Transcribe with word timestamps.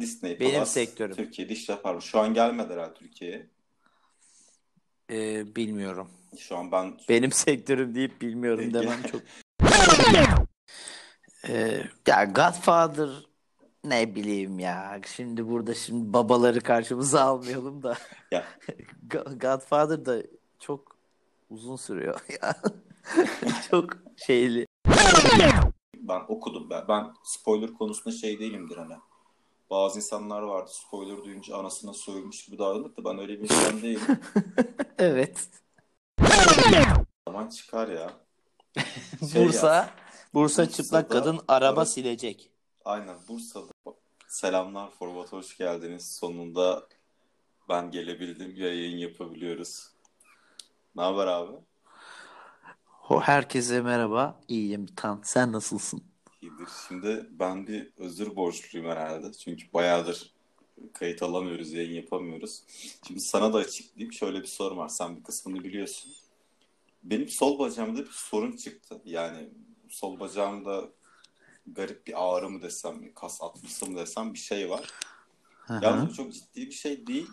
Disney 0.00 0.40
Benim 0.40 0.60
Plus 0.60 0.68
sektörüm. 0.68 1.16
Türkiye'de 1.16 1.52
iş 1.52 1.68
yapar 1.68 1.94
mı? 1.94 2.02
Şu 2.02 2.18
an 2.20 2.34
gelmedi 2.34 2.72
herhalde 2.72 2.94
Türkiye'ye. 2.94 3.46
Ee, 5.10 5.56
bilmiyorum. 5.56 6.10
Şu 6.38 6.56
an 6.56 6.72
ben 6.72 6.94
Benim 7.08 7.32
sektörüm 7.32 7.94
deyip 7.94 8.20
bilmiyorum 8.20 8.60
Peki. 8.64 8.74
demem 8.74 9.02
çok. 9.02 9.20
Ee, 11.48 11.82
ya 12.06 12.24
Godfather 12.24 13.08
ne 13.84 14.14
bileyim 14.14 14.58
ya. 14.58 15.00
Şimdi 15.16 15.48
burada 15.48 15.74
şimdi 15.74 16.12
babaları 16.12 16.60
karşımıza 16.60 17.20
almayalım 17.22 17.82
da. 17.82 17.98
ya 18.30 18.44
Go- 19.08 19.38
Godfather 19.38 20.06
da 20.06 20.22
çok 20.58 20.97
uzun 21.50 21.76
sürüyor 21.76 22.20
ya. 22.42 22.56
çok 23.70 23.96
şeyli. 24.16 24.66
ben 25.94 26.20
okudum 26.28 26.70
ben. 26.70 26.88
Ben 26.88 27.14
spoiler 27.24 27.74
konusunda 27.74 28.16
şey 28.16 28.38
değilimdir 28.38 28.76
hani. 28.76 28.94
Bazı 29.70 29.98
insanlar 29.98 30.42
vardı 30.42 30.70
spoiler 30.74 31.24
duyunca 31.24 31.56
anasına 31.56 31.92
soyulmuş 31.92 32.44
gibi 32.44 32.58
davranır 32.58 32.96
da 32.96 33.04
ben 33.04 33.18
öyle 33.18 33.38
bir 33.38 33.42
insan 33.44 33.82
değilim. 33.82 34.02
Evet. 34.98 35.48
Zaman 37.28 37.48
çıkar 37.48 37.88
ya. 37.88 38.10
Şey 39.32 39.44
Bursa, 39.44 39.74
ya, 39.74 39.90
Bursa 40.34 40.62
Bursa'da 40.62 40.70
çıplak 40.70 41.10
kadın 41.10 41.40
araba 41.48 41.80
ara- 41.80 41.86
silecek. 41.86 42.50
Aynen 42.84 43.16
Bursa'da. 43.28 43.72
Selamlar 44.28 44.90
Format 44.90 45.32
hoş 45.32 45.56
geldiniz. 45.56 46.16
Sonunda 46.16 46.86
ben 47.68 47.90
gelebildim. 47.90 48.56
Yayın 48.56 48.98
yapabiliyoruz. 48.98 49.88
Ne 50.98 51.04
haber 51.04 51.26
abi? 51.26 51.52
Ho- 52.86 53.20
Herkese 53.20 53.82
merhaba. 53.82 54.40
İyiyim 54.48 54.86
Tan. 54.86 55.20
Sen 55.24 55.52
nasılsın? 55.52 56.02
İyidir. 56.42 56.68
Şimdi 56.88 57.26
ben 57.30 57.66
bir 57.66 57.92
özür 57.96 58.36
borçluyum 58.36 58.88
herhalde. 58.88 59.32
Çünkü 59.32 59.72
bayağıdır 59.72 60.34
kayıt 60.94 61.22
alamıyoruz, 61.22 61.72
yayın 61.72 61.94
yapamıyoruz. 61.94 62.62
Şimdi 63.06 63.20
sana 63.20 63.52
da 63.52 63.58
açıklayayım. 63.58 64.12
Şöyle 64.12 64.40
bir 64.40 64.46
sorun 64.46 64.76
var. 64.76 64.88
Sen 64.88 65.16
bir 65.16 65.22
kısmını 65.22 65.64
biliyorsun. 65.64 66.12
Benim 67.02 67.28
sol 67.28 67.58
bacağımda 67.58 68.00
bir 68.00 68.12
sorun 68.12 68.56
çıktı. 68.56 69.00
Yani 69.04 69.48
sol 69.88 70.20
bacağımda 70.20 70.84
garip 71.66 72.06
bir 72.06 72.14
ağrı 72.16 72.50
mı 72.50 72.62
desem, 72.62 73.14
kas 73.14 73.42
atması 73.42 73.86
mı 73.90 73.98
desem 73.98 74.34
bir 74.34 74.38
şey 74.38 74.70
var. 74.70 74.92
Yalnız 75.82 76.08
bu 76.08 76.14
çok 76.14 76.32
ciddi 76.32 76.66
bir 76.66 76.72
şey 76.72 77.06
değil. 77.06 77.28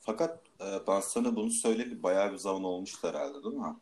Fakat 0.00 0.40
ben 0.88 1.00
sana 1.00 1.36
bunu 1.36 1.50
söyleyeli 1.50 2.02
bayağı 2.02 2.32
bir 2.32 2.36
zaman 2.36 2.64
olmuştu 2.64 3.08
herhalde 3.08 3.44
değil 3.44 3.54
mi? 3.54 3.76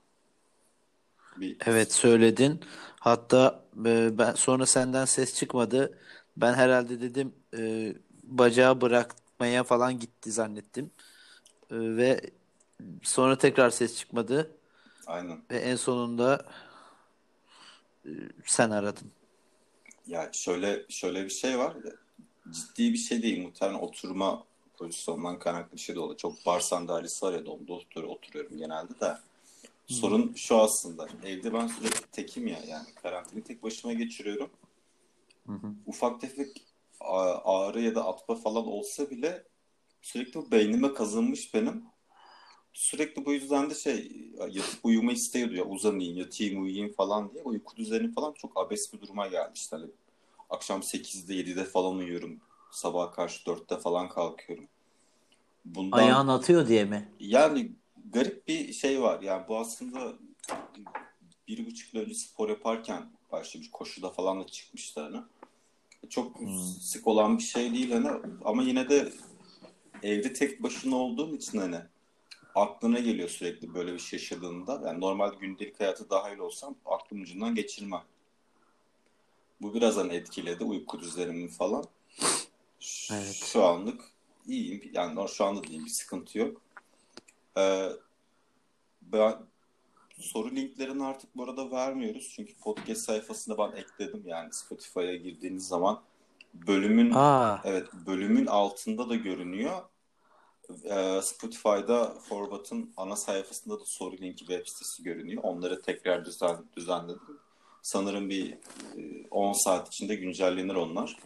Bir, 1.36 1.56
Evet 1.66 1.92
söyledin. 1.92 2.60
Hatta 3.00 3.64
e, 3.86 4.18
ben 4.18 4.34
sonra 4.34 4.66
senden 4.66 5.04
ses 5.04 5.34
çıkmadı. 5.34 5.98
Ben 6.36 6.54
herhalde 6.54 7.00
dedim 7.00 7.34
e, 7.58 7.94
bacağı 8.22 8.80
bırakmaya 8.80 9.64
falan 9.64 9.98
gitti 9.98 10.32
zannettim. 10.32 10.90
E, 11.70 11.76
ve 11.76 12.20
sonra 13.02 13.38
tekrar 13.38 13.70
ses 13.70 13.98
çıkmadı 13.98 14.50
Aynen. 15.06 15.42
ve 15.50 15.58
en 15.58 15.76
sonunda 15.76 16.46
e, 18.04 18.10
sen 18.44 18.70
aradın. 18.70 19.10
Ya 20.06 20.30
şöyle 20.32 20.86
şöyle 20.88 21.24
bir 21.24 21.30
şey 21.30 21.58
var. 21.58 21.76
Ciddi 22.50 22.92
bir 22.92 22.98
şey 22.98 23.22
değil. 23.22 23.42
Muhtemelen 23.42 23.78
oturma 23.78 24.44
pozisyonundan 24.80 25.38
kaynaklı 25.38 25.76
bir 25.76 25.80
şey 25.80 25.94
de 25.94 26.00
oluyor. 26.00 26.18
Çok 26.18 26.46
bar 26.46 26.60
sandalyesi 26.60 27.26
var 27.26 27.32
ya 27.32 27.46
da 27.46 27.50
onda 27.50 27.72
otur, 27.72 28.04
oturuyorum 28.04 28.58
genelde 28.58 29.00
de. 29.00 29.16
Sorun 29.86 30.32
şu 30.36 30.56
aslında. 30.56 31.08
Evde 31.24 31.52
ben 31.52 31.66
sürekli 31.66 32.06
tekim 32.12 32.46
ya 32.46 32.58
yani. 32.68 32.86
Karantinayı 33.02 33.44
tek 33.44 33.62
başıma 33.62 33.92
geçiriyorum. 33.92 34.50
Hı 35.46 35.52
hı. 35.52 35.66
Ufak 35.86 36.20
tefek 36.20 36.62
ağrı 37.44 37.80
ya 37.80 37.94
da 37.94 38.06
atma 38.06 38.34
falan 38.34 38.66
olsa 38.66 39.10
bile 39.10 39.44
sürekli 40.02 40.34
bu 40.34 40.50
beynime 40.50 40.94
kazınmış 40.94 41.54
benim. 41.54 41.84
Sürekli 42.72 43.24
bu 43.24 43.32
yüzden 43.32 43.70
de 43.70 43.74
şey 43.74 44.30
yatıp 44.38 44.80
uyuma 44.84 45.12
isteği 45.12 45.48
duyuyor. 45.48 45.66
Uzanayım, 45.69 46.16
yatayım, 46.16 46.62
uyuyayım 46.62 46.92
falan 46.92 47.34
diye. 47.34 47.42
Uyku 47.42 47.76
düzeni 47.76 48.12
falan 48.12 48.32
çok 48.32 48.52
abes 48.56 48.92
bir 48.92 49.00
duruma 49.00 49.26
geldi 49.26 49.50
işte. 49.54 49.76
Hani 49.76 49.90
akşam 50.50 50.80
8'de 50.80 51.34
7'de 51.34 51.64
falan 51.64 51.96
uyuyorum. 51.96 52.40
Sabaha 52.72 53.10
karşı 53.10 53.50
4'te 53.50 53.76
falan 53.76 54.08
kalkıyorum. 54.08 54.69
Bundan 55.64 55.98
Ayağın 55.98 56.28
atıyor 56.28 56.69
diye 56.69 56.84
mi? 56.84 57.08
yani 57.20 57.72
garip 58.12 58.48
bir 58.48 58.72
şey 58.72 59.03
var. 59.03 59.22
Yani 59.22 59.48
bu 59.48 59.58
aslında 59.58 60.12
bir 61.48 61.66
buçuk 61.66 61.94
yıl 61.94 62.03
önce 62.03 62.14
spor 62.14 62.48
yaparken 62.48 63.10
başlamış. 63.32 63.70
Koşuda 63.70 64.10
falan 64.10 64.41
da 64.41 64.47
çıkmıştı 64.47 65.00
hani. 65.00 65.16
Çok 66.08 66.41
Hmm. 66.41 66.58
sık 66.81 67.06
olan 67.06 67.38
bir 67.38 67.42
şey 67.42 67.72
değil 67.75 67.91
hani. 67.92 68.08
Ama 68.44 68.62
yine 68.62 68.88
de 68.88 69.12
evde 70.02 70.32
tek 70.32 70.62
başına 70.62 70.97
olduğum 70.97 71.37
için 71.37 71.58
hani 71.58 71.76
aklına 72.54 72.98
geliyor 72.98 73.28
sürekli 73.28 73.75
böyle 73.75 73.92
bir 73.94 73.98
şey 73.98 74.19
yaşadığında. 74.19 74.82
Yani 74.87 75.00
normal 75.00 75.34
gündelik 75.34 75.81
hayatı 75.81 76.10
dahil 76.10 76.38
olsam 76.38 76.75
aklım 76.87 77.22
ucundan 77.22 77.54
geçirmem. 77.54 78.02
Bu 79.60 79.75
biraz 79.75 79.97
hani 79.97 80.12
etkiledi 80.14 80.64
uyku 80.64 81.00
düzenimi 81.00 81.48
falan. 81.48 81.84
Evet. 83.12 83.34
Şu 83.34 83.64
anlık 83.64 84.00
iyiyim. 84.46 84.91
Yani 84.92 85.28
şu 85.28 85.44
anda 85.44 85.64
diyeyim 85.64 85.84
bir 85.84 85.91
sıkıntı 85.91 86.38
yok. 86.38 86.60
Ee, 87.58 87.88
ben 89.02 89.36
soru 90.18 90.50
linklerini 90.50 91.04
artık 91.04 91.36
bu 91.36 91.44
arada 91.44 91.70
vermiyoruz. 91.70 92.32
Çünkü 92.36 92.54
podcast 92.54 93.00
sayfasında 93.00 93.58
ben 93.58 93.76
ekledim 93.76 94.22
yani 94.26 94.52
Spotify'a 94.52 95.14
girdiğiniz 95.14 95.69
zaman 95.69 96.00
bölümün 96.54 97.12
Aa, 97.14 97.60
evet 97.64 97.86
bölümün 98.06 98.46
altında 98.46 99.08
da 99.08 99.14
görünüyor. 99.14 99.82
Ee, 100.84 101.20
Spotify'da 101.22 102.14
Forbat'ın 102.28 102.92
ana 102.96 103.16
sayfasında 103.16 103.80
da 103.80 103.84
soru 103.86 104.16
linki 104.16 104.38
web 104.38 104.66
sitesi 104.66 105.02
görünüyor. 105.02 105.42
Onları 105.42 105.82
tekrar 105.82 106.24
düzen, 106.24 106.56
düzenledim. 106.76 107.38
Sanırım 107.82 108.30
bir 108.30 108.52
e, 108.52 109.28
10 109.30 109.52
saat 109.52 109.88
içinde 109.88 110.14
güncellenir 110.14 110.74
onlar. 110.74 111.16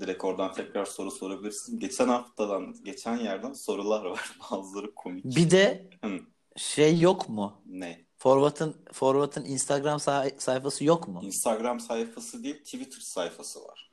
Direkt 0.00 0.24
oradan 0.24 0.52
tekrar 0.52 0.84
soru 0.84 1.10
sorabilirsiniz. 1.10 1.78
Geçen 1.78 2.08
haftadan, 2.08 2.74
geçen 2.84 3.16
yerden 3.16 3.52
sorular 3.52 4.04
var. 4.04 4.36
Bazıları 4.50 4.94
komik. 4.94 5.24
bir 5.24 5.50
de 5.50 5.90
Hı, 6.04 6.18
şey 6.56 7.00
yok 7.00 7.28
mu? 7.28 7.62
ne? 7.66 8.06
Forvat'ın 8.16 8.76
Forvat'ın 8.92 9.44
Instagram 9.44 10.00
say- 10.00 10.34
sayfası 10.38 10.84
yok 10.84 11.08
mu? 11.08 11.20
Instagram 11.22 11.80
sayfası 11.80 12.44
değil, 12.44 12.64
Twitter 12.64 13.00
sayfası 13.00 13.60
var. 13.64 13.90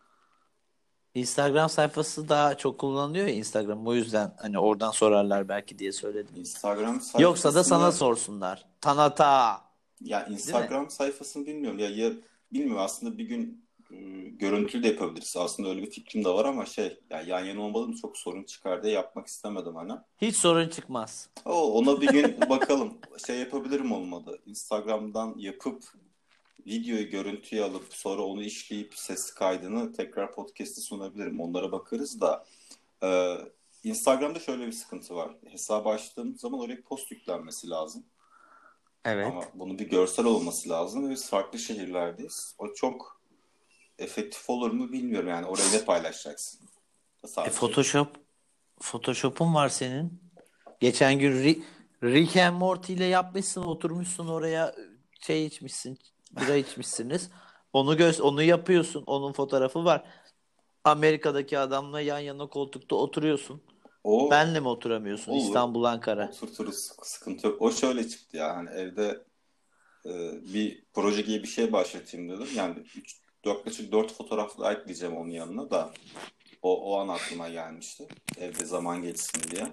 Instagram 1.13 1.69
sayfası 1.69 2.29
daha 2.29 2.57
çok 2.57 2.79
kullanılıyor 2.79 3.27
ya 3.27 3.33
Instagram. 3.33 3.87
O 3.87 3.93
yüzden 3.93 4.35
hani 4.41 4.59
oradan 4.59 4.91
sorarlar 4.91 5.49
belki 5.49 5.79
diye 5.79 5.91
söyledim. 5.91 6.35
Instagram 6.35 6.93
sayfasını... 6.93 7.21
Yoksa 7.21 7.55
da 7.55 7.63
sana 7.63 7.91
sorsunlar. 7.91 8.65
Tanata. 8.81 9.61
Ya 10.01 10.25
Instagram 10.25 10.89
sayfasını 10.89 11.45
bilmiyorum. 11.45 11.79
Ya, 11.79 11.89
ya 11.89 12.11
bilmiyorum 12.53 12.81
aslında 12.81 13.17
bir 13.17 13.23
gün 13.23 13.68
görüntülü 14.39 14.83
de 14.83 14.87
yapabiliriz. 14.87 15.35
Aslında 15.37 15.69
öyle 15.69 15.81
bir 15.81 15.91
fikrim 15.91 16.25
de 16.25 16.29
var 16.29 16.45
ama 16.45 16.65
şey 16.65 16.99
ya 17.09 17.21
yan 17.21 17.45
yana 17.45 17.61
olmalı 17.61 17.95
çok 18.01 18.17
sorun 18.17 18.43
çıkar 18.43 18.83
diye 18.83 18.93
yapmak 18.93 19.27
istemedim 19.27 19.75
hani. 19.75 19.91
Hiç 20.21 20.37
sorun 20.37 20.69
çıkmaz. 20.69 21.29
O, 21.45 21.73
ona 21.73 22.01
bir 22.01 22.07
gün 22.07 22.41
bakalım. 22.49 22.97
Şey 23.27 23.39
yapabilirim 23.39 23.91
olmadı. 23.91 24.39
Instagram'dan 24.45 25.35
yapıp 25.37 25.83
videoyu 26.67 27.09
görüntüye 27.09 27.63
alıp 27.63 27.85
sonra 27.89 28.21
onu 28.21 28.43
işleyip 28.43 28.93
ses 28.95 29.31
kaydını 29.33 29.93
tekrar 29.93 30.35
podcast'e 30.35 30.81
sunabilirim. 30.81 31.39
Onlara 31.39 31.71
bakarız 31.71 32.21
da 32.21 32.45
e, 33.03 33.37
Instagram'da 33.83 34.39
şöyle 34.39 34.67
bir 34.67 34.71
sıkıntı 34.71 35.15
var. 35.15 35.31
Hesabı 35.47 35.89
açtığım 35.89 36.37
zaman 36.37 36.59
oraya 36.59 36.81
post 36.81 37.11
yüklenmesi 37.11 37.69
lazım. 37.69 38.03
Evet. 39.05 39.27
Ama 39.27 39.43
bunun 39.53 39.79
bir 39.79 39.89
görsel 39.89 40.25
olması 40.25 40.69
lazım 40.69 41.05
ve 41.05 41.11
biz 41.11 41.29
farklı 41.29 41.59
şehirlerdeyiz. 41.59 42.55
O 42.57 42.73
çok 42.73 43.18
efektif 43.99 44.49
olur 44.49 44.71
mu 44.71 44.91
bilmiyorum 44.91 45.29
yani 45.29 45.45
orayı 45.45 45.71
ne 45.73 45.85
paylaşacaksın? 45.85 46.59
E. 47.45 47.49
Photoshop 47.49 48.15
Photoshop'un 48.81 49.53
var 49.53 49.69
senin. 49.69 50.21
Geçen 50.79 51.19
gün 51.19 51.43
Rick, 51.43 51.65
Rick 52.03 52.37
and 52.37 52.57
Morty 52.57 52.93
ile 52.93 53.05
yapmışsın, 53.05 53.61
oturmuşsun 53.61 54.27
oraya 54.27 54.75
şey 55.21 55.45
içmişsin, 55.45 55.97
bira 56.31 56.55
içmişsiniz. 56.55 57.29
Onu 57.73 57.97
göz 57.97 58.21
onu 58.21 58.43
yapıyorsun. 58.43 59.03
Onun 59.07 59.33
fotoğrafı 59.33 59.85
var. 59.85 60.03
Amerika'daki 60.83 61.59
adamla 61.59 62.01
yan 62.01 62.19
yana 62.19 62.47
koltukta 62.47 62.95
oturuyorsun. 62.95 63.61
O 64.03 64.31
Benle 64.31 64.59
mi 64.59 64.67
oturamıyorsun? 64.67 65.31
Olur. 65.31 65.41
İstanbul, 65.41 65.83
Ankara. 65.83 66.27
oturturuz 66.27 66.91
sıkıntı 67.03 67.47
yok. 67.47 67.61
O 67.61 67.71
şöyle 67.71 68.07
çıktı 68.07 68.37
ya 68.37 68.55
hani 68.55 68.69
evde 68.69 69.23
e, 70.05 70.11
bir 70.53 70.83
proje 70.93 71.21
gibi 71.21 71.43
bir 71.43 71.47
şey 71.47 71.71
başlatayım 71.71 72.29
dedim. 72.29 72.47
Yani 72.55 72.79
3 72.95 73.15
yaklaşık 73.45 73.91
4 73.91 74.13
fotoğraf 74.13 74.59
daha 74.59 74.73
ekleyeceğim 74.73 75.17
onun 75.17 75.29
yanına 75.29 75.69
da 75.71 75.91
o, 76.61 76.91
o 76.91 76.99
an 76.99 77.07
aklıma 77.07 77.49
gelmişti. 77.49 78.07
Evde 78.37 78.65
zaman 78.65 79.01
geçsin 79.01 79.51
diye. 79.51 79.67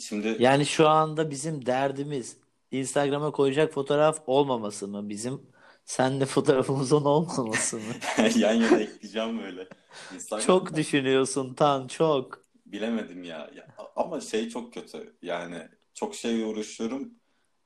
Şimdi 0.00 0.36
Yani 0.38 0.66
şu 0.66 0.88
anda 0.88 1.30
bizim 1.30 1.66
derdimiz 1.66 2.36
Instagram'a 2.70 3.30
koyacak 3.32 3.72
fotoğraf 3.72 4.22
olmaması 4.26 4.88
mı? 4.88 5.08
Bizim 5.08 5.42
senle 5.84 6.26
fotoğrafımızın 6.26 7.04
olmaması 7.04 7.76
mı? 7.76 7.82
yan 8.36 8.54
yana 8.54 8.78
ekleyeceğim 8.80 9.42
böyle. 9.42 9.68
Çok 10.46 10.76
düşünüyorsun 10.76 11.54
Tan 11.54 11.86
çok. 11.86 12.44
bilemedim 12.66 13.24
ya. 13.24 13.50
Ya, 13.54 13.66
Ama 13.96 14.20
şey 14.20 14.48
çok 14.48 14.74
kötü. 14.74 15.16
Yani 15.22 15.68
çok 15.94 16.14
şey 16.14 16.42
uğraşıyorum. 16.42 17.14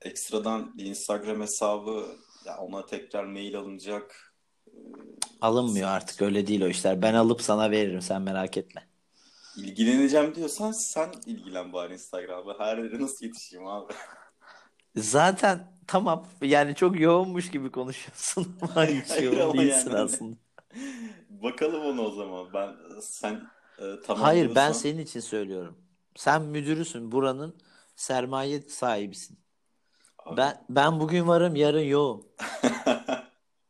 Ekstradan 0.02 0.78
bir 0.78 0.84
Instagram 0.84 1.40
hesabı 1.40 2.06
ya 2.44 2.58
ona 2.58 2.86
tekrar 2.86 3.24
mail 3.24 3.56
alınacak. 3.56 4.25
Alınmıyor 5.40 5.88
artık 5.88 6.22
öyle 6.22 6.46
değil 6.46 6.62
o 6.62 6.68
işler. 6.68 7.02
Ben 7.02 7.14
alıp 7.14 7.42
sana 7.42 7.70
veririm 7.70 8.02
sen 8.02 8.22
merak 8.22 8.56
etme. 8.56 8.86
İlgileneceğim 9.56 10.34
diyorsan 10.34 10.72
sen 10.72 11.12
ilgilen 11.26 11.72
bari 11.72 11.92
Instagram'da. 11.92 12.54
Her 12.58 12.78
yere 12.78 13.00
nasıl 13.02 13.26
yetişeyim 13.26 13.66
abi? 13.66 13.92
Zaten 14.96 15.72
tamam 15.86 16.26
yani 16.42 16.74
çok 16.74 17.00
yoğunmuş 17.00 17.50
gibi 17.50 17.70
konuşuyorsun 17.70 18.56
ama 18.62 18.86
hiç 18.86 19.22
yoğun 19.22 19.40
ama 19.40 19.62
değilsin 19.62 19.90
yani. 19.90 20.00
aslında. 20.00 20.36
Bakalım 21.30 21.84
onu 21.84 22.02
o 22.02 22.10
zaman. 22.10 22.46
Ben 22.54 22.76
sen 23.00 23.34
e, 23.78 23.84
tamam 24.06 24.22
Hayır 24.24 24.46
ben 24.48 24.54
diyorsan 24.54 24.72
senin 24.72 24.98
için 24.98 25.20
söylüyorum. 25.20 25.78
Sen 26.16 26.42
müdürüsün 26.42 27.12
buranın 27.12 27.56
sermaye 27.96 28.60
sahibisin. 28.62 29.38
Abi, 30.18 30.36
Ben 30.36 30.64
ben 30.70 31.00
bugün 31.00 31.28
varım 31.28 31.56
yarın 31.56 31.80
yoğum. 31.80 32.26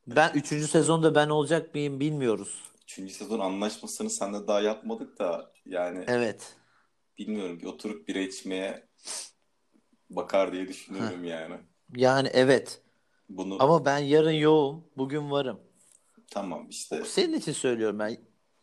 Ben 0.06 0.32
üçüncü 0.34 0.66
sezonda 0.68 1.14
ben 1.14 1.28
olacak 1.28 1.74
mıyım 1.74 2.00
bilmiyoruz. 2.00 2.62
Üçüncü 2.82 3.14
sezon 3.14 3.40
anlaşmasını 3.40 4.10
seninle 4.10 4.46
daha 4.46 4.60
yapmadık 4.60 5.18
da 5.18 5.52
yani 5.66 6.04
Evet. 6.08 6.56
bilmiyorum 7.18 7.60
bir 7.60 7.64
oturup 7.66 8.08
bira 8.08 8.18
içmeye 8.18 8.88
bakar 10.10 10.52
diye 10.52 10.68
düşünüyorum 10.68 11.24
yani. 11.24 11.56
Yani 11.96 12.28
evet. 12.32 12.82
Bunu 13.28 13.62
Ama 13.62 13.84
ben 13.84 13.98
yarın 13.98 14.30
yoğum. 14.30 14.84
Bugün 14.96 15.30
varım. 15.30 15.60
tamam 16.30 16.66
işte 16.70 17.04
Senin 17.04 17.32
için 17.38 17.52
söylüyorum 17.52 17.98
ben. 17.98 18.16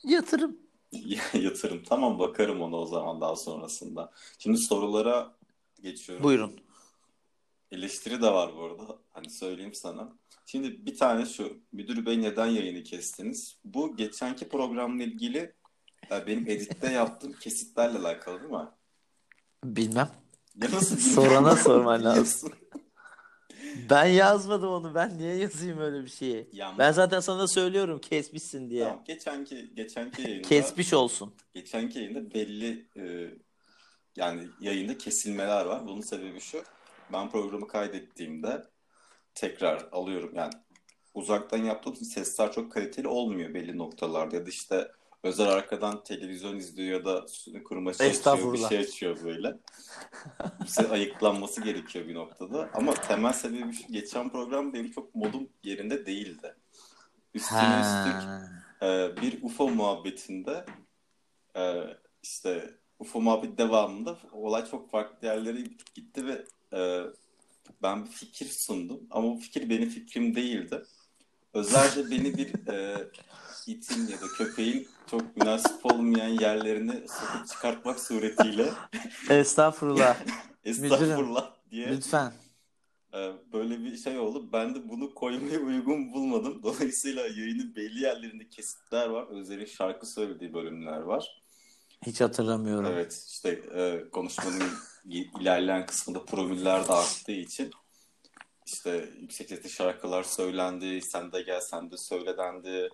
Yatırım. 0.04 0.58
yatırım. 1.34 1.84
Tamam 1.84 2.20
bakarım 2.20 2.62
ona 2.62 2.76
o 2.76 2.86
zaman 2.86 3.22
daha 3.22 3.36
sonrasında. 3.36 4.12
Şimdi 4.40 4.58
sorulara 4.58 5.36
geçiyorum. 5.82 6.24
Buyurun. 6.24 6.60
Eleştiri 7.72 8.22
de 8.22 8.28
var 8.32 8.56
bu 8.58 8.64
arada. 8.64 9.00
Hani 9.12 9.30
söyleyeyim 9.30 9.74
sana. 9.74 10.18
Şimdi 10.46 10.86
bir 10.86 10.98
tane 10.98 11.26
şu. 11.26 11.58
Müdür 11.72 12.06
bey 12.06 12.22
neden 12.22 12.46
yayını 12.48 12.84
kestiniz? 12.84 13.58
Bu 13.66 13.96
geçenki 13.98 14.50
programla 14.50 15.04
ilgili 15.04 15.54
e, 16.12 16.28
benim 16.28 16.48
editte 16.50 16.92
yaptığım 16.92 17.34
kesitlerle 17.42 17.98
alakalı 17.98 18.40
değil 18.42 18.52
mi? 18.54 18.68
Bilmem. 19.64 20.10
Ya 20.62 20.72
nasıl 20.72 20.98
Sorana 20.98 21.56
sorman 21.56 22.04
lazım. 22.04 22.52
Ben 23.90 24.06
yazmadım 24.06 24.70
onu. 24.70 24.96
Ben 24.96 25.18
niye 25.18 25.36
yazayım 25.36 25.80
öyle 25.80 26.04
bir 26.04 26.10
şeyi? 26.10 26.50
Ya, 26.54 26.76
Ben 26.80 26.92
zaten 26.92 27.20
sana 27.20 27.48
söylüyorum 27.48 28.00
kesmişsin 28.00 28.70
diye. 28.70 28.84
tamam, 28.84 29.04
geçenki 29.08 29.76
geçenki 29.76 30.22
yayında 30.22 30.48
Kesmiş 30.48 30.94
olsun. 30.94 31.34
geçenki 31.54 32.00
yayında 32.00 32.34
belli 32.34 32.86
e, 32.98 33.30
yani 34.16 34.48
yayında 34.60 34.98
kesilmeler 34.98 35.66
var. 35.66 35.88
Bunun 35.88 36.02
sebebi 36.02 36.40
şu. 36.40 36.64
Ben 37.14 37.30
programı 37.32 37.68
kaydettiğimde 37.68 38.64
tekrar 39.36 39.88
alıyorum. 39.92 40.32
Yani 40.36 40.54
uzaktan 41.14 41.58
yaptığım 41.58 41.94
için 41.94 42.06
sesler 42.06 42.52
çok 42.52 42.72
kaliteli 42.72 43.08
olmuyor 43.08 43.54
belli 43.54 43.78
noktalarda. 43.78 44.36
Ya 44.36 44.46
da 44.46 44.50
işte 44.50 44.92
Özer 45.24 45.48
arkadan 45.48 46.04
televizyon 46.04 46.56
izliyor 46.56 47.00
ya 47.00 47.06
da 47.06 47.26
kurmaşı 47.64 48.04
açıyor, 48.04 48.54
bir 48.54 48.58
şey 48.58 48.78
açıyor 48.78 49.18
böyle. 49.24 49.58
Bize 50.66 50.90
ayıklanması 50.90 51.62
gerekiyor 51.62 52.08
bir 52.08 52.16
noktada. 52.16 52.70
Ama 52.74 52.94
temel 52.94 53.34
sebebi 53.34 53.74
şu. 53.74 53.94
Geçen 53.94 54.30
program 54.30 54.74
benim 54.74 54.92
çok 54.92 55.16
modum 55.16 55.50
yerinde 55.64 56.06
değildi. 56.06 56.56
Üstüne 57.34 57.82
üstlük 57.82 58.30
ee, 58.82 59.22
bir 59.22 59.44
UFO 59.44 59.70
muhabbetinde 59.70 60.66
e, 61.56 61.84
işte 62.24 62.74
UFO 63.00 63.22
muhabbet 63.22 63.58
devamında 63.58 64.18
olay 64.32 64.66
çok 64.66 64.90
farklı 64.90 65.28
yerlere 65.28 65.62
gitti 65.96 66.26
ve 66.28 66.46
e, 66.78 67.02
ben 67.84 68.06
bir 68.06 68.10
fikir 68.12 68.46
sundum 68.46 69.00
ama 69.12 69.28
bu 69.28 69.40
fikir 69.40 69.70
benim 69.70 69.90
fikrim 69.90 70.36
değildi. 70.36 70.84
Özellikle 71.54 72.12
beni 72.12 72.38
bir 72.38 72.68
e, 72.74 73.08
itin 73.68 74.08
ya 74.08 74.22
da 74.22 74.28
köpeğin 74.38 74.88
çok 75.12 75.38
münasip 75.38 75.86
olmayan 75.86 76.28
yerlerine 76.28 76.94
sokup 77.08 77.48
çıkartmak 77.48 78.00
suretiyle 78.00 78.70
Estağfurullah. 79.30 80.18
estağfurullah 80.66 81.54
diye 81.72 81.90
Lütfen. 81.90 82.34
e, 83.14 83.32
böyle 83.54 83.80
bir 83.80 83.98
şey 83.98 84.20
oldu. 84.20 84.50
Ben 84.54 84.76
de 84.76 84.90
bunu 84.90 85.14
koymaya 85.14 85.60
uygun 85.60 86.14
bulmadım. 86.14 86.64
Dolayısıyla 86.64 87.22
yayının 87.22 87.76
belli 87.76 88.00
yerlerinde 88.00 88.50
kesitler 88.50 89.08
var. 89.10 89.28
Özer'in 89.28 89.66
şarkı 89.66 90.06
söylediği 90.06 90.54
bölümler 90.54 91.00
var. 91.00 91.44
Hiç 92.06 92.22
hatırlamıyorum. 92.22 92.86
Evet 92.86 93.26
işte 93.30 93.50
e, 93.50 94.10
konuşmanın 94.10 94.64
ilerleyen 95.06 95.86
kısmında 95.86 96.26
promiller 96.26 96.88
de 96.88 96.94
arttığı 96.94 97.32
için 97.32 97.72
işte 98.66 99.10
yüksek 99.20 99.50
sesli 99.50 99.70
şarkılar 99.70 100.24
söylendi. 100.24 101.02
Sen 101.02 101.32
de 101.32 101.42
gel 101.42 101.62
sen 101.62 101.92
de 101.92 101.98
söyle 101.98 102.38
dendi. 102.38 102.90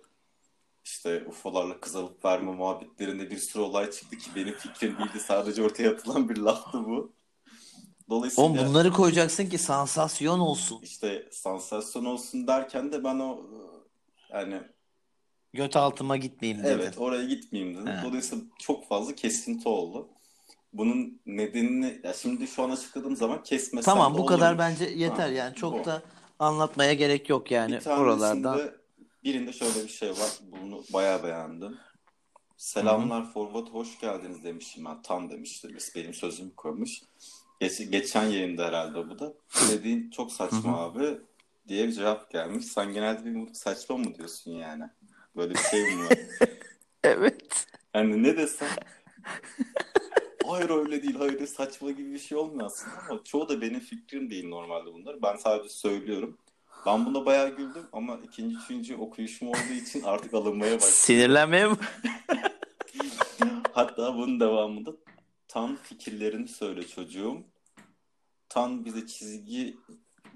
İşte 0.84 1.24
UFO'larla 1.28 1.80
kız 1.80 1.96
alıp 1.96 2.24
verme 2.24 2.52
muhabbetlerinde 2.52 3.30
bir 3.30 3.38
sürü 3.38 3.62
olay 3.62 3.90
çıktı 3.90 4.18
ki 4.18 4.30
benim 4.36 4.54
fikrim 4.54 4.98
değildi. 4.98 5.20
Sadece 5.20 5.62
ortaya 5.62 5.90
atılan 5.90 6.28
bir 6.28 6.36
laftı 6.36 6.84
bu. 6.84 7.12
Dolayısıyla 8.10 8.50
Oğlum 8.50 8.66
bunları 8.68 8.92
koyacaksın 8.92 9.46
ki 9.46 9.58
sansasyon 9.58 10.38
olsun. 10.40 10.80
işte 10.82 11.28
sansasyon 11.32 12.04
olsun 12.04 12.46
derken 12.46 12.92
de 12.92 13.04
ben 13.04 13.18
o 13.18 13.46
yani 14.32 14.62
Göt 15.52 15.76
altıma 15.76 16.16
gitmeyeyim 16.16 16.64
dedin. 16.64 16.78
evet 16.78 16.98
oraya 16.98 17.24
gitmeyeyim 17.24 17.74
dedim. 17.76 17.86
He. 17.86 18.02
Dolayısıyla 18.04 18.44
çok 18.58 18.88
fazla 18.88 19.14
kesinti 19.14 19.68
oldu. 19.68 20.08
Bunun 20.72 21.20
nedenini 21.26 22.00
ya 22.04 22.12
şimdi 22.12 22.46
şu 22.46 22.62
an 22.62 22.70
açıkladığım 22.70 23.16
zaman 23.16 23.42
kesmesem 23.42 23.94
Tamam 23.94 24.14
de 24.14 24.18
bu 24.18 24.26
kadar 24.26 24.50
olur. 24.50 24.58
bence 24.58 24.84
yeter 24.84 25.16
Ha, 25.28 25.28
yani 25.28 25.54
çok 25.54 25.80
bu. 25.80 25.84
da 25.84 26.02
anlatmaya 26.38 26.92
gerek 26.92 27.28
yok 27.28 27.50
yani 27.50 27.72
Bir 27.72 27.80
tanesinde 27.80 28.04
oralardan. 28.04 28.70
birinde 29.24 29.52
şöyle 29.52 29.82
bir 29.84 29.88
şey 29.88 30.10
var. 30.10 30.30
Bunu 30.42 30.82
bayağı 30.92 31.22
beğendim. 31.22 31.78
Selamlar 32.56 33.32
forward 33.32 33.66
hoş 33.66 33.98
geldiniz 34.00 34.44
demişim 34.44 34.84
ben. 34.84 35.02
Tam 35.02 35.30
demişti. 35.30 35.68
Benim 35.96 36.14
sözümü 36.14 36.54
koymuş. 36.56 37.00
Geç, 37.60 37.90
geçen 37.90 38.24
yayında 38.24 38.66
herhalde 38.66 39.08
bu 39.08 39.18
da. 39.18 39.32
Dediğin 39.70 40.10
çok 40.10 40.32
saçma 40.32 40.80
abi 40.80 41.18
diye 41.68 41.86
bir 41.86 41.92
cevap 41.92 42.30
gelmiş. 42.30 42.66
Sen 42.66 42.92
genelde 42.92 43.24
bir 43.24 43.54
saçma 43.54 43.96
mı 43.96 44.14
diyorsun 44.14 44.50
yani? 44.52 44.84
Böyle 45.36 45.54
bir 45.54 45.58
şey 45.58 45.82
mi 45.82 46.04
var? 46.04 46.18
Evet. 47.04 47.66
Yani 47.94 48.22
ne 48.22 48.36
desem 48.36 48.68
hayır 50.46 50.70
öyle 50.70 51.02
değil, 51.02 51.14
hayır 51.18 51.46
saçma 51.46 51.90
gibi 51.90 52.12
bir 52.12 52.18
şey 52.18 52.38
olmuyor 52.38 52.66
aslında 52.66 52.94
ama 53.10 53.24
çoğu 53.24 53.48
da 53.48 53.60
benim 53.60 53.80
fikrim 53.80 54.30
değil 54.30 54.48
normalde 54.48 54.92
bunlar. 54.92 55.22
Ben 55.22 55.36
sadece 55.36 55.68
söylüyorum. 55.68 56.38
Ben 56.86 57.06
buna 57.06 57.26
bayağı 57.26 57.56
güldüm 57.56 57.86
ama 57.92 58.18
ikinci, 58.24 58.56
üçüncü 58.56 58.96
okuyuşum 58.96 59.48
olduğu 59.48 59.72
için 59.82 60.02
artık 60.02 60.34
alınmaya 60.34 60.74
başladı. 60.74 60.90
Sinirlenmeye 60.90 61.68
mi? 61.68 61.76
Hatta 63.72 64.14
bunun 64.14 64.40
devamında 64.40 64.90
Tan 65.50 65.76
fikirlerini 65.76 66.48
söyle 66.48 66.86
çocuğum. 66.86 67.36
Tan 68.48 68.84
bize 68.84 69.06
çizgi, 69.06 69.76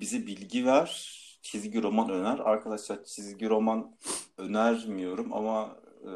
bize 0.01 0.27
bilgi 0.27 0.67
ver. 0.67 1.21
Çizgi 1.43 1.83
roman 1.83 2.11
öner. 2.11 2.39
Arkadaşlar 2.39 3.05
çizgi 3.05 3.49
roman 3.49 3.97
önermiyorum 4.39 5.33
ama 5.33 5.77
e, 6.03 6.11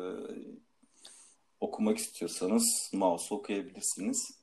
okumak 1.61 1.99
istiyorsanız 1.99 2.91
mouse 2.93 3.35
okuyabilirsiniz. 3.35 4.39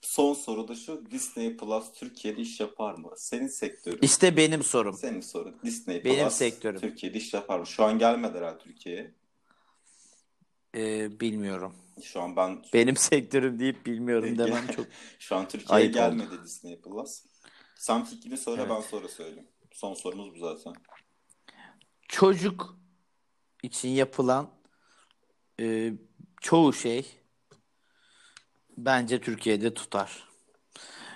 Son 0.00 0.34
soru 0.34 0.68
da 0.68 0.74
şu. 0.74 1.10
Disney 1.10 1.56
Plus 1.56 1.92
Türkiye'de 1.92 2.40
iş 2.40 2.60
yapar 2.60 2.94
mı? 2.94 3.10
Senin 3.16 3.48
sektörün. 3.48 3.98
İşte 4.02 4.36
benim 4.36 4.62
sorum. 4.62 4.94
Senin 4.96 5.20
sorun. 5.20 5.56
Disney 5.64 6.04
Benim 6.04 6.24
Plus 6.24 6.34
sektörüm. 6.34 6.80
Türkiye'de 6.80 7.18
iş 7.18 7.34
yapar 7.34 7.58
mı? 7.58 7.66
Şu 7.66 7.84
an 7.84 7.98
gelmedi 7.98 8.38
herhalde 8.38 8.58
Türkiye'ye. 8.58 9.14
Ee, 10.76 11.20
bilmiyorum. 11.20 11.74
Şu 12.02 12.20
an 12.20 12.36
ben 12.36 12.62
Benim 12.72 12.96
sektörüm 12.96 13.58
deyip 13.58 13.86
bilmiyorum 13.86 14.38
demem 14.38 14.66
çok. 14.66 14.86
Şu 15.18 15.36
an 15.36 15.48
Türkiye'ye 15.48 15.82
Ayıp 15.84 15.94
gelmedi 15.94 16.42
Disney 16.44 16.80
Plus. 16.80 17.22
Sen 17.76 18.04
fikrini 18.04 18.36
söyle 18.36 18.62
Evet. 18.62 18.70
ben 18.76 18.80
sonra 18.80 19.08
söyleyeyim. 19.08 19.48
Son 19.72 19.94
sorumuz 19.94 20.34
bu 20.34 20.38
zaten. 20.38 20.72
Çocuk 22.08 22.78
için 23.62 23.88
yapılan 23.88 24.50
e, 25.60 25.92
çoğu 26.40 26.72
şey 26.72 27.06
bence 28.76 29.20
Türkiye'de 29.20 29.74
tutar. 29.74 30.28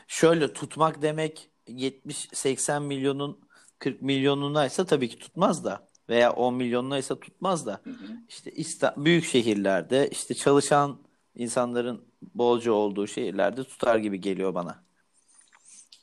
Şöyle 0.09 0.53
tutmak 0.53 1.03
demek 1.03 1.51
70-80 1.67 2.83
milyonun 2.83 3.41
40 3.79 4.03
milyonunaysa 4.03 4.87
tabii 4.87 5.09
ki 5.09 5.19
tutmaz 5.19 5.65
da 5.65 5.89
veya 6.09 6.33
10 6.33 6.55
milyonunaysa 6.55 7.21
tutmaz 7.21 7.67
da 7.67 7.81
Hı 7.85 7.91
hı. 7.91 7.97
işte 8.29 8.51
İsta- 8.51 9.05
büyük 9.05 9.25
şehirlerde 9.25 10.09
işte 10.11 10.35
çalışan 10.35 10.99
insanların 11.35 12.05
bolca 12.35 12.73
olduğu 12.73 13.07
şehirlerde 13.07 13.65
tutar 13.65 13.97
gibi 13.99 14.21
geliyor 14.21 14.55
bana. 14.55 14.85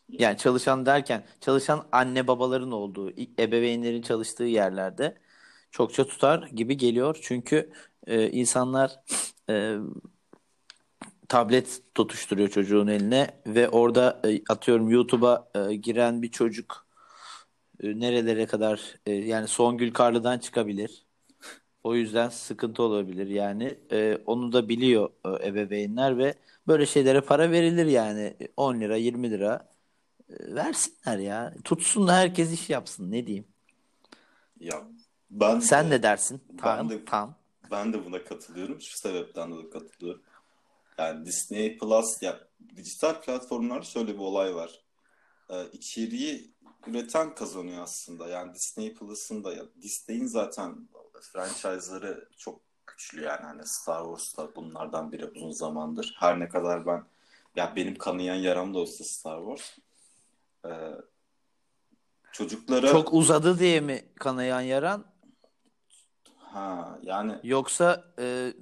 Yani 0.10 0.38
çalışan 0.38 0.86
derken 0.86 1.26
çalışan 1.42 1.88
anne 1.92 2.28
babaların 2.28 2.72
olduğu, 2.72 3.12
ebeveynlerin 3.40 4.02
çalıştığı 4.02 4.44
yerlerde 4.44 5.18
çokça 5.72 6.08
tutar 6.08 6.48
gibi 6.48 6.78
geliyor. 6.78 7.20
Çünkü 7.22 7.72
e, 8.08 8.30
insanlar 8.32 9.00
e, 9.50 9.78
tablet 11.30 11.82
tutuşturuyor 11.96 12.50
çocuğun 12.50 12.88
eline 12.88 13.42
ve 13.48 13.70
orada 13.70 14.22
e, 14.26 14.42
atıyorum 14.50 14.90
YouTube'a 14.90 15.50
e, 15.56 15.76
giren 15.76 16.22
bir 16.22 16.32
çocuk 16.32 16.88
e, 17.84 18.00
nerelere 18.00 18.46
kadar 18.46 18.96
e, 19.06 19.12
yani 19.14 19.48
Songül 19.48 19.94
Karlı'dan 19.94 20.40
çıkabilir. 20.40 21.06
O 21.84 21.96
yüzden 21.96 22.30
sıkıntı 22.30 22.84
olabilir 22.84 23.28
yani. 23.28 23.78
E, 23.92 24.18
onu 24.26 24.54
da 24.54 24.70
biliyor 24.70 25.10
e, 25.26 25.48
ebeveynler 25.48 26.18
ve 26.18 26.34
böyle 26.68 26.86
şeylere 26.86 27.22
para 27.22 27.52
verilir 27.52 27.86
yani. 27.86 28.34
10 28.58 28.80
lira 28.82 28.98
20 28.98 29.32
lira 29.32 29.70
e, 30.30 30.56
versinler 30.56 31.18
ya. 31.18 31.54
Tutsun 31.64 32.08
da 32.08 32.16
herkes 32.16 32.54
iş 32.54 32.70
yapsın 32.70 33.12
ne 33.12 33.28
diyeyim. 33.28 33.46
Ya 34.60 34.88
ben 35.30 35.60
Sen 35.60 35.86
de, 35.86 35.90
ne 35.90 36.04
dersin? 36.04 36.42
ben 36.50 36.58
Tam, 36.58 36.90
de 36.90 37.06
tam. 37.06 37.36
ben 37.72 37.94
de 37.94 38.06
buna 38.06 38.24
katılıyorum. 38.24 38.82
Şu 38.82 38.98
sebepten 38.98 39.52
dolayı 39.52 39.70
katılıyorum. 39.70 40.22
Yani 40.98 41.26
Disney 41.26 41.78
Plus 41.78 42.22
ya 42.22 42.40
dijital 42.76 43.22
platformlarda 43.22 43.84
şöyle 43.86 44.14
bir 44.14 44.20
olay 44.20 44.56
var. 44.56 44.82
Ee, 45.50 45.66
içeriği 45.74 46.54
üreten 46.88 47.36
kazanıyor 47.36 47.84
aslında. 47.84 48.28
Yani 48.28 48.54
Disney 48.54 48.94
Plus'ın 48.94 49.44
da 49.44 49.54
ya 49.54 49.64
Disney'in 49.82 50.26
zaten 50.26 50.88
franchise'ları 51.22 52.30
çok 52.38 52.62
güçlü 52.88 53.22
yani 53.24 53.42
hani 53.46 53.62
Star 53.66 54.04
Wars 54.06 54.38
da 54.38 54.56
bunlardan 54.56 55.12
biri 55.12 55.26
uzun 55.26 55.52
zamandır. 55.52 56.16
Her 56.20 56.40
ne 56.40 56.50
kadar 56.50 56.86
ben 56.86 57.04
ya 57.56 57.74
benim 57.76 57.96
kanayan 57.96 58.36
yaram 58.36 58.74
da 58.74 58.80
olsa 58.80 59.04
Star 59.04 59.40
Wars. 59.46 59.78
Ee, 60.66 60.92
çocuklara 62.32 62.92
Çok 62.92 63.14
uzadı 63.14 63.60
diye 63.60 63.82
mi 63.82 64.06
kanayan 64.16 64.62
yaran 64.62 65.06
ha 66.58 67.00
yani 67.04 67.34
yoksa 67.44 68.14
e, 68.20 68.54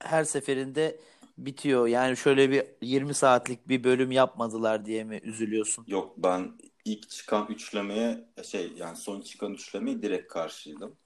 her 0.00 0.24
seferinde 0.24 1.00
bitiyor. 1.38 1.86
Yani 1.86 2.16
şöyle 2.16 2.50
bir 2.50 2.64
20 2.82 3.14
saatlik 3.14 3.68
bir 3.68 3.84
bölüm 3.84 4.12
yapmadılar 4.12 4.84
diye 4.86 5.04
mi 5.04 5.20
üzülüyorsun? 5.24 5.86
yok 5.86 6.14
ben 6.16 6.52
ilk 6.84 7.10
çıkan 7.10 7.46
üçlemeye 7.48 8.28
şey 8.44 8.72
yani 8.76 8.96
son 8.96 9.20
çıkan 9.20 9.54
üçlemeye 9.54 10.02
direkt 10.02 10.32
karşıydım. 10.32 10.96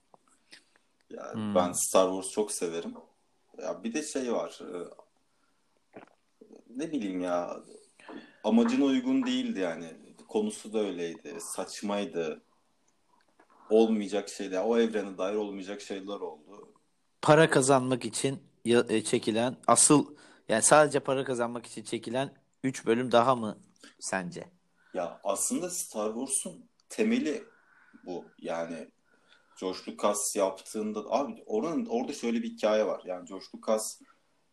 Yani 1.11 1.35
Hmm. 1.35 1.55
ben 1.55 1.73
Star 1.73 2.09
Wars 2.11 2.31
çok 2.31 2.53
severim. 2.53 2.95
Ya 3.63 3.85
bir 3.85 3.95
de 3.95 4.03
şey 4.03 4.33
var. 4.33 4.61
e, 4.75 4.89
Ne 6.77 6.93
bileyim 6.93 7.21
ya 7.21 7.61
amacına 8.45 8.85
uygun 8.85 9.27
değildi 9.27 9.61
yani. 9.61 9.87
Konusu 10.29 10.73
da 10.73 10.79
öyleydi. 10.79 11.37
Saçmaydı. 11.41 12.43
Olmayacak 13.71 14.29
şeyler. 14.29 14.63
O 14.65 14.79
evrene 14.79 15.19
dair 15.19 15.35
olmayacak 15.35 15.81
şeyler 15.81 16.21
oldu. 16.21 16.73
Para 17.23 17.51
kazanmak 17.51 18.05
için 18.05 18.43
e, 18.65 19.05
çekilen 19.05 19.57
asıl 19.67 20.15
yani 20.49 20.63
sadece 20.63 21.01
para 21.01 21.25
kazanmak 21.25 21.67
için 21.67 21.83
çekilen 21.83 22.35
3 22.63 22.87
bölüm 22.87 23.13
daha 23.13 23.37
mı 23.37 23.59
sence? 24.01 24.51
Ya 24.95 25.21
aslında 25.25 25.71
Star 25.71 26.15
Wars'un 26.15 26.69
temeli 26.89 27.45
bu. 28.07 28.25
Yani 28.39 28.89
George 29.61 29.79
Lucas 29.89 30.37
yaptığında 30.37 31.01
abi 31.11 31.43
oranın 31.47 31.87
orada 31.87 32.13
şöyle 32.13 32.43
bir 32.43 32.51
hikaye 32.51 32.87
var. 32.87 33.03
Yani 33.05 33.29
George 33.29 33.47
Lucas 33.55 34.01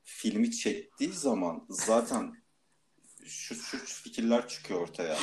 filmi 0.03 0.51
çektiği 0.51 1.13
zaman 1.13 1.65
zaten 1.69 2.33
şu, 3.25 3.55
şu 3.55 3.77
fikirler 3.77 4.47
çıkıyor 4.47 4.81
ortaya. 4.81 5.17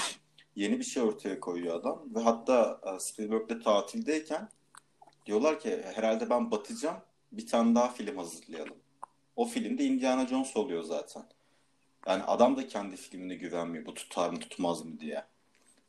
Yeni 0.58 0.78
bir 0.78 0.84
şey 0.84 1.02
ortaya 1.02 1.40
koyuyor 1.40 1.80
adam 1.80 2.14
ve 2.14 2.20
hatta 2.20 2.80
e, 2.86 3.00
Spielberg'de 3.00 3.60
tatildeyken 3.60 4.48
diyorlar 5.26 5.60
ki 5.60 5.82
herhalde 5.94 6.30
ben 6.30 6.50
batacağım 6.50 6.96
bir 7.32 7.46
tane 7.46 7.74
daha 7.74 7.92
film 7.92 8.16
hazırlayalım. 8.16 8.76
O 9.36 9.44
filmde 9.44 9.84
Indiana 9.84 10.26
Jones 10.26 10.56
oluyor 10.56 10.82
zaten. 10.82 11.24
Yani 12.06 12.22
adam 12.22 12.56
da 12.56 12.68
kendi 12.68 12.96
filmine 12.96 13.34
güvenmiyor 13.34 13.86
bu 13.86 13.94
tutar 13.94 14.30
mı 14.30 14.38
tutmaz 14.38 14.84
mı 14.84 15.00
diye. 15.00 15.24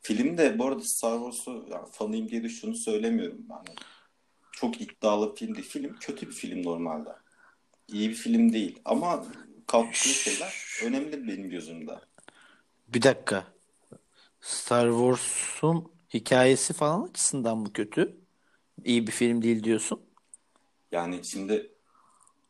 Filmde 0.02 0.58
bu 0.58 0.66
arada 0.66 0.82
Star 0.82 1.18
Wars'u 1.18 1.66
yani 1.70 1.86
fanıyım 1.92 2.28
diye 2.28 2.42
de 2.42 2.48
şunu 2.48 2.74
söylemiyorum. 2.74 3.46
Yani 3.50 3.78
çok 4.52 4.80
iddialı 4.80 5.32
bir 5.32 5.36
film 5.36 5.54
değil. 5.54 5.68
Film 5.68 5.96
kötü 6.00 6.26
bir 6.26 6.32
film 6.32 6.64
normalde. 6.64 7.10
İyi 7.88 8.08
bir 8.08 8.14
film 8.14 8.52
değil. 8.52 8.78
Ama 8.84 9.24
kalktığı 9.66 10.08
şeyler 10.08 10.54
önemli 10.84 11.28
benim 11.28 11.50
gözümde. 11.50 11.98
Bir 12.88 13.02
dakika. 13.02 13.59
Star 14.40 14.88
Wars'un 14.90 15.92
hikayesi 16.14 16.72
falan 16.72 17.02
açısından 17.02 17.58
mı 17.58 17.72
kötü? 17.72 18.16
İyi 18.84 19.06
bir 19.06 19.12
film 19.12 19.42
değil 19.42 19.64
diyorsun. 19.64 20.00
Yani 20.92 21.20
şimdi 21.24 21.72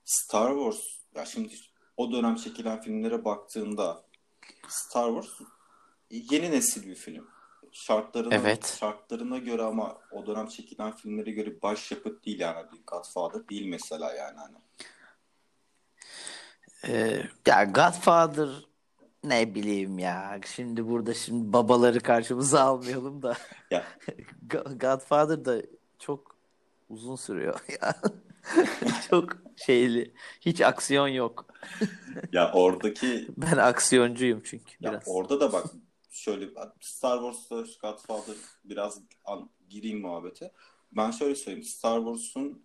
Star 0.04 0.54
Wars 0.54 0.80
ya 1.14 1.24
şimdi 1.24 1.54
o 1.96 2.12
dönem 2.12 2.36
çekilen 2.36 2.80
filmlere 2.80 3.24
baktığında 3.24 4.04
Star 4.68 5.08
Wars 5.08 5.48
yeni 6.10 6.50
nesil 6.50 6.86
bir 6.86 6.94
film. 6.94 7.28
Şartlarına, 7.72 8.34
Evet. 8.34 8.76
şartlarına 8.80 9.38
göre 9.38 9.62
ama 9.62 9.98
o 10.12 10.26
dönem 10.26 10.46
çekilen 10.46 10.96
filmlere 10.96 11.30
göre 11.30 11.62
başyapıt 11.62 12.26
değil 12.26 12.40
yani. 12.40 12.72
Bir 12.72 12.80
Godfather 12.86 13.48
değil 13.48 13.66
mesela 13.66 14.14
yani 14.14 14.38
hani. 14.38 14.56
Ee, 16.86 17.22
ya 17.46 17.64
Godfather 17.64 18.48
ne 19.24 19.54
bileyim 19.54 19.98
ya. 19.98 20.40
Şimdi 20.46 20.88
burada 20.88 21.14
şimdi 21.14 21.52
babaları 21.52 22.00
karşımıza 22.00 22.60
almayalım 22.64 23.22
da. 23.22 23.36
Ya 23.70 23.84
Go- 24.48 24.78
Godfather 24.78 25.44
da 25.44 25.62
çok 25.98 26.36
uzun 26.88 27.16
sürüyor 27.16 27.60
ya. 27.82 27.94
Çok 29.10 29.36
şeyli. 29.56 30.14
Hiç 30.40 30.60
aksiyon 30.60 31.08
yok. 31.08 31.46
ya 32.32 32.52
oradaki 32.52 33.28
Ben 33.36 33.56
aksiyoncuyum 33.56 34.42
çünkü 34.44 34.72
Ya 34.80 34.90
biraz. 34.92 35.02
orada 35.06 35.40
da 35.40 35.52
bak 35.52 35.66
şöyle 36.10 36.48
Star 36.80 37.18
Wars'ta 37.32 37.88
Godfather 37.88 38.34
biraz 38.64 39.00
an, 39.24 39.50
gireyim 39.68 40.00
muhabbete. 40.00 40.52
Ben 40.92 41.10
şöyle 41.10 41.34
söyleyeyim. 41.34 41.64
Star 41.68 41.98
Wars'un 41.98 42.62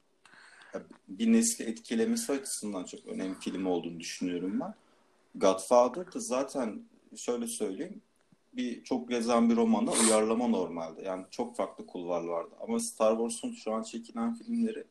bir 1.07 1.33
nesli 1.33 1.65
etkilemesi 1.65 2.31
açısından 2.31 2.83
çok 2.83 3.05
önemli 3.05 3.39
film 3.39 3.65
olduğunu 3.65 4.00
düşünüyorum 4.00 4.59
ben. 4.59 4.74
Godfather 5.35 6.13
da 6.13 6.19
zaten 6.19 6.83
şöyle 7.15 7.47
söyleyeyim 7.47 8.01
bir 8.53 8.83
çok 8.83 9.09
gezen 9.09 9.49
bir 9.49 9.55
romana 9.55 9.91
uyarlama 9.91 10.47
normalde. 10.47 11.01
Yani 11.01 11.25
çok 11.31 11.55
farklı 11.55 11.87
kulvarlar 11.87 12.27
vardı. 12.27 12.55
Ama 12.61 12.79
Star 12.79 13.11
Wars'un 13.11 13.51
şu 13.51 13.73
an 13.73 13.83
çekilen 13.83 14.33
filmleri 14.33 14.83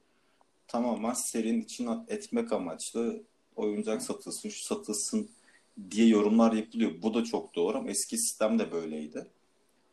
tamamen 0.69 1.13
serinin 1.13 1.61
içine 1.61 1.99
etmek 2.09 2.53
amaçlı 2.53 3.23
oyuncak 3.57 4.03
satılsın, 4.03 4.49
şu 4.49 4.65
satılsın 4.65 5.31
diye 5.91 6.07
yorumlar 6.07 6.53
yapılıyor. 6.53 7.03
Bu 7.03 7.15
da 7.15 7.25
çok 7.25 7.55
doğru 7.55 7.79
ama 7.79 7.91
eski 7.91 8.19
sistem 8.19 8.59
de 8.59 8.73
böyleydi. 8.73 9.27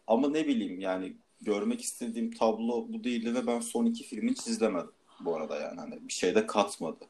Ama 0.08 0.30
ne 0.30 0.48
bileyim 0.48 0.80
yani 0.80 1.14
görmek 1.42 1.82
istediğim 1.82 2.32
tablo 2.32 2.88
bu 2.90 3.04
değildi 3.04 3.36
ve 3.36 3.48
ben 3.48 3.60
son 3.60 3.86
iki 3.86 4.04
filmi 4.04 4.32
izlemedim 4.32 4.92
bu 5.20 5.36
arada 5.36 5.60
yani 5.60 5.80
hani 5.80 6.08
bir 6.08 6.14
şey 6.14 6.36
de 6.36 6.46
katmadı. 6.46 7.06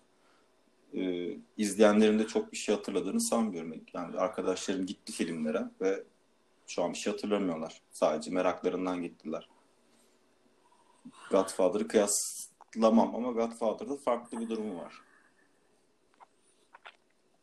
Ee, 0.95 1.37
izleyenlerin 1.57 2.19
de 2.19 2.27
çok 2.27 2.51
bir 2.51 2.57
şey 2.57 2.75
hatırladığını 2.75 3.21
sanmıyorum. 3.21 3.73
Yani 3.93 4.17
arkadaşlarım 4.19 4.85
gitti 4.85 5.11
filmlere 5.13 5.63
ve 5.81 6.03
şu 6.67 6.83
an 6.83 6.93
bir 6.93 6.97
şey 6.97 7.13
hatırlamıyorlar. 7.13 7.81
Sadece 7.91 8.31
meraklarından 8.31 9.01
gittiler. 9.01 9.49
Godfather'ı 11.31 11.87
kıyaslamam 11.87 13.15
ama 13.15 13.31
Godfather'da 13.31 13.97
farklı 13.97 14.39
bir 14.39 14.49
durumu 14.49 14.77
var. 14.77 14.93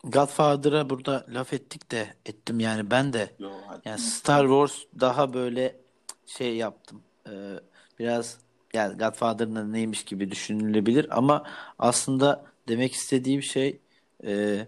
Godfather'a 0.04 0.90
burada 0.90 1.26
laf 1.28 1.52
ettik 1.52 1.90
de 1.90 2.14
ettim 2.26 2.60
yani 2.60 2.90
ben 2.90 3.12
de. 3.12 3.34
Yo, 3.38 3.50
hadi. 3.66 3.88
Yani 3.88 3.98
Star 3.98 4.46
Wars 4.46 5.00
daha 5.00 5.34
böyle 5.34 5.80
şey 6.26 6.56
yaptım. 6.56 7.02
Ee, 7.28 7.54
biraz 7.98 8.38
yani 8.74 8.98
Godfather'ın 8.98 9.72
neymiş 9.72 10.04
gibi 10.04 10.30
düşünülebilir 10.30 11.18
ama 11.18 11.44
aslında 11.78 12.44
demek 12.68 12.92
istediğim 12.92 13.42
şey 13.42 13.80
e, 14.24 14.66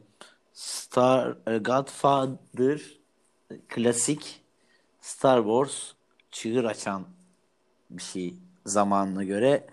Star 0.52 1.36
e, 1.46 1.58
Godfather 1.58 2.80
klasik 3.68 4.40
Star 5.00 5.38
Wars 5.38 5.92
çığır 6.30 6.64
açan 6.64 7.06
bir 7.90 8.02
şey 8.02 8.34
zamanına 8.66 9.24
göre. 9.24 9.66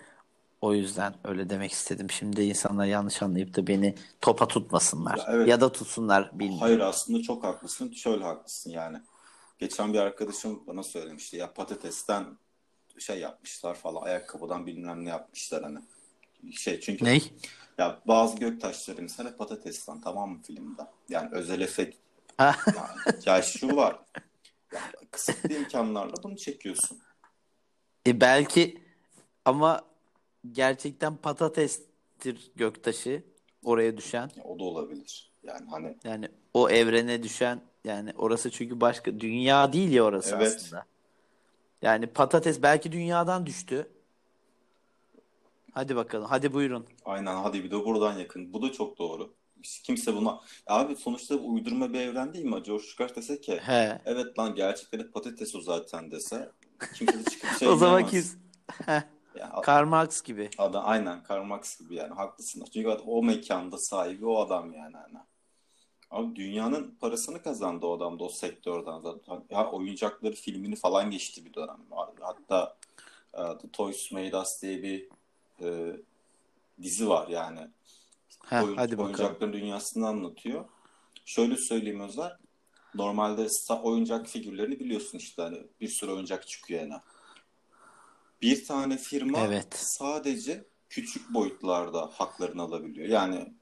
O 0.61 0.73
yüzden 0.73 1.13
öyle 1.23 1.49
demek 1.49 1.71
istedim. 1.71 2.09
Şimdi 2.11 2.41
insanlar 2.41 2.85
yanlış 2.85 3.21
anlayıp 3.21 3.55
da 3.55 3.67
beni 3.67 3.95
topa 4.21 4.47
tutmasınlar. 4.47 5.17
Ya 5.17 5.25
evet. 5.29 5.47
Ya 5.47 5.61
da 5.61 5.71
tutsunlar 5.71 6.31
bilmiyorum. 6.33 6.61
Hayır 6.61 6.79
aslında 6.79 7.21
çok 7.21 7.43
haklısın. 7.43 7.91
Şöyle 7.91 8.23
haklısın 8.23 8.71
yani. 8.71 8.97
Geçen 9.59 9.93
bir 9.93 9.99
arkadaşım 9.99 10.63
bana 10.67 10.83
söylemişti 10.83 11.37
ya 11.37 11.53
patatesten 11.53 12.25
şey 12.99 13.19
yapmışlar 13.19 13.75
falan 13.75 14.01
ayakkabıdan 14.01 14.65
bilmem 14.65 15.05
ne 15.05 15.09
yapmışlar 15.09 15.63
hani. 15.63 15.79
Şey 16.51 16.79
çünkü 16.79 17.05
Ney? 17.05 17.33
Ya 17.77 18.01
bazı 18.07 18.37
göktaşları 18.37 19.01
mesela 19.01 19.37
patatesten 19.37 20.01
tamam 20.01 20.29
mı 20.29 20.41
filmde? 20.41 20.81
Yani 21.09 21.29
özel 21.31 21.61
efekt 21.61 21.97
yani, 22.39 22.55
ya 23.25 23.41
şu 23.41 23.75
var. 23.75 23.99
Ya, 24.73 24.81
kısıtlı 25.11 25.55
imkanlarla 25.55 26.13
bunu 26.23 26.37
çekiyorsun. 26.37 26.99
E 28.07 28.21
belki 28.21 28.81
ama 29.45 29.81
gerçekten 30.51 31.15
patatestir 31.15 32.51
göktaşı 32.55 33.23
oraya 33.63 33.97
düşen. 33.97 34.31
Ya, 34.35 34.43
o 34.43 34.59
da 34.59 34.63
olabilir. 34.63 35.31
Yani 35.43 35.69
hani 35.69 35.97
Yani 36.03 36.29
o 36.53 36.69
evrene 36.69 37.23
düşen 37.23 37.61
yani 37.83 38.13
orası 38.17 38.51
çünkü 38.51 38.81
başka 38.81 39.19
dünya 39.19 39.73
değil 39.73 39.91
ya 39.91 40.03
orası 40.03 40.35
Evet. 40.35 40.55
aslında. 40.57 40.85
Yani 41.81 42.07
patates 42.07 42.61
belki 42.61 42.91
dünyadan 42.91 43.45
düştü. 43.45 43.91
Hadi 45.77 45.95
bakalım. 45.95 46.27
Hadi 46.29 46.53
buyurun. 46.53 46.85
aynen 47.05 47.35
hadi 47.35 47.63
bir 47.63 47.71
de 47.71 47.85
buradan 47.85 48.17
yakın. 48.19 48.53
Bu 48.53 48.61
da 48.61 48.71
çok 48.71 48.97
doğru. 48.97 49.33
Kimse 49.83 50.15
buna 50.15 50.41
abi 50.67 50.95
sonuçta 50.95 51.35
uydurma 51.35 51.93
bir 51.93 51.99
evren 51.99 52.33
değil 52.33 52.45
mi? 52.45 52.63
George 52.63 52.83
Lucas 52.83 53.15
dese 53.15 53.41
ki 53.41 53.57
He. 53.57 54.01
evet 54.05 54.39
lan 54.39 54.55
gerçekten 54.55 54.99
de 54.99 55.11
patates 55.11 55.55
o 55.55 55.61
zaten 55.61 56.11
dese 56.11 56.51
kimse 56.95 57.19
de 57.19 57.23
çıkıp 57.23 57.59
şey 57.59 57.67
o 57.67 57.75
zaman 57.75 58.07
diyemez. 58.07 58.31
kim? 58.31 58.41
Heh. 58.85 59.01
Ya, 59.39 59.61
Karl 59.63 59.87
Marx 59.87 60.21
gibi. 60.21 60.49
Adam 60.57 60.83
aynen 60.85 61.23
Karl 61.23 61.43
Marx 61.43 61.79
gibi 61.79 61.95
yani 61.95 62.13
haklısın. 62.13 62.63
Çünkü 62.73 62.89
o 62.89 63.23
mekanda 63.23 63.77
sahibi 63.77 64.25
o 64.25 64.39
adam 64.39 64.73
yani. 64.73 64.95
hani. 64.97 65.17
Abi 66.11 66.35
dünyanın 66.35 66.95
parasını 67.01 67.43
kazandı 67.43 67.85
o 67.85 67.97
adam 67.97 68.19
da 68.19 68.23
o 68.23 68.29
sektörden 68.29 68.99
zaten. 68.99 69.43
Ya 69.49 69.71
oyuncakları 69.71 70.33
filmini 70.35 70.75
falan 70.75 71.11
geçti 71.11 71.45
bir 71.45 71.53
dönem. 71.53 71.77
Hatta 72.21 72.77
e, 73.33 73.57
The 73.57 73.71
Toys 73.73 74.11
Made 74.11 74.37
Us 74.37 74.61
diye 74.61 74.83
bir 74.83 75.09
e, 75.61 75.95
dizi 76.81 77.09
var 77.09 77.27
yani. 77.27 77.59
Heh, 78.45 78.63
Oyun- 78.63 78.75
hadi 78.77 78.91
bakalım. 78.97 79.05
oyuncakların 79.15 79.53
dünyasını 79.53 80.07
anlatıyor. 80.07 80.65
Şöyle 81.25 81.57
söyleyeyim 81.57 81.99
Özer. 81.99 82.37
Normalde 82.95 83.47
oyuncak 83.83 84.27
figürlerini 84.27 84.79
biliyorsun 84.79 85.17
işte 85.17 85.41
hani 85.41 85.63
bir 85.81 85.87
sürü 85.87 86.11
oyuncak 86.11 86.47
çıkıyor 86.47 86.81
yani. 86.81 86.93
Bir 88.41 88.65
tane 88.65 88.97
firma 88.97 89.39
Evet. 89.39 89.67
sadece 89.73 90.65
küçük 90.89 91.33
boyutlarda 91.33 92.01
haklarını 92.13 92.61
alabiliyor. 92.61 93.07
Yani 93.07 93.53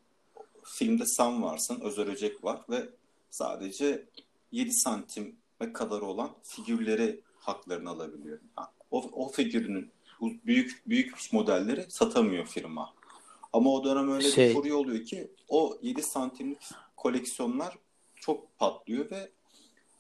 filmde 0.64 1.06
sen 1.06 1.44
varsın, 1.44 1.82
Özer 1.82 2.08
Öcek 2.08 2.44
var 2.44 2.62
ve 2.70 2.90
sadece 3.30 4.06
7 4.52 4.74
santim 4.74 5.36
kadar 5.74 6.02
olan 6.02 6.36
figürleri 6.44 7.22
haklarını 7.40 7.90
alabiliyor. 7.90 8.40
Ha, 8.56 8.72
O, 8.92 9.10
o 9.12 9.32
figürünün 9.32 9.92
büyük 10.22 10.84
büyük 10.88 11.34
modelleri 11.34 11.86
satamıyor 11.90 12.46
firma. 12.46 12.94
Ama 13.54 13.70
o 13.74 13.84
dönem 13.84 14.12
öyle 14.12 14.32
Şey- 14.32 14.50
bir 14.50 14.54
furya 14.54 14.76
oluyor 14.76 15.06
ki 15.06 15.32
o 15.50 15.78
7 15.82 16.04
santimlik 16.04 16.70
koleksiyonlar 16.96 17.78
çok 18.16 18.58
patlıyor 18.58 19.12
ve 19.12 19.32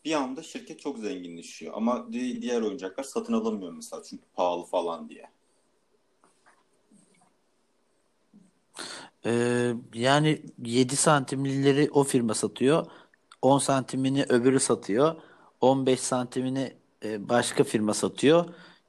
bir 0.05 0.13
anda 0.13 0.43
şirket 0.43 0.79
çok 0.79 1.00
zenginleşiyor. 1.00 1.74
Ama 1.75 2.13
di- 2.13 2.41
diğer 2.41 2.62
oyuncaklar 2.62 3.03
satın 3.03 3.34
alamıyor 3.34 3.72
mesela 3.74 4.03
çünkü 4.03 4.24
pahalı 4.34 4.65
falan 4.65 5.10
diye. 5.10 5.29
Ee, 9.25 9.74
yani 9.93 10.41
7 10.65 10.95
santimlileri 10.95 11.89
o 11.91 12.03
firma 12.03 12.34
satıyor. 12.34 12.86
10 13.41 13.60
santimini 13.60 14.24
öbürü 14.29 14.60
satıyor. 14.60 15.15
15 15.62 16.00
santimini 16.00 16.74
e, 17.03 17.29
başka 17.29 17.63
firma 17.63 17.93
satıyor. 17.93 18.45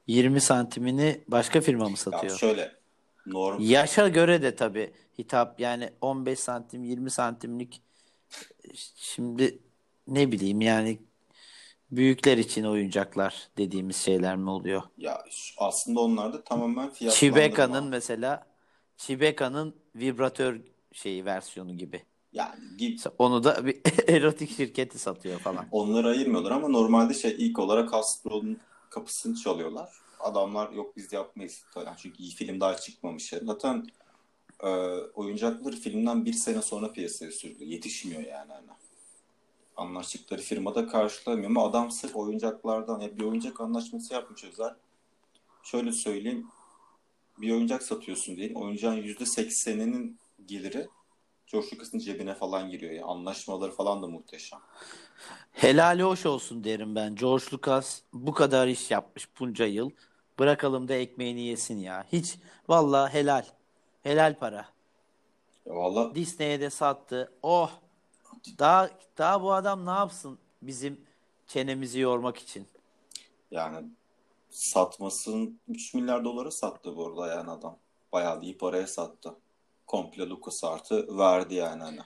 20 0.06 0.40
santimini 0.40 1.25
başka 1.28 1.60
firma 1.60 1.84
mı 1.84 1.90
Ya 1.90 1.96
satıyor? 2.02 2.38
şöyle 2.38 2.72
norm 3.26 3.62
Yaşa 3.62 4.08
göre 4.08 4.42
de 4.42 4.56
tabii 4.56 4.92
hitap 5.18 5.60
yani 5.60 5.90
15 6.00 6.38
santim 6.38 6.84
20 6.84 7.10
santimlik 7.10 7.82
şimdi 8.96 9.58
ne 10.08 10.32
bileyim 10.32 10.60
yani 10.60 10.98
büyükler 11.90 12.38
için 12.38 12.64
oyuncaklar 12.64 13.48
dediğimiz 13.58 13.96
şeyler 13.96 14.36
mi 14.36 14.50
oluyor? 14.50 14.82
ya 14.98 15.25
aslında 15.58 16.00
onlar 16.00 16.32
da 16.32 16.45
tamamen 16.45 16.90
fiyatlandırma. 16.90 17.80
mesela 17.80 18.47
Chewbecca'nın 18.97 19.75
vibratör 19.97 20.60
şeyi 20.92 21.25
versiyonu 21.25 21.76
gibi. 21.76 22.02
Yani 22.32 22.76
gibi 22.76 22.99
Onu 23.19 23.45
da 23.45 23.66
bir 23.66 23.80
erotik 24.08 24.50
şirketi 24.56 24.99
satıyor 24.99 25.38
falan. 25.40 25.66
onları 25.71 26.08
ayırmıyorlar 26.08 26.50
ama 26.50 26.69
normalde 26.69 27.14
şey 27.14 27.34
ilk 27.38 27.58
olarak 27.58 27.92
Hasbro'nun 27.92 28.60
kapısını 28.97 29.35
çalıyorlar. 29.35 29.93
Adamlar 30.21 30.73
yok 30.73 30.97
biz 30.97 31.13
yapmayız. 31.13 31.65
Yani 31.76 31.97
çünkü 31.99 32.23
iyi 32.23 32.35
film 32.35 32.61
daha 32.61 32.76
çıkmamış. 32.76 33.32
Yani. 33.32 33.47
Zaten 33.47 33.87
e, 34.61 34.69
oyuncakları 35.15 35.76
filmden 35.76 36.25
bir 36.25 36.32
sene 36.32 36.63
sonra 36.63 36.93
piyasaya 36.93 37.32
sürüyor. 37.32 37.61
Yetişmiyor 37.61 38.23
yani. 38.23 38.52
Hani. 38.52 38.67
Anlaştıkları 39.76 40.41
firmada 40.43 40.89
karşılamıyor 40.89 41.50
ama 41.50 41.67
adam 41.67 41.91
sırf 41.91 42.17
oyuncaklardan 42.17 43.00
ya 43.00 43.17
bir 43.17 43.25
oyuncak 43.25 43.61
anlaşması 43.61 44.15
yapmış 44.15 44.45
özel. 44.45 44.75
Şöyle 45.63 45.93
söyleyeyim. 45.93 46.47
Bir 47.39 47.52
oyuncak 47.52 47.82
satıyorsun 47.82 48.37
diyelim. 48.37 48.56
Oyuncağın 48.56 48.97
%80'inin 48.97 50.19
geliri 50.47 50.89
George 51.47 51.69
Lucas'ın 51.73 51.99
cebine 51.99 52.35
falan 52.35 52.71
giriyor. 52.71 52.93
Yani 52.93 53.04
anlaşmaları 53.04 53.73
falan 53.73 54.02
da 54.02 54.06
muhteşem. 54.06 54.61
Helali 55.52 56.02
hoş 56.02 56.26
olsun 56.26 56.65
derim 56.65 56.95
ben. 56.95 57.15
George 57.15 57.45
Lucas 57.52 58.00
bu 58.13 58.33
kadar 58.35 58.67
iş 58.67 58.91
yapmış 58.91 59.29
bunca 59.41 59.67
yıl. 59.67 59.91
Bırakalım 60.39 60.89
da 60.89 60.95
ekmeğini 60.95 61.41
yesin 61.41 61.79
ya. 61.79 62.05
Hiç 62.13 62.39
valla 62.69 63.15
helal. 63.15 63.45
Helal 64.02 64.35
para. 64.39 64.69
Ya 65.67 65.75
valla 65.75 66.15
Disney'e 66.15 66.61
de 66.61 66.71
sattı. 66.71 67.33
Oh. 67.43 67.71
Daha 68.59 68.91
daha 69.19 69.43
bu 69.43 69.52
adam 69.52 69.87
ne 69.87 69.91
yapsın 69.91 70.39
bizim 70.63 71.00
çenemizi 71.47 72.00
yormak 72.00 72.37
için? 72.39 72.67
yani 73.50 73.87
satmasın 74.50 75.61
3 75.69 75.95
milyar 75.95 76.25
dolara 76.25 76.50
sattı 76.50 76.97
bu 76.97 77.07
arada 77.07 77.35
yani 77.35 77.50
adam. 77.50 77.76
Bayağı 78.13 78.41
iyi 78.43 78.59
paraya 78.59 78.87
sattı. 78.87 79.35
Komple 79.87 80.29
Lucas 80.29 80.65
artı 80.65 81.19
verdi 81.19 81.55
yani 81.55 81.83
hani. 81.83 81.99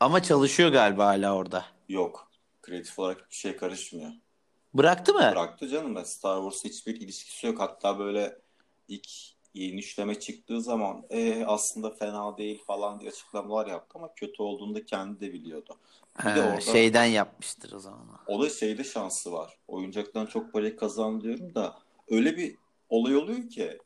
Ama 0.00 0.22
çalışıyor 0.22 0.72
galiba 0.72 1.06
hala 1.06 1.34
orada. 1.34 1.64
Yok. 1.88 2.28
Kreatif 2.66 2.98
olarak 2.98 3.30
bir 3.30 3.34
şey 3.36 3.56
karışmıyor. 3.56 4.10
Bıraktı 4.74 5.14
mı? 5.14 5.18
Bıraktı 5.20 5.68
canım. 5.68 6.04
Star 6.04 6.36
Wars'la 6.42 6.68
hiçbir 6.68 7.00
ilişkisi 7.00 7.46
yok. 7.46 7.60
Hatta 7.60 7.98
böyle 7.98 8.38
ilk 8.88 9.08
yeni 9.54 9.78
işleme 9.80 10.20
çıktığı 10.20 10.60
zaman 10.62 11.06
e, 11.10 11.44
aslında 11.46 11.90
fena 11.90 12.36
değil 12.38 12.62
falan 12.66 13.00
diye 13.00 13.10
açıklamalar 13.10 13.66
yaptı 13.66 13.92
ama 13.98 14.14
kötü 14.14 14.42
olduğunu 14.42 14.74
da 14.74 14.84
kendi 14.84 15.20
de 15.20 15.32
biliyordu. 15.32 15.76
Bir 16.18 16.24
de 16.24 16.40
Ha, 16.40 16.48
orada 16.48 16.60
şeyden 16.60 17.04
yapmıştır 17.04 17.72
o 17.72 17.78
zaman. 17.78 18.18
o 18.26 18.42
da 18.42 18.50
şeyde 18.50 18.84
şansı 18.84 19.32
var. 19.32 19.58
Oyuncaktan 19.68 20.26
çok 20.26 20.52
parayı 20.52 20.76
kazan 20.76 21.20
diyorum 21.20 21.54
da 21.54 21.78
öyle 22.10 22.36
bir 22.36 22.56
olay 22.88 23.16
oluyor 23.16 23.48
ki 23.48 23.78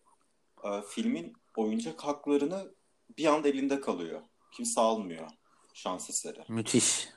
e, 0.65 0.69
filmin 0.89 1.33
oyuncak 1.57 2.05
haklarını 2.05 2.75
bir 3.19 3.27
anda 3.27 3.49
elinde 3.49 3.81
kalıyor. 3.81 4.21
Kimse 4.53 4.81
almıyor. 4.81 5.29
Şans 5.75 6.11
eseri. 6.11 6.45
Müthiş. 6.49 7.09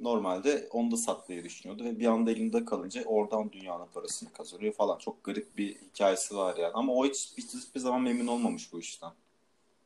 Normalde 0.00 0.68
onu 0.70 0.90
da 0.90 0.96
satmayı 0.96 1.44
düşünüyordu 1.44 1.84
ve 1.84 1.98
bir 1.98 2.06
anda 2.06 2.30
elinde 2.30 2.64
kalınca 2.64 3.04
oradan 3.04 3.52
dünyanın 3.52 3.86
parasını 3.94 4.32
kazanıyor 4.32 4.72
falan. 4.72 4.98
Çok 4.98 5.24
garip 5.24 5.58
bir 5.58 5.74
hikayesi 5.74 6.36
var 6.36 6.56
yani. 6.56 6.72
Ama 6.74 6.92
o 6.92 7.06
hiç, 7.06 7.32
hiç 7.38 7.54
hiçbir 7.54 7.80
zaman 7.80 8.00
memnun 8.00 8.26
olmamış 8.26 8.72
bu 8.72 8.80
işten. 8.80 9.12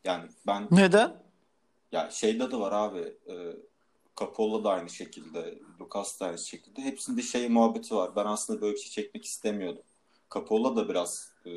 Yani 0.04 0.24
ben 0.46 0.68
Neden? 0.70 1.16
ya 1.92 2.10
şeyde 2.10 2.50
de 2.50 2.56
var 2.56 2.72
abi 2.72 3.00
e, 3.00 3.34
Coppola 4.16 4.64
da 4.64 4.70
aynı 4.70 4.90
şekilde 4.90 5.58
Lucas 5.80 6.20
da 6.20 6.26
aynı 6.26 6.38
şekilde. 6.38 6.82
Hepsinde 6.82 7.22
şey 7.22 7.48
muhabbeti 7.48 7.94
var. 7.94 8.16
Ben 8.16 8.26
aslında 8.26 8.60
böyle 8.60 8.74
bir 8.74 8.80
şey 8.80 8.90
çekmek 8.90 9.24
istemiyordum. 9.24 9.82
Coppola 10.30 10.76
da 10.76 10.88
biraz 10.88 11.32
e, 11.46 11.50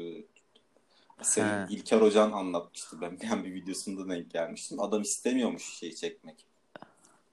senin 1.22 1.68
He. 1.68 1.74
İlker 1.74 2.02
Hocan 2.02 2.32
anlatmıştı. 2.32 3.02
Ben, 3.02 3.18
ben 3.24 3.44
bir 3.44 3.54
videosunda 3.54 4.10
denk 4.10 4.32
gelmiştim. 4.32 4.80
Adam 4.80 5.02
istemiyormuş 5.02 5.64
şeyi 5.64 5.96
çekmek. 5.96 6.46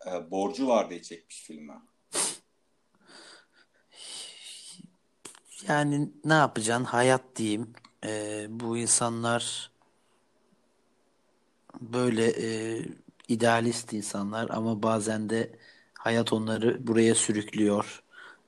E, 0.06 0.30
borcu 0.30 0.68
var 0.68 0.90
diye 0.90 1.02
çekmiş 1.02 1.42
filme. 1.42 1.74
Yani 5.68 6.12
ne 6.24 6.32
yapacaksın? 6.34 6.84
Hayat 6.84 7.36
diyeyim. 7.36 7.72
Ee, 8.04 8.46
bu 8.50 8.78
insanlar 8.78 9.70
böyle 11.80 12.26
e, 12.26 12.80
idealist 13.28 13.92
insanlar 13.92 14.50
ama 14.50 14.82
bazen 14.82 15.30
de 15.30 15.58
hayat 15.94 16.32
onları 16.32 16.86
buraya 16.86 17.14
sürüklüyor. 17.14 18.02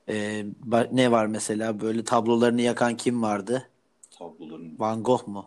Ba- 0.07 0.89
ne 0.91 1.11
var 1.11 1.25
mesela 1.25 1.79
böyle 1.79 2.03
tablolarını 2.03 2.61
yakan 2.61 2.97
kim 2.97 3.21
vardı? 3.21 3.69
Tabloların 4.11 4.79
Van 4.79 5.03
Gogh 5.03 5.27
mu? 5.27 5.45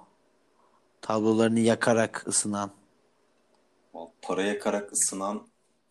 Tablolarını 1.01 1.61
yakarak 1.61 2.25
ısınan. 2.29 2.70
para 4.23 4.42
yakarak 4.42 4.92
ısınan 4.92 5.49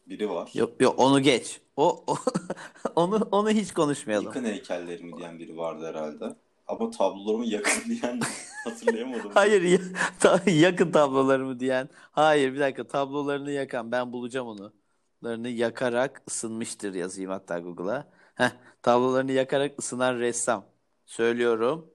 biri 0.10 0.30
var. 0.30 0.50
Yok 0.54 0.82
yok 0.82 1.00
onu 1.00 1.20
geç. 1.22 1.62
O, 1.78 2.04
o- 2.08 2.18
onu 2.96 3.28
onu 3.32 3.50
hiç 3.50 3.74
konuşmayalım. 3.74 4.26
Yıkın 4.26 4.44
heykellerimi 4.46 5.18
diyen 5.18 5.40
biri 5.40 5.58
vardı 5.58 5.86
herhalde. 5.88 6.36
ama 6.68 6.92
tablolarımı 6.92 7.46
yakın 7.46 7.90
diyen 7.90 8.20
hatırlayamadım. 8.64 9.32
Hayır 9.34 9.62
ya- 9.62 9.80
ta- 10.20 10.42
yakın 10.52 10.92
tablolarımı 10.92 11.60
diyen. 11.60 11.90
Hayır 12.12 12.54
bir 12.54 12.60
dakika 12.60 12.88
tablolarını 12.88 13.52
yakan 13.52 13.92
ben 13.92 14.14
bulacağım 14.14 14.48
onu. 14.48 14.74
Tablolarını 15.22 15.50
yakarak 15.50 16.22
ısınmıştır 16.30 16.94
yazayım 16.94 17.32
hatta 17.32 17.60
Google'a. 17.60 18.08
Heh, 18.36 18.50
tablolarını 18.82 19.32
yakarak 19.32 19.80
ısınan 19.80 20.20
ressam. 20.20 20.66
Söylüyorum. 21.06 21.90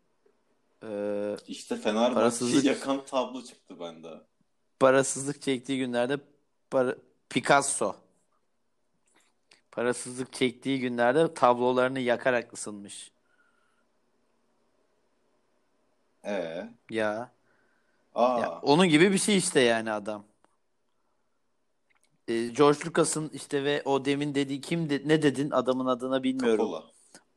Ee, 0.83 1.37
İşte 1.47 1.77
Fenerbahçe'yi 1.77 2.15
Parasızlık- 2.15 2.65
yakan 2.65 3.05
tablo 3.05 3.43
çıktı 3.43 3.81
bende. 3.81 4.09
parasızlık 4.81 5.43
çektiği 5.43 5.79
günlerde 5.79 6.19
para- 6.71 6.99
Picasso. 7.31 7.95
Parasızlık 9.75 10.33
çektiği 10.33 10.81
günlerde 10.81 11.35
tablolarını 11.35 12.01
yakarak 12.01 12.53
ısınmış. 12.53 13.11
Ee, 16.25 16.69
Ya. 16.91 17.33
aa, 18.15 18.41
Ya 18.41 18.61
onun 18.63 18.89
gibi 18.89 19.13
bir 19.13 19.19
şey 19.19 19.37
işte 19.37 19.61
yani 19.61 19.93
adam. 19.93 20.25
Ee, 22.29 22.47
George 22.47 22.79
Lucas'ın 22.87 23.29
işte 23.29 23.65
ve 23.65 23.83
o 23.85 24.05
demin 24.05 24.35
dediği 24.35 24.61
kim 24.61 24.91
de- 24.91 25.03
ne 25.05 25.23
dedin 25.23 25.51
adamın 25.51 25.87
adına 25.87 26.23
bilmiyorum. 26.23 26.57
Coppola. 26.65 26.85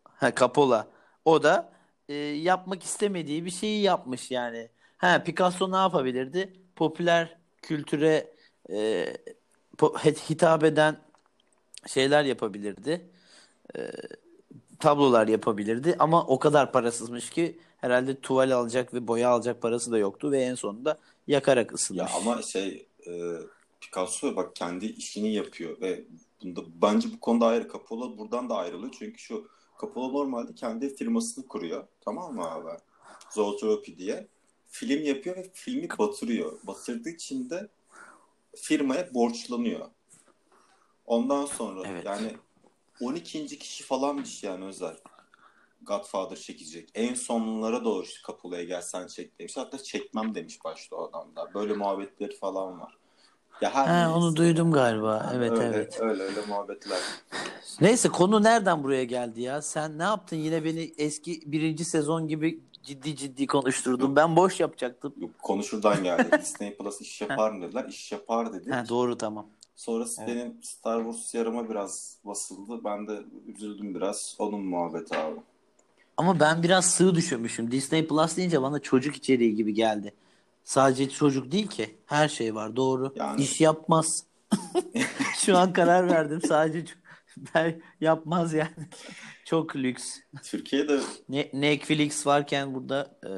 Ha 0.04 0.36
Coppola. 0.36 0.88
O 1.26 1.44
da 1.44 1.72
e, 2.10 2.14
yapmak 2.16 2.84
istemediği 2.84 3.46
bir 3.46 3.52
şeyi 3.52 3.82
yapmış 3.82 4.32
yani. 4.32 4.70
Ha 4.98 5.24
Picasso 5.24 5.72
ne 5.72 5.76
yapabilirdi? 5.76 6.54
Popüler 6.76 7.38
kültüre 7.62 8.34
e, 8.70 9.08
hitap 10.30 10.64
eden 10.64 11.07
şeyler 11.86 12.24
yapabilirdi. 12.24 13.10
E, 13.78 13.92
tablolar 14.80 15.28
yapabilirdi 15.28 15.96
ama 16.00 16.26
o 16.28 16.40
kadar 16.40 16.72
parasızmış 16.72 17.30
ki 17.30 17.60
herhalde 17.78 18.22
tuval 18.22 18.52
alacak 18.52 18.94
ve 18.94 19.08
boya 19.08 19.30
alacak 19.30 19.62
parası 19.62 19.92
da 19.92 19.98
yoktu 19.98 20.32
ve 20.32 20.42
en 20.42 20.56
sonunda 20.56 21.00
yakarak 21.28 21.72
Ya 21.72 21.76
ısınmış. 21.76 22.12
ama 22.16 22.42
şey 22.42 22.88
e, 23.08 23.12
Picasso 23.82 24.36
bak 24.36 24.56
kendi 24.56 24.86
işini 24.86 25.34
yapıyor 25.34 25.82
ve 25.82 26.04
bunda 26.44 26.62
bence 26.82 27.08
bu 27.14 27.20
konuda 27.20 27.46
ayrı. 27.48 27.68
Coppola 27.70 28.18
buradan 28.18 28.50
da 28.50 28.56
ayrılıyor. 28.56 28.96
Çünkü 29.00 29.18
şu 29.20 29.48
Coppola 29.80 30.08
normalde 30.12 30.56
kendi 30.56 30.96
firmasını 30.96 31.48
kuruyor. 31.48 31.88
Tamam 32.02 32.36
mı 32.36 32.52
abi? 32.52 32.70
Zoetrope 33.32 33.98
diye. 33.98 34.28
Film 34.70 35.04
yapıyor 35.04 35.36
ve 35.38 35.50
filmi 35.54 35.90
batırıyor. 36.00 36.60
Batırdığı 36.68 37.10
için 37.10 37.50
de 37.50 37.68
firmaya 38.56 39.14
borçlanıyor. 39.14 39.86
Ondan 41.08 41.46
sonra 41.46 41.88
Evet. 41.88 42.06
yani 42.06 42.38
12. 43.02 43.60
kişi 43.60 43.84
falanmış 43.84 44.44
yani 44.44 44.66
özel. 44.66 44.96
Godfather 45.82 46.36
çekecek. 46.36 46.90
En 46.96 47.14
sonlara 47.14 47.84
doğru 47.84 48.04
işte 48.04 48.20
Coppola'ya 48.26 48.64
gel 48.64 48.82
sen 48.82 49.08
çek 49.08 49.40
demiş. 49.40 49.58
Hatta 49.58 49.78
çekmem 49.78 50.36
demiş 50.36 50.60
başta 50.66 50.96
o 50.96 51.10
adam 51.10 51.36
da. 51.36 51.54
Böyle 51.54 51.74
muhabbetleri 51.74 52.36
falan 52.36 52.80
var. 52.80 52.98
Ya 53.62 53.76
her 53.76 53.88
Ha, 53.88 54.16
onu 54.16 54.36
duydum 54.36 54.72
galiba. 54.72 55.14
Ha, 55.26 55.32
Evet 55.36 55.52
öyle, 55.52 55.64
evet. 55.64 55.98
Öyle 56.02 56.24
öyle 56.24 56.46
muhabbetler. 56.48 57.00
Neyse 57.82 58.10
konu 58.10 58.44
nereden 58.44 58.84
buraya 58.84 59.04
geldi 59.04 59.42
ya? 59.42 59.62
Sen 59.62 60.00
ne 60.00 60.04
yaptın? 60.04 60.38
Yine 60.38 60.64
beni 60.64 60.94
eski 60.98 61.42
birinci 61.46 61.86
sezon 61.86 62.28
gibi 62.28 62.60
ciddi 62.84 63.16
ciddi 63.16 63.48
konuşturdun. 63.48 64.16
Ben 64.16 64.36
boş 64.36 64.60
yapacaktım. 64.60 65.14
Yok, 65.18 65.32
konu 65.42 65.64
şuradan 65.64 66.04
geldi. 66.04 66.42
Disney 66.42 66.78
Plus 66.78 67.02
iş 67.02 67.22
yapar 67.22 67.52
mı 67.52 67.62
dediler. 67.62 67.86
İş 67.90 68.12
yapar 68.12 68.54
dedik. 68.54 68.74
Ha, 68.74 68.84
doğru 68.90 69.18
tamam. 69.18 69.48
Sonrası 69.82 70.22
Evet. 70.22 70.36
benim 70.36 70.64
Star 70.64 71.04
Wars 71.04 71.34
yarıma 71.34 71.70
biraz 71.70 72.18
basıldı. 72.26 72.84
Ben 72.84 73.08
de 73.08 73.20
üzüldüm 73.56 73.96
biraz. 73.96 74.36
Onun 74.40 74.62
muhabbeti 74.62 75.18
abi. 75.18 75.40
Ama 76.18 76.40
ben 76.40 76.64
biraz 76.64 76.86
sığ 76.92 77.16
düşürmüşüm. 77.16 77.72
Disney 77.72 78.08
Plus 78.08 78.38
deyince 78.38 78.62
bana 78.62 78.80
çocuk 78.80 79.16
içeriği 79.16 79.56
gibi 79.56 79.74
geldi. 79.74 80.14
Sadece 80.64 81.10
çocuk 81.10 81.52
değil 81.52 81.68
ki. 81.68 81.96
Her 82.06 82.28
şey 82.28 82.56
var. 82.56 82.76
Doğru. 82.76 83.14
Yani- 83.16 83.42
İş 83.42 83.62
yapmaz. 83.62 84.24
Şu 85.38 85.58
an 85.58 85.74
karar 85.74 86.10
verdim. 86.10 86.42
Sadece 86.42 86.94
ben 87.56 87.82
yapmaz 88.02 88.54
yani. 88.54 88.70
Çok 89.46 89.76
lüks. 89.76 90.20
Türkiye'de 90.44 91.00
Ne 91.30 91.50
Netflix 91.54 92.28
varken 92.28 92.74
burada 92.76 93.18
e, 93.26 93.32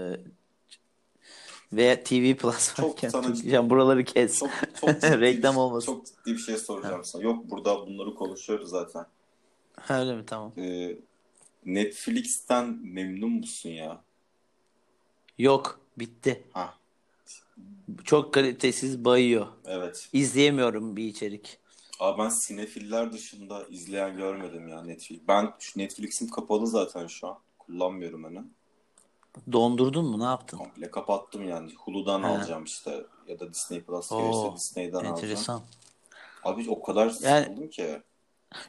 ve 1.73 2.03
TV 2.03 2.35
Plus 2.35 2.75
Çok 2.75 2.89
varken 2.89 3.09
sana- 3.09 3.33
Türkiye- 3.33 3.69
buraları 3.69 4.03
kes. 4.03 4.39
çok 4.39 4.49
çok 4.81 4.89
ciddi 4.89 5.19
Reklam 5.21 5.55
bir, 5.55 5.59
olmasın. 5.59 5.85
Çok 5.85 6.05
ciddi 6.05 6.33
bir 6.33 6.37
şey 6.37 6.57
soracağım 6.57 7.03
sana. 7.05 7.23
Yok 7.23 7.49
burada 7.51 7.87
bunları 7.87 8.15
konuşuyoruz 8.15 8.69
zaten. 8.69 9.05
Öyle 9.89 10.15
mi? 10.15 10.23
Tamam. 10.27 10.53
Ee, 10.57 10.97
Netflix'ten 11.65 12.79
memnun 12.83 13.31
musun 13.31 13.69
ya? 13.69 14.01
Yok. 15.37 15.79
Bitti. 15.99 16.43
Ha, 16.53 16.73
Çok 18.03 18.33
kalitesiz 18.33 19.05
bayıyor. 19.05 19.47
evet. 19.65 20.09
İzleyemiyorum 20.13 20.95
bir 20.95 21.03
içerik. 21.03 21.57
Abi 21.99 22.21
ben 22.23 22.29
sinefiller 22.29 23.13
dışında 23.13 23.63
izleyen 23.69 24.17
görmedim 24.17 24.67
ya 24.67 24.81
Netflix. 24.83 25.19
Ben 25.27 25.53
şu 25.59 25.79
Netflix'im 25.79 26.29
kapalı 26.29 26.67
zaten 26.67 27.07
şu 27.07 27.27
an. 27.27 27.37
Kullanmıyorum 27.59 28.23
hani. 28.23 28.39
Dondurdun 29.51 30.05
mu? 30.05 30.19
Ne 30.19 30.23
yaptın? 30.23 30.57
Komple 30.57 30.91
kapattım 30.91 31.49
yani. 31.49 31.73
Hulu'dan 31.75 32.23
Ha. 32.23 32.29
alacağım 32.29 32.63
işte. 32.63 33.03
Ya 33.27 33.39
da 33.39 33.53
Disney 33.53 33.81
Plus 33.81 34.11
Oo, 34.11 34.17
gelirse 34.21 34.55
Disney'den 34.55 34.95
alacağım. 34.97 35.15
Enteresan. 35.15 35.61
Abi 36.43 36.65
o 36.69 36.81
kadar 36.81 37.13
Yani- 37.21 37.43
sıkıldım 37.45 37.67
ki. 37.69 38.01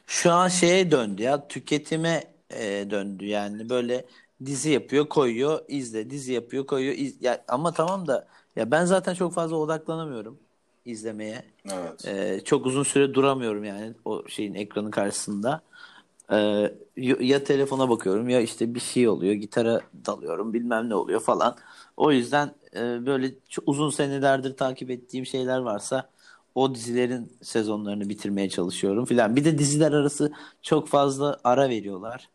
Şu 0.07 0.31
an 0.31 0.47
şeye 0.47 0.91
döndü 0.91 1.21
ya. 1.21 1.47
Tüketime 1.47 2.23
e, 2.49 2.87
döndü 2.91 3.25
yani. 3.25 3.69
Böyle 3.69 4.05
dizi 4.45 4.69
yapıyor, 4.69 5.09
koyuyor, 5.09 5.61
izle. 5.67 6.09
Dizi 6.09 6.33
yapıyor, 6.33 6.65
koyuyor. 6.67 6.95
iz- 6.97 7.21
Ya, 7.23 7.43
ama 7.47 7.71
tamam 7.71 8.07
da 8.07 8.27
ya 8.55 8.71
ben 8.71 8.85
zaten 8.85 9.13
çok 9.13 9.33
fazla 9.33 9.55
odaklanamıyorum 9.55 10.39
izlemeye. 10.85 11.43
Evet. 11.71 12.05
Ee, 12.07 12.41
çok 12.45 12.65
uzun 12.65 12.83
süre 12.83 13.13
duramıyorum 13.13 13.63
yani 13.63 13.93
o 14.05 14.27
şeyin 14.27 14.53
ekranın 14.53 14.91
karşısında. 14.91 15.61
Ee, 16.31 16.73
ya 17.19 17.43
telefona 17.43 17.89
bakıyorum 17.89 18.29
ya 18.29 18.41
işte 18.41 18.75
bir 18.75 18.79
şey 18.79 19.07
oluyor, 19.07 19.33
gitara 19.33 19.81
dalıyorum, 20.05 20.53
bilmem 20.53 20.89
ne 20.89 20.95
oluyor 20.95 21.19
falan. 21.21 21.55
O 21.97 22.11
yüzden 22.11 22.55
e, 22.75 23.05
böyle 23.05 23.31
uzun 23.65 23.89
senelerdir 23.89 24.57
takip 24.57 24.91
ettiğim 24.91 25.25
şeyler 25.25 25.59
varsa 25.59 26.09
o 26.55 26.75
dizilerin 26.75 27.31
sezonlarını 27.41 28.09
bitirmeye 28.09 28.49
çalışıyorum 28.49 29.05
filan. 29.05 29.35
Bir 29.35 29.45
de 29.45 29.57
diziler 29.57 29.91
arası 29.91 30.31
çok 30.61 30.87
fazla 30.87 31.39
ara 31.43 31.69
veriyorlar. 31.69 32.29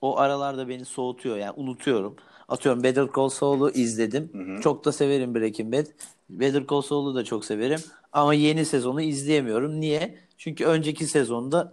O 0.00 0.18
aralarda 0.18 0.68
beni 0.68 0.84
soğutuyor 0.84 1.36
yani 1.36 1.52
unutuyorum. 1.56 2.16
Atıyorum 2.48 2.82
Better 2.82 3.08
Call 3.16 3.28
Saul'u 3.28 3.70
izledim. 3.70 4.30
Hı 4.32 4.38
hı. 4.38 4.60
Çok 4.60 4.84
da 4.84 4.92
severim 4.92 5.34
Breaking 5.34 5.74
Bad. 5.74 5.86
Better 6.30 6.66
Call 6.70 6.82
Saul'u 6.82 7.14
da 7.14 7.24
çok 7.24 7.44
severim. 7.44 7.80
Ama 8.12 8.34
yeni 8.34 8.64
sezonu 8.64 9.02
izleyemiyorum. 9.02 9.80
Niye? 9.80 10.18
Çünkü 10.38 10.64
önceki 10.64 11.06
sezonda 11.06 11.72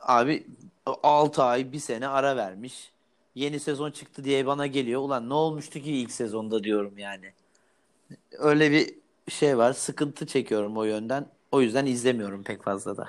abi 0.00 0.46
6 1.02 1.42
ay, 1.42 1.72
bir 1.72 1.78
sene 1.78 2.08
ara 2.08 2.36
vermiş. 2.36 2.92
Yeni 3.34 3.60
sezon 3.60 3.90
çıktı 3.90 4.24
diye 4.24 4.46
bana 4.46 4.66
geliyor. 4.66 5.00
Ulan 5.00 5.28
ne 5.28 5.34
olmuştu 5.34 5.80
ki 5.80 5.92
ilk 5.92 6.10
sezonda 6.12 6.64
diyorum 6.64 6.98
yani. 6.98 7.32
Öyle 8.32 8.70
bir 8.72 8.94
şey 9.30 9.58
var. 9.58 9.72
Sıkıntı 9.72 10.26
çekiyorum 10.26 10.76
o 10.76 10.84
yönden. 10.84 11.26
O 11.52 11.60
yüzden 11.60 11.86
izlemiyorum 11.86 12.42
pek 12.42 12.62
fazla 12.62 12.96
da. 12.96 13.08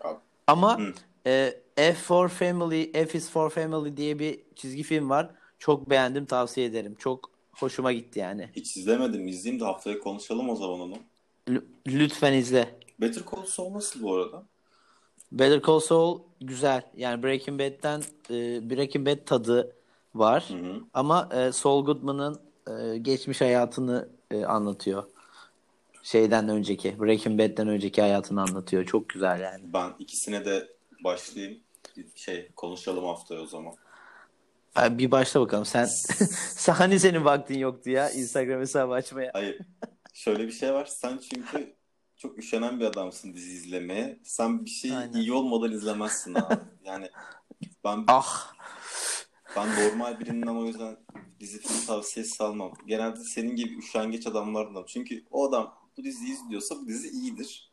Abi, 0.00 0.18
Ama 0.46 0.78
Hı. 0.78 0.94
e, 1.26 1.54
F 1.76 1.92
for 1.94 2.28
Family, 2.28 2.92
F 2.92 3.18
is 3.18 3.30
for 3.30 3.50
Family 3.50 3.96
diye 3.96 4.18
bir 4.18 4.40
çizgi 4.56 4.82
film 4.82 5.10
var. 5.10 5.30
Çok 5.58 5.90
beğendim, 5.90 6.26
tavsiye 6.26 6.66
ederim. 6.66 6.94
Çok 6.98 7.30
hoşuma 7.52 7.92
gitti 7.92 8.18
yani. 8.18 8.50
hiç 8.56 8.76
izlemedim. 8.76 9.28
İzleyeyim 9.28 9.60
de 9.60 9.64
haftaya 9.64 9.98
konuşalım 9.98 10.48
o 10.50 10.56
zaman 10.56 10.80
onu. 10.80 10.96
L- 11.50 11.64
lütfen 11.86 12.32
izle. 12.32 12.78
Better 13.00 13.22
Call 13.32 13.42
Saul 13.46 13.74
nasıl 13.74 14.02
bu 14.02 14.14
arada? 14.14 14.42
Better 15.34 15.62
Call 15.62 15.80
Saul 15.80 16.20
güzel. 16.40 16.82
Yani 16.96 17.22
Breaking 17.22 17.60
Bad'den 17.60 18.02
e, 18.30 18.70
Breaking 18.70 19.08
Bad 19.08 19.26
tadı 19.26 19.76
var. 20.14 20.44
Hı 20.48 20.54
hı. 20.54 20.80
Ama 20.94 21.28
e, 21.32 21.52
Saul 21.52 21.84
Goodman'ın 21.84 22.40
e, 22.68 22.98
geçmiş 22.98 23.40
hayatını 23.40 24.08
e, 24.30 24.44
anlatıyor. 24.44 25.04
Şeyden 26.02 26.48
önceki, 26.48 27.00
Breaking 27.00 27.40
Bad'den 27.40 27.68
önceki 27.68 28.00
hayatını 28.02 28.42
anlatıyor. 28.42 28.84
Çok 28.84 29.08
güzel 29.08 29.40
yani. 29.40 29.62
Ben 29.72 29.92
ikisine 29.98 30.44
de 30.44 30.68
başlayayım. 31.04 31.60
Şey 32.14 32.50
konuşalım 32.56 33.04
haftaya 33.04 33.40
o 33.40 33.46
zaman. 33.46 33.74
Abi 34.76 34.98
bir 34.98 35.10
başla 35.10 35.40
bakalım. 35.40 35.64
Sen, 35.66 35.88
hani 36.72 37.00
senin 37.00 37.24
vaktin 37.24 37.58
yoktu 37.58 37.90
ya 37.90 38.10
Instagram 38.10 38.60
hesabı 38.60 38.92
açmaya. 38.92 39.30
Hayır. 39.34 39.58
Şöyle 40.12 40.46
bir 40.46 40.52
şey 40.52 40.72
var. 40.72 40.84
Sen 40.86 41.18
çünkü 41.18 41.74
çok 42.24 42.38
üşenen 42.38 42.80
bir 42.80 42.84
adamsın 42.84 43.34
dizi 43.34 43.52
izlemeye. 43.52 44.18
Sen 44.22 44.64
bir 44.64 44.70
şey 44.70 44.96
Aynen. 44.96 45.12
iyi 45.12 45.32
olmadan 45.32 45.72
izlemezsin 45.72 46.34
abi. 46.34 46.54
Yani 46.84 47.10
ben 47.84 48.04
Ah. 48.08 48.52
ben 49.56 49.68
normal 49.84 50.20
birinden 50.20 50.46
o 50.56 50.64
yüzden 50.64 50.96
dizi 51.40 51.58
film 51.60 51.86
tavsiyesi 51.86 52.44
almam. 52.44 52.72
Genelde 52.86 53.20
senin 53.20 53.56
gibi 53.56 53.78
üşengeç 53.78 54.26
adamlardan. 54.26 54.84
Çünkü 54.88 55.24
o 55.30 55.48
adam 55.48 55.74
bu 55.96 56.04
diziyi 56.04 56.32
izliyorsa 56.32 56.74
bu 56.76 56.86
dizi 56.88 57.08
iyidir. 57.08 57.72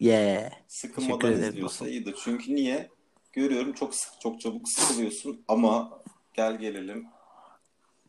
Yeah. 0.00 0.50
Sıkılmadan 0.68 1.32
izliyorsa 1.32 1.60
dostum. 1.62 1.88
iyidir. 1.88 2.16
Çünkü 2.24 2.54
niye? 2.54 2.90
Görüyorum 3.32 3.72
çok 3.72 3.94
sık, 3.94 4.20
çok 4.20 4.40
çabuk 4.40 4.68
sıkılıyorsun 4.68 5.44
ama 5.48 6.00
gel 6.34 6.58
gelelim 6.58 7.06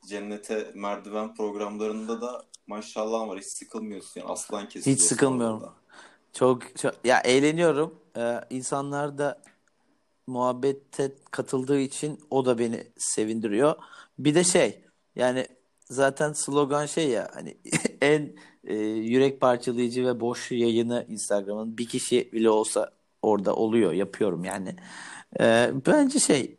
cennete 0.08 0.72
merdiven 0.76 1.36
programlarında 1.36 2.22
da 2.22 2.46
maşallah 2.72 3.28
var 3.28 3.40
hiç 3.40 3.46
sıkılmıyorsun 3.48 4.22
yani 4.22 4.32
aslan 4.32 4.70
kesiliyorsun. 4.70 4.92
Hiç 4.92 5.02
sıkılmıyorum. 5.02 5.58
orada. 5.58 5.74
Çok, 6.34 6.78
çok 6.78 6.94
ya 7.04 7.20
eğleniyorum. 7.20 7.96
Ee, 8.18 8.42
insanlar 8.50 9.18
da 9.18 9.42
muhabbete 10.28 11.12
katıldığı 11.32 11.80
için 11.80 12.20
o 12.30 12.46
da 12.46 12.60
beni 12.60 12.88
sevindiriyor. 12.98 13.76
Bir 14.20 14.36
de 14.36 14.44
şey 14.44 14.82
yani 15.16 15.48
zaten 15.90 16.34
slogan 16.34 16.86
şey 16.86 17.10
ya 17.10 17.32
hani 17.34 17.58
en 18.02 18.36
e, 18.64 18.76
yürek 18.76 19.42
parçalayıcı 19.42 20.06
ve 20.06 20.20
boş 20.20 20.52
yayını 20.52 21.06
Instagram'ın 21.10 21.78
bir 21.78 21.88
kişi 21.88 22.32
bile 22.34 22.50
olsa 22.50 22.92
orada 23.22 23.56
oluyor 23.56 23.92
yapıyorum 23.92 24.44
yani. 24.44 24.76
Ee, 25.40 25.72
bence 25.88 26.20
şey 26.20 26.58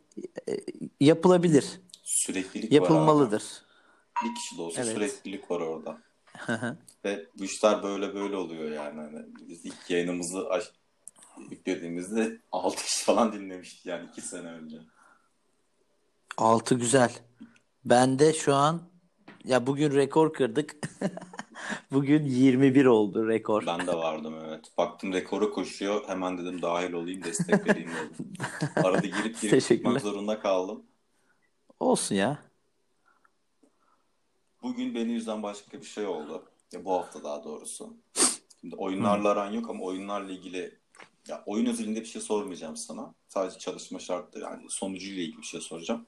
e, 0.49 0.57
yapılabilir. 0.99 1.65
Süreklilik. 2.03 2.71
Yapılmalıdır. 2.71 3.43
Bir 4.23 4.35
kişi 4.35 4.57
de 4.57 4.61
olsa 4.61 4.81
Evet. 4.81 4.93
süreklilik 4.93 5.51
var 5.51 5.59
orada. 5.59 5.97
Ve 7.05 7.25
bu 7.39 7.43
işler 7.43 7.83
böyle 7.83 8.15
böyle 8.15 8.35
oluyor 8.35 8.71
yani. 8.71 9.01
Hani 9.01 9.25
biz 9.49 9.65
ilk 9.65 9.89
yayınımızı 9.89 10.49
aç- 10.49 10.71
yüklediğimizde 11.49 12.37
6 12.51 12.83
kişi 12.83 13.05
falan 13.05 13.33
dinlemiştik 13.33 13.85
yani 13.85 14.09
2 14.11 14.21
sene 14.21 14.47
önce. 14.47 14.77
Altı 16.37 16.75
güzel. 16.75 17.11
Ben 17.85 18.19
de 18.19 18.33
şu 18.33 18.53
an 18.55 18.81
ya 19.43 19.67
bugün 19.67 19.91
rekor 19.95 20.33
kırdık. 20.33 20.75
Bugün 21.91 22.25
21 22.25 22.85
oldu 22.85 23.27
rekor. 23.27 23.65
Ben 23.65 23.87
de 23.87 23.93
vardım 23.95 24.35
evet. 24.45 24.65
Baktım 24.77 25.13
rekoru 25.13 25.53
koşuyor. 25.53 26.07
Hemen 26.07 26.37
dedim 26.37 26.61
dahil 26.61 26.93
olayım 26.93 27.23
destek 27.23 27.67
vereyim 27.69 27.89
dedim. 27.89 28.33
Arada 28.75 29.07
girip 29.07 29.41
girip 29.41 29.61
çıkmak 29.61 30.01
zorunda 30.01 30.39
kaldım. 30.39 30.83
Olsun 31.79 32.15
ya. 32.15 32.37
Bugün 34.63 34.95
beni 34.95 35.11
yüzden 35.11 35.43
başka 35.43 35.81
bir 35.81 35.85
şey 35.85 36.05
oldu. 36.05 36.43
Ya 36.71 36.85
bu 36.85 36.93
hafta 36.93 37.23
daha 37.23 37.43
doğrusu. 37.43 37.93
Şimdi 38.61 38.75
oyunlarla 38.75 39.29
aran 39.29 39.51
yok 39.51 39.69
ama 39.69 39.83
oyunlarla 39.83 40.31
ilgili 40.31 40.79
ya 41.27 41.43
oyun 41.45 41.65
özelinde 41.65 42.01
bir 42.01 42.05
şey 42.05 42.21
sormayacağım 42.21 42.77
sana. 42.77 43.13
Sadece 43.27 43.59
çalışma 43.59 43.99
şartları 43.99 44.43
yani 44.43 44.65
sonucuyla 44.69 45.23
ilgili 45.23 45.37
bir 45.37 45.45
şey 45.45 45.61
soracağım. 45.61 46.05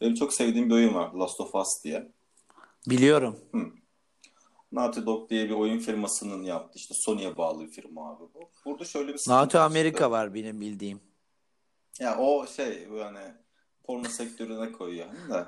Benim 0.00 0.14
çok 0.14 0.32
sevdiğim 0.32 0.70
bir 0.70 0.74
oyun 0.74 0.94
var. 0.94 1.12
Last 1.12 1.40
of 1.40 1.54
Us 1.54 1.84
diye. 1.84 2.12
Biliyorum. 2.86 3.38
Naughty 4.72 5.00
Dog 5.06 5.30
diye 5.30 5.44
bir 5.44 5.54
oyun 5.54 5.78
firmasının 5.78 6.42
yaptı. 6.42 6.78
İşte 6.78 6.94
Sony'ye 6.94 7.36
bağlı 7.36 7.66
bir 7.66 7.70
firma 7.70 8.10
abi 8.10 8.24
bu. 8.34 8.50
Burada 8.64 8.84
şöyle 8.84 9.08
bir 9.08 9.18
Naughty 9.28 9.44
çıktı. 9.44 9.60
Amerika 9.60 10.10
var 10.10 10.34
benim 10.34 10.60
bildiğim. 10.60 11.00
Ya 11.98 12.18
o 12.18 12.46
şey 12.46 12.88
yani 12.98 13.34
porno 13.84 14.08
sektörüne 14.08 14.72
koyuyor 14.72 15.06
hani 15.06 15.34
de. 15.34 15.46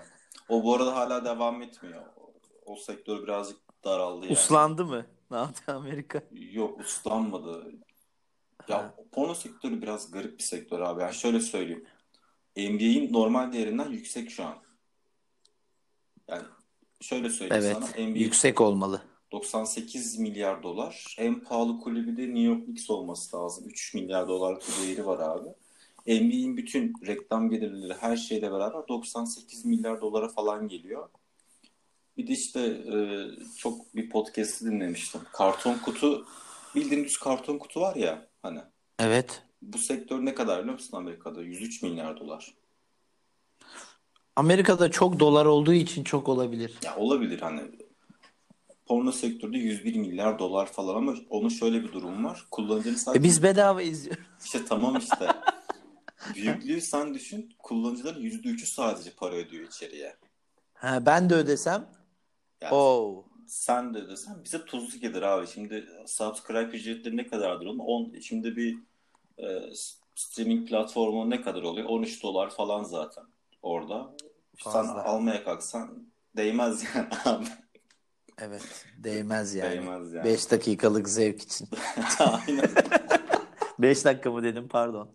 O 0.48 0.64
bu 0.64 0.74
arada 0.74 0.94
hala 0.96 1.24
devam 1.24 1.62
etmiyor. 1.62 2.02
O, 2.66 2.76
sektör 2.76 3.22
birazcık 3.22 3.58
daraldı 3.84 4.24
yani. 4.24 4.32
Uslandı 4.32 4.84
mı? 4.84 5.06
Naughty 5.30 5.70
Amerika. 5.72 6.22
Yok 6.32 6.80
uslanmadı. 6.80 7.72
Ya 8.68 8.94
porno 9.12 9.34
sektörü 9.34 9.82
biraz 9.82 10.10
garip 10.10 10.38
bir 10.38 10.42
sektör 10.42 10.80
abi. 10.80 11.02
Yani 11.02 11.14
şöyle 11.14 11.40
söyleyeyim. 11.40 11.84
NBA'in 12.56 13.12
normal 13.12 13.52
değerinden 13.52 13.90
yüksek 13.90 14.30
şu 14.30 14.44
an. 14.44 14.54
Yani 16.28 16.42
şöyle 17.00 17.30
söyleyeyim 17.30 17.64
Evet. 17.64 17.76
sana. 17.76 18.06
NBA 18.06 18.18
Yüksek 18.18 18.60
olmalı. 18.60 19.02
98 19.32 20.18
milyar 20.18 20.62
dolar. 20.62 21.16
En 21.18 21.40
pahalı 21.40 21.78
kulübü 21.78 22.16
de 22.16 22.22
New 22.22 22.40
York 22.40 22.64
Knicks 22.64 22.90
olması 22.90 23.36
lazım. 23.36 23.64
3 23.68 23.94
milyar 23.94 24.28
bir 24.28 24.86
değeri 24.86 25.06
var 25.06 25.18
abi. 25.18 25.48
NBA'in 26.06 26.56
bütün 26.56 26.94
reklam 27.06 27.50
gelirleri 27.50 27.94
her 27.94 28.16
şeyle 28.16 28.52
beraber 28.52 28.88
98 28.88 29.64
milyar 29.64 30.00
dolara 30.00 30.28
falan 30.28 30.68
geliyor. 30.68 31.08
Bir 32.16 32.26
de 32.26 32.32
işte 32.32 32.60
e, 32.60 32.96
çok 33.58 33.94
bir 33.94 34.10
podcast'i 34.10 34.64
dinlemiştim. 34.64 35.20
Karton 35.32 35.78
kutu 35.78 36.26
bildiğin 36.74 37.04
düz 37.04 37.18
karton 37.18 37.58
kutu 37.58 37.80
var 37.80 37.96
ya 37.96 38.26
hani. 38.42 38.60
Evet. 38.98 39.42
Bu 39.62 39.78
sektör 39.78 40.24
ne 40.24 40.34
kadar 40.34 40.58
biliyor 40.58 40.74
musun 40.74 40.96
Amerika'da? 40.96 41.42
103 41.42 41.82
milyar 41.82 42.20
dolar. 42.20 42.54
Amerika'da 44.36 44.90
çok 44.90 45.20
dolar 45.20 45.46
olduğu 45.46 45.72
için 45.72 46.04
çok 46.04 46.28
olabilir. 46.28 46.78
Ya 46.84 46.96
olabilir 46.96 47.40
hani 47.40 47.62
porno 48.86 49.12
sektörde 49.12 49.58
101 49.58 49.94
milyar 49.96 50.38
dolar 50.38 50.66
falan 50.66 50.94
ama 50.94 51.14
onun 51.30 51.48
şöyle 51.48 51.82
bir 51.82 51.92
durum 51.92 52.24
var. 52.24 52.46
Kullanıcının 52.50 52.94
sadece 52.94 53.20
E 53.20 53.22
biz 53.22 53.42
bedava 53.42 53.82
izliyoruz. 53.82 54.24
İşte 54.44 54.64
tamam 54.68 54.96
işte. 54.96 55.28
Büyüklüğü 56.34 56.80
sen 56.80 57.14
düşün. 57.14 57.54
Kullanıcıların 57.58 58.22
%3'ü 58.22 58.66
sadece 58.66 59.10
para 59.10 59.34
ödüyor 59.34 59.66
içeriye. 59.66 60.16
Ha, 60.74 61.06
ben 61.06 61.30
de 61.30 61.34
ödesem. 61.34 61.86
Yani 62.62 62.74
Oo. 62.74 63.24
sen 63.46 63.94
de 63.94 63.98
ödesen 63.98 64.44
bize 64.44 64.64
tuzlu 64.64 64.98
gelir 65.00 65.22
abi. 65.22 65.46
Şimdi 65.46 65.86
subscribe 66.06 66.76
ücretleri 66.76 67.16
ne 67.16 67.26
kadardır 67.26 67.66
onun? 67.66 67.78
10, 67.78 68.20
şimdi 68.20 68.56
bir 68.56 68.78
e, 69.38 69.70
streaming 70.14 70.68
platformu 70.68 71.30
ne 71.30 71.42
kadar 71.42 71.62
oluyor? 71.62 71.88
13 71.88 72.22
dolar 72.22 72.50
falan 72.50 72.82
zaten 72.82 73.24
orada. 73.62 74.10
Sen 74.58 74.72
Fazla. 74.72 75.04
almaya 75.04 75.44
kalksan 75.44 76.06
değmez 76.36 76.84
yani 76.94 77.08
abi. 77.24 77.44
Evet. 78.38 78.86
Değmez 78.98 79.54
yani. 79.54 79.70
Değmez 79.70 80.12
yani. 80.12 80.24
5 80.24 80.50
dakikalık 80.50 81.08
zevk 81.08 81.42
için. 81.42 81.68
Aynen. 82.18 82.70
5 83.78 84.04
dakika 84.04 84.30
mı 84.30 84.42
dedim 84.42 84.68
pardon. 84.68 85.10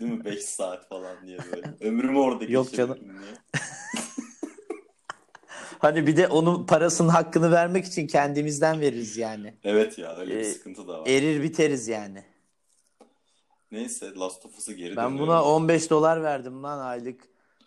Değil 0.00 0.12
mi? 0.12 0.24
5 0.24 0.44
saat 0.44 0.88
falan 0.88 1.26
diye 1.26 1.38
böyle. 1.52 1.74
Ömrümü 1.80 2.18
orada 2.18 2.44
Yok 2.44 2.70
geçirdim 2.70 2.94
diye. 3.04 3.62
Hani 5.82 6.06
bir 6.06 6.16
de 6.16 6.28
onun 6.28 6.66
parasının 6.66 7.08
hakkını 7.08 7.50
vermek 7.50 7.84
için 7.84 8.06
kendimizden 8.06 8.80
veririz 8.80 9.16
yani. 9.16 9.54
Evet 9.64 9.98
ya 9.98 10.16
öyle 10.16 10.34
bir 10.34 10.40
Ee, 10.40 10.44
sıkıntı 10.44 10.88
da 10.88 11.00
var. 11.00 11.06
Erir 11.06 11.42
biteriz 11.42 11.88
yani. 11.88 12.24
Neyse 13.72 14.14
Last 14.14 14.46
of 14.46 14.58
Us'a 14.58 14.72
geri 14.72 14.96
Ben 14.96 15.04
dönüyorum. 15.10 15.18
buna 15.18 15.44
15 15.44 15.90
dolar 15.90 16.22
verdim 16.22 16.62
lan 16.62 16.78
aylık. 16.78 17.20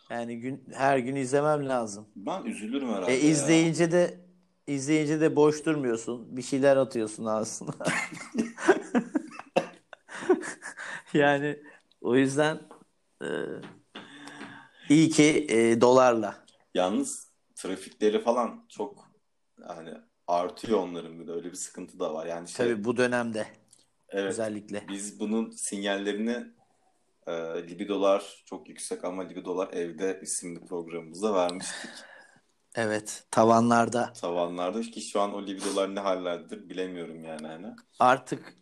Yani 0.09 0.39
gün 0.39 0.63
her 0.73 0.97
gün 0.97 1.15
izlemem 1.15 1.69
lazım. 1.69 2.07
Ben 2.15 2.43
üzülürüm 2.45 2.89
herhalde 2.89 3.11
E 3.13 3.15
ya. 3.15 3.31
izleyince 3.31 3.91
de 3.91 4.19
izleyince 4.67 5.21
de 5.21 5.35
boş 5.35 5.65
durmuyorsun. 5.65 6.37
Bir 6.37 6.41
şeyler 6.41 6.77
atıyorsun 6.77 7.25
aslında. 7.25 7.73
yani 11.13 11.59
o 12.01 12.15
yüzden 12.15 12.59
e, 13.21 13.27
iyi 14.89 15.09
ki 15.09 15.45
e, 15.49 15.81
dolarla. 15.81 16.45
Yalnız 16.73 17.24
trafikleri 17.65 18.21
falan 18.21 18.65
çok 18.69 19.11
yani 19.69 19.93
artıyor 20.27 20.79
onların 20.79 21.19
bir 21.19 21.27
de 21.27 21.31
öyle 21.31 21.51
bir 21.51 21.55
sıkıntı 21.55 21.99
da 21.99 22.13
var. 22.13 22.25
Yani 22.25 22.47
şey, 22.47 22.65
Tabii 22.65 22.83
bu 22.83 22.97
dönemde 22.97 23.47
evet 24.09 24.29
özellikle. 24.31 24.87
biz 24.87 25.19
bunun 25.19 25.49
sinyallerini 25.49 26.45
e, 27.27 27.33
Libidolar 27.67 28.43
çok 28.45 28.69
yüksek 28.69 29.05
ama 29.05 29.23
Libidolar 29.23 29.73
evde 29.73 30.19
isimli 30.23 30.65
programımıza 30.65 31.33
vermiştik. 31.33 31.91
Evet, 32.77 33.23
tavanlarda. 33.31 34.13
Tavanlarda 34.13 34.81
ki 34.81 35.01
şu 35.01 35.21
an 35.21 35.33
o 35.33 35.47
libidolar 35.47 35.95
ne 35.95 35.99
hallerdedir 35.99 36.69
bilemiyorum 36.69 37.23
yani 37.23 37.47
hani. 37.47 37.67
Artık 37.99 38.53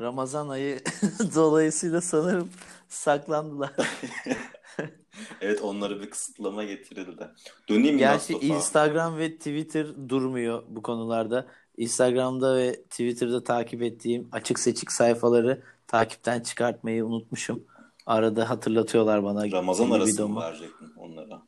Ramazan 0.00 0.48
ayı 0.48 0.80
dolayısıyla 1.34 2.00
sanırım 2.00 2.50
saklandılar. 2.88 3.72
Evet 5.40 5.62
onlara 5.62 6.00
bir 6.00 6.10
kısıtlama 6.10 6.64
getirildi. 6.64 7.28
Döneyim 7.68 7.98
Gerçi? 7.98 8.32
Instagram 8.32 9.18
ve 9.18 9.36
Twitter 9.36 10.08
durmuyor 10.08 10.62
bu 10.68 10.82
konularda. 10.82 11.46
Instagram'da 11.76 12.56
ve 12.56 12.82
Twitter'da 12.82 13.44
takip 13.44 13.82
ettiğim 13.82 14.28
açık 14.32 14.58
seçik 14.58 14.92
sayfaları 14.92 15.62
takipten 15.86 16.40
çıkartmayı 16.40 17.06
unutmuşum. 17.06 17.64
Arada 18.06 18.50
hatırlatıyorlar 18.50 19.24
bana. 19.24 19.50
Ramazan 19.50 19.90
arası 19.90 20.12
libidomu. 20.12 20.34
mı 20.34 20.40
verecektin 20.40 20.92
onlara? 20.96 21.42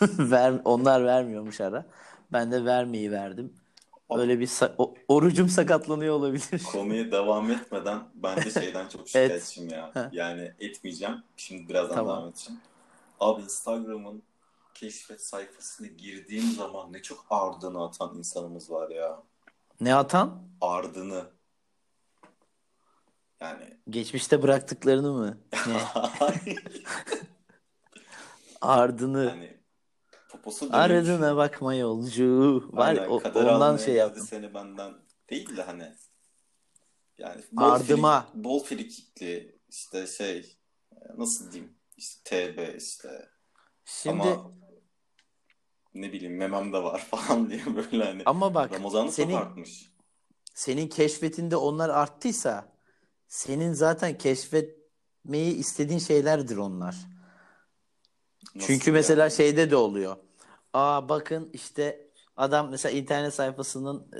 Ver, 0.18 0.60
onlar 0.64 1.04
vermiyormuş 1.04 1.60
ara. 1.60 1.86
Ben 2.32 2.52
de 2.52 2.64
vermeyi 2.64 3.10
verdim. 3.12 3.52
Öyle 4.18 4.40
bir 4.40 4.46
sa- 4.46 4.74
o- 4.78 4.94
orucum 5.08 5.48
sakatlanıyor 5.48 6.14
olabilir. 6.14 6.62
Konuya 6.72 7.12
devam 7.12 7.50
etmeden 7.50 8.00
ben 8.14 8.36
de 8.36 8.50
şeyden 8.50 8.88
çok 8.88 9.08
şikayetçiyim 9.08 9.70
ya. 9.70 10.10
Yani 10.12 10.52
etmeyeceğim. 10.60 11.22
Şimdi 11.36 11.68
birazdan 11.68 11.94
Tamam. 11.94 12.16
devam 12.18 12.28
edeceğim. 12.28 12.60
Abi 13.20 13.42
Instagram'ın 13.42 14.22
keşfet 14.74 15.24
sayfasına 15.24 15.86
girdiğim 15.86 16.50
zaman 16.52 16.92
ne 16.92 17.02
çok 17.02 17.26
ardını 17.30 17.84
atan 17.84 18.18
insanımız 18.18 18.70
var 18.70 18.90
ya. 18.90 19.22
Ne 19.80 19.94
atan? 19.94 20.42
Ardını. 20.60 21.24
Yani 23.40 23.76
Geçmişte 23.90 24.42
bıraktıklarını 24.42 25.12
mı? 25.12 25.38
Ne? 25.66 25.80
Ardını. 28.60 29.28
hani 29.30 29.59
poposu 30.42 30.66
dönüyor. 30.72 30.84
Aradığına 30.84 31.36
bakma 31.36 31.74
yolcu. 31.74 32.62
Var 32.72 32.88
Aynen, 32.96 33.08
o- 33.08 33.18
kader 33.18 33.46
ondan 33.46 33.76
şey 33.76 33.94
yaptım. 33.94 34.26
seni 34.26 34.54
benden 34.54 34.94
değil 35.30 35.56
de 35.56 35.62
hani 35.62 35.92
yani 37.18 37.42
bol 37.52 37.64
Ardıma. 37.64 38.22
Frik, 38.32 38.44
bol 38.44 38.64
frikikli 38.64 39.58
işte 39.68 40.06
şey 40.06 40.56
nasıl 41.16 41.52
diyeyim 41.52 41.74
işte 41.96 42.20
TB 42.24 42.76
işte 42.76 43.28
Şimdi 43.84 44.10
ama 44.28 44.52
ne 45.94 46.12
bileyim 46.12 46.36
memem 46.36 46.72
de 46.72 46.82
var 46.82 46.98
falan 47.10 47.50
diye 47.50 47.62
böyle 47.76 48.04
hani 48.04 48.22
Ama 48.26 48.54
bak 48.54 48.72
Ramazan'ı 48.72 49.12
senin 49.12 49.34
artmış. 49.34 49.90
senin 50.54 50.88
keşfetinde 50.88 51.56
onlar 51.56 51.88
arttıysa 51.88 52.72
senin 53.28 53.72
zaten 53.72 54.18
keşfetmeyi 54.18 55.54
istediğin 55.54 55.98
şeylerdir 55.98 56.56
onlar. 56.56 56.96
Nasıl 58.54 58.66
Çünkü 58.66 58.90
yani? 58.90 58.94
mesela 58.98 59.30
şeyde 59.30 59.70
de 59.70 59.76
oluyor. 59.76 60.16
Aa 60.72 61.08
bakın 61.08 61.50
işte 61.52 62.10
adam 62.36 62.70
mesela 62.70 62.98
internet 62.98 63.34
sayfasının 63.34 64.10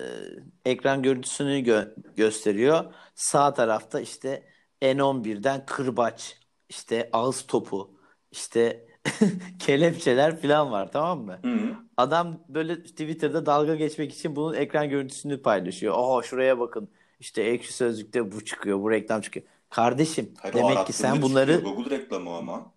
e, 0.65 0.71
ekran 0.71 1.03
görüntüsünü 1.03 1.51
gö- 1.51 2.15
gösteriyor. 2.17 2.85
Sağ 3.15 3.55
tarafta 3.55 4.01
işte 4.01 4.43
N11'den 4.83 5.67
kırbaç, 5.67 6.39
işte 6.69 7.09
ağız 7.13 7.47
topu, 7.47 7.91
işte 8.31 8.87
kelepçeler 9.59 10.43
falan 10.43 10.71
var 10.71 10.93
tamam 10.93 11.25
mı? 11.25 11.39
Hı. 11.45 11.75
Adam 11.97 12.45
böyle 12.49 12.83
Twitter'da 12.83 13.47
dalga 13.47 13.75
geçmek 13.75 14.13
için 14.13 14.37
bunun 14.37 14.55
ekran 14.55 14.89
görüntüsünü 14.89 15.43
paylaşıyor. 15.43 15.95
Aa 15.97 16.23
şuraya 16.23 16.59
bakın. 16.59 16.89
İşte 17.21 17.43
Ekşi 17.43 17.73
Sözlük'te 17.73 18.33
bu 18.33 18.45
çıkıyor, 18.45 18.81
bu 18.81 18.91
reklam 18.91 19.21
çıkıyor. 19.21 19.47
Kardeşim 19.71 20.35
Hayır, 20.39 20.55
demek 20.55 20.87
ki 20.87 20.93
sen 20.93 21.23
bunları 21.23 21.53
çıkıyor. 21.53 21.75
Google 21.77 21.99
reklamı 21.99 22.37
ama. 22.37 22.73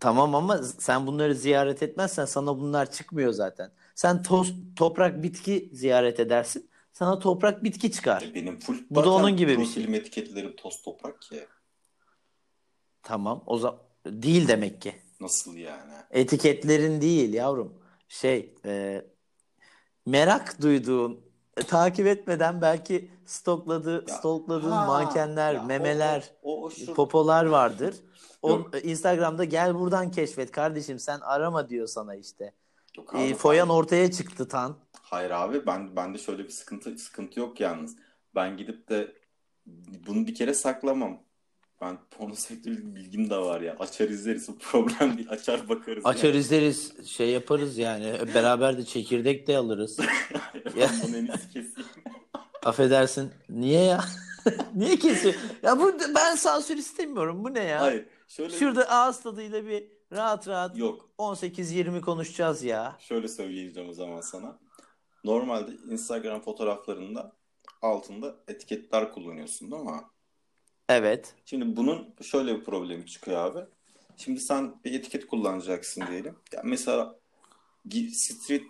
Tamam 0.00 0.34
ama 0.34 0.58
sen 0.62 1.06
bunları 1.06 1.34
ziyaret 1.34 1.82
etmezsen 1.82 2.24
sana 2.24 2.58
bunlar 2.58 2.90
çıkmıyor 2.90 3.32
zaten. 3.32 3.72
Sen 3.94 4.22
toz, 4.22 4.54
toprak 4.76 5.22
bitki 5.22 5.70
ziyaret 5.72 6.20
edersin. 6.20 6.70
Sana 6.92 7.18
toprak 7.18 7.64
bitki 7.64 7.92
çıkar. 7.92 8.22
E 8.22 8.34
benim 8.34 8.60
full 8.60 8.76
Bu 8.90 9.04
da 9.04 9.10
onun 9.10 9.36
gibi 9.36 9.58
bir 9.58 9.66
şey. 9.66 9.84
etiketlerim 9.84 10.56
toz 10.56 10.82
toprak 10.82 11.22
ki. 11.22 11.46
Tamam. 13.02 13.42
O 13.46 13.58
zaman 13.58 13.78
değil 14.06 14.48
demek 14.48 14.82
ki. 14.82 14.94
Nasıl 15.20 15.56
yani? 15.56 15.92
Etiketlerin 16.10 17.00
değil 17.00 17.32
yavrum. 17.32 17.74
Şey, 18.08 18.54
e, 18.64 19.04
merak 20.06 20.62
duyduğun, 20.62 21.20
e, 21.56 21.62
takip 21.62 22.06
etmeden 22.06 22.62
belki 22.62 23.10
stokladığı, 23.26 24.04
Ya, 24.08 24.14
stalkladığın 24.14 24.70
ha, 24.70 24.86
mankenler, 24.86 25.54
ya 25.54 25.62
memeler, 25.62 26.30
o, 26.42 26.62
o, 26.62 26.66
o 26.66 26.70
şu 26.70 26.94
popolar 26.94 27.44
vardır. 27.44 27.94
O, 28.44 28.48
Yok. 28.50 28.70
e, 28.74 28.80
Instagram'da 28.82 29.44
gel 29.44 29.74
buradan 29.74 30.10
keşfet 30.10 30.50
kardeşim 30.50 30.98
sen 30.98 31.20
arama 31.20 31.68
diyor 31.68 31.86
sana 31.86 32.14
işte. 32.14 32.52
Yok 32.96 33.14
E, 33.14 33.18
abi, 33.18 33.34
foyan 33.34 33.66
hayır. 33.68 33.80
ortaya 33.80 34.10
çıktı 34.10 34.48
tan. 34.48 34.76
Hayır 35.02 35.30
abi 35.30 35.66
ben 35.66 35.96
bende 35.96 36.18
şöyle 36.18 36.44
bir 36.44 36.50
sıkıntı 36.50 36.98
sıkıntı 36.98 37.40
yok 37.40 37.60
yalnız. 37.60 37.96
Ben 38.34 38.56
gidip 38.56 38.88
de 38.88 39.12
bunu 40.06 40.26
bir 40.26 40.34
kere 40.34 40.54
saklamam. 40.54 41.18
Ben 41.80 41.98
porno 42.10 42.34
sektörü 42.34 42.94
bilgim 42.94 43.30
de 43.30 43.36
var 43.36 43.60
ya. 43.60 43.76
Açar 43.78 44.08
izleriz. 44.08 44.48
Bu 44.48 44.58
problem 44.58 45.16
değil. 45.16 45.30
Açar 45.30 45.68
bakarız. 45.68 46.06
Açar 46.06 46.34
izleriz, 46.34 47.06
şey 47.08 47.30
yaparız 47.30 47.78
yani. 47.78 48.12
Beraber 48.34 48.78
de 48.78 48.84
çekirdek 48.84 49.46
de 49.46 49.56
alırız. 49.56 49.98
yani. 50.76 50.80
Ya. 50.80 50.90
En 51.18 51.26
keseyim. 51.26 51.74
Affedersin. 52.64 53.30
Niye 53.48 53.80
ya? 53.84 54.04
Niye 54.74 54.96
kesiyor? 54.96 55.34
Ya 55.62 55.78
bu 55.80 55.92
ben 56.14 56.34
sansür 56.34 56.76
istemiyorum. 56.76 57.44
Bu 57.44 57.54
ne 57.54 57.62
ya? 57.64 57.80
Hayır. 57.80 58.06
Şöyle 58.36 58.58
Şurada 58.58 58.88
ağız 58.88 59.20
tadıyla 59.20 59.66
bir 59.66 59.84
rahat 60.12 60.48
rahat 60.48 60.78
yok. 60.78 61.08
18-20 61.18 62.00
konuşacağız 62.00 62.62
ya. 62.62 62.96
Şöyle 62.98 63.28
söyleyeceğim 63.28 63.90
o 63.90 63.92
zaman 63.92 64.20
sana. 64.20 64.58
Normalde 65.24 65.70
Instagram 65.90 66.40
fotoğraflarında 66.40 67.32
altında 67.82 68.36
etiketler 68.48 69.12
kullanıyorsun 69.12 69.70
değil 69.70 69.82
mi? 69.82 70.00
Evet. 70.88 71.34
Şimdi 71.44 71.76
bunun 71.76 72.14
şöyle 72.22 72.58
bir 72.58 72.64
problemi 72.64 73.06
çıkıyor 73.06 73.38
abi. 73.38 73.60
Şimdi 74.16 74.40
sen 74.40 74.74
bir 74.84 74.92
etiket 74.92 75.26
kullanacaksın 75.26 76.06
diyelim. 76.06 76.36
Ya 76.52 76.60
mesela 76.64 77.16
street 78.12 78.66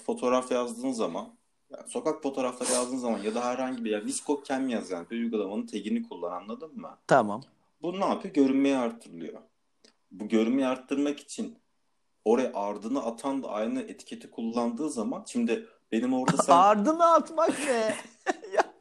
fotoğraf 0.00 0.50
yazdığın 0.50 0.92
zaman, 0.92 1.36
yani 1.70 1.88
sokak 1.88 2.22
fotoğrafları 2.22 2.72
yazdığın 2.72 2.96
zaman 2.96 3.18
ya 3.18 3.34
da 3.34 3.44
herhangi 3.44 3.84
bir 3.84 3.90
ya 3.90 4.04
Viscocam 4.04 4.68
yaz 4.68 4.90
yani 4.90 5.10
bir 5.10 5.20
uygulamanın 5.20 5.66
tagini 5.66 6.08
kullan 6.08 6.32
anladın 6.32 6.80
mı? 6.80 6.98
Tamam. 7.06 7.42
Bu 7.82 8.00
ne 8.00 8.04
yapıyor? 8.04 8.34
Görünmeyi 8.34 8.76
arttırılıyor. 8.76 9.42
Bu 10.10 10.28
görünmeyi 10.28 10.66
arttırmak 10.66 11.20
için 11.20 11.58
oraya 12.24 12.52
ardını 12.54 13.04
atan 13.04 13.42
da 13.42 13.48
aynı 13.48 13.80
etiketi 13.80 14.30
kullandığı 14.30 14.90
zaman 14.90 15.24
şimdi 15.28 15.66
benim 15.92 16.14
orada 16.14 16.42
sen 16.42 16.52
Ardını 16.56 17.12
atmak 17.12 17.58
ne? 17.58 17.94
ya, 18.54 18.72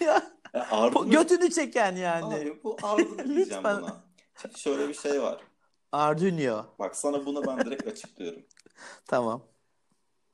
ya, 0.00 0.22
ardını 0.70 1.10
götünü 1.10 1.50
çeken 1.50 1.96
yani. 1.96 2.34
Abi 2.34 2.60
bu 2.64 2.76
ardını 2.82 3.28
diyeceğim 3.34 3.64
buna. 3.64 4.04
Şimdi 4.42 4.58
şöyle 4.58 4.88
bir 4.88 4.94
şey 4.94 5.22
var. 5.22 5.40
Arduino. 5.92 6.66
Bak 6.78 6.96
sana 6.96 7.26
bunu 7.26 7.46
ben 7.46 7.58
direkt 7.58 7.86
açıklıyorum. 7.86 8.42
Tamam. 9.06 9.42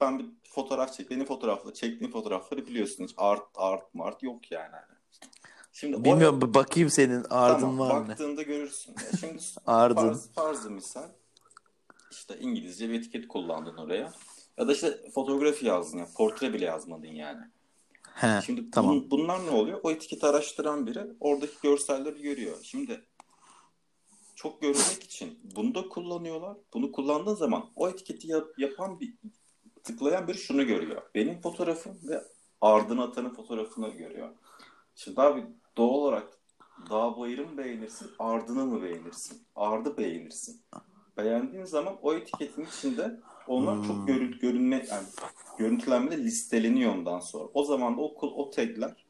Ben 0.00 0.18
bir 0.18 0.26
fotoğraf 0.50 0.92
çek, 0.92 1.10
benim 1.10 1.24
fotoğrafla 1.24 1.74
çektiğim 1.74 2.12
fotoğrafları 2.12 2.66
biliyorsun 2.66 3.04
hiç 3.04 3.14
art 3.16 3.42
art 3.54 3.94
mart 3.94 4.22
yok 4.22 4.52
yani. 4.52 4.76
Şimdi 5.76 6.04
Bilmiyorum 6.04 6.40
bir 6.40 6.54
bakayım 6.54 6.90
senin 6.90 7.24
ardın 7.30 7.60
tamam, 7.60 7.78
var 7.78 8.00
mı? 8.00 8.08
baktığında 8.08 8.42
görürsün. 8.42 8.94
Ya 9.04 9.18
şimdi 9.20 9.42
Ardın. 9.66 9.94
farz, 10.02 10.32
farzı 10.32 10.70
misal 10.70 11.08
işte 12.10 12.38
İngilizce 12.40 12.88
bir 12.88 12.94
etiket 12.94 13.28
kullandın 13.28 13.76
oraya. 13.76 14.12
Ya 14.58 14.68
da 14.68 14.72
işte 14.72 15.10
fotoğrafı 15.14 15.64
yazdın 15.66 15.98
ya 15.98 16.08
portre 16.16 16.52
bile 16.52 16.64
yazmadın 16.64 17.06
yani. 17.06 17.40
He, 18.14 18.40
Şimdi 18.46 18.70
tamam. 18.70 18.96
bun- 18.96 19.10
bunlar 19.10 19.46
ne 19.46 19.50
oluyor? 19.50 19.80
O 19.82 19.90
etiketi 19.90 20.26
araştıran 20.26 20.86
biri 20.86 21.06
oradaki 21.20 21.52
görselleri 21.62 22.22
görüyor. 22.22 22.56
Şimdi 22.62 23.04
çok 24.34 24.60
görmek 24.62 25.02
için 25.02 25.38
bunu 25.56 25.74
da 25.74 25.88
kullanıyorlar. 25.88 26.56
Bunu 26.74 26.92
kullandığın 26.92 27.34
zaman 27.34 27.64
o 27.76 27.88
etiketi 27.88 28.28
yap- 28.28 28.58
yapan 28.58 29.00
bir 29.00 29.14
tıklayan 29.82 30.28
biri 30.28 30.38
şunu 30.38 30.66
görüyor. 30.66 31.02
Benim 31.14 31.40
fotoğrafım 31.40 31.98
ve 32.08 32.24
ardını 32.60 33.02
atanın 33.02 33.34
fotoğrafını 33.34 33.88
görüyor. 33.88 34.28
Şimdi 34.94 35.20
abi 35.20 35.44
doğal 35.76 35.88
olarak 35.88 36.38
dağ 36.90 37.16
bayırı 37.18 37.46
mı 37.46 37.58
beğenirsin, 37.58 38.10
ardını 38.18 38.66
mı 38.66 38.82
beğenirsin? 38.82 39.42
Ardı 39.56 39.96
beğenirsin. 39.96 40.62
Beğendiğin 41.16 41.64
zaman 41.64 41.98
o 42.02 42.14
etiketin 42.14 42.64
içinde 42.64 43.20
onlar 43.46 43.76
Hmm. 43.76 43.86
çok 43.86 44.06
görü- 44.08 44.38
görünme 44.38 44.86
yani 44.90 45.06
görüntülenmede 45.58 46.18
listeleniyor 46.18 46.92
ondan 46.94 47.20
sonra. 47.20 47.44
O 47.54 47.64
zaman 47.64 47.96
da 47.96 48.00
o, 48.00 48.26
o 48.26 48.50
tagler 48.50 49.04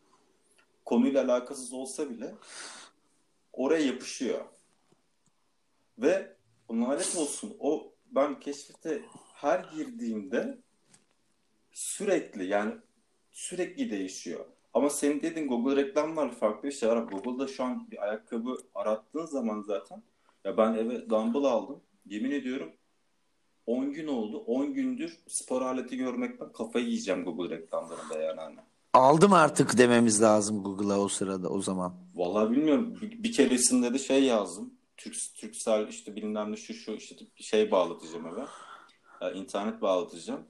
konuyla 0.84 1.24
alakasız 1.24 1.72
olsa 1.72 2.10
bile 2.10 2.34
oraya 3.52 3.86
yapışıyor. 3.86 4.44
Ve 5.98 6.36
lanet 6.70 7.16
olsun 7.16 7.56
o 7.60 7.92
ben 8.06 8.40
keşfete 8.40 9.02
her 9.34 9.64
girdiğimde 9.76 10.58
sürekli 11.72 12.46
yani 12.46 12.74
sürekli 13.30 13.90
değişiyor. 13.90 14.46
Ama 14.74 14.90
senin 14.90 15.22
dediğin 15.22 15.48
Google 15.48 15.76
reklamlar 15.76 16.30
farklı 16.30 16.68
bir 16.68 16.74
şey 16.74 16.88
var. 16.88 16.96
Google'da 16.96 17.48
şu 17.48 17.64
an 17.64 17.90
bir 17.90 18.02
ayakkabı 18.02 18.56
arattığın 18.74 19.26
zaman 19.26 19.62
zaten 19.62 20.02
ya 20.44 20.56
ben 20.56 20.74
eve 20.74 21.10
dumbbell 21.10 21.44
aldım. 21.44 21.80
Yemin 22.06 22.30
ediyorum 22.30 22.72
10 23.66 23.92
gün 23.92 24.06
oldu. 24.06 24.38
10 24.38 24.74
gündür 24.74 25.18
spor 25.26 25.62
aleti 25.62 25.96
görmekten 25.96 26.52
kafayı 26.52 26.86
yiyeceğim 26.86 27.24
Google 27.24 27.56
reklamlarında 27.56 28.18
yani. 28.18 28.40
Hani. 28.40 28.56
Aldım 28.92 29.32
artık 29.32 29.78
dememiz 29.78 30.22
lazım 30.22 30.62
Google'a 30.62 30.98
o 30.98 31.08
sırada 31.08 31.48
o 31.48 31.62
zaman. 31.62 31.94
Vallahi 32.14 32.50
bilmiyorum. 32.50 32.98
Bir, 33.02 33.22
bir 33.22 33.32
keresinde 33.32 33.94
de 33.94 33.98
şey 33.98 34.24
yazdım. 34.24 34.74
Türk, 34.96 35.14
Türksel 35.36 35.88
işte 35.88 36.16
bilmem 36.16 36.52
ne 36.52 36.56
şu 36.56 36.74
şu 36.74 36.92
işte 36.92 37.16
bir 37.38 37.44
şey 37.44 37.70
bağlatacağım 37.70 38.26
eve. 38.26 38.44
Ya, 39.20 39.30
internet 39.32 39.82
bağlatacağım. 39.82 40.40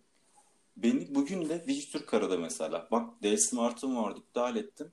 Beni 0.76 1.14
bugün 1.14 1.48
de 1.48 1.66
Dijitürk 1.66 2.14
aradı 2.14 2.38
mesela. 2.38 2.88
Bak 2.90 3.22
D 3.22 3.36
Smart'ım 3.36 3.96
vardı 3.96 4.20
iptal 4.20 4.56
ettim. 4.56 4.92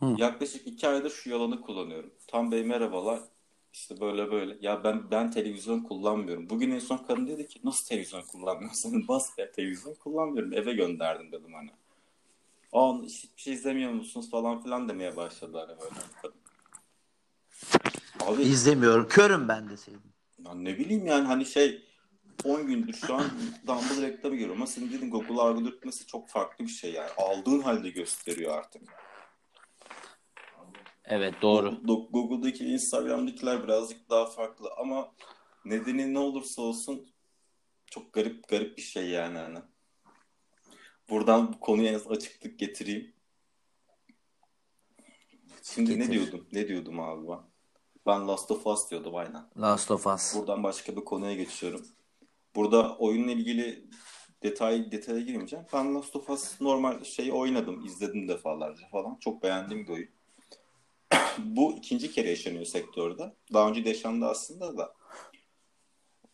Hı. 0.00 0.14
Yaklaşık 0.18 0.66
iki 0.66 0.88
aydır 0.88 1.10
şu 1.10 1.30
yalanı 1.30 1.60
kullanıyorum. 1.60 2.10
Tam 2.26 2.52
Bey 2.52 2.64
merhabalar. 2.64 3.20
İşte 3.72 4.00
böyle 4.00 4.30
böyle. 4.30 4.58
Ya 4.60 4.84
ben 4.84 5.10
ben 5.10 5.30
televizyon 5.30 5.80
kullanmıyorum. 5.82 6.50
Bugün 6.50 6.70
en 6.70 6.78
son 6.78 6.96
kadın 6.96 7.26
dedi 7.26 7.46
ki 7.48 7.60
nasıl 7.64 7.86
televizyon 7.86 8.22
kullanmıyorsun? 8.22 9.04
Bas 9.08 9.38
ya 9.38 9.52
televizyon 9.52 9.94
kullanmıyorum. 9.94 10.52
Eve 10.52 10.72
gönderdim 10.72 11.32
dedim 11.32 11.52
hani. 11.54 11.70
Aa 12.72 13.02
hiçbir 13.02 13.42
şey 13.42 13.54
izlemiyor 13.54 13.92
musunuz 13.92 14.30
falan 14.30 14.62
filan 14.62 14.88
demeye 14.88 15.16
başladılar 15.16 15.68
böyle 15.68 16.00
kadın. 16.22 16.38
Abi 18.20 18.42
İzlemiyorum. 18.42 19.08
Körüm 19.08 19.48
ben 19.48 19.70
deseydim. 19.70 20.02
ya 20.38 20.54
ne 20.54 20.78
bileyim 20.78 21.06
yani 21.06 21.26
hani 21.26 21.46
şey 21.46 21.87
10 22.44 22.66
gündür 22.66 22.92
şu 22.94 23.14
an 23.14 23.30
Dumble 23.66 24.06
reklamı 24.06 24.36
görüyorum 24.36 24.56
ama 24.56 24.66
senin 24.66 24.92
dediğin 24.92 25.10
Google 25.10 25.40
algoritması 25.42 26.06
çok 26.06 26.28
farklı 26.28 26.64
bir 26.64 26.70
şey 26.70 26.92
yani. 26.92 27.10
Aldığın 27.16 27.60
halde 27.60 27.90
gösteriyor 27.90 28.58
artık. 28.58 28.82
Evet 31.04 31.34
doğru. 31.42 31.68
Go- 31.68 32.10
Google'daki 32.12 32.64
Instagram'dakiler 32.64 33.62
birazcık 33.64 34.10
daha 34.10 34.26
farklı 34.26 34.70
ama 34.78 35.12
nedeni 35.64 36.14
ne 36.14 36.18
olursa 36.18 36.62
olsun 36.62 37.08
çok 37.86 38.12
garip 38.12 38.48
garip 38.48 38.76
bir 38.76 38.82
şey 38.82 39.08
yani 39.08 39.38
hani. 39.38 39.58
Buradan 41.10 41.52
bu 41.52 41.60
konuya 41.60 41.92
en 41.92 41.98
açıklık 42.10 42.58
getireyim. 42.58 43.12
Şimdi 45.62 45.90
ne 45.90 45.94
Getir. 46.06 46.12
diyordum? 46.12 46.48
Ne 46.52 46.68
diyordum 46.68 47.00
abi 47.00 47.28
ben? 47.28 47.38
Ben 48.06 48.28
Last 48.28 48.50
of 48.50 48.66
Us 48.66 48.90
diyordum 48.90 49.16
aynen. 49.16 49.44
Last 49.56 49.90
of 49.90 50.06
Us. 50.06 50.34
Buradan 50.36 50.62
başka 50.62 50.96
bir 50.96 51.04
konuya 51.04 51.34
geçiyorum. 51.34 51.86
Burada 52.54 52.96
oyunla 52.96 53.32
ilgili 53.32 53.84
detay 54.42 54.92
detaya 54.92 55.20
girmeyeceğim. 55.20 55.66
Ben 55.72 55.94
Last 55.94 56.16
of 56.16 56.30
Us 56.30 56.60
normal 56.60 57.04
şey 57.04 57.32
oynadım, 57.32 57.84
izledim 57.86 58.28
defalarca 58.28 58.88
falan. 58.88 59.16
Çok 59.20 59.42
beğendiğim 59.42 59.86
bir 59.86 59.92
oyun. 59.92 60.08
Bu 61.38 61.72
ikinci 61.72 62.10
kere 62.10 62.30
yaşanıyor 62.30 62.64
sektörde. 62.64 63.34
Daha 63.52 63.68
önce 63.68 63.84
de 63.84 63.88
yaşandı 63.88 64.26
aslında 64.26 64.78
da. 64.78 64.94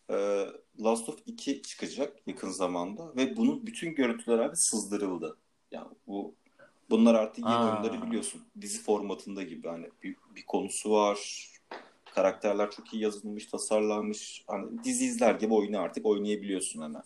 Ee, 0.09 0.45
Last 0.83 1.09
of 1.09 1.19
2 1.25 1.61
çıkacak 1.61 2.27
yakın 2.27 2.49
zamanda 2.49 3.15
ve 3.15 3.37
bunun 3.37 3.67
bütün 3.67 3.95
görüntüler 3.95 4.39
abi 4.39 4.55
sızdırıldı. 4.55 5.37
Yani 5.71 5.87
bu 6.07 6.35
bunlar 6.89 7.15
artık 7.15 7.45
yeni 7.45 7.55
Aa. 7.55 7.73
oyunları 7.73 8.07
biliyorsun. 8.07 8.41
Dizi 8.61 8.81
formatında 8.81 9.43
gibi 9.43 9.67
hani 9.67 9.89
bir, 10.03 10.15
bir 10.35 10.45
konusu 10.45 10.91
var. 10.91 11.49
Karakterler 12.15 12.71
çok 12.71 12.93
iyi 12.93 13.03
yazılmış, 13.03 13.45
tasarlanmış. 13.45 14.43
Hani 14.47 14.83
dizi 14.83 15.05
izler 15.05 15.35
gibi 15.35 15.53
oyunu 15.53 15.79
artık 15.79 16.05
oynayabiliyorsun 16.05 16.81
hemen. 16.81 17.03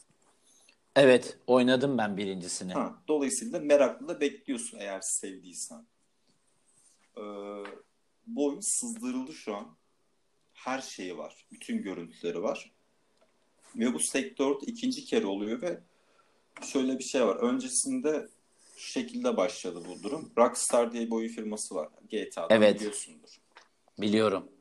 Evet, 0.95 1.38
oynadım 1.47 1.97
ben 1.97 2.18
birincisini. 2.18 2.74
Ha, 2.74 3.01
dolayısıyla 3.07 3.60
meraklı 3.60 4.07
da 4.07 4.22
bekliyorsun 4.22 4.80
eğer 4.80 5.01
sevdiysen. 5.01 5.86
Ee, 7.18 7.22
bu 8.28 8.45
oyun 8.47 8.60
sızdırıldı 8.60 9.34
şu 9.34 9.55
an. 9.55 9.78
Her 10.53 10.82
şeyi 10.82 11.18
var. 11.18 11.45
Bütün 11.51 11.82
görüntüleri 11.82 12.41
var. 12.43 12.72
Ve 13.76 13.93
bu 13.93 13.99
sektörde 13.99 14.66
ikinci 14.66 15.05
kere 15.05 15.26
oluyor 15.26 15.62
ve 15.62 15.80
şöyle 16.62 16.99
bir 16.99 17.03
şey 17.03 17.26
var. 17.26 17.36
Öncesinde 17.36 18.28
şu 18.76 18.91
şekilde 18.91 19.38
başladı 19.38 19.84
bu 19.89 20.03
durum. 20.03 20.32
Rockstar 20.38 20.91
diye 20.91 21.05
bir 21.05 21.12
oyun 21.12 21.28
firması 21.30 21.76
var. 21.76 21.89
GTA'dan 22.12 22.57
Evet. 22.57 22.76
biliyorsundur. 22.80 23.30
Biliyorum. 24.01 24.59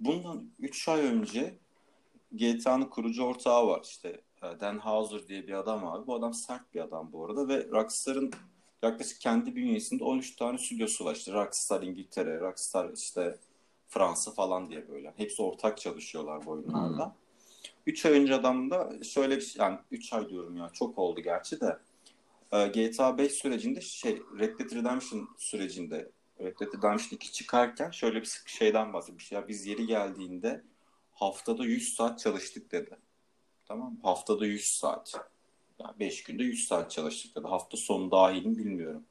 Bundan 0.00 0.50
3 0.58 0.88
ay 0.88 1.00
önce 1.00 1.54
GTA'nın 2.32 2.84
kurucu 2.84 3.22
ortağı 3.22 3.66
var 3.66 3.80
işte 3.84 4.20
e, 4.42 4.60
Dan 4.60 4.78
Houser 4.78 5.28
diye 5.28 5.46
bir 5.46 5.52
adam 5.52 5.86
abi. 5.86 6.06
Bu 6.06 6.14
adam 6.14 6.34
sert 6.34 6.74
bir 6.74 6.80
adam 6.80 7.12
bu 7.12 7.24
arada 7.24 7.48
ve 7.48 7.68
Rockstar'ın 7.70 8.32
yaklaşık 8.82 9.20
kendi 9.20 9.56
bünyesinde 9.56 10.04
13 10.04 10.36
tane 10.36 10.58
stüdyosu 10.58 11.04
var. 11.04 11.14
İşte 11.14 11.32
Rockstar 11.32 11.82
İngiltere, 11.82 12.40
Rockstar 12.40 12.90
işte 12.96 13.38
Fransa 13.88 14.30
falan 14.30 14.70
diye 14.70 14.88
böyle. 14.88 15.12
Hepsi 15.16 15.42
ortak 15.42 15.78
çalışıyorlar 15.78 16.46
bu 16.46 16.50
oyunlarda. 16.50 17.16
3 17.86 18.06
ay 18.06 18.12
önce 18.12 18.34
adam 18.34 18.70
da 18.70 19.04
şöyle 19.04 19.36
bir 19.36 19.42
şey, 19.42 19.60
yani 19.62 19.78
3 19.90 20.12
ay 20.12 20.28
diyorum 20.28 20.56
ya 20.56 20.70
çok 20.72 20.98
oldu 20.98 21.20
gerçi 21.20 21.60
de 21.60 21.78
e, 22.52 22.66
GTA 22.66 23.18
5 23.18 23.32
sürecinde 23.32 23.80
şey 23.80 24.22
Red 24.38 24.58
Dead 24.58 24.74
Redemption 24.74 25.28
sürecinde 25.38 26.10
Redemption 26.40 27.16
2 27.16 27.32
çıkarken 27.32 27.90
şöyle 27.90 28.20
bir 28.20 28.42
şeyden 28.46 28.92
bahsetmiş. 28.92 29.32
Ya 29.32 29.48
biz 29.48 29.66
yeri 29.66 29.86
geldiğinde 29.86 30.64
haftada 31.12 31.64
100 31.64 31.94
saat 31.94 32.18
çalıştık 32.18 32.72
dedi. 32.72 32.98
Tamam 33.68 33.92
mı? 33.92 33.98
Haftada 34.02 34.46
100 34.46 34.64
saat. 34.64 35.14
Yani 35.78 35.98
5 36.00 36.22
günde 36.22 36.42
100 36.42 36.68
saat 36.68 36.90
çalıştık 36.90 37.36
dedi. 37.36 37.46
Hafta 37.46 37.76
sonu 37.76 38.10
dahil 38.10 38.46
mi 38.46 38.58
bilmiyorum. 38.58 39.04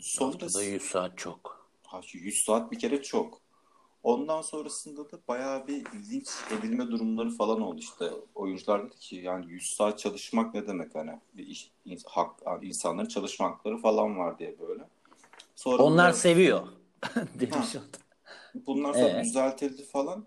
Sonrası, 0.00 0.44
Haftada 0.44 0.64
100 0.64 0.82
saat 0.82 1.18
çok. 1.18 1.68
Ha, 1.86 2.00
100 2.12 2.44
saat 2.44 2.72
bir 2.72 2.78
kere 2.78 3.02
çok. 3.02 3.40
Ondan 4.02 4.42
sonrasında 4.42 5.12
da 5.12 5.18
bayağı 5.28 5.66
bir 5.66 5.84
linç 6.10 6.28
edilme 6.58 6.86
durumları 6.86 7.30
falan 7.30 7.60
oldu 7.60 7.80
işte. 7.80 8.10
Oyuncular 8.34 8.86
dedi 8.86 8.96
ki 8.98 9.16
yani 9.16 9.52
100 9.52 9.76
saat 9.76 9.98
çalışmak 9.98 10.54
ne 10.54 10.66
demek 10.66 10.94
hani 10.94 11.20
bir 11.34 11.46
iş, 11.46 11.70
hak, 12.06 12.30
insanların 12.62 13.08
çalışma 13.08 13.46
hakları 13.50 13.78
falan 13.78 14.18
var 14.18 14.38
diye 14.38 14.58
böyle. 14.58 14.84
Sonra 15.58 15.82
Onlar 15.82 15.92
bunlar- 15.92 16.12
seviyor. 16.12 16.68
Demiş 17.40 17.76
o 17.76 17.78
da. 17.78 17.98
Bunlar 18.54 18.94
sonra 18.94 19.08
Ee? 19.20 19.24
düzeltildi 19.24 19.84
falan. 19.84 20.26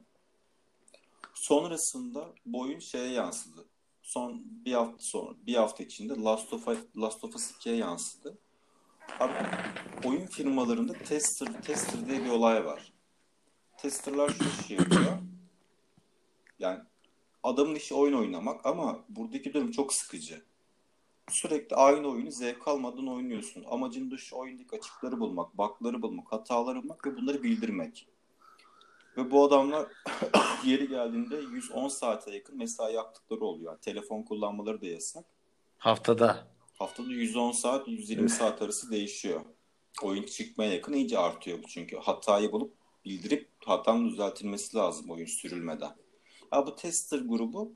Sonrasında 1.34 2.34
bu 2.46 2.60
oyun 2.62 2.80
şeye 2.80 3.08
yansıdı. 3.12 3.66
Son 4.02 4.42
bir 4.46 4.74
hafta 4.74 4.98
sonra, 5.00 5.36
bir 5.48 5.56
hafta 5.56 5.84
içinde 5.84 6.14
Last 6.14 6.54
of 6.54 6.68
Last 6.98 7.24
of 7.24 7.36
Us 7.36 7.52
2'ye 7.52 7.76
yansıdı. 7.76 8.38
Abi, 9.20 9.34
oyun 10.08 10.26
firmalarında 10.26 10.94
tester, 10.94 11.62
tester 11.62 12.08
diye 12.10 12.26
bir 12.26 12.30
olay 12.30 12.66
var. 12.66 12.94
Testerlar 13.78 14.30
şu 14.30 14.44
işi 14.64 14.74
yapıyor. 14.74 15.18
Yani 16.60 16.80
adamın 17.44 17.76
işi 17.76 17.94
oyun 17.96 18.14
oynamak 18.14 18.66
ama 18.66 19.00
buradaki 19.10 19.54
durum 19.54 19.72
çok 19.72 19.94
sıkıcı. 19.94 20.46
Sürekli 21.32 21.76
aynı 21.76 22.08
oyunu 22.08 22.32
zevk 22.32 22.68
almadan 22.68 23.08
oynuyorsun. 23.08 23.66
Amacın 23.70 24.12
da 24.12 24.18
şu 24.18 24.36
oyundaki 24.36 24.76
açıkları 24.76 25.20
bulmak, 25.20 25.58
bug'ları 25.58 26.02
bulmak, 26.02 26.32
hataları 26.32 26.84
bulmak 26.84 27.06
ve 27.06 27.18
bunları 27.18 27.44
bildirmek. 27.44 28.08
Ve 29.18 29.32
bu 29.32 29.46
adamlar 29.46 29.88
yeri 30.66 30.88
geldiğinde 30.88 31.36
110 31.36 31.88
saate 31.88 32.32
yakın 32.32 32.58
mesai 32.58 32.94
yaptıkları 32.94 33.40
oluyor. 33.40 33.72
Yani 33.72 33.82
telefon 33.82 34.24
kullanmaları 34.24 34.82
da 34.82 34.86
yasak. 34.86 35.26
Haftada. 35.78 36.48
Haftada 36.80 37.12
110 37.12 37.52
saat, 37.52 37.88
120 37.88 38.30
saat 38.30 38.62
arası 38.62 38.92
değişiyor. 38.92 39.42
Oyun 40.04 40.24
çıkmaya 40.24 40.74
yakın 40.74 40.94
iyice 40.94 41.18
artıyor 41.18 41.64
bu 41.64 41.68
çünkü. 41.68 41.98
Hatayı 41.98 42.52
bulup 42.52 42.74
bildirip 43.06 43.50
hatanın 43.66 44.10
düzeltilmesi 44.10 44.78
lazım 44.78 45.10
oyun 45.10 45.26
sürülmeden. 45.26 45.96
Ya 46.54 46.68
bu 46.68 46.76
tester 46.76 47.20
grubu 47.20 47.74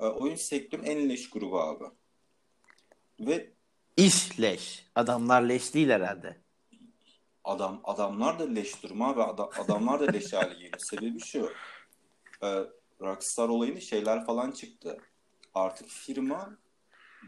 e, 0.00 0.04
oyun 0.04 0.34
sektörünün 0.34 0.86
en 0.86 1.08
leş 1.08 1.30
grubu 1.30 1.60
abi. 1.60 1.84
Ve 3.20 3.50
İş 3.96 4.40
leş. 4.40 4.86
Adamlar 4.94 5.42
leş 5.42 5.74
değil 5.74 5.88
herhalde. 5.88 6.36
adam 7.44 7.80
adamlar 7.84 8.38
da 8.38 8.44
leş 8.48 8.82
durum 8.82 9.02
abi. 9.02 9.22
Ada- 9.22 9.50
adamlar 9.60 10.00
da 10.00 10.04
leş 10.12 10.32
hale 10.32 10.54
geliyor. 10.54 10.72
Sebebi 10.78 11.20
şu. 11.20 11.50
E, 12.42 12.46
Rockstar 13.00 13.48
olayında 13.48 13.80
şeyler 13.80 14.26
falan 14.26 14.50
çıktı. 14.50 14.98
Artık 15.54 15.88
firma 15.88 16.56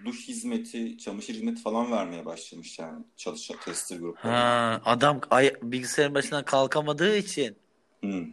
duş 0.05 0.29
hizmeti, 0.29 0.99
çamaşır 0.99 1.35
hizmeti 1.35 1.63
falan 1.63 1.93
vermeye 1.93 2.25
başlamış 2.27 2.79
yani 2.79 3.05
çalışan 3.17 3.57
tester 3.65 3.97
gruplarına. 3.97 4.39
Ha, 4.41 4.81
adam 4.85 5.21
ay- 5.31 5.55
bilgisayarın 5.63 6.15
başından 6.15 6.45
kalkamadığı 6.45 7.17
için 7.17 7.57
Hmm. 8.01 8.27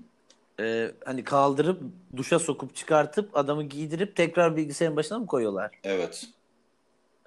e, 0.60 0.92
hani 1.06 1.24
kaldırıp 1.24 1.82
duşa 2.16 2.40
sokup 2.40 2.76
çıkartıp 2.76 3.38
adamı 3.38 3.64
giydirip 3.64 4.16
tekrar 4.16 4.56
bilgisayarın 4.58 4.98
başına 4.98 5.20
mı 5.20 5.28
koyuyorlar? 5.28 5.72
Evet. 5.84 6.28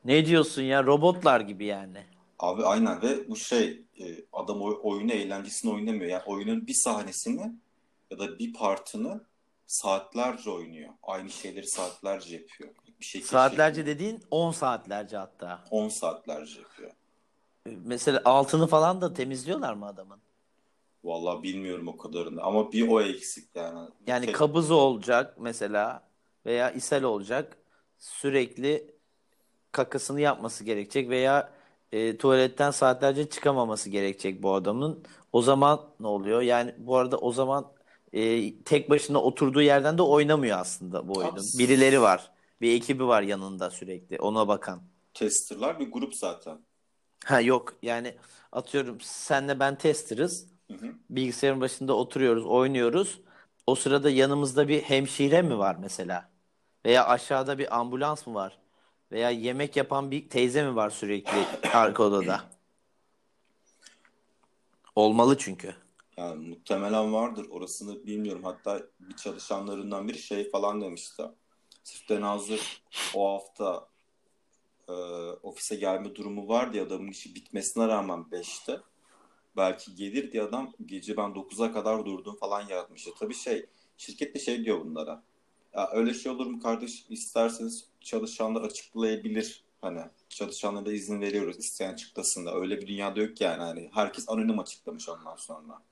Ne 0.07 0.27
diyorsun 0.27 0.63
ya? 0.63 0.85
Robotlar 0.85 1.41
gibi 1.41 1.65
yani. 1.65 2.05
Abi 2.39 2.65
aynen 2.65 3.03
ve 3.03 3.29
bu 3.29 3.37
şey 3.37 3.83
e, 4.01 4.05
adam 4.33 4.63
oy- 4.63 4.79
oyunu 4.83 5.13
eğlencesini 5.13 5.73
oynamıyor. 5.73 6.11
Yani 6.11 6.23
oyunun 6.27 6.67
bir 6.67 6.75
sahnesini 6.75 7.53
ya 8.11 8.19
da 8.19 8.39
bir 8.39 8.53
partını 8.53 9.21
saatlerce 9.67 10.51
oynuyor. 10.51 10.91
Aynı 11.03 11.31
şeyleri 11.31 11.67
saatlerce 11.67 12.37
yapıyor. 12.37 12.71
Bir 13.01 13.05
şey 13.05 13.21
Saatlerce 13.23 13.81
keşfetmiyor. 13.85 13.99
dediğin 13.99 14.23
10 14.31 14.51
saatlerce 14.53 15.17
hatta. 15.17 15.65
10 15.71 15.89
saatlerce 15.89 16.61
yapıyor. 16.61 16.91
E, 17.67 17.71
Mesela 17.85 18.23
altını 18.25 18.67
falan 18.67 19.01
da 19.01 19.13
temizliyorlar 19.15 19.75
mı 19.75 19.87
adamın? 19.87 20.19
Vallahi 21.05 21.43
bilmiyorum 21.43 21.89
o 21.89 21.97
kadarını 21.97 22.43
ama 22.43 22.73
bir 22.73 22.89
o 22.89 23.01
eksik 23.03 23.49
yani. 23.55 23.89
Yani 24.07 24.33
kabız 24.33 24.71
olacak 24.71 25.37
mesela 25.41 26.03
veya 26.47 26.71
ishal 26.71 27.03
olacak. 27.03 27.57
Sürekli 27.99 28.95
kakasını 29.77 30.20
yapması 30.20 30.64
gerekecek 30.64 31.09
veya 31.11 31.53
e, 31.93 32.16
tuvaletten 32.18 32.70
saatlerce 32.70 33.29
çıkamaması 33.31 33.91
gerekecek 33.91 34.43
bu 34.43 34.55
adamın. 34.55 35.05
O 35.33 35.43
zaman 35.43 35.81
ne 36.01 36.07
oluyor? 36.07 36.43
Yani 36.43 36.74
bu 36.79 36.97
arada 36.97 37.18
o 37.18 37.33
zaman 37.33 37.72
e, 38.12 38.62
tek 38.64 38.91
başına 38.91 39.18
oturduğu 39.22 39.62
yerden 39.62 39.99
de 39.99 40.03
oynamıyor 40.03 40.59
aslında 40.59 41.09
bu 41.09 41.12
oyunun. 41.18 41.33
Abi- 41.33 41.59
Birileri 41.59 42.01
var. 42.01 42.31
Bir 42.61 42.74
ekibi 42.74 43.07
var 43.07 43.22
yanında 43.22 43.70
sürekli 43.70 44.18
ona 44.18 44.49
bakan. 44.49 44.83
testerlar 45.14 45.81
bir 45.81 45.93
grup 45.93 46.14
zaten. 46.14 46.59
Ha 47.24 47.41
yok 47.41 47.74
yani 47.83 48.16
atıyorum 48.53 49.01
senle 49.01 49.61
ben 49.61 49.79
testerız. 49.79 50.47
Hı 50.70 50.74
hı. 50.77 50.93
Bilgisayarın 51.11 51.61
başında 51.61 51.93
oturuyoruz, 51.97 52.47
oynuyoruz. 52.47 53.20
O 53.66 53.74
sırada 53.74 54.11
yanımızda 54.11 54.68
bir 54.68 54.83
hemşire 54.83 55.43
mi 55.43 55.59
var 55.59 55.77
mesela? 55.81 56.31
Veya 56.87 57.07
aşağıda 57.07 57.59
bir 57.59 57.79
ambulans 57.79 58.27
mı 58.27 58.35
var? 58.35 58.59
Veya 59.13 59.31
yemek 59.31 59.77
yapan 59.77 60.11
bir 60.11 60.29
teyze 60.29 60.65
mi 60.65 60.77
var 60.77 60.91
sürekli 60.91 61.47
arka 61.73 62.03
odada? 62.03 62.45
Olmalı 64.95 65.39
çünkü. 65.39 65.75
Yani 66.17 66.49
muhtemelen 66.49 67.13
vardır. 67.13 67.47
Orasını 67.51 68.07
bilmiyorum. 68.07 68.45
Hatta 68.45 68.83
bir 69.01 69.17
çalışanlarından 69.17 70.09
biri 70.09 70.19
şey 70.19 70.51
falan 70.51 70.81
demişti. 70.81 71.23
Sırf 71.85 72.23
hazır 72.23 72.83
o 73.15 73.35
hafta 73.35 73.89
e, 74.89 74.93
ofise 75.43 75.77
gelme 75.77 76.15
durumu 76.15 76.49
var 76.49 76.73
diye 76.73 76.83
adamın 76.83 77.09
işi 77.09 77.35
bitmesine 77.35 77.89
rağmen 77.89 78.27
5'te 78.33 78.81
belki 79.57 79.95
gelir 79.95 80.33
diye 80.33 80.43
adam 80.43 80.73
gece 80.87 81.17
ben 81.17 81.31
9'a 81.31 81.73
kadar 81.73 82.05
durdum 82.07 82.37
falan 82.37 82.69
yazmıştı. 82.69 83.11
Tabii 83.19 83.35
şey 83.35 83.67
şirket 83.97 84.35
de 84.35 84.39
şey 84.39 84.65
diyor 84.65 84.81
bunlara. 84.85 85.23
Ya 85.75 85.91
öyle 85.93 86.15
şey 86.15 86.33
olur 86.33 86.47
mu 86.47 86.61
kardeş 86.61 87.07
isterseniz 87.09 87.89
çalışanlar 88.07 88.63
açıklayabilir. 88.63 89.65
Hani 89.81 90.01
çalışanlara 90.29 90.93
izin 90.93 91.21
veriyoruz 91.21 91.59
isteyen 91.59 91.93
açıklasın 91.93 92.47
da. 92.47 92.55
Öyle 92.55 92.81
bir 92.81 92.87
dünyada 92.87 93.21
yok 93.21 93.41
yani. 93.41 93.63
Hani 93.63 93.91
herkes 93.95 94.29
anonim 94.29 94.59
açıklamış 94.59 95.09
ondan 95.09 95.37
sonra. 95.37 95.83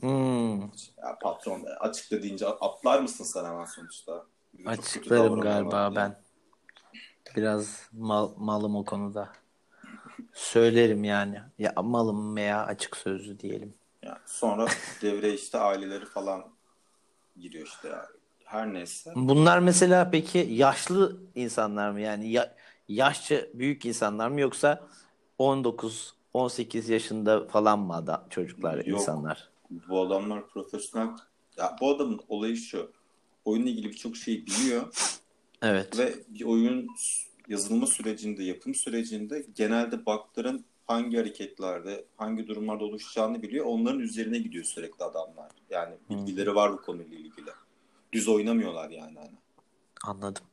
Hmm. 0.00 0.60
Ya 0.98 1.18
patron 1.22 1.64
açıkla 1.80 2.22
deyince 2.22 2.46
atlar 2.46 3.00
mısın 3.00 3.24
sen 3.24 3.44
hemen 3.44 3.64
sonuçta? 3.64 4.26
kötü 4.56 4.68
Açıklarım 4.68 5.40
galiba 5.40 5.90
diye. 5.90 5.96
ben. 5.96 6.22
Biraz 7.36 7.88
mal, 7.92 8.30
malım 8.36 8.76
o 8.76 8.84
konuda. 8.84 9.32
Söylerim 10.32 11.04
yani. 11.04 11.40
Ya 11.58 11.72
malım 11.82 12.36
veya 12.36 12.64
açık 12.64 12.96
sözlü 12.96 13.40
diyelim. 13.40 13.74
Yani 14.02 14.18
sonra 14.26 14.66
devreye 15.02 15.34
işte 15.34 15.58
aileleri 15.58 16.06
falan 16.06 16.44
giriyor 17.36 17.66
işte 17.66 17.88
yani. 17.88 18.23
Her 18.44 18.74
neyse. 18.74 19.12
Bunlar 19.16 19.58
mesela 19.58 20.10
peki 20.10 20.38
yaşlı 20.38 21.20
insanlar 21.34 21.90
mı? 21.90 22.00
Yani 22.00 22.30
ya, 22.30 22.54
yaşça 22.88 23.46
büyük 23.54 23.86
insanlar 23.86 24.28
mı 24.28 24.40
yoksa 24.40 24.88
19 25.38 26.14
18 26.34 26.88
yaşında 26.88 27.46
falan 27.46 27.78
mı 27.78 27.94
adam 27.94 28.26
çocuklar, 28.30 28.76
Yok. 28.76 28.86
insanlar? 29.00 29.50
Bu 29.88 30.00
adamlar 30.00 30.48
profesyonel. 30.48 31.08
Ya 31.56 31.76
bu 31.80 31.90
adamın 31.94 32.20
olayı 32.28 32.56
şu. 32.56 32.92
Oyunla 33.44 33.68
ilgili 33.70 33.88
birçok 33.88 34.16
şeyi 34.16 34.46
biliyor 34.46 34.94
Evet. 35.62 35.98
ve 35.98 36.14
bir 36.28 36.44
oyun 36.44 36.88
yazılma 37.48 37.86
sürecinde, 37.86 38.44
yapım 38.44 38.74
sürecinde 38.74 39.46
genelde 39.54 40.06
bug'ların 40.06 40.64
hangi 40.86 41.16
hareketlerde, 41.16 42.04
hangi 42.16 42.46
durumlarda 42.46 42.84
oluşacağını 42.84 43.42
biliyor. 43.42 43.66
Onların 43.66 44.00
üzerine 44.00 44.38
gidiyor 44.38 44.64
sürekli 44.64 45.04
adamlar. 45.04 45.50
Yani 45.70 45.94
bilgileri 46.10 46.54
var 46.54 46.72
bu 46.72 46.82
konuyla 46.82 47.18
ilgili. 47.18 47.50
Düz 48.14 48.28
oynamıyorlar 48.28 48.90
yani. 48.90 49.18
Hani. 49.18 49.38
Anladım. 50.04 50.44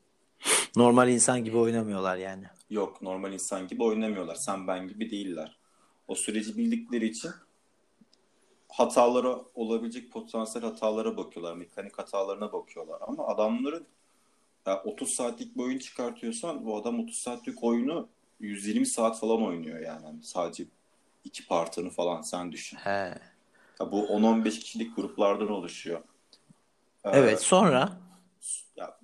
Normal 0.75 1.09
insan 1.09 1.43
gibi 1.43 1.57
oynamıyorlar 1.57 2.17
yani. 2.17 2.43
Yok 2.69 3.01
normal 3.01 3.33
insan 3.33 3.67
gibi 3.67 3.83
oynamıyorlar. 3.83 4.35
Sen 4.35 4.67
ben 4.67 4.87
gibi 4.87 5.09
değiller. 5.09 5.57
O 6.07 6.15
süreci 6.15 6.57
bildikleri 6.57 7.05
için 7.07 7.31
hatalara 8.69 9.41
olabilecek 9.55 10.11
potansiyel 10.11 10.67
hatalara 10.67 11.17
bakıyorlar. 11.17 11.55
Mekanik 11.55 11.97
hatalarına 11.99 12.53
bakıyorlar. 12.53 12.99
Ama 13.07 13.27
adamların 13.27 13.87
ya 14.67 14.83
30 14.83 15.09
saatlik 15.09 15.57
bir 15.57 15.63
oyun 15.63 15.77
çıkartıyorsan 15.77 16.65
bu 16.65 16.77
adam 16.77 16.99
30 16.99 17.17
saatlik 17.17 17.63
oyunu 17.63 18.09
120 18.39 18.85
saat 18.85 19.19
falan 19.19 19.43
oynuyor 19.43 19.79
yani. 19.79 20.05
Hani 20.05 20.23
sadece 20.23 20.65
iki 21.23 21.47
partını 21.47 21.89
falan 21.89 22.21
sen 22.21 22.51
düşün. 22.51 22.77
He. 22.77 23.19
Ya 23.79 23.91
bu 23.91 24.05
10-15 24.05 24.59
kişilik 24.59 24.95
gruplardan 24.95 25.49
oluşuyor. 25.49 26.01
Ee, 27.03 27.09
Evet, 27.13 27.41
sonra 27.41 27.99
ya 28.75 28.99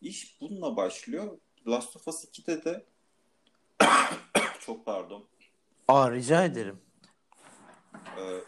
iş 0.00 0.40
bununla 0.40 0.76
başlıyor. 0.76 1.38
Last 1.66 1.96
of 1.96 2.08
Us 2.08 2.24
2'de 2.24 2.64
de 2.64 2.86
çok 4.60 4.86
pardon. 4.86 5.24
Aa 5.88 6.12
rica 6.12 6.44
ederim. 6.44 6.80
Ee, 7.94 8.40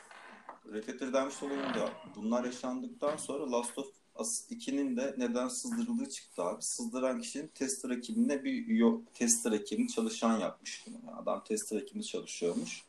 Red 0.72 0.86
Dead 0.88 1.00
Redemption 1.00 1.50
oyunda 1.50 1.92
bunlar 2.16 2.44
yaşandıktan 2.44 3.16
sonra 3.16 3.52
Last 3.52 3.78
of 3.78 3.86
Us 4.18 4.50
2'nin 4.50 4.96
de 4.96 5.14
neden 5.18 5.48
sızdırıldığı 5.48 6.08
çıktı 6.10 6.42
abi. 6.42 6.62
Sızdıran 6.62 7.20
kişinin 7.20 7.48
tester 7.48 7.90
ekibine 7.90 8.44
bir 8.44 8.66
yo, 8.66 9.00
tester 9.14 9.52
ekibini 9.52 9.88
çalışan 9.88 10.38
yapmış 10.38 10.84
bunu. 10.86 10.96
Yani 11.06 11.16
adam 11.16 11.44
tester 11.44 11.76
ekibinde 11.80 12.04
çalışıyormuş. 12.04 12.82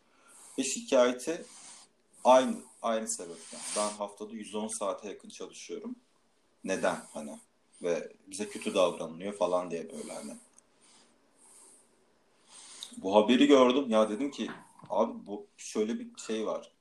Ve 0.57 0.63
şikayeti 0.63 1.45
aynı 2.23 2.55
aynı 2.81 3.07
sebepten. 3.07 3.59
Ben 3.77 3.89
haftada 3.89 4.33
110 4.33 4.67
saate 4.67 5.07
yakın 5.07 5.29
çalışıyorum. 5.29 5.95
Neden 6.63 6.97
hani? 7.13 7.39
Ve 7.83 8.11
bize 8.27 8.49
kötü 8.49 8.73
davranılıyor 8.73 9.33
falan 9.33 9.71
diye 9.71 9.91
böyle 9.91 10.13
hani. 10.13 10.35
Bu 12.97 13.15
haberi 13.15 13.47
gördüm. 13.47 13.89
Ya 13.89 14.09
dedim 14.09 14.31
ki 14.31 14.51
abi 14.89 15.13
bu 15.27 15.47
şöyle 15.57 15.99
bir 15.99 16.07
şey 16.17 16.45
var. 16.45 16.71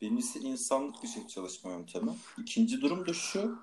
Birincisi 0.00 0.38
insanlık 0.38 1.02
dışı 1.02 1.28
çalışma 1.28 1.70
yöntemi. 1.70 2.10
İkinci 2.38 2.80
durum 2.80 3.06
da 3.06 3.12
şu. 3.12 3.58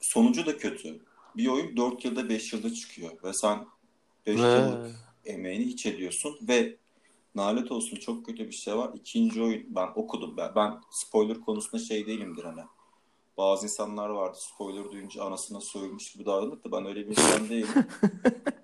Sonucu 0.00 0.46
da 0.46 0.58
kötü. 0.58 1.04
Bir 1.36 1.46
oyun 1.48 1.76
4 1.76 2.04
yılda 2.04 2.28
5 2.28 2.52
yılda 2.52 2.74
çıkıyor. 2.74 3.22
Ve 3.24 3.32
sen 3.32 3.66
5 4.26 4.40
Ve- 4.40 4.42
yıllık 4.42 4.96
emeğini 5.24 5.64
hiç 5.64 5.86
ediyorsun. 5.86 6.38
Ve 6.42 6.76
nalet 7.36 7.72
olsun 7.72 7.96
çok 7.96 8.26
kötü 8.26 8.46
bir 8.46 8.54
şey 8.54 8.76
var. 8.76 8.90
İkinci 8.94 9.42
oyun 9.42 9.66
ben 9.68 9.88
okudum. 9.94 10.36
Ben, 10.36 10.54
ben 10.56 10.80
spoiler 10.90 11.40
konusunda 11.40 11.82
şey 11.82 12.06
değilimdir 12.06 12.44
hani. 12.44 12.60
Bazı 13.38 13.66
insanlar 13.66 14.08
vardı 14.08 14.38
spoiler 14.40 14.92
duyunca 14.92 15.24
anasına 15.24 15.60
soyulmuş 15.60 16.12
gibi 16.12 16.26
davranır 16.26 16.64
da 16.64 16.72
ben 16.72 16.86
öyle 16.86 17.00
bir 17.00 17.10
insan 17.10 17.48
değilim. 17.48 17.68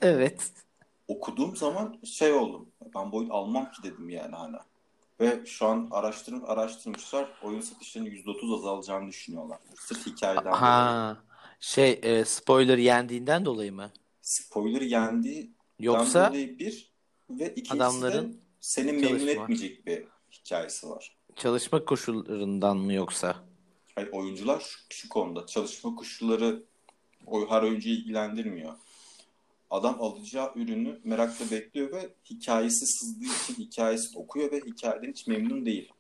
Evet. 0.03 0.53
okuduğum 1.09 1.57
zaman 1.57 1.99
şey 2.05 2.33
oldum. 2.33 2.69
Ben 2.95 3.13
bu 3.13 3.17
oyun 3.17 3.31
almam 3.31 3.65
ki 3.65 3.83
dedim 3.83 4.11
yani 4.11 4.37
hani. 4.37 4.57
Ve 5.21 5.47
şu 5.47 5.67
an 5.67 5.89
araştırım 5.91 6.43
araştırmışlar. 6.47 7.29
Oyun 7.43 7.61
satışlarının 7.61 8.11
%30 8.11 8.55
azalacağını 8.59 9.09
düşünüyorlar. 9.09 9.59
Sırf 9.75 10.07
hikayeden 10.07 10.45
dolayı. 10.45 10.57
Ha. 10.57 11.17
Şey 11.61 12.01
e, 12.03 12.25
spoiler 12.25 12.79
yendiğinden 12.79 13.45
dolayı 13.45 13.73
mı? 13.73 13.91
Spoiler 14.21 14.81
yendiği 14.81 15.51
Yoksa 15.79 16.29
dolayı 16.29 16.59
bir 16.59 16.93
ve 17.31 17.49
ikincisi 17.49 17.77
adamların 17.77 18.33
de 18.33 18.37
seni 18.63 18.93
memnun 18.93 19.09
çalışma. 19.09 19.31
etmeyecek 19.31 19.87
bir 19.87 20.05
hikayesi 20.33 20.91
var. 20.91 21.17
çalışma 21.37 21.85
koşullarından 21.85 22.77
mı 22.77 22.93
yoksa? 22.93 23.37
Hayır, 23.95 24.09
oyuncular 24.13 24.61
şu, 24.61 24.79
şu 24.91 25.09
konuda 25.09 25.47
çalışma 25.47 25.95
koşulları 25.95 26.63
her 27.49 27.63
oyuncuyu 27.63 27.95
ilgilendirmiyor. 27.95 28.73
Adam 29.71 29.97
alacağı 30.03 30.53
ürünü 30.55 31.01
merakla 31.05 31.51
bekliyor 31.51 31.93
ve 31.93 32.15
hikayesi 32.31 32.87
sızdığı 32.87 33.25
için 33.25 33.55
hikayesini 33.65 34.19
okuyor 34.19 34.53
ve 34.53 34.61
hikayeden 34.61 35.11
hiç 35.11 35.27
memnun 35.27 35.67
değil. 35.67 35.93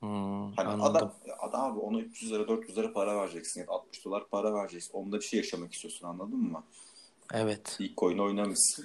Hmm, 0.00 0.52
Hani 0.52 0.68
anladım. 0.68 0.96
adam, 0.96 1.14
adam 1.38 1.72
abi 1.72 1.78
ona 1.78 2.00
300 2.00 2.32
lira 2.32 2.48
400 2.48 2.78
lira 2.78 2.92
para 2.92 3.16
vereceksin 3.22 3.60
ya 3.60 3.66
da 3.66 3.72
60 3.72 4.04
dolar 4.04 4.28
para 4.28 4.54
vereceksin. 4.54 4.92
Onda 4.92 5.16
bir 5.16 5.24
şey 5.24 5.36
yaşamak 5.36 5.72
istiyorsun 5.74 6.06
anladın 6.06 6.38
mı? 6.38 6.64
Evet. 7.32 7.76
İlk 7.80 8.02
oyunu 8.02 8.24
oynamışsın. 8.24 8.84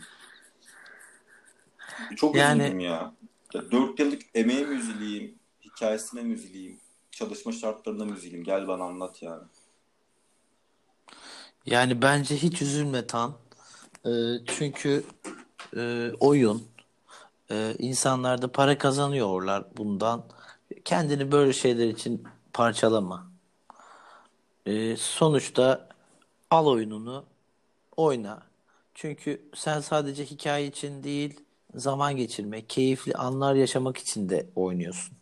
Çok 2.15 2.35
Yani- 2.35 2.61
üzüldüm 2.63 2.79
ya. 2.79 3.13
ya. 3.53 3.71
4 3.71 3.99
yıllık 3.99 4.21
emeğe 4.33 4.65
mi 4.65 4.75
üzüleyim, 4.75 5.35
hikayesine 5.65 6.21
mi 6.21 6.33
üzüleyim, 6.33 6.79
çalışma 7.11 7.51
şartlarına 7.51 8.05
mı 8.05 8.15
üzüleyim? 8.15 8.43
Gel 8.43 8.67
bana 8.67 8.83
anlat 8.83 9.21
yani. 9.21 9.43
Yani 11.65 12.01
bence 12.01 12.35
hiç 12.35 12.61
üzülme 12.61 13.07
Tan. 13.07 13.33
Ee, 14.05 14.09
çünkü 14.45 15.03
e, 15.77 16.11
oyun 16.19 16.63
e, 17.51 17.75
insanlar 17.79 18.41
da 18.41 18.51
para 18.51 18.77
kazanıyorlar 18.77 19.65
bundan. 19.77 20.23
Kendini 20.85 21.31
böyle 21.31 21.53
şeyler 21.53 21.87
için 21.87 22.23
parçalama. 22.53 23.27
Ee, 24.65 24.95
sonuçta 24.97 25.89
al 26.51 26.67
oyununu 26.67 27.25
oyna. 27.97 28.43
Çünkü 28.93 29.41
sen 29.55 29.79
sadece 29.81 30.25
hikaye 30.25 30.67
için 30.67 31.03
değil, 31.03 31.39
zaman 31.75 32.17
geçirmek, 32.17 32.69
keyifli 32.69 33.13
anlar 33.13 33.55
yaşamak 33.55 33.97
için 33.97 34.29
de 34.29 34.49
oynuyorsun. 34.55 35.17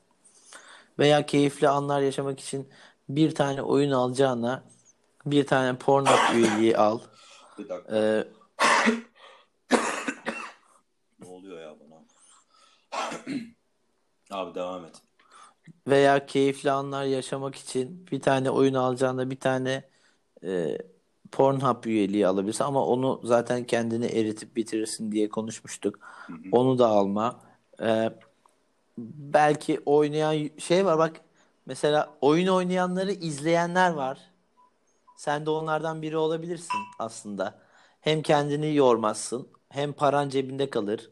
Veya 1.00 1.26
keyifli 1.26 1.70
anlar 1.70 2.02
yaşamak 2.02 2.40
için 2.40 2.70
bir 3.10 3.36
tane 3.36 3.62
oyun 3.62 3.92
alacağına 3.92 4.64
bir 5.26 5.48
tane 5.48 5.78
Pornhub 5.78 6.20
üyeliği 6.36 6.78
al. 6.78 7.00
Bir 7.58 7.70
dakika 7.70 7.98
Ee, 7.98 8.28
ne 11.20 11.28
oluyor 11.28 11.62
ya 11.62 11.76
bana? 11.80 12.06
abi 14.32 14.56
devam 14.56 14.86
et. 14.86 15.02
veya 15.88 16.26
keyifli 16.26 16.72
anlar 16.72 17.04
yaşamak 17.06 17.56
için 17.56 18.08
bir 18.12 18.22
tane 18.22 18.50
oyun 18.52 18.74
alacağına 18.74 19.30
bir 19.30 19.40
tane 19.40 19.90
e, 20.44 20.78
Pornhub 21.34 21.84
üyeliği 21.84 22.28
alabilirsin 22.28 22.64
ama 22.64 22.86
onu 22.86 23.22
zaten 23.24 23.64
kendini 23.64 24.06
eritip 24.06 24.56
bitirirsin 24.56 25.12
diye 25.12 25.30
konuşmuştuk. 25.30 26.00
Hı 26.28 26.34
hı. 26.34 26.38
Onu 26.52 26.80
da 26.80 26.88
alma. 26.88 27.40
Ee, 27.82 28.10
belki 28.98 29.80
oynayan 29.86 30.50
şey 30.58 30.86
var 30.86 30.98
bak 30.98 31.22
mesela 31.66 32.14
oyun 32.22 32.48
oynayanları 32.48 33.12
izleyenler 33.12 33.92
var. 33.92 34.20
Sen 35.18 35.46
de 35.46 35.50
onlardan 35.50 36.02
biri 36.02 36.18
olabilirsin 36.18 36.80
aslında. 37.00 37.60
Hem 38.02 38.22
kendini 38.22 38.76
yormazsın 38.76 39.48
hem 39.70 39.94
paran 39.94 40.30
cebinde 40.30 40.70
kalır. 40.70 41.10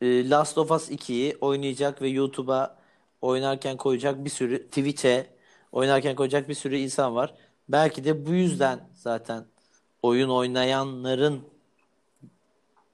Ee, 0.00 0.30
Last 0.30 0.58
of 0.58 0.70
Us 0.70 0.90
2'yi 0.90 1.36
oynayacak 1.40 2.02
ve 2.02 2.08
YouTube'a 2.08 2.78
oynarken 3.22 3.76
koyacak 3.76 4.24
bir 4.24 4.30
sürü 4.30 4.66
Twitch'e 4.66 5.26
oynarken 5.72 6.16
koyacak 6.16 6.48
bir 6.48 6.54
sürü 6.54 6.76
insan 6.76 7.14
var. 7.14 7.34
Belki 7.72 8.04
de 8.04 8.26
bu 8.26 8.30
yüzden 8.30 8.88
zaten 8.94 9.44
oyun 10.02 10.28
oynayanların 10.28 11.40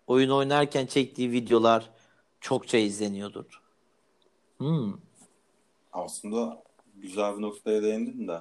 oyun 0.06 0.30
oynarken 0.30 0.86
çektiği 0.86 1.32
videolar 1.32 1.90
çokça 2.40 2.78
izleniyordur. 2.78 3.62
Hmm. 4.58 4.94
Aslında 5.92 6.62
güzel 6.96 7.36
bir 7.36 7.42
noktaya 7.42 7.82
değindin 7.82 8.28
de. 8.28 8.40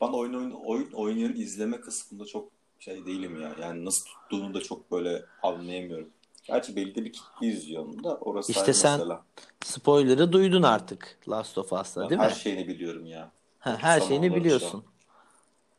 Ben 0.00 0.08
oyun, 0.08 0.34
oyun, 0.34 0.50
oyun 0.50 0.92
oynayanı 0.92 1.36
izleme 1.36 1.80
kısmında 1.80 2.24
çok 2.24 2.48
şey 2.78 3.06
değilim 3.06 3.42
ya. 3.42 3.56
Yani 3.60 3.84
nasıl 3.84 4.06
tuttuğunu 4.06 4.54
da 4.54 4.60
çok 4.60 4.90
böyle 4.92 5.24
anlayamıyorum. 5.42 6.08
Gerçi 6.44 6.76
belli 6.76 6.94
de 6.94 7.04
bir 7.04 7.12
kitle 7.12 7.46
izliyor 7.46 7.84
onu 7.84 8.04
da. 8.04 8.16
Orası 8.16 8.52
İşte 8.52 8.72
sen 8.72 8.98
mesele. 8.98 9.18
Spoiler'ı 9.64 10.32
duydun 10.32 10.62
artık 10.62 11.18
Last 11.28 11.58
of 11.58 11.72
Us'ta 11.72 12.02
Ben 12.02 12.10
değil 12.10 12.20
her 12.20 12.30
mi? 12.30 12.36
şeyini 12.36 12.68
biliyorum 12.68 13.06
ya. 13.06 13.32
Ha, 13.58 13.76
her 13.80 14.00
Son 14.00 14.08
şeyini 14.08 14.34
biliyorsun. 14.34 14.84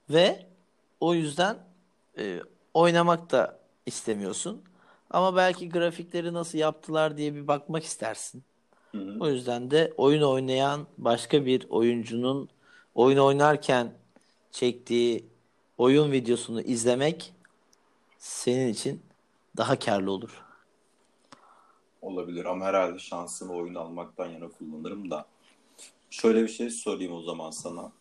Ve 0.09 0.45
o 0.99 1.13
yüzden 1.13 1.57
e, 2.17 2.39
oynamak 2.73 3.31
da 3.31 3.59
istemiyorsun. 3.85 4.63
Ama 5.09 5.35
belki 5.35 5.69
grafikleri 5.69 6.33
nasıl 6.33 6.57
yaptılar 6.57 7.17
diye 7.17 7.35
bir 7.35 7.47
bakmak 7.47 7.83
istersin. 7.83 8.43
Hı 8.91 8.97
hı. 8.97 9.17
O 9.19 9.29
yüzden 9.29 9.71
de 9.71 9.93
oyun 9.97 10.21
oynayan 10.21 10.87
başka 10.97 11.45
bir 11.45 11.65
oyuncunun 11.69 12.49
oyun 12.95 13.17
oynarken 13.17 13.93
çektiği 14.51 15.25
oyun 15.77 16.11
videosunu 16.11 16.61
izlemek 16.61 17.33
senin 18.17 18.67
için 18.67 19.01
daha 19.57 19.79
karlı 19.79 20.11
olur. 20.11 20.43
Olabilir 22.01 22.45
ama 22.45 22.65
herhalde 22.65 22.99
şansımı 22.99 23.53
oyun 23.53 23.75
almaktan 23.75 24.27
yana 24.27 24.47
kullanırım 24.49 25.11
da. 25.11 25.25
Şöyle 26.09 26.43
bir 26.43 26.47
şey 26.47 26.69
sorayım 26.69 27.13
o 27.13 27.21
zaman 27.21 27.51
sana. 27.51 27.91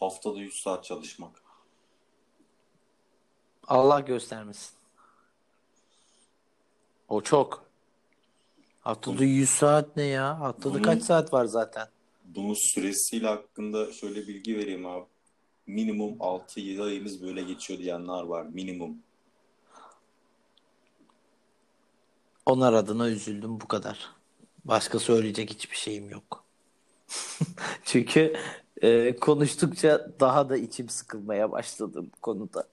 Haftada 0.00 0.38
100 0.38 0.54
saat 0.62 0.84
çalışmak. 0.84 1.42
Allah 3.68 4.00
göstermesin. 4.00 4.74
O 7.08 7.20
çok. 7.20 7.64
Haftada 8.80 9.24
100 9.24 9.50
saat 9.50 9.96
ne 9.96 10.02
ya? 10.02 10.40
Haftada 10.40 10.74
Bunun- 10.74 10.82
kaç 10.82 11.02
saat 11.02 11.32
var 11.32 11.44
zaten? 11.44 11.88
Bunun 12.24 12.54
süresiyle 12.54 13.26
hakkında 13.26 13.92
şöyle 13.92 14.26
bilgi 14.26 14.58
vereyim 14.58 14.86
abi. 14.86 15.04
Minimum 15.66 16.16
6-7 16.20 16.82
ayımız 16.82 17.22
böyle 17.22 17.42
geçiyor 17.42 17.78
diyenler 17.80 18.22
var. 18.22 18.42
Minimum. 18.46 18.98
Onlar 22.46 22.72
adına 22.72 23.08
üzüldüm 23.08 23.60
bu 23.60 23.68
kadar. 23.68 24.10
Başka 24.64 24.98
söyleyecek 24.98 25.50
hiçbir 25.50 25.76
şeyim 25.76 26.10
yok. 26.10 26.43
Çünkü 27.84 28.36
e, 28.82 29.16
konuştukça 29.16 30.10
daha 30.20 30.48
da 30.48 30.56
içim 30.56 30.88
sıkılmaya 30.88 31.52
başladı 31.52 32.04
bu 32.16 32.20
konuda. 32.20 32.68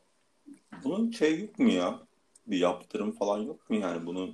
Bunun 0.83 1.11
şey 1.11 1.41
yok 1.41 1.59
mu 1.59 1.69
ya? 1.69 1.99
Bir 2.47 2.57
yaptırım 2.57 3.11
falan 3.11 3.39
yok 3.39 3.69
mu 3.69 3.75
yani? 3.75 4.05
Bunu 4.05 4.33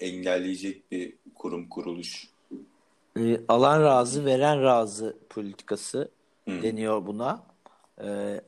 engelleyecek 0.00 0.90
bir 0.90 1.14
kurum 1.34 1.68
kuruluş. 1.68 2.28
E, 3.18 3.40
alan 3.48 3.82
razı, 3.82 4.24
veren 4.24 4.62
razı 4.62 5.16
politikası 5.30 6.10
Hı. 6.48 6.62
deniyor 6.62 7.06
buna. 7.06 7.42
E, 8.04 8.40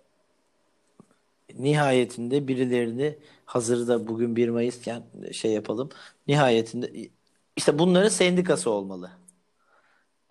nihayetinde 1.58 2.48
birilerini 2.48 3.18
hazırda 3.44 4.06
bugün 4.06 4.36
1 4.36 4.48
Mayıs'ken 4.48 5.02
şey 5.32 5.52
yapalım. 5.52 5.88
Nihayetinde 6.28 6.92
işte 7.56 7.78
bunların 7.78 8.08
sendikası 8.08 8.70
olmalı. 8.70 9.10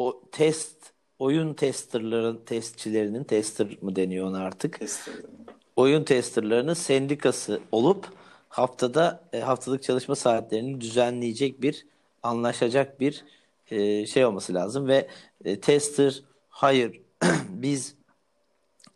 O 0.01 0.21
test 0.31 0.93
oyun 1.19 1.53
testerların 1.53 2.41
testçilerinin 2.45 3.23
tester 3.23 3.67
mı 3.81 3.95
deniyor 3.95 4.27
ona 4.27 4.39
artık? 4.39 4.79
Test 4.79 5.07
edelim. 5.07 5.29
Oyun 5.75 6.03
testerlarının 6.03 6.73
sendikası 6.73 7.61
olup 7.71 8.07
haftada 8.49 9.23
e, 9.33 9.39
haftalık 9.39 9.83
çalışma 9.83 10.15
saatlerini 10.15 10.81
düzenleyecek 10.81 11.61
bir 11.61 11.85
anlaşacak 12.23 12.99
bir 12.99 13.25
e, 13.71 14.05
şey 14.05 14.25
olması 14.25 14.53
lazım 14.53 14.87
ve 14.87 15.07
e, 15.45 15.59
tester 15.59 16.23
hayır 16.49 17.01
biz 17.49 17.95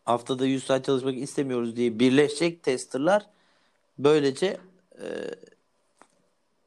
haftada 0.06 0.46
100 0.46 0.64
saat 0.64 0.86
çalışmak 0.86 1.18
istemiyoruz 1.18 1.76
diye 1.76 2.00
birleşecek 2.00 2.64
testerlar 2.64 3.26
böylece 3.98 4.58
e, 4.98 5.06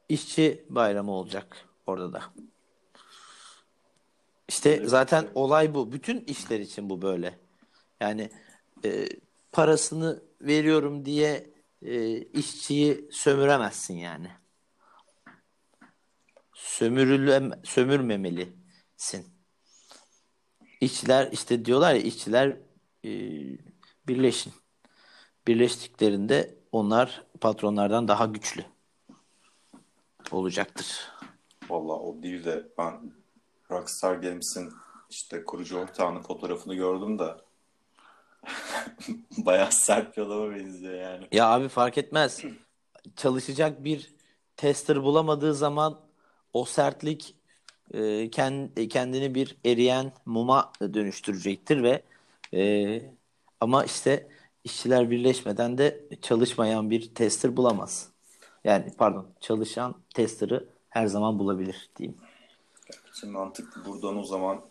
işçi 0.09 0.65
bayramı 0.69 1.11
olacak 1.11 1.65
orada 1.87 2.13
da. 2.13 2.21
İşte 4.49 4.81
zaten 4.87 5.27
olay 5.35 5.73
bu. 5.73 5.91
Bütün 5.91 6.21
işler 6.21 6.59
için 6.59 6.89
bu 6.89 7.01
böyle. 7.01 7.39
Yani 7.99 8.29
e, 8.85 9.09
parasını 9.51 10.23
veriyorum 10.41 11.05
diye 11.05 11.53
e, 11.81 12.17
işçiyi 12.17 13.09
sömüremezsin 13.11 13.93
yani. 13.93 14.27
Sömürülem 16.53 17.51
sömürmemelisin. 17.63 19.27
İşçiler 20.81 21.31
işte 21.31 21.65
diyorlar 21.65 21.93
ya 21.93 22.01
işçiler 22.01 22.57
e, 23.05 23.11
birleşin. 24.07 24.53
Birleştiklerinde 25.47 26.55
onlar 26.71 27.25
patronlardan 27.41 28.07
daha 28.07 28.25
güçlü 28.25 28.65
olacaktır. 30.31 31.11
Vallahi 31.69 31.99
o 31.99 32.23
değil 32.23 32.45
de 32.45 32.67
ben 32.77 33.18
Rockstar 33.71 34.15
Games'in 34.15 34.73
işte 35.09 35.45
kurucu 35.45 35.77
ortağının 35.79 36.21
fotoğrafını 36.21 36.75
gördüm 36.75 37.19
de 37.19 37.35
bayağı 39.37 39.71
sert 39.71 40.17
bir 40.17 40.21
adama 40.21 40.55
benziyor 40.55 40.93
yani. 40.93 41.27
Ya 41.31 41.47
abi 41.47 41.67
fark 41.69 41.97
etmez. 41.97 42.43
Çalışacak 43.15 43.83
bir 43.83 44.15
tester 44.57 45.03
bulamadığı 45.03 45.53
zaman 45.53 45.99
o 46.53 46.65
sertlik 46.65 47.35
e, 47.93 47.99
ken- 48.29 48.87
kendini 48.89 49.35
bir 49.35 49.57
eriyen 49.65 50.11
muma 50.25 50.71
dönüştürecektir 50.81 51.83
ve 51.83 52.03
e, 52.53 53.01
ama 53.59 53.83
işte 53.85 54.27
işçiler 54.63 55.11
birleşmeden 55.11 55.77
de 55.77 56.05
çalışmayan 56.21 56.89
bir 56.89 57.15
tester 57.15 57.57
bulamaz. 57.57 58.09
Yani 58.63 58.93
pardon 58.97 59.27
çalışan 59.39 59.95
tester'ı 60.13 60.69
her 60.89 61.07
zaman 61.07 61.39
bulabilir 61.39 61.89
diyeyim. 61.95 62.17
Şimdi 63.19 63.33
mantıklı 63.33 63.85
buradan 63.85 64.17
o 64.17 64.23
zaman 64.23 64.61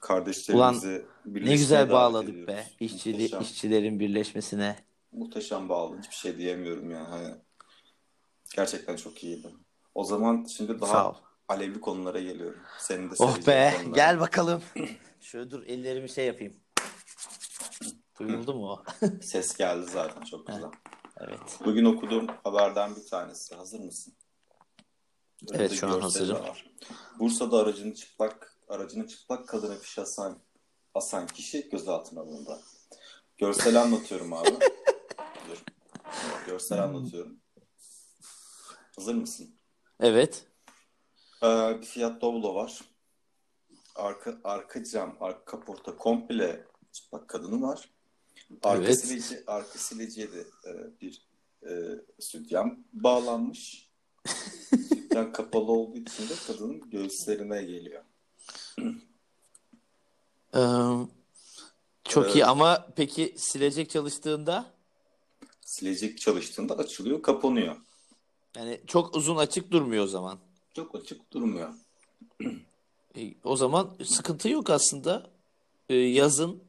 kardeşlerimizi 0.00 0.88
Ne 1.26 1.34
birleşmeye 1.34 1.56
güzel 1.56 1.90
bağladık 1.90 2.28
ediyoruz. 2.28 2.48
be 2.48 2.66
işçili, 2.80 3.12
Muhteşem, 3.16 3.40
işçilerin 3.40 4.00
birleşmesine. 4.00 4.76
muhteşem 5.12 5.68
bağlı. 5.68 5.98
Hiçbir 5.98 6.14
şey 6.14 6.38
diyemiyorum 6.38 6.90
yani. 6.90 7.06
Hani 7.08 7.34
gerçekten 8.56 8.96
çok 8.96 9.24
iyiydi. 9.24 9.54
O 9.94 10.04
zaman 10.04 10.44
şimdi 10.44 10.80
daha 10.80 11.16
alevli 11.48 11.80
konulara 11.80 12.20
geliyorum. 12.20 12.60
Senin 12.78 13.10
de 13.10 13.14
Oh 13.18 13.36
be 13.46 13.74
konulara. 13.76 13.94
gel 13.96 14.20
bakalım. 14.20 14.62
Şöyle 15.20 15.50
dur 15.50 15.62
ellerimi 15.66 16.08
şey 16.08 16.26
yapayım. 16.26 16.56
Duyuldu 18.20 18.54
mu 18.54 18.66
o? 18.72 18.84
Ses 19.22 19.56
geldi 19.56 19.86
zaten 19.90 20.20
çok 20.22 20.46
güzel. 20.46 20.70
Evet. 21.20 21.58
Bugün 21.64 21.84
okuduğum 21.84 22.26
haberden 22.44 22.96
bir 22.96 23.06
tanesi. 23.06 23.54
Hazır 23.54 23.80
mısın? 23.80 24.14
Evet, 25.52 25.72
şu 25.72 25.88
an 25.88 26.00
hazırım. 26.00 26.42
var. 26.42 26.70
Bursa'da 27.18 27.58
aracını 27.58 27.94
çıplak 27.94 28.56
aracını 28.68 29.06
çıplak 29.08 29.48
kadına 29.48 29.76
fişe 29.76 30.02
asan, 30.02 30.38
asan 30.94 31.26
kişi 31.26 31.68
gözaltına 31.68 32.20
alındı. 32.20 32.60
Görsel 33.38 33.80
anlatıyorum 33.82 34.32
abi. 34.32 34.48
Dur. 35.48 35.64
Görsel 36.46 36.78
Hmm. 36.78 36.84
anlatıyorum. 36.96 37.40
Hazır 38.96 39.14
mısın? 39.14 39.54
Evet. 40.00 40.44
Ee, 41.42 41.78
bir 41.80 41.86
Fiat 41.86 42.20
Doblo 42.22 42.54
var. 42.54 42.80
Arka, 43.94 44.38
arka 44.44 44.84
cam, 44.84 45.16
arka 45.20 45.44
kaporta 45.44 45.96
komple 45.96 46.64
çıplak 46.92 47.28
kadını 47.28 47.62
var. 47.62 47.90
Arka 48.62 48.84
Evet. 48.84 49.00
sileci, 49.00 49.44
arka 49.46 49.78
sileciye 49.78 50.32
de 50.32 50.40
e, 50.40 51.00
bir 51.00 51.26
e, 51.66 51.70
sütyen 52.20 52.84
bağlanmış. 52.92 53.90
sütyen 55.10 55.32
kapalı 55.32 55.72
olduğu 55.72 55.96
için 55.98 56.28
de 56.28 56.32
kadının 56.46 56.90
göğüslerine 56.90 57.62
geliyor. 57.62 58.02
Çok 62.04 62.24
Evet. 62.24 62.34
iyi 62.36 62.44
ama 62.44 62.86
peki 62.96 63.34
silecek 63.36 63.90
çalıştığında 63.90 64.66
Silecek 65.60 66.18
çalıştığında 66.20 66.74
açılıyor, 66.78 67.22
kapanıyor. 67.22 67.76
yani 68.56 68.80
çok 68.86 69.16
uzun 69.16 69.36
açık 69.36 69.70
durmuyor 69.70 70.04
o 70.04 70.06
zaman. 70.06 70.38
Çok 70.74 70.94
açık 70.94 71.32
durmuyor. 71.32 71.74
E, 73.16 73.34
o 73.44 73.56
zaman 73.56 73.90
sıkıntı 74.04 74.48
yok 74.48 74.70
aslında. 74.70 75.30
E, 75.88 75.94
yazın 75.94 76.62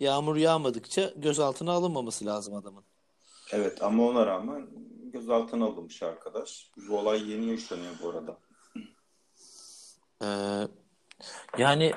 yağmur 0.00 0.36
yağmadıkça 0.36 1.12
gözaltına 1.16 1.72
alınmaması 1.72 2.26
lazım 2.26 2.54
adamın. 2.54 2.84
Evet 3.52 3.82
ama 3.82 4.06
ona 4.08 4.26
rağmen 4.26 4.66
gözaltına 5.10 5.64
alınmış 5.64 6.02
arkadaş. 6.02 6.70
Bu 6.88 6.98
olay 6.98 7.30
yeni 7.30 7.46
yaşanıyor 7.50 7.92
bu 8.02 8.08
arada. 8.10 8.38
Ee, 10.22 10.68
yani 11.58 11.92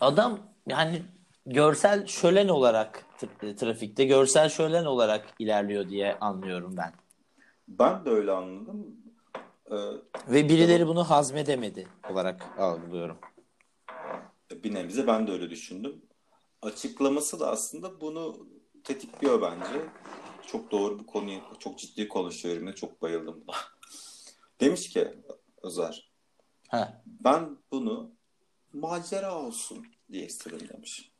adam 0.00 0.38
yani 0.66 1.02
görsel 1.46 2.06
şölen 2.06 2.48
olarak 2.48 3.04
tra- 3.20 3.56
trafikte 3.56 4.04
görsel 4.04 4.48
şölen 4.48 4.84
olarak 4.84 5.26
ilerliyor 5.38 5.88
diye 5.88 6.18
anlıyorum 6.18 6.74
ben. 6.76 6.92
Ben 7.68 8.04
de 8.04 8.10
öyle 8.10 8.32
anladım. 8.32 8.96
Ee, 9.70 9.76
Ve 10.28 10.48
birileri 10.48 10.86
bunu 10.86 11.04
hazmedemedi 11.10 11.88
olarak 12.10 12.58
algılıyorum. 12.58 13.18
bir 14.50 14.74
nebze 14.74 15.06
ben 15.06 15.26
de 15.26 15.32
öyle 15.32 15.50
düşündüm. 15.50 16.02
Açıklaması 16.62 17.40
da 17.40 17.50
aslında 17.50 18.00
bunu 18.00 18.46
tetikliyor 18.84 19.42
bence. 19.42 19.80
Çok 20.48 20.70
doğru 20.70 20.98
bir 20.98 21.06
konuyu, 21.06 21.40
çok 21.58 21.78
ciddi 21.78 22.08
konuşuyor 22.08 22.56
benimle. 22.56 22.74
Çok 22.74 23.02
bayıldım 23.02 23.44
buna. 23.46 23.56
Demiş 24.60 24.90
ki 24.90 25.08
Özer, 25.62 26.10
Ha. 26.68 27.02
ben 27.06 27.58
bunu 27.72 28.10
macera 28.72 29.38
olsun 29.38 29.86
diye 30.12 30.26
istedim 30.26 30.68
demiş. 30.72 31.12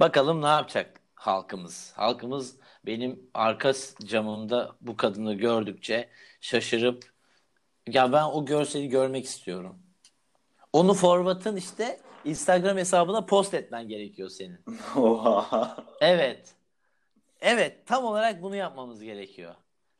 Bakalım 0.00 0.42
ne 0.42 0.46
yapacak 0.46 1.00
halkımız. 1.14 1.92
Halkımız 1.96 2.56
benim 2.86 3.30
arka 3.34 3.72
camımda 4.04 4.76
bu 4.80 4.96
kadını 4.96 5.34
gördükçe 5.34 6.08
şaşırıp 6.40 7.12
ya 7.88 8.12
ben 8.12 8.24
o 8.24 8.44
görseli 8.46 8.88
görmek 8.88 9.24
istiyorum. 9.24 9.78
Onu 10.72 10.94
forvatın 10.94 11.56
işte 11.56 12.00
Instagram 12.24 12.76
hesabına 12.76 13.26
post 13.26 13.54
etmen 13.54 13.88
gerekiyor 13.88 14.28
senin. 14.28 14.60
Oha. 14.96 15.84
Evet. 16.00 16.54
Evet, 17.48 17.86
tam 17.86 18.04
olarak 18.04 18.42
bunu 18.42 18.56
yapmamız 18.56 19.02
gerekiyor. 19.02 19.54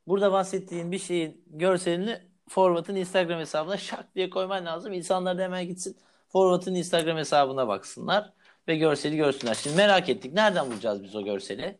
Burada 0.07 0.32
bahsettiğin 0.32 0.92
bir 0.92 0.99
şeyin 0.99 1.44
görselini 1.47 2.22
forvatın 2.49 2.94
Instagram 2.94 3.38
hesabına 3.40 3.76
şak 3.76 4.14
diye 4.14 4.30
koyman 4.30 4.66
lazım. 4.66 4.92
İnsanlar 4.92 5.38
da 5.38 5.42
hemen 5.42 5.66
gitsin 5.66 5.97
forvatın 6.28 6.74
Instagram 6.74 7.16
hesabına 7.16 7.68
baksınlar 7.68 8.32
ve 8.68 8.76
görseli 8.76 9.16
görsünler. 9.16 9.55
Şimdi 9.55 9.76
merak 9.76 10.09
ettik. 10.09 10.32
Nereden 10.32 10.70
bulacağız 10.70 11.03
biz 11.03 11.16
o 11.16 11.24
görseli? 11.24 11.78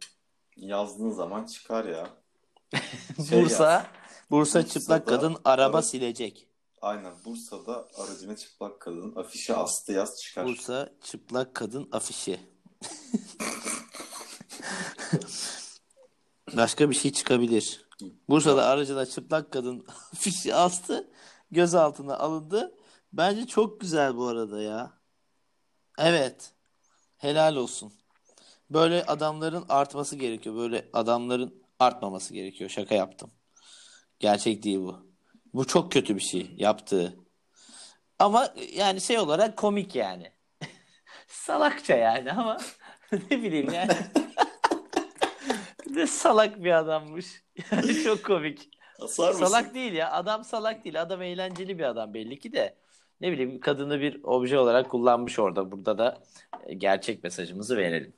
Yazdığın 0.57 1.11
zaman 1.11 1.47
çıkar 1.47 1.85
ya. 1.85 2.07
Bursa, 3.19 3.25
Şey 3.29 3.39
yaz. 3.39 3.51
Bursa 3.51 3.87
Bursa'da 4.31 4.67
çıplak 4.67 5.07
kadın 5.07 5.37
araba 5.45 5.77
ara- 5.77 5.83
silecek. 5.83 6.49
Aynen 6.83 7.13
Bursa'da 7.25 7.89
aracına 7.99 8.37
çıplak 8.37 8.81
kadın 8.81 9.17
afişe 9.17 9.57
astı 9.57 9.93
yaz 9.93 10.23
çıkar. 10.23 10.47
Bursa 10.47 10.89
çıplak 11.03 11.55
kadın 11.55 11.89
afişi. 11.93 12.41
Başka 16.53 16.91
bir 16.91 16.95
şey 16.95 17.13
çıkabilir. 17.13 17.87
Bursa'da 18.29 18.65
aracına 18.67 19.07
çıplak 19.07 19.53
kadın 19.53 19.87
afişi 20.13 20.55
astı. 20.55 21.11
Gözaltına 21.51 22.17
alındı. 22.17 22.75
Bence 23.13 23.47
çok 23.47 23.81
güzel 23.81 24.17
bu 24.17 24.27
arada 24.27 24.63
ya. 24.63 24.93
Evet. 25.99 26.53
Helal 27.17 27.57
olsun. 27.57 27.93
Böyle 28.71 29.05
adamların 29.05 29.65
artması 29.69 30.17
gerekiyor. 30.17 30.57
Böyle 30.57 30.89
adamların 30.93 31.63
artmaması 31.79 32.35
gerekiyor. 32.35 32.71
Şaka 32.71 32.95
yaptım. 32.95 33.31
Gerçek 34.19 34.63
değil 34.63 34.79
bu. 34.79 35.07
Bu 35.55 35.67
çok 35.67 35.93
kötü 35.93 36.17
bir 36.17 36.21
şey 36.21 36.55
yaptığı. 36.57 37.17
Ama 38.19 38.55
yani 38.73 39.01
şey 39.01 39.19
olarak 39.19 39.57
komik 39.57 39.95
yani. 39.95 40.33
Salakça 41.29 41.95
yani 41.97 42.33
ama 42.33 42.59
ne 43.13 43.43
bileyim 43.43 43.73
yani. 43.73 43.97
Ne 45.97 46.07
salak 46.07 46.65
bir 46.65 46.79
adammış. 46.79 47.27
Yani 47.73 48.03
çok 48.05 48.25
komik. 48.25 48.69
Asar 49.01 49.29
mısın? 49.29 49.45
Salak 49.45 49.75
değil 49.75 49.93
ya. 49.93 50.13
Adam 50.13 50.45
salak 50.45 50.85
değil. 50.85 51.03
Adam 51.03 51.23
eğlenceli 51.23 51.79
bir 51.79 51.85
adam 51.85 52.15
belli 52.15 52.39
ki 52.39 52.53
de. 52.53 52.77
Ne 53.21 53.33
bileyim 53.33 53.61
kadını 53.61 54.01
bir 54.01 54.21
obje 54.23 54.59
olarak 54.59 54.91
kullanmış 54.91 55.39
orada. 55.39 55.73
Burada 55.73 55.99
da 55.99 56.23
e, 56.67 56.75
gerçek 56.75 57.25
mesajımızı 57.25 57.77
verelim. 57.77 58.13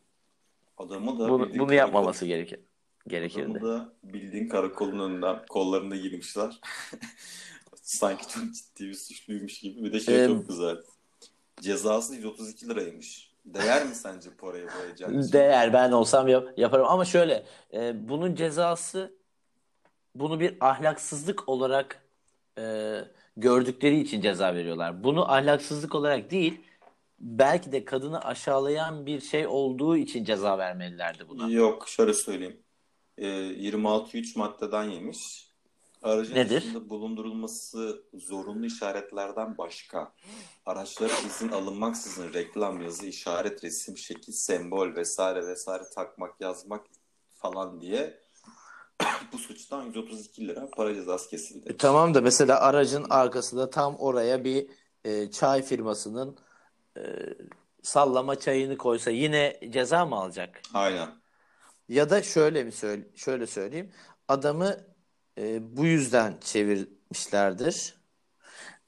Adamı 0.78 1.18
da 1.18 1.28
Bunu, 1.28 1.48
bunu 1.54 1.56
karakol- 1.56 1.74
yapmaması 1.74 2.26
gerekir. 2.26 2.60
Gerekirdi. 3.08 3.50
Adamı 3.50 3.68
da 3.68 3.92
bildiğin 4.04 4.48
karakolun 4.48 5.10
önünden 5.10 5.46
kollarında 5.48 5.96
girmişler. 5.96 6.60
Sanki 7.74 8.28
çok 8.28 8.42
ciddi 8.54 8.88
bir 8.88 8.94
suçluymuş 8.94 9.60
gibi. 9.60 9.84
Bir 9.84 9.92
de 9.92 10.00
şey 10.00 10.24
Ee, 10.24 10.26
çok 10.26 10.48
güzel. 10.48 10.76
Cezası 11.60 12.14
132 12.14 12.68
liraymış. 12.68 13.27
Değer 13.54 13.86
mi 13.86 13.94
sence 13.94 14.30
parayı 14.38 14.68
heyecan 14.68 15.18
için? 15.18 15.32
Değer 15.32 15.72
ben 15.72 15.92
olsam 15.92 16.28
yap- 16.28 16.58
yaparım 16.58 16.86
ama 16.88 17.04
şöyle 17.04 17.46
e, 17.74 18.08
bunun 18.08 18.34
cezası 18.34 19.14
bunu 20.14 20.40
bir 20.40 20.56
ahlaksızlık 20.60 21.48
olarak 21.48 22.02
e, 22.58 22.94
gördükleri 23.36 24.00
için 24.00 24.20
ceza 24.20 24.54
veriyorlar. 24.54 25.04
Bunu 25.04 25.32
ahlaksızlık 25.32 25.94
olarak 25.94 26.30
değil 26.30 26.60
belki 27.18 27.72
de 27.72 27.84
kadını 27.84 28.20
aşağılayan 28.20 29.06
bir 29.06 29.20
şey 29.20 29.46
olduğu 29.46 29.96
için 29.96 30.24
ceza 30.24 30.58
vermelilerdi 30.58 31.28
buna. 31.28 31.50
Yok 31.50 31.88
şöyle 31.88 32.14
söyleyeyim. 32.14 32.62
Ee, 33.18 33.26
26-3 33.26 34.38
maddeden 34.38 34.84
yemiş. 34.84 35.47
Aracın 36.02 36.34
Nedir? 36.34 36.62
içinde 36.62 36.90
bulundurulması 36.90 38.02
zorunlu 38.14 38.66
işaretlerden 38.66 39.58
başka 39.58 40.12
araçlara 40.66 41.12
izin 41.26 41.48
alınmaksızın 41.48 42.32
reklam 42.32 42.82
yazı, 42.82 43.06
işaret, 43.06 43.64
resim, 43.64 43.96
şekil, 43.96 44.32
sembol 44.32 44.94
vesaire 44.94 45.46
vesaire 45.46 45.82
takmak, 45.94 46.40
yazmak 46.40 46.86
falan 47.36 47.80
diye 47.80 48.20
bu 49.32 49.38
suçtan 49.38 49.82
132 49.82 50.48
lira 50.48 50.68
para 50.76 50.94
cezası 50.94 51.30
kesildi. 51.30 51.72
E, 51.72 51.76
tamam 51.76 52.14
da 52.14 52.20
mesela 52.20 52.60
aracın 52.60 53.06
arkasında 53.10 53.70
tam 53.70 53.96
oraya 53.96 54.44
bir 54.44 54.66
e, 55.04 55.30
çay 55.30 55.62
firmasının 55.62 56.36
e, 56.96 57.02
sallama 57.82 58.38
çayını 58.38 58.76
koysa 58.76 59.10
yine 59.10 59.60
ceza 59.70 60.06
mı 60.06 60.16
alacak? 60.16 60.60
Aynen. 60.74 61.08
Ya 61.88 62.10
da 62.10 62.22
şöyle 62.22 62.64
mi 62.64 62.72
söyle 62.72 63.08
şöyle 63.14 63.46
söyleyeyim. 63.46 63.92
Adamı 64.28 64.76
e, 65.38 65.76
bu 65.76 65.84
yüzden 65.86 66.34
çevirmişlerdir. 66.40 67.94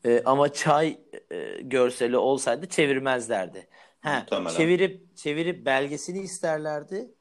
E, 0.05 0.23
ama 0.25 0.53
çay 0.53 1.01
e, 1.31 1.61
görseli 1.63 2.17
olsaydı 2.17 2.69
çevirmezlerdi. 2.69 3.69
Ha, 4.01 4.19
Muhtemelen. 4.21 4.57
çevirip 4.57 5.17
çevirip 5.17 5.67
belgesini 5.67 6.19
isterlerdi. 6.21 7.15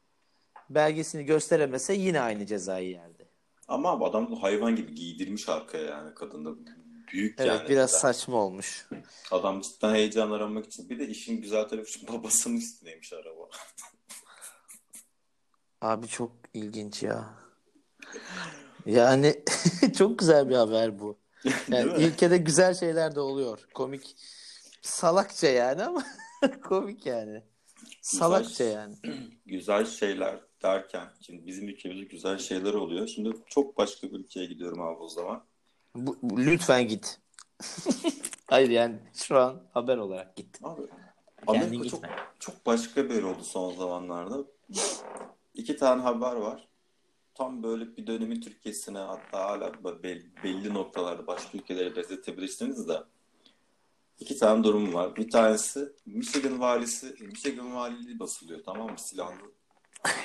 Belgesini 0.70 1.24
gösteremese 1.24 1.94
yine 1.94 2.20
aynı 2.20 2.46
cezayı 2.46 2.90
yerdi. 2.90 3.28
Ama 3.68 4.04
adam 4.04 4.34
hayvan 4.36 4.76
gibi 4.76 4.94
giydirmiş 4.94 5.48
arkaya 5.48 5.84
yani 5.84 6.14
kadında. 6.14 6.50
Büyük 7.12 7.40
Evet, 7.40 7.48
yani. 7.60 7.68
biraz 7.68 7.90
cidden. 7.90 8.00
saçma 8.00 8.36
olmuş. 8.36 8.86
Adam 9.30 9.60
cidden 9.60 9.94
heyecan 9.94 10.30
aramak 10.30 10.66
için. 10.66 10.90
Bir 10.90 10.98
de 10.98 11.08
işin 11.08 11.40
güzel 11.42 11.68
tarafı 11.68 11.92
şu 11.92 12.08
babasının 12.08 12.56
üstüneymiş 12.56 13.12
araba. 13.12 13.48
Abi 15.80 16.06
çok 16.08 16.32
ilginç 16.54 17.02
ya. 17.02 17.34
Yani 18.86 19.44
çok 19.98 20.18
güzel 20.18 20.48
bir 20.48 20.54
haber 20.54 20.98
bu. 20.98 21.18
Yani 21.68 22.04
ülkede 22.04 22.36
güzel 22.38 22.74
şeyler 22.74 23.14
de 23.14 23.20
oluyor. 23.20 23.68
Komik. 23.74 24.16
Salakça 24.82 25.46
yani 25.46 25.84
ama 25.84 26.04
komik 26.62 27.06
yani. 27.06 27.42
Salakça 28.02 28.64
yani. 28.64 28.94
güzel 29.46 29.86
şeyler 29.86 30.40
derken 30.62 31.08
şimdi 31.20 31.46
bizim 31.46 31.68
ülkemizde 31.68 32.04
güzel 32.04 32.38
şeyler 32.38 32.74
oluyor. 32.74 33.06
Şimdi 33.06 33.32
çok 33.46 33.78
başka 33.78 34.06
bir 34.06 34.18
ülkeye 34.18 34.46
gidiyorum 34.46 34.80
abi 34.82 34.98
o 34.98 35.08
zaman. 35.08 35.44
Bu, 35.94 36.18
bu- 36.22 36.40
lütfen 36.40 36.88
git. 36.88 37.18
Hayır 38.46 38.70
yani 38.70 38.96
şu 39.14 39.38
an 39.38 39.62
haber 39.72 39.96
olarak 39.96 40.36
git. 40.36 40.58
Abi 40.62 40.82
Amerika 41.46 41.88
çok, 41.88 42.04
çok 42.38 42.66
başka 42.66 43.10
bir 43.10 43.22
oldu 43.22 43.42
son 43.44 43.74
zamanlarda. 43.74 44.44
İki 45.54 45.76
tane 45.76 46.02
haber 46.02 46.36
var. 46.36 46.68
Tam 47.40 47.62
böyle 47.62 47.96
bir 47.96 48.06
dönemin 48.06 48.40
Türkiye'sine 48.40 48.98
hatta 48.98 49.38
hala 49.38 49.72
belli, 50.44 50.74
noktalarda 50.74 51.26
başka 51.26 51.58
ülkelere 51.58 51.96
benzetebilirsiniz 51.96 52.88
de. 52.88 53.02
İki 54.18 54.38
tane 54.38 54.64
durum 54.64 54.94
var. 54.94 55.16
Bir 55.16 55.30
tanesi 55.30 55.92
Michigan 56.06 56.60
valisi, 56.60 57.14
Michigan 57.20 57.74
valiliği 57.74 58.18
basılıyor 58.18 58.60
tamam 58.64 58.90
mı? 58.90 58.98
Silahlı. 58.98 59.52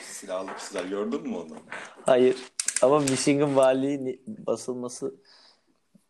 Silahlı 0.02 0.56
kişiler 0.58 0.86
gördün 0.86 1.22
mü 1.22 1.36
onu? 1.36 1.58
Hayır. 2.06 2.36
Ama 2.82 3.00
Michigan 3.00 3.56
valiliği 3.56 4.22
basılması 4.28 5.16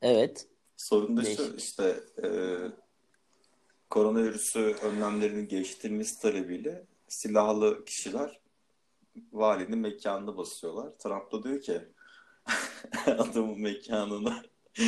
evet. 0.01 0.47
Sorun 0.77 1.17
da 1.17 1.23
şu 1.23 1.55
işte 1.57 1.99
e, 2.23 2.29
koronavirüsü 3.89 4.59
önlemlerinin 4.59 5.47
geçtirilmesi 5.47 6.21
talebiyle 6.21 6.85
silahlı 7.07 7.85
kişiler 7.85 8.44
valinin 9.31 9.79
mekanını 9.79 10.37
basıyorlar. 10.37 10.97
Trump 10.97 11.31
da 11.31 11.43
diyor 11.43 11.61
ki 11.61 11.81
adamın 13.05 13.61
mekanına 13.61 14.43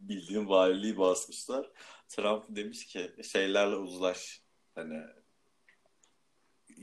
bildiğin 0.00 0.48
valiliği 0.48 0.98
basmışlar. 0.98 1.70
Trump 2.08 2.44
demiş 2.48 2.86
ki 2.86 3.12
şeylerle 3.32 3.76
uzlaş 3.76 4.42
hani 4.74 5.02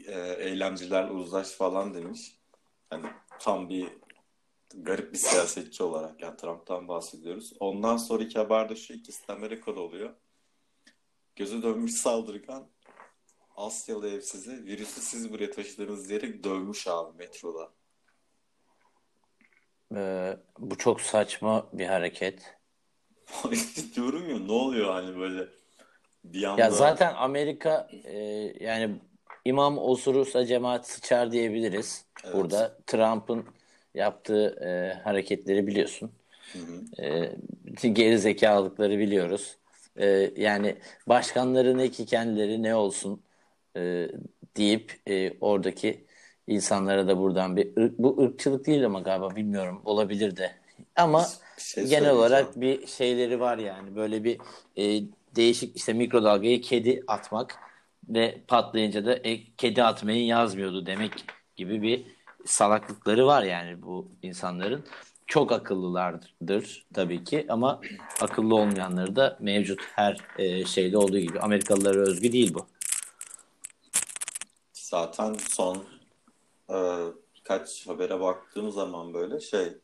e, 0.06 0.36
eylemcilerle 0.40 1.12
uzlaş 1.12 1.48
falan 1.48 1.94
demiş. 1.94 2.40
Hani 2.90 3.06
tam 3.40 3.70
bir 3.70 3.88
garip 4.74 5.14
bir 5.14 5.18
siyasetçi 5.18 5.84
olarak 5.84 6.22
yani 6.22 6.38
Trump'tan 6.38 6.88
bahsediyoruz. 6.88 7.54
Ondan 7.60 7.98
sonraki 7.98 8.40
haber 8.40 8.70
de 8.70 8.76
şu 8.76 8.94
ikisi 8.94 9.28
de 9.28 9.34
Amerika'da 9.34 9.80
oluyor. 9.80 10.14
Gözü 11.36 11.64
dönmüş 11.64 11.94
saldırgan 11.94 12.68
Asyalı 13.56 14.10
evsizi 14.10 14.66
virüsü 14.66 15.02
siz 15.02 15.34
buraya 15.34 15.52
taşıdınız 15.52 16.10
diyerek 16.10 16.44
dövmüş 16.44 16.88
abi 16.88 17.18
metroda. 17.18 17.72
Ee, 19.96 20.38
bu 20.60 20.78
çok 20.78 21.02
saçma 21.02 21.70
bir 21.74 21.86
hareket. 21.86 22.56
Diyorum 23.96 24.30
ya 24.30 24.40
ne 24.40 24.52
oluyor 24.52 24.94
hani 24.94 25.20
böyle 25.20 25.48
bir 26.24 26.44
anda 26.44 26.62
Ya 26.62 26.72
zaten 26.72 27.14
Amerika 27.14 27.90
e, 28.04 28.18
yani 28.60 28.96
imam 29.46 29.78
osurursa 29.78 30.46
cemaat 30.46 30.88
sıçar 30.88 31.32
diyebiliriz. 31.32 32.06
Evet. 32.24 32.36
Burada 32.36 32.78
Trump'ın 32.88 33.46
yaptığı 33.94 34.48
e, 34.48 35.02
hareketleri 35.04 35.68
biliyorsun. 35.68 36.12
Hı 36.54 36.60
hı. 36.60 37.04
E, 37.84 37.90
geri 37.90 38.20
zekalılıkları 38.20 39.00
biliyoruz. 39.00 39.58
E, 39.98 40.32
yani 40.38 40.76
başkanları 41.08 41.78
ne 41.78 41.92
ki 41.92 42.06
kendileri 42.06 42.64
ne 42.64 42.76
olsun 42.76 43.22
e, 43.78 44.08
deyip 44.58 44.94
e, 45.10 45.34
oradaki 45.42 46.06
insanlara 46.48 47.08
da 47.08 47.18
buradan 47.18 47.58
bir 47.58 47.66
ırk- 47.76 47.96
bu 47.98 48.22
ırkçılık 48.24 48.66
değil 48.68 48.86
ama 48.86 49.00
galiba 49.00 49.36
bilmiyorum 49.36 49.82
olabilir 49.86 50.38
de. 50.38 50.52
Ama 50.96 51.26
Bir 51.58 51.62
şey 51.62 51.86
genel 51.86 52.12
olarak 52.12 52.62
bir 52.62 52.88
şeyleri 52.88 53.40
var 53.40 53.58
yani 53.58 53.96
böyle 53.96 54.24
bir 54.24 54.38
e, 54.78 55.04
değişik 55.36 55.78
işte 55.78 55.94
mikrodalgayı 55.94 56.62
kedi 56.62 57.04
atmak 57.08 57.56
ve 58.10 58.42
patlayınca 58.48 59.06
da 59.06 59.14
e, 59.16 59.44
kedi 59.58 59.84
atmayı 59.84 60.26
yazmıyordu 60.26 60.86
demek 60.86 61.12
gibi 61.56 61.82
bir 61.82 62.06
salaklıkları 62.46 63.26
var 63.26 63.44
yani 63.44 63.82
bu 63.82 64.08
insanların. 64.24 64.84
Çok 65.28 65.52
akıllılardır 65.52 66.86
tabii 66.94 67.24
ki 67.24 67.46
ama 67.50 67.82
akıllı 68.22 68.56
olmayanları 68.56 69.16
da 69.16 69.38
mevcut 69.40 69.82
her 69.96 70.18
e, 70.38 70.66
şeyde 70.66 70.98
olduğu 70.98 71.20
gibi. 71.20 71.40
Amerikalılara 71.40 72.00
özgü 72.00 72.32
değil 72.32 72.54
bu. 72.54 72.68
Zaten 74.94 75.34
son 75.34 75.86
e, 76.70 76.78
birkaç 77.36 77.88
habere 77.88 78.20
baktığım 78.20 78.72
zaman 78.72 79.14
böyle 79.14 79.40
şey 79.40 79.78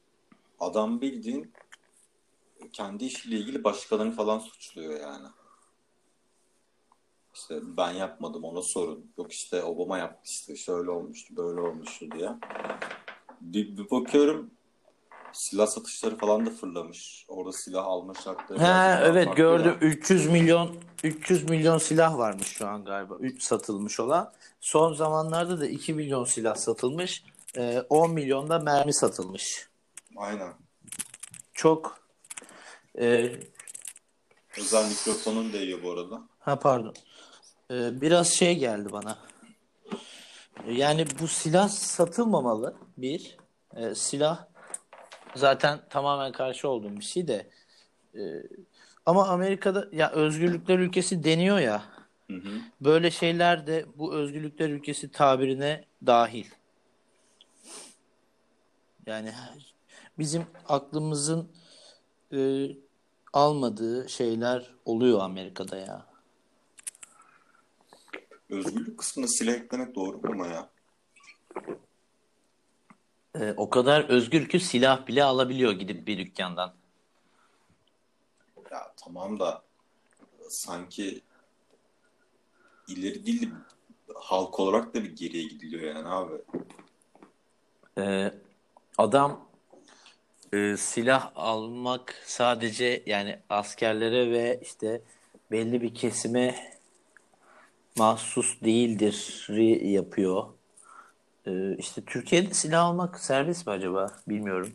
adam 0.59 1.01
bildiğin 1.01 1.53
kendi 2.73 3.05
işiyle 3.05 3.37
ilgili 3.37 3.63
başkalarını 3.63 4.11
falan 4.11 4.39
suçluyor 4.39 4.99
yani. 4.99 5.27
İşte 7.33 7.59
ben 7.77 7.91
yapmadım 7.91 8.43
ona 8.43 8.61
sorun. 8.61 9.11
Yok 9.17 9.31
işte 9.31 9.63
Obama 9.63 9.97
yapmıştı 9.97 10.57
şöyle 10.57 10.89
olmuştu 10.89 11.35
böyle 11.35 11.61
olmuştu 11.61 12.11
diye. 12.11 12.29
Bir, 13.41 13.77
bir 13.77 13.91
bakıyorum 13.91 14.51
silah 15.33 15.67
satışları 15.67 16.17
falan 16.17 16.45
da 16.45 16.49
fırlamış. 16.49 17.25
Orada 17.27 17.51
silah 17.53 17.85
alma 17.85 18.13
şartları. 18.13 18.59
Daha 18.59 18.99
evet 19.05 19.35
gördüm. 19.35 19.77
ya. 19.81 19.87
300 19.87 20.27
milyon 20.27 20.75
300 21.03 21.49
milyon 21.49 21.77
silah 21.77 22.17
varmış 22.17 22.47
şu 22.47 22.67
an 22.67 22.85
galiba. 22.85 23.15
3 23.19 23.43
satılmış 23.43 23.99
olan. 23.99 24.33
Son 24.59 24.93
zamanlarda 24.93 25.59
da 25.59 25.67
2 25.67 25.93
milyon 25.93 26.23
silah 26.25 26.55
satılmış. 26.55 27.23
Ee, 27.57 27.83
10 27.89 28.11
milyon 28.11 28.49
da 28.49 28.59
mermi 28.59 28.93
satılmış. 28.93 29.69
Aynen. 30.17 30.53
Çok 31.53 31.99
e, 32.99 33.31
Özel 34.57 34.89
mikrofonun 34.89 35.53
değiyor 35.53 35.79
bu 35.83 35.91
arada. 35.91 36.21
ha 36.39 36.59
pardon. 36.59 36.93
Ee, 37.71 38.01
biraz 38.01 38.27
şey 38.27 38.57
geldi 38.59 38.91
bana. 38.91 39.17
Yani 40.67 41.05
bu 41.21 41.27
silah 41.27 41.69
satılmamalı 41.69 42.75
bir. 42.97 43.37
Ee, 43.75 43.95
silah 43.95 44.45
zaten 45.35 45.79
tamamen 45.89 46.31
karşı 46.31 46.69
olduğum 46.69 46.97
bir 46.97 47.03
şey 47.03 47.27
de. 47.27 47.49
Ee, 48.15 48.43
ama 49.05 49.27
Amerika'da 49.27 49.87
ya 49.91 50.11
özgürlükler 50.11 50.79
ülkesi 50.79 51.23
deniyor 51.23 51.59
ya. 51.59 51.83
Hı 52.27 52.37
hı. 52.37 52.49
Böyle 52.81 53.11
şeyler 53.11 53.67
de 53.67 53.85
bu 53.95 54.13
özgürlükler 54.13 54.69
ülkesi 54.69 55.11
tabirine 55.11 55.85
dahil. 56.05 56.45
Yani 59.05 59.31
bizim 60.17 60.45
aklımızın 60.67 61.51
e, 62.33 62.67
almadığı 63.33 64.09
şeyler 64.09 64.73
oluyor 64.85 65.19
Amerika'da 65.19 65.77
ya. 65.77 66.05
Özgürlük 68.49 68.97
kısmına 68.97 69.27
silah 69.27 69.53
eklemek 69.53 69.95
doğru 69.95 70.17
mu 70.17 70.23
ama 70.31 70.47
ya? 70.47 70.69
E, 73.35 73.53
o 73.57 73.69
kadar 73.69 74.09
özgür 74.09 74.49
ki 74.49 74.59
silah 74.59 75.07
bile 75.07 75.23
alabiliyor 75.23 75.71
gidip 75.71 76.07
bir 76.07 76.17
dükkandan. 76.17 76.73
Ya 78.71 78.93
tamam 78.97 79.39
da 79.39 79.63
sanki 80.49 81.21
ileri 82.87 83.25
değil 83.25 83.41
de 83.41 83.55
halk 84.15 84.59
olarak 84.59 84.95
da 84.95 85.03
bir 85.03 85.15
geriye 85.15 85.43
gidiliyor 85.43 85.95
yani 85.95 86.07
abi. 86.07 86.35
E, 87.97 88.33
adam 88.97 89.49
e, 90.53 90.77
silah 90.77 91.31
almak 91.35 92.15
sadece 92.25 93.03
yani 93.05 93.39
askerlere 93.49 94.31
ve 94.31 94.59
işte 94.63 95.01
belli 95.51 95.81
bir 95.81 95.93
kesime 95.93 96.55
mahsus 97.97 98.61
değildir 98.61 99.47
yapıyor. 99.83 100.58
E, 101.47 101.75
işte 101.77 102.01
Türkiye'de 102.05 102.53
silah 102.53 102.85
almak 102.85 103.19
serbest 103.19 103.67
mi 103.67 103.73
acaba? 103.73 104.07
Bilmiyorum. 104.27 104.73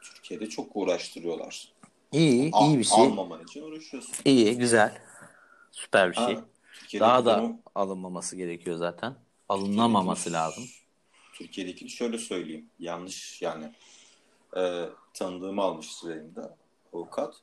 Türkiye'de 0.00 0.48
çok 0.48 0.76
uğraştırıyorlar. 0.76 1.68
İyi, 2.12 2.50
Al- 2.52 2.68
iyi 2.68 2.78
bir 2.78 2.84
şey. 2.84 3.04
Almaman 3.04 3.44
için 3.44 3.62
uğraşıyorsun. 3.62 4.14
İyi, 4.24 4.58
güzel. 4.58 4.98
Süper 5.72 6.10
bir 6.10 6.16
şey. 6.16 6.34
Ha, 6.34 6.44
Türkiye'deki 6.72 7.00
Daha 7.00 7.24
da 7.24 7.36
konu- 7.36 7.56
alınmaması 7.74 8.36
gerekiyor 8.36 8.76
zaten. 8.76 9.14
Alınamaması 9.48 10.24
Türkiye'deki- 10.24 10.44
lazım. 10.46 10.64
Türkiye'deki 11.34 11.88
şöyle 11.88 12.18
söyleyeyim. 12.18 12.66
Yanlış 12.78 13.42
yani. 13.42 13.72
Ee, 14.56 14.88
tanıdığımı 15.14 15.62
almıştı 15.62 16.08
benim 16.08 16.36
de 16.36 16.40
avukat. 16.92 17.34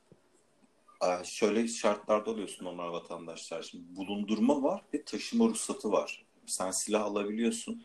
Ee, 1.04 1.24
şöyle 1.24 1.68
şartlarda 1.68 2.30
oluyorsun 2.30 2.64
normal 2.64 2.92
vatandaşlar. 2.92 3.62
Şimdi 3.62 3.96
bulundurma 3.96 4.62
var 4.62 4.82
ve 4.94 5.04
taşıma 5.04 5.44
ruhsatı 5.44 5.92
var. 5.92 6.24
Sen 6.46 6.70
silah 6.70 7.02
alabiliyorsun. 7.04 7.82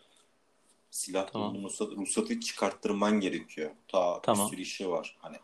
Silah 0.95 1.27
Tamam. 1.27 1.53
bulundurma 1.53 2.01
ruhsatı, 2.01 2.39
çıkarttırman 2.39 3.19
gerekiyor. 3.19 3.71
Ta 3.87 4.21
Tamam. 4.21 4.45
bir 4.45 4.51
sürü 4.51 4.61
işi 4.61 4.89
var. 4.89 5.17
Hani 5.19 5.37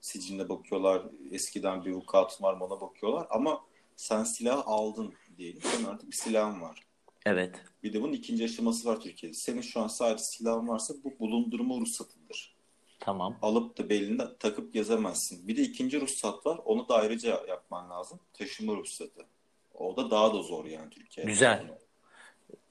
sicilinde 0.00 0.48
bakıyorlar. 0.48 1.02
Eskiden 1.30 1.84
bir 1.84 1.92
vukuatın 1.92 2.44
var 2.44 2.60
ona 2.60 2.80
bakıyorlar. 2.80 3.26
Ama 3.30 3.64
sen 3.96 4.24
silah 4.24 4.62
aldın 4.66 5.14
diyelim. 5.38 5.62
Senin 5.62 5.84
artık 5.84 6.10
bir 6.10 6.16
silahın 6.16 6.60
var. 6.60 6.86
Evet. 7.26 7.54
Bir 7.82 7.92
de 7.92 8.02
bunun 8.02 8.12
ikinci 8.12 8.44
aşaması 8.44 8.88
var 8.88 9.00
Türkiye'de. 9.00 9.36
Senin 9.36 9.60
şu 9.60 9.80
an 9.80 9.86
sadece 9.88 10.24
silahın 10.24 10.68
varsa 10.68 10.94
bu 11.04 11.18
bulundurma 11.18 11.76
ruhsatıdır. 11.76 12.56
Tamam. 13.00 13.38
Alıp 13.42 13.78
da 13.78 13.90
belinde 13.90 14.38
takıp 14.38 14.74
gezemezsin. 14.74 15.48
Bir 15.48 15.56
de 15.56 15.62
ikinci 15.62 16.00
ruhsat 16.00 16.46
var. 16.46 16.60
Onu 16.64 16.88
da 16.88 16.94
ayrıca 16.94 17.44
yapman 17.48 17.90
lazım. 17.90 18.20
Taşıma 18.32 18.76
ruhsatı. 18.76 19.26
O 19.74 19.96
da 19.96 20.10
daha 20.10 20.34
da 20.34 20.42
zor 20.42 20.64
yani 20.64 20.90
Türkiye'de. 20.90 21.30
Güzel. 21.30 21.78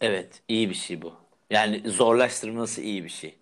Evet, 0.01 0.43
iyi 0.47 0.69
bir 0.69 0.75
şey 0.75 1.01
bu. 1.01 1.28
Yani 1.49 1.89
zorlaştırması 1.89 2.81
iyi 2.81 3.03
bir 3.03 3.09
şey. 3.09 3.39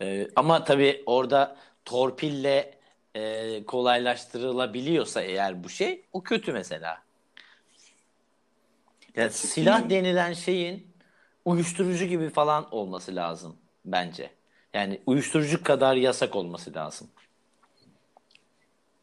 Ee, 0.00 0.28
ama 0.36 0.64
tabii 0.64 1.02
orada 1.06 1.56
torpille 1.84 2.78
e, 3.14 3.64
kolaylaştırılabiliyorsa 3.66 5.22
eğer 5.22 5.64
bu 5.64 5.68
şey, 5.68 6.04
o 6.12 6.22
kötü 6.22 6.52
mesela. 6.52 7.02
Ya 9.16 9.30
silah 9.30 9.90
denilen 9.90 10.32
şeyin 10.32 10.86
uyuşturucu 11.44 12.04
gibi 12.04 12.30
falan 12.30 12.74
olması 12.74 13.16
lazım 13.16 13.56
bence. 13.84 14.30
Yani 14.74 15.00
uyuşturucu 15.06 15.62
kadar 15.62 15.96
yasak 15.96 16.36
olması 16.36 16.74
lazım. 16.74 17.08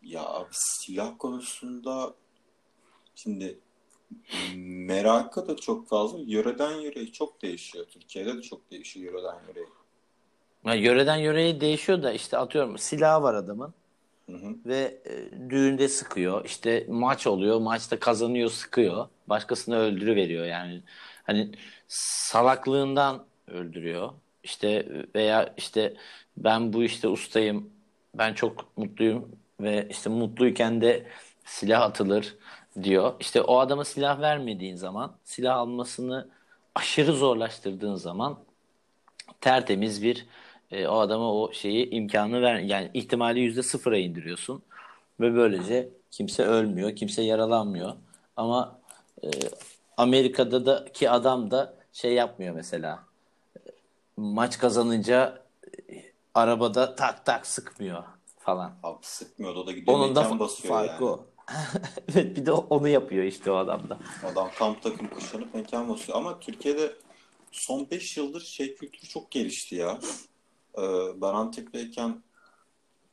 Ya 0.01 0.47
silah 0.51 1.13
konusunda 1.19 2.13
şimdi 3.15 3.59
merakı 4.65 5.47
da 5.47 5.55
çok 5.55 5.87
fazla. 5.87 6.19
Yöreden 6.25 6.71
yöreye 6.71 7.11
çok 7.11 7.41
değişiyor. 7.41 7.85
Türkiye'de 7.85 8.37
de 8.37 8.41
çok 8.41 8.71
değişiyor 8.71 9.13
yöreden 9.13 9.35
yöreye. 9.47 9.65
Ya 10.65 10.73
yöreden 10.73 11.17
yöreye 11.17 11.61
değişiyor 11.61 12.03
da 12.03 12.13
işte 12.13 12.37
atıyorum 12.37 12.77
silahı 12.77 13.23
var 13.23 13.33
adamın. 13.33 13.73
Hı 14.29 14.37
hı. 14.37 14.55
ve 14.65 15.01
e, 15.05 15.49
düğünde 15.49 15.87
sıkıyor. 15.87 16.45
İşte 16.45 16.85
maç 16.89 17.27
oluyor. 17.27 17.59
Maçta 17.59 17.99
kazanıyor, 17.99 18.49
sıkıyor. 18.49 19.07
Başkasını 19.27 19.77
öldürüveriyor 19.77 20.45
yani. 20.45 20.81
Hani 21.23 21.51
salaklığından 21.87 23.25
öldürüyor. 23.47 24.09
İşte 24.43 24.87
veya 25.15 25.53
işte 25.57 25.93
ben 26.37 26.73
bu 26.73 26.83
işte 26.83 27.07
ustayım. 27.07 27.69
Ben 28.15 28.33
çok 28.33 28.77
mutluyum 28.77 29.31
ve 29.59 29.87
işte 29.89 30.09
mutluyken 30.09 30.81
de 30.81 31.07
silah 31.45 31.81
atılır 31.81 32.35
diyor. 32.83 33.13
İşte 33.19 33.41
o 33.41 33.59
adama 33.59 33.85
silah 33.85 34.21
vermediğin 34.21 34.75
zaman, 34.75 35.15
silah 35.23 35.57
almasını 35.57 36.29
aşırı 36.75 37.13
zorlaştırdığın 37.13 37.95
zaman 37.95 38.39
tertemiz 39.41 40.03
bir 40.03 40.25
e, 40.71 40.87
o 40.87 40.97
adama 40.97 41.33
o 41.33 41.53
şeyi 41.53 41.89
imkanı 41.89 42.41
ver 42.41 42.59
yani 42.59 42.91
ihtimali 42.93 43.39
yüzde 43.39 43.63
sıfıra 43.63 43.97
indiriyorsun 43.97 44.61
ve 45.19 45.35
böylece 45.35 45.89
kimse 46.11 46.43
ölmüyor, 46.43 46.95
kimse 46.95 47.21
yaralanmıyor. 47.21 47.93
Ama 48.37 48.79
e, 49.23 49.27
Amerika'da 49.97 50.65
da 50.65 50.85
ki 50.93 51.09
adam 51.09 51.51
da 51.51 51.73
şey 51.93 52.13
yapmıyor 52.13 52.55
mesela. 52.55 52.99
Maç 54.17 54.57
kazanınca 54.57 55.41
e, 55.89 56.03
arabada 56.33 56.95
tak 56.95 57.25
tak 57.25 57.47
sıkmıyor 57.47 58.03
falan. 58.39 58.73
Abi 58.83 58.97
sıkmıyor 59.01 59.55
da 59.55 59.59
o 59.59 59.67
da 59.67 59.71
gidiyor 59.71 59.97
Onun 59.97 60.15
da 60.15 60.23
farkı 60.23 61.03
yani. 61.03 61.03
o. 61.03 61.25
evet 62.13 62.37
bir 62.37 62.45
de 62.45 62.51
onu 62.51 62.87
yapıyor 62.87 63.23
işte 63.23 63.51
o 63.51 63.55
adam 63.55 63.89
da. 63.89 63.99
Adam 64.31 64.49
tam 64.57 64.79
takım 64.79 65.07
kuşanıp 65.07 65.53
mekan 65.53 65.89
basıyor. 65.89 66.17
Ama 66.17 66.39
Türkiye'de 66.39 66.93
son 67.51 67.87
5 67.91 68.17
yıldır 68.17 68.41
şey 68.41 68.75
kültürü 68.75 69.07
çok 69.09 69.31
gelişti 69.31 69.75
ya. 69.75 69.99
Ee, 70.77 70.81
ben 71.21 71.33
Antep'teyken 71.33 72.23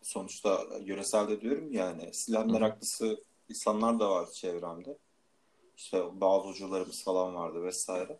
sonuçta 0.02 0.60
yöreselde 0.84 1.40
diyorum 1.40 1.72
yani 1.72 2.14
silah 2.14 2.46
meraklısı 2.46 3.24
insanlar 3.48 4.00
da 4.00 4.10
var 4.10 4.30
çevremde. 4.30 4.98
İşte 5.76 6.02
bazı 6.20 6.48
hocalarımız 6.48 7.04
falan 7.04 7.34
vardı 7.34 7.62
vesaire. 7.62 8.18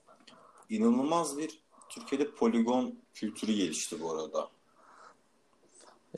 inanılmaz 0.71 1.39
bir 1.39 1.63
Türkiye'de 1.89 2.31
poligon 2.31 2.95
kültürü 3.15 3.53
gelişti 3.53 4.01
bu 4.01 4.11
arada. 4.13 4.49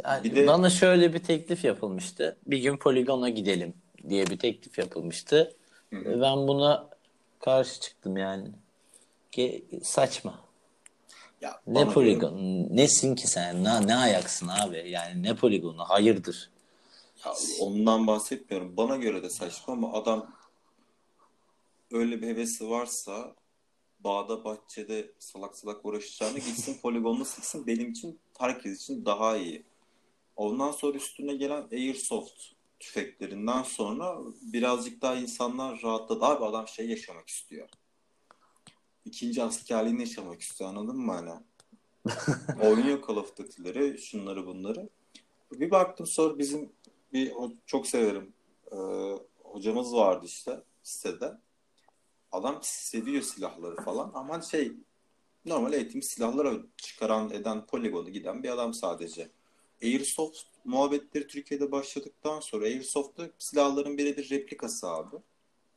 Yani 0.04 0.24
Bir 0.24 0.36
de- 0.36 0.46
bana 0.46 0.70
şöyle 0.70 1.14
bir 1.14 1.18
teklif 1.18 1.64
yapılmıştı. 1.64 2.38
Bir 2.46 2.58
gün 2.58 2.76
poligona 2.76 3.28
gidelim 3.28 3.81
diye 4.08 4.26
bir 4.26 4.38
teklif 4.38 4.78
yapılmıştı. 4.78 5.56
Hı 5.90 5.96
hı. 5.96 6.04
Ve 6.04 6.20
Ben 6.20 6.48
buna 6.48 6.90
karşı 7.40 7.80
çıktım 7.80 8.16
yani. 8.16 8.48
Ge- 9.32 9.84
saçma. 9.84 10.40
Ya 11.40 11.60
Ne 11.66 11.88
poligon? 11.88 12.66
Nesin 12.70 13.14
ki 13.14 13.26
sen? 13.28 13.64
Ne, 13.64 13.86
ne 13.86 13.96
ayaksın 13.96 14.48
abi? 14.48 14.90
Yani 14.90 15.22
ne 15.22 15.36
poligonu? 15.36 15.84
Hayırdır? 15.84 16.50
Ya 17.24 17.32
ondan 17.60 18.06
bahsetmiyorum. 18.06 18.76
Bana 18.76 18.96
göre 18.96 19.22
de 19.22 19.30
saçma 19.30 19.74
ama 19.74 19.92
adam 19.92 20.34
öyle 21.92 22.22
bir 22.22 22.26
hevesi 22.26 22.70
varsa 22.70 23.34
bağda 24.00 24.44
bahçede 24.44 25.12
salak 25.18 25.56
salak 25.56 25.84
uğraşacağını 25.84 26.38
gitsin 26.38 26.78
poligonla 26.82 27.24
sıksın 27.24 27.66
benim 27.66 27.90
için 27.90 28.18
herkes 28.38 28.82
için 28.82 29.04
daha 29.04 29.36
iyi. 29.36 29.62
Ondan 30.36 30.72
sonra 30.72 30.96
üstüne 30.96 31.34
gelen 31.34 31.68
Airsoft 31.72 32.42
tüfeklerinden 32.82 33.62
sonra 33.62 34.18
birazcık 34.42 35.02
daha 35.02 35.14
insanlar 35.14 35.82
rahatladı. 35.82 36.24
Abi 36.24 36.44
adam 36.44 36.68
şey 36.68 36.90
yaşamak 36.90 37.28
istiyor. 37.28 37.68
İkinci 39.04 39.42
askerliğini 39.42 40.00
yaşamak 40.00 40.40
istiyor 40.40 40.70
anladın 40.70 40.96
mı 40.96 41.12
hani? 41.12 41.30
Oynuyor 42.62 43.06
Call 43.08 43.16
of 43.16 43.36
Duty'leri, 43.36 43.98
şunları 43.98 44.46
bunları. 44.46 44.88
Bir 45.52 45.70
baktım 45.70 46.06
sonra 46.06 46.38
bizim 46.38 46.72
bir 47.12 47.32
çok 47.66 47.86
severim 47.86 48.32
ee, 48.72 48.76
hocamız 49.42 49.94
vardı 49.94 50.26
işte 50.26 50.62
sitede. 50.82 51.38
Adam 52.32 52.58
seviyor 52.62 53.22
silahları 53.22 53.76
falan 53.76 54.10
ama 54.14 54.42
şey 54.42 54.72
normal 55.44 55.72
eğitim 55.72 56.02
silahları 56.02 56.66
çıkaran 56.76 57.30
eden 57.30 57.66
poligonu 57.66 58.10
giden 58.10 58.42
bir 58.42 58.48
adam 58.48 58.74
sadece. 58.74 59.30
Airsoft 59.82 60.38
muhabbetleri 60.64 61.26
Türkiye'de 61.26 61.72
başladıktan 61.72 62.40
sonra 62.40 62.64
Airsoft'ta 62.64 63.30
silahların 63.38 63.98
birebir 63.98 64.30
replikası 64.30 64.88
abi. 64.88 65.16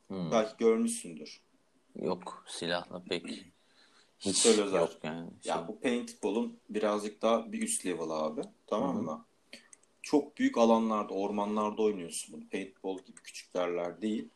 Hmm. 0.08 0.30
Belki 0.30 0.56
görmüşsündür. 0.58 1.40
Yok 1.94 2.44
silahla 2.48 3.02
pek 3.08 3.46
hiç 4.18 4.46
öyle 4.46 4.76
yok 4.76 4.90
yani. 5.02 5.30
Ya 5.44 5.68
bu 5.68 5.80
paintball'un 5.80 6.58
birazcık 6.68 7.22
daha 7.22 7.52
bir 7.52 7.62
üst 7.62 7.86
level 7.86 8.10
abi. 8.10 8.42
Tamam 8.66 9.04
mı? 9.04 9.24
Çok 10.02 10.38
büyük 10.38 10.58
alanlarda, 10.58 11.14
ormanlarda 11.14 11.82
oynuyorsun 11.82 12.34
bunu. 12.34 12.48
Paintball 12.48 12.98
gibi 12.98 13.16
küçük 13.16 13.54
yerler 13.54 14.02
değil. 14.02 14.28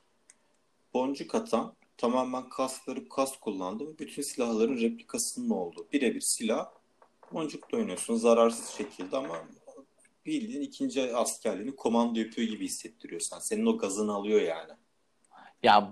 Boncuk 0.95 1.35
atan, 1.35 1.75
tamamen 1.97 2.49
kaskları 2.49 3.09
kask 3.09 3.41
kullandım. 3.41 3.97
Bütün 3.99 4.23
silahların 4.23 4.81
replikasının 4.81 5.51
olduğu. 5.51 5.87
Birebir 5.93 6.21
silah. 6.21 6.71
Boncukla 7.33 7.79
oynuyorsun 7.79 8.15
zararsız 8.17 8.69
şekilde 8.69 9.17
ama 9.17 9.45
bildiğin 10.31 10.63
ikinci 10.63 11.17
askerliğini 11.17 11.77
komando 11.77 12.19
yapıyor 12.19 12.49
gibi 12.49 12.65
hissettiriyor 12.65 13.21
sen. 13.21 13.39
Senin 13.39 13.67
o 13.67 13.79
gazını 13.79 14.13
alıyor 14.13 14.41
yani. 14.41 14.73
Ya 15.63 15.91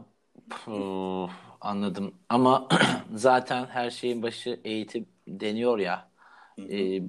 püf, 0.51 1.30
anladım 1.61 2.14
ama 2.28 2.68
zaten 3.14 3.66
her 3.66 3.91
şeyin 3.91 4.22
başı 4.22 4.61
eğitim 4.64 5.07
deniyor 5.28 5.78
ya. 5.78 6.11
Hı 6.57 6.62
hı. 6.62 6.66
Ee, 6.72 7.03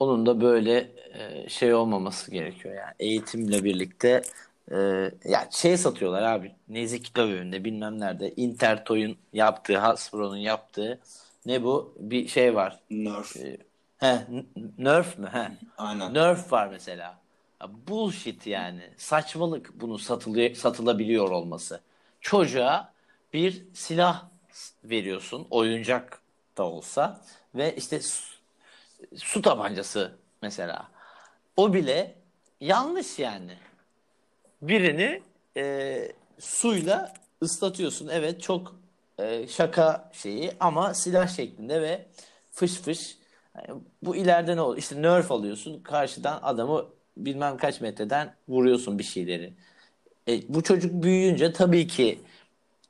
onun 0.00 0.26
da 0.26 0.40
böyle 0.40 0.90
e, 1.14 1.48
şey 1.48 1.74
olmaması 1.74 2.30
gerekiyor 2.30 2.74
yani 2.74 2.94
eğitimle 2.98 3.64
birlikte 3.64 4.22
e, 4.70 4.76
ya 5.24 5.48
şey 5.50 5.76
satıyorlar 5.76 6.22
abi 6.22 6.52
Nezik 6.68 7.16
Dövü'nde 7.16 7.64
bilmem 7.64 8.00
nerede 8.00 8.32
Intertoy'un 8.36 9.16
yaptığı 9.32 9.78
Hasbro'nun 9.78 10.36
yaptığı 10.36 11.00
ne 11.46 11.62
bu 11.62 11.94
bir 11.98 12.28
şey 12.28 12.54
var 12.54 12.80
Nerf. 12.90 13.36
Ee, 13.36 13.58
he, 13.98 14.26
Nerf 14.78 15.18
mü? 15.18 15.28
He. 15.32 15.48
Aynen. 15.78 16.14
Nerf 16.14 16.52
var 16.52 16.68
mesela. 16.68 17.18
Bullshit 17.88 18.46
yani. 18.46 18.90
Saçmalık 18.96 19.80
bunu 19.80 19.98
satılıyor 19.98 20.54
satılabiliyor 20.54 21.30
olması. 21.30 21.80
Çocuğa 22.20 22.92
bir 23.32 23.64
silah 23.74 24.24
veriyorsun 24.84 25.46
oyuncak 25.50 26.20
da 26.58 26.64
olsa 26.64 27.20
ve 27.54 27.76
işte 27.76 28.00
su, 28.00 28.36
su 29.16 29.42
tabancası 29.42 30.12
mesela. 30.42 30.88
O 31.56 31.74
bile 31.74 32.14
yanlış 32.60 33.18
yani. 33.18 33.56
Birini 34.62 35.22
e, 35.56 36.12
suyla 36.38 37.14
ıslatıyorsun. 37.42 38.08
Evet 38.08 38.42
çok 38.42 38.76
e, 39.18 39.48
şaka 39.48 40.10
şeyi 40.12 40.52
ama 40.60 40.94
silah 40.94 41.28
şeklinde 41.28 41.82
ve 41.82 42.06
fış 42.52 42.74
fış 42.74 43.16
Yani 43.56 43.80
bu 44.02 44.16
ileride 44.16 44.56
ne 44.56 44.60
olur 44.60 44.76
işte 44.78 45.02
nerf 45.02 45.32
alıyorsun 45.32 45.82
karşıdan 45.82 46.40
adamı 46.42 46.86
bilmem 47.16 47.56
kaç 47.56 47.80
metreden 47.80 48.34
vuruyorsun 48.48 48.98
bir 48.98 49.04
şeyleri 49.04 49.52
e, 50.28 50.54
bu 50.54 50.62
çocuk 50.62 51.02
büyüyünce 51.02 51.52
tabii 51.52 51.86
ki 51.86 52.18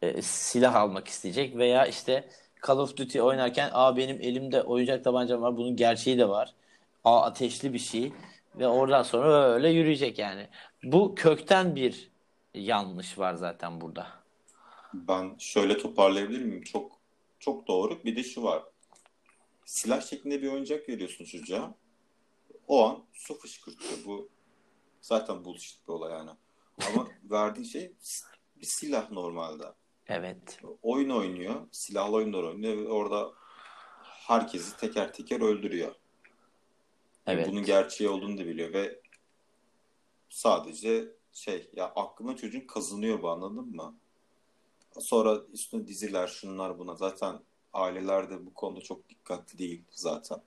e, 0.03 0.23
silah 0.23 0.75
almak 0.75 1.09
isteyecek 1.09 1.57
veya 1.57 1.87
işte 1.87 2.29
Call 2.67 2.79
of 2.79 2.97
Duty 2.97 3.21
oynarken 3.23 3.71
aa 3.73 3.97
benim 3.97 4.21
elimde 4.21 4.63
oyuncak 4.63 5.05
tabancam 5.05 5.43
var 5.43 5.57
bunun 5.57 5.77
gerçeği 5.77 6.19
de 6.19 6.29
var. 6.29 6.55
Aa 7.05 7.23
ateşli 7.23 7.73
bir 7.73 7.79
şey 7.79 8.13
ve 8.55 8.69
oradan 8.69 9.03
sonra 9.03 9.53
öyle 9.53 9.69
yürüyecek 9.71 10.19
yani. 10.19 10.49
Bu 10.85 11.15
kökten 11.15 11.77
bir 11.77 12.11
yanlış 12.55 13.19
var 13.19 13.35
zaten 13.35 13.81
burada. 13.81 14.07
Ben 14.95 15.37
şöyle 15.39 15.79
toparlayabilir 15.79 16.43
miyim? 16.43 16.63
Çok 16.63 16.93
çok 17.39 17.69
doğru. 17.69 18.05
Bir 18.05 18.17
de 18.17 18.23
şu 18.23 18.43
var. 18.43 18.63
Silah 19.67 20.01
şeklinde 20.01 20.43
bir 20.43 20.53
oyuncak 20.53 20.89
veriyorsun 20.89 21.25
çocuğa. 21.25 21.75
O 22.69 22.85
an 22.87 23.05
su 23.13 23.39
fışkırtıyor. 23.39 24.05
Bu 24.05 24.29
zaten 25.01 25.45
bullshit 25.45 25.89
bir 25.89 25.93
olay 25.93 26.13
yani. 26.13 26.31
Ama 26.87 27.09
verdiğin 27.31 27.67
şey 27.67 27.93
bir 28.57 28.67
silah 28.67 29.11
normalde. 29.11 29.65
Evet. 30.07 30.61
Oyun 30.83 31.11
oynuyor. 31.11 31.69
Silahlı 31.73 32.17
oyunlar 32.17 32.43
oynuyor 32.43 32.77
ve 32.77 32.89
orada 32.89 33.33
herkesi 34.03 34.77
teker 34.77 35.13
teker 35.13 35.41
öldürüyor. 35.41 35.95
Evet. 37.27 37.49
Bunun 37.49 37.65
gerçeği 37.65 38.11
olduğunu 38.11 38.39
da 38.39 38.47
biliyor 38.47 38.73
ve 38.73 39.01
sadece 40.29 41.17
şey 41.33 41.71
ya 41.73 41.93
aklına 41.97 42.37
çocuğun 42.37 42.67
kazınıyor 42.67 43.23
bu 43.23 43.31
anladın 43.31 43.77
mı? 43.77 43.99
Sonra 45.01 45.39
üstüne 45.53 45.87
diziler 45.87 46.27
şunlar 46.27 46.79
buna 46.79 46.95
zaten 46.95 47.41
aileler 47.73 48.31
de 48.31 48.47
bu 48.47 48.55
konuda 48.55 48.81
çok 48.81 49.09
dikkatli 49.09 49.59
değil 49.59 49.83
zaten. 49.91 50.39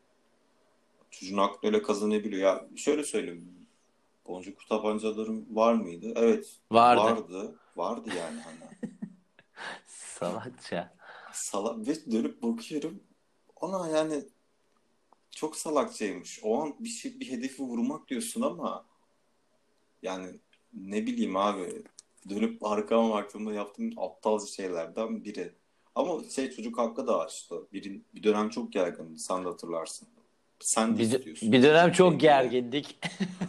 Çocuğun 1.12 1.38
aklı 1.38 1.68
öyle 1.68 1.82
kazanabiliyor. 1.82 2.42
Ya 2.42 2.68
şöyle 2.76 3.04
söyleyeyim. 3.04 3.68
Boncuk 4.28 4.68
tabancalarım 4.70 5.56
var 5.56 5.74
mıydı? 5.74 6.14
Evet. 6.16 6.60
Vardı. 6.72 7.02
Vardı. 7.02 7.60
Vardı 7.76 8.10
yani 8.18 8.40
hani. 8.42 8.94
Salakça. 9.88 10.94
Salak 11.34 11.88
ve 11.88 12.12
dönüp 12.12 12.42
bakıyorum. 12.44 13.04
Ona 13.56 13.90
yani 13.90 14.24
çok 15.32 15.56
salakçaymış. 15.56 16.40
O 16.44 16.62
an 16.62 16.76
bir 16.80 16.90
şey 16.90 17.20
bir 17.20 17.32
hedefi 17.32 17.64
vurmak 17.64 18.08
diyorsun 18.08 18.42
ama 18.42 18.86
yani 20.02 20.40
ne 20.74 21.08
bileyim 21.08 21.38
abi 21.38 21.84
dönüp 22.30 22.66
arkama 22.66 23.10
baktığımda 23.10 23.54
yaptığım 23.54 23.94
aptalca 23.98 24.46
şeylerden 24.46 25.24
biri. 25.24 25.54
Ama 26.00 26.24
şey 26.36 26.52
çocuk 26.52 26.78
hakkı 26.78 27.08
da 27.08 27.28
işte. 27.30 27.56
Bir, 27.74 28.02
bir 28.16 28.24
dönem 28.24 28.50
çok 28.50 28.74
gergindi. 28.74 29.20
Sen 29.20 29.46
de 29.46 29.50
hatırlarsın. 29.50 30.08
Sen 30.60 30.94
de 30.96 31.00
Bir, 31.00 31.04
istiyorsun. 31.04 31.52
bir 31.52 31.64
dönem 31.64 31.92
çok 31.92 32.20
gergindik 32.20 33.00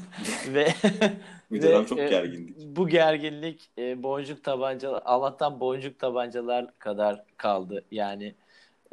ve 0.48 0.68
Bir 1.50 1.62
ve, 1.62 1.62
dönem 1.62 1.84
çok 1.84 1.98
e, 1.98 2.08
gergindik. 2.08 2.56
Bu 2.76 2.88
gerginlik 2.88 3.70
e, 3.78 4.02
boncuk 4.02 4.44
tabancalar 4.44 5.02
Allah'tan 5.04 5.60
boncuk 5.60 5.98
tabancalar 5.98 6.78
kadar 6.78 7.24
kaldı. 7.36 7.84
Yani 7.90 8.34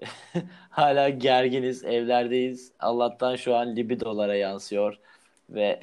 hala 0.70 1.10
gerginiz, 1.10 1.84
evlerdeyiz. 1.84 2.72
Allah'tan 2.80 3.36
şu 3.36 3.56
an 3.56 3.76
libidolara 3.76 4.36
yansıyor 4.36 5.00
ve 5.50 5.80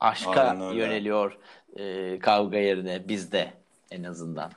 aşka 0.00 0.72
yöneliyor 0.74 1.38
e, 1.76 2.18
kavga 2.18 2.58
yerine 2.58 3.08
bizde 3.08 3.52
en 3.90 4.02
azından. 4.02 4.52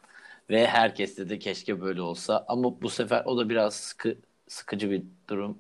Ve 0.54 0.68
herkes 0.68 1.18
de 1.18 1.40
keşke 1.40 1.82
böyle 1.82 2.02
olsa 2.02 2.46
ama 2.48 2.82
bu 2.82 2.90
sefer 2.90 3.26
o 3.26 3.38
da 3.38 3.50
biraz 3.50 3.74
sıkı, 3.74 4.18
sıkıcı 4.48 4.92
bir 4.92 5.04
durum. 5.30 5.58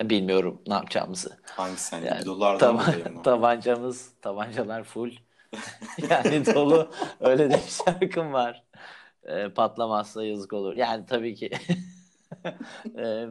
E, 0.00 0.10
bilmiyorum 0.10 0.62
ne 0.66 0.74
yapacağımızı. 0.74 1.38
Hangisi 1.44 1.96
hani 1.96 2.06
Yani 2.06 2.26
dolayı 2.26 2.74
mı? 3.14 3.22
tabancamız, 3.24 4.12
tabancalar 4.22 4.84
full. 4.84 5.12
yani 6.10 6.46
dolu. 6.46 6.90
Öyle 7.20 7.50
de 7.50 7.54
bir 7.54 7.84
şarkım 7.84 8.32
var. 8.32 8.64
E, 9.24 9.48
patlamazsa 9.48 10.24
yazık 10.24 10.52
olur. 10.52 10.76
Yani 10.76 11.06
tabii 11.06 11.34
ki 11.34 11.50
e, 12.98 13.26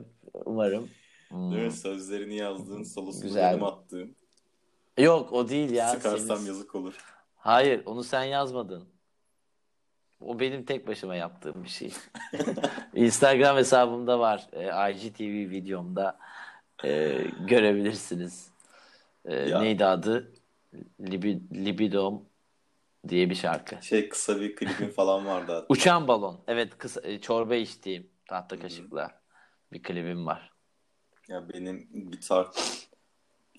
umarım. 0.46 0.90
Hmm. 1.30 1.52
Değil 1.52 1.64
mi? 1.64 1.72
Sözlerini 1.72 2.36
yazdığın, 2.36 2.84
solosunu 2.84 3.36
benim 3.36 3.64
attığım. 3.64 4.16
Yok 4.98 5.34
o 5.34 5.50
değil 5.50 5.72
ya. 5.72 5.88
Sıkarsam 5.88 6.38
Senin- 6.38 6.48
yazık 6.48 6.76
olur. 6.76 6.94
Hayır 7.36 7.86
onu 7.86 8.04
sen 8.04 8.24
yazmadın. 8.24 8.91
O 10.22 10.40
benim 10.40 10.66
tek 10.66 10.88
başıma 10.88 11.16
yaptığım 11.16 11.64
bir 11.64 11.70
şey. 11.70 11.94
Instagram 12.96 13.58
hesabımda 13.58 14.20
var. 14.20 14.48
E, 14.54 14.92
IGTV 14.92 15.50
videomda 15.52 16.20
e, 16.84 17.18
görebilirsiniz. 17.48 18.52
E, 19.26 19.36
Ya. 19.36 19.60
neydi 19.62 19.86
adı? 19.86 20.32
Libi, 21.02 21.42
Libidom 21.66 22.26
diye 23.08 23.30
bir 23.30 23.36
şarkı. 23.36 23.84
Şey 23.86 24.10
kısa 24.10 24.42
bir 24.42 24.56
klibin 24.56 24.90
falan 24.90 25.26
vardı 25.26 25.52
hatta. 25.54 25.66
Uçan 25.70 26.08
balon. 26.08 26.40
Evet 26.48 26.78
kısa, 26.78 27.02
e, 27.04 27.22
çorba 27.22 27.56
içtiğim 27.56 28.08
tahta 28.30 28.60
kaşıkla 28.60 29.22
bir 29.74 29.84
klibim 29.84 30.26
var. 30.26 30.52
Ya 31.28 31.50
benim 31.50 31.90
gitar 32.12 32.48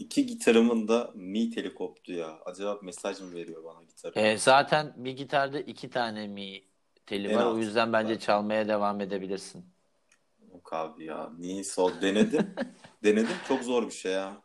iki 0.03 0.27
gitarımın 0.27 0.89
da 0.89 1.11
mi 1.15 1.51
teli 1.51 1.75
koptu 1.75 2.13
ya. 2.13 2.39
Acaba 2.45 2.79
mesaj 2.83 3.21
mı 3.21 3.35
veriyor 3.35 3.65
bana 3.65 3.83
gitarı? 3.83 4.19
E, 4.21 4.39
zaten 4.39 4.93
bir 4.97 5.13
gitarda 5.13 5.61
iki 5.61 5.91
tane 5.91 6.27
mi 6.27 6.63
teli 7.07 7.29
En 7.29 7.37
var. 7.37 7.47
O 7.47 7.59
yüzden 7.59 7.93
bence 7.93 8.15
zaten. 8.15 8.27
çalmaya 8.27 8.69
devam 8.69 9.01
edebilirsin. 9.01 9.65
Yok 10.53 10.73
abi 10.73 11.05
ya. 11.05 11.31
Niyeyse 11.39 11.81
o 11.81 12.01
denedim. 12.03 12.55
denedim. 13.05 13.37
Çok 13.49 13.63
zor 13.63 13.87
bir 13.87 13.91
şey 13.93 14.13
ya. 14.13 14.43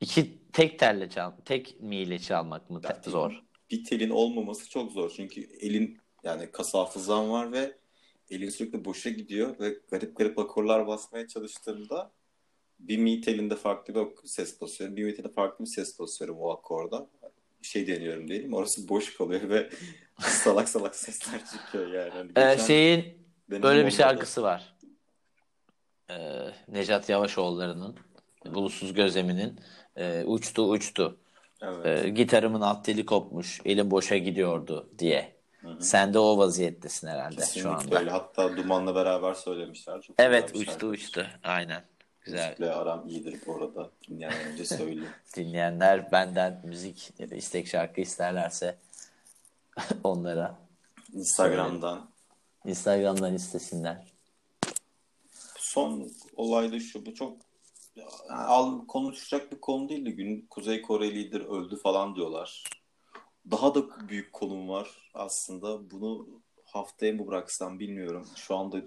İki 0.00 0.50
tek 0.52 0.78
telle 0.78 1.10
çal, 1.10 1.32
tek 1.44 1.80
mi 1.80 1.96
ile 1.96 2.18
çalmak 2.18 2.70
mı 2.70 2.82
te- 2.82 3.10
zor? 3.10 3.42
Bir 3.70 3.84
telin 3.84 4.10
olmaması 4.10 4.70
çok 4.70 4.92
zor. 4.92 5.12
Çünkü 5.16 5.40
elin 5.40 5.98
yani 6.24 6.50
kas 6.50 6.74
hafızan 6.74 7.30
var 7.30 7.52
ve 7.52 7.76
elin 8.30 8.48
sürekli 8.50 8.84
boşa 8.84 9.10
gidiyor 9.10 9.58
ve 9.60 9.78
garip 9.90 10.16
garip 10.16 10.38
akorlar 10.38 10.86
basmaya 10.86 11.28
çalıştığımda 11.28 12.12
bir 12.80 12.98
mi 12.98 13.20
telinde 13.20 13.56
farklı 13.56 13.94
bir 13.94 14.28
ses 14.28 14.60
basıyorum. 14.60 14.96
Bir 14.96 15.04
mi 15.04 15.14
telinde 15.14 15.32
farklı 15.32 15.64
bir 15.64 15.70
ses 15.70 15.98
basıyorum 16.00 16.36
o 16.40 16.50
akorda. 16.52 17.06
Şey 17.62 17.86
deniyorum 17.86 18.28
diyelim. 18.28 18.54
Orası 18.54 18.88
boş 18.88 19.16
kalıyor 19.16 19.48
ve 19.48 19.70
salak 20.20 20.68
salak 20.68 20.94
sesler 20.96 21.40
çıkıyor 21.52 21.92
yani. 21.92 22.10
Hani 22.34 22.52
Ee, 22.52 22.58
şeyin 22.58 23.26
böyle 23.48 23.86
bir 23.86 23.90
şarkısı 23.90 24.42
var. 24.42 24.76
Ee, 26.10 26.50
Necat 26.68 27.08
Yavaşoğulları'nın 27.08 27.96
Bulutsuz 28.46 28.94
Gözemi'nin 28.94 29.60
e, 29.96 30.24
Uçtu 30.24 30.70
Uçtu. 30.70 31.20
Evet. 31.62 32.04
Ee, 32.04 32.08
gitarımın 32.08 32.60
alt 32.60 32.84
teli 32.84 33.06
kopmuş, 33.06 33.60
elim 33.64 33.90
boşa 33.90 34.16
gidiyordu 34.16 34.90
diye. 34.98 35.34
Hı 35.60 35.68
hı. 35.68 35.82
Sen 35.82 36.14
de 36.14 36.18
o 36.18 36.38
vaziyettesin 36.38 37.06
herhalde 37.08 37.34
şu 37.34 37.40
Kesinlikle 37.40 37.70
anda. 37.70 37.98
öyle. 37.98 38.10
Hatta 38.10 38.56
Duman'la 38.56 38.94
beraber 38.94 39.34
söylemişler. 39.34 40.00
Çok 40.02 40.16
Evet 40.18 40.50
uçtu 40.54 40.64
şarkı. 40.64 40.86
uçtu. 40.86 41.26
Aynen. 41.42 41.84
Güzel. 42.24 42.48
Müzikle 42.48 42.72
aram 42.72 43.08
iyidir 43.08 43.40
bu 43.46 43.54
arada. 43.56 43.90
Dinleyen 44.08 44.32
önce 44.52 44.64
söyleyeyim. 44.76 45.08
Dinleyenler 45.36 46.12
benden 46.12 46.60
müzik 46.64 47.12
ya 47.18 47.30
da 47.30 47.34
istek 47.34 47.66
şarkı 47.66 48.00
isterlerse 48.00 48.78
onlara 50.04 50.58
Instagram'dan. 51.12 52.10
Instagram'dan 52.64 53.34
istesinler. 53.34 54.12
Son 55.56 56.10
olayda 56.36 56.80
şu 56.80 57.06
bu 57.06 57.14
çok 57.14 57.36
al 58.28 58.86
konuşacak 58.86 59.52
bir 59.52 59.60
konu 59.60 59.88
değil 59.88 60.06
de 60.06 60.10
gün 60.10 60.46
Kuzey 60.50 60.82
Kore 60.82 61.14
lider 61.14 61.40
öldü 61.40 61.76
falan 61.76 62.16
diyorlar. 62.16 62.64
Daha 63.50 63.74
da 63.74 64.08
büyük 64.08 64.32
konum 64.32 64.68
var 64.68 65.10
aslında. 65.14 65.90
Bunu 65.90 66.28
haftaya 66.64 67.12
mı 67.12 67.26
bıraksam 67.26 67.78
bilmiyorum. 67.78 68.28
Şu 68.36 68.56
anda 68.56 68.82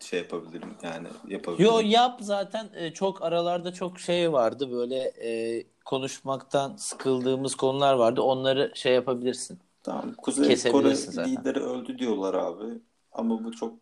şey 0.00 0.18
yapabilirim 0.18 0.74
yani 0.82 1.08
yapabilirim. 1.28 1.72
Yo 1.72 1.80
yap 1.84 2.18
zaten 2.20 2.70
e, 2.74 2.92
çok 2.92 3.22
aralarda 3.22 3.72
çok 3.72 4.00
şey 4.00 4.32
vardı 4.32 4.70
böyle 4.70 4.98
e, 4.98 5.62
konuşmaktan 5.84 6.76
sıkıldığımız 6.76 7.54
konular 7.54 7.94
vardı. 7.94 8.22
Onları 8.22 8.72
şey 8.74 8.94
yapabilirsin. 8.94 9.58
Tamam. 9.82 10.14
Kuzey 10.14 10.72
Kore 10.72 10.94
zaten. 10.94 11.32
lideri 11.32 11.60
öldü 11.60 11.98
diyorlar 11.98 12.34
abi. 12.34 12.64
Ama 13.12 13.44
bu 13.44 13.52
çok 13.52 13.74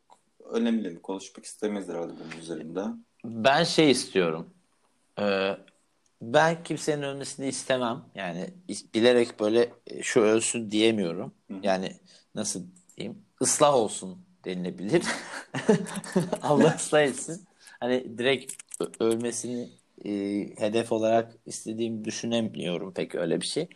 önemli 0.51 0.91
mi? 0.91 1.03
Konuşmak 1.03 1.45
istemeyiz 1.45 1.89
herhalde 1.89 2.13
bunun 2.25 2.41
üzerinde. 2.41 2.85
Ben 3.25 3.65
şey 3.65 3.91
istiyorum. 3.91 4.47
Ee, 5.21 5.57
ben 6.23 6.63
kimsenin 6.63 7.03
ölmesini 7.03 7.49
istemem. 7.49 8.01
Yani 8.15 8.51
bilerek 8.95 9.41
böyle 9.41 9.73
e, 9.87 10.03
şu 10.03 10.21
ölsün 10.21 10.71
diyemiyorum. 10.71 11.33
Hı. 11.51 11.55
Yani 11.63 11.97
nasıl 12.35 12.63
diyeyim? 12.97 13.19
Islah 13.41 13.75
olsun 13.75 14.24
denilebilir. 14.45 15.03
Allah 16.43 16.75
ıslah 16.77 17.03
etsin. 17.03 17.49
Hani 17.81 18.19
direkt 18.19 18.53
ölmesini 19.01 19.69
e, 20.05 20.11
hedef 20.59 20.93
olarak 20.93 21.33
istediğimi 21.47 22.05
düşünemiyorum 22.05 22.95
pek 22.95 23.15
öyle 23.15 23.41
bir 23.41 23.47
şey. 23.47 23.69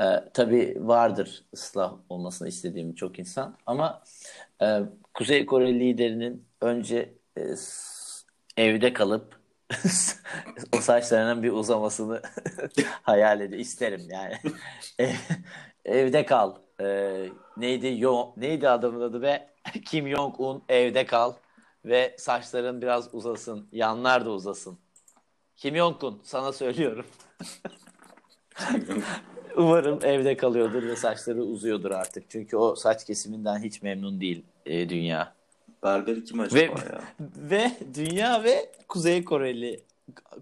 Ee, 0.00 0.04
tabii 0.34 0.76
vardır 0.80 1.44
ıslah 1.54 1.94
olmasını 2.08 2.48
istediğim 2.48 2.94
çok 2.94 3.18
insan 3.18 3.58
ama 3.66 4.02
e, 4.62 4.80
Kuzey 5.14 5.46
Kore 5.46 5.74
liderinin 5.80 6.46
önce 6.60 7.14
e, 7.38 7.42
evde 8.56 8.92
kalıp 8.92 9.40
o 10.72 10.80
saçlarının 10.80 11.42
bir 11.42 11.52
uzamasını 11.52 12.22
hayal 13.02 13.40
ediyorum. 13.40 13.60
isterim 13.60 14.02
yani. 14.10 14.34
Ev- 14.98 15.14
evde 15.84 16.26
kal. 16.26 16.56
Ee, 16.80 17.26
neydi? 17.56 17.94
Yo, 17.98 18.32
neydi 18.36 18.68
adamın 18.68 19.00
adı 19.00 19.22
be? 19.22 19.49
Kim 19.84 20.08
Jong-un 20.08 20.62
evde 20.68 21.06
kal 21.06 21.32
ve 21.84 22.14
saçların 22.18 22.82
biraz 22.82 23.14
uzasın. 23.14 23.68
Yanlar 23.72 24.26
da 24.26 24.30
uzasın. 24.30 24.78
Kim 25.56 25.76
Jong-un 25.76 26.20
sana 26.24 26.52
söylüyorum. 26.52 27.06
Umarım 29.56 29.98
evde 30.02 30.36
kalıyordur 30.36 30.82
ve 30.82 30.96
saçları 30.96 31.42
uzuyordur 31.42 31.90
artık. 31.90 32.30
Çünkü 32.30 32.56
o 32.56 32.74
saç 32.74 33.04
kesiminden 33.04 33.62
hiç 33.62 33.82
memnun 33.82 34.20
değil 34.20 34.42
e, 34.66 34.88
dünya. 34.88 35.34
Berberi 35.82 36.24
kim 36.24 36.40
acaba 36.40 36.60
Ve, 36.60 36.64
ya? 36.64 37.02
ve 37.36 37.72
dünya 37.94 38.44
ve 38.44 38.72
Kuzey 38.88 39.24
Koreli 39.24 39.84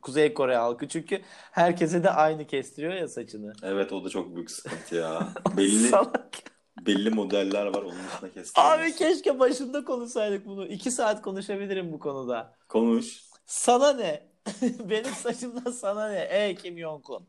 Kuzey 0.02 0.34
Kore 0.34 0.56
halkı 0.56 0.88
çünkü 0.88 1.20
herkese 1.50 2.04
de 2.04 2.10
aynı 2.10 2.46
kestiriyor 2.46 2.92
ya 2.92 3.08
saçını. 3.08 3.52
Evet 3.62 3.92
o 3.92 4.04
da 4.04 4.08
çok 4.08 4.34
büyük 4.34 4.50
sıkıntı 4.50 4.94
ya. 4.94 5.28
Belli 5.56 5.88
Salak. 5.88 6.30
Belli 6.86 7.10
modeller 7.10 7.66
var 7.66 7.82
onun 7.82 7.90
dışında 7.90 8.26
Abi 8.26 8.32
kestiremiyorsun. 8.34 8.96
keşke 8.98 9.38
başında 9.38 9.84
konuşsaydık 9.84 10.46
bunu. 10.46 10.66
İki 10.66 10.90
saat 10.90 11.22
konuşabilirim 11.22 11.92
bu 11.92 11.98
konuda. 11.98 12.54
Konuş. 12.68 13.22
Sana 13.46 13.92
ne? 13.92 14.28
Benim 14.90 15.12
saçımdan 15.14 15.70
sana 15.72 16.08
ne? 16.08 16.20
Ey 16.30 16.54
Kim 16.54 16.78
Jong-un. 16.78 17.26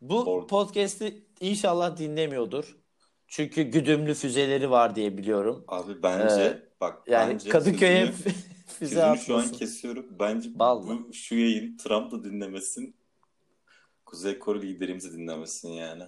Bu 0.00 0.26
Doğru. 0.26 0.46
podcast'i 0.46 1.26
inşallah 1.40 1.96
dinlemiyordur. 1.96 2.76
Çünkü 3.28 3.62
güdümlü 3.62 4.14
füzeleri 4.14 4.70
var 4.70 4.96
diye 4.96 5.18
biliyorum. 5.18 5.64
Abi 5.68 6.02
bence 6.02 6.42
Ee, 6.42 6.62
bak 6.80 7.02
Yani 7.08 7.32
bence 7.32 7.50
Kadıköy'e 7.50 8.12
füze 8.78 8.94
sözünü 8.94 9.18
şu 9.18 9.34
an 9.34 9.38
atmasın. 9.38 9.54
kesiyorum. 9.58 10.06
Bence 10.20 10.58
Bal 10.58 10.86
bu 10.88 11.12
şu 11.12 11.34
yayın 11.34 11.76
Trump 11.76 12.12
da 12.12 12.24
dinlemesin. 12.24 12.96
Kuzey 14.06 14.38
Kore 14.38 14.62
liderimizi 14.62 15.12
dinlemesin 15.12 15.68
yani. 15.68 16.02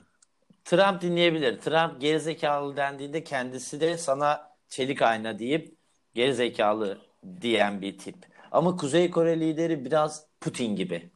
Trump 0.69 1.03
dinleyebilir. 1.03 1.59
Trump 1.59 2.01
gerizekalı 2.01 2.77
dendiğinde 2.77 3.24
kendisi 3.24 3.81
de 3.81 3.99
sana 3.99 4.51
çelik 4.69 5.03
ayna 5.03 5.39
deyip 5.39 5.74
gerizekalı 6.15 6.99
diyen 7.40 7.81
bir 7.82 7.99
tip. 7.99 8.16
Ama 8.53 8.77
Kuzey 8.77 9.11
Kore 9.11 9.40
lideri 9.40 9.85
biraz 9.85 10.27
Putin 10.40 10.77
gibi. 10.77 11.11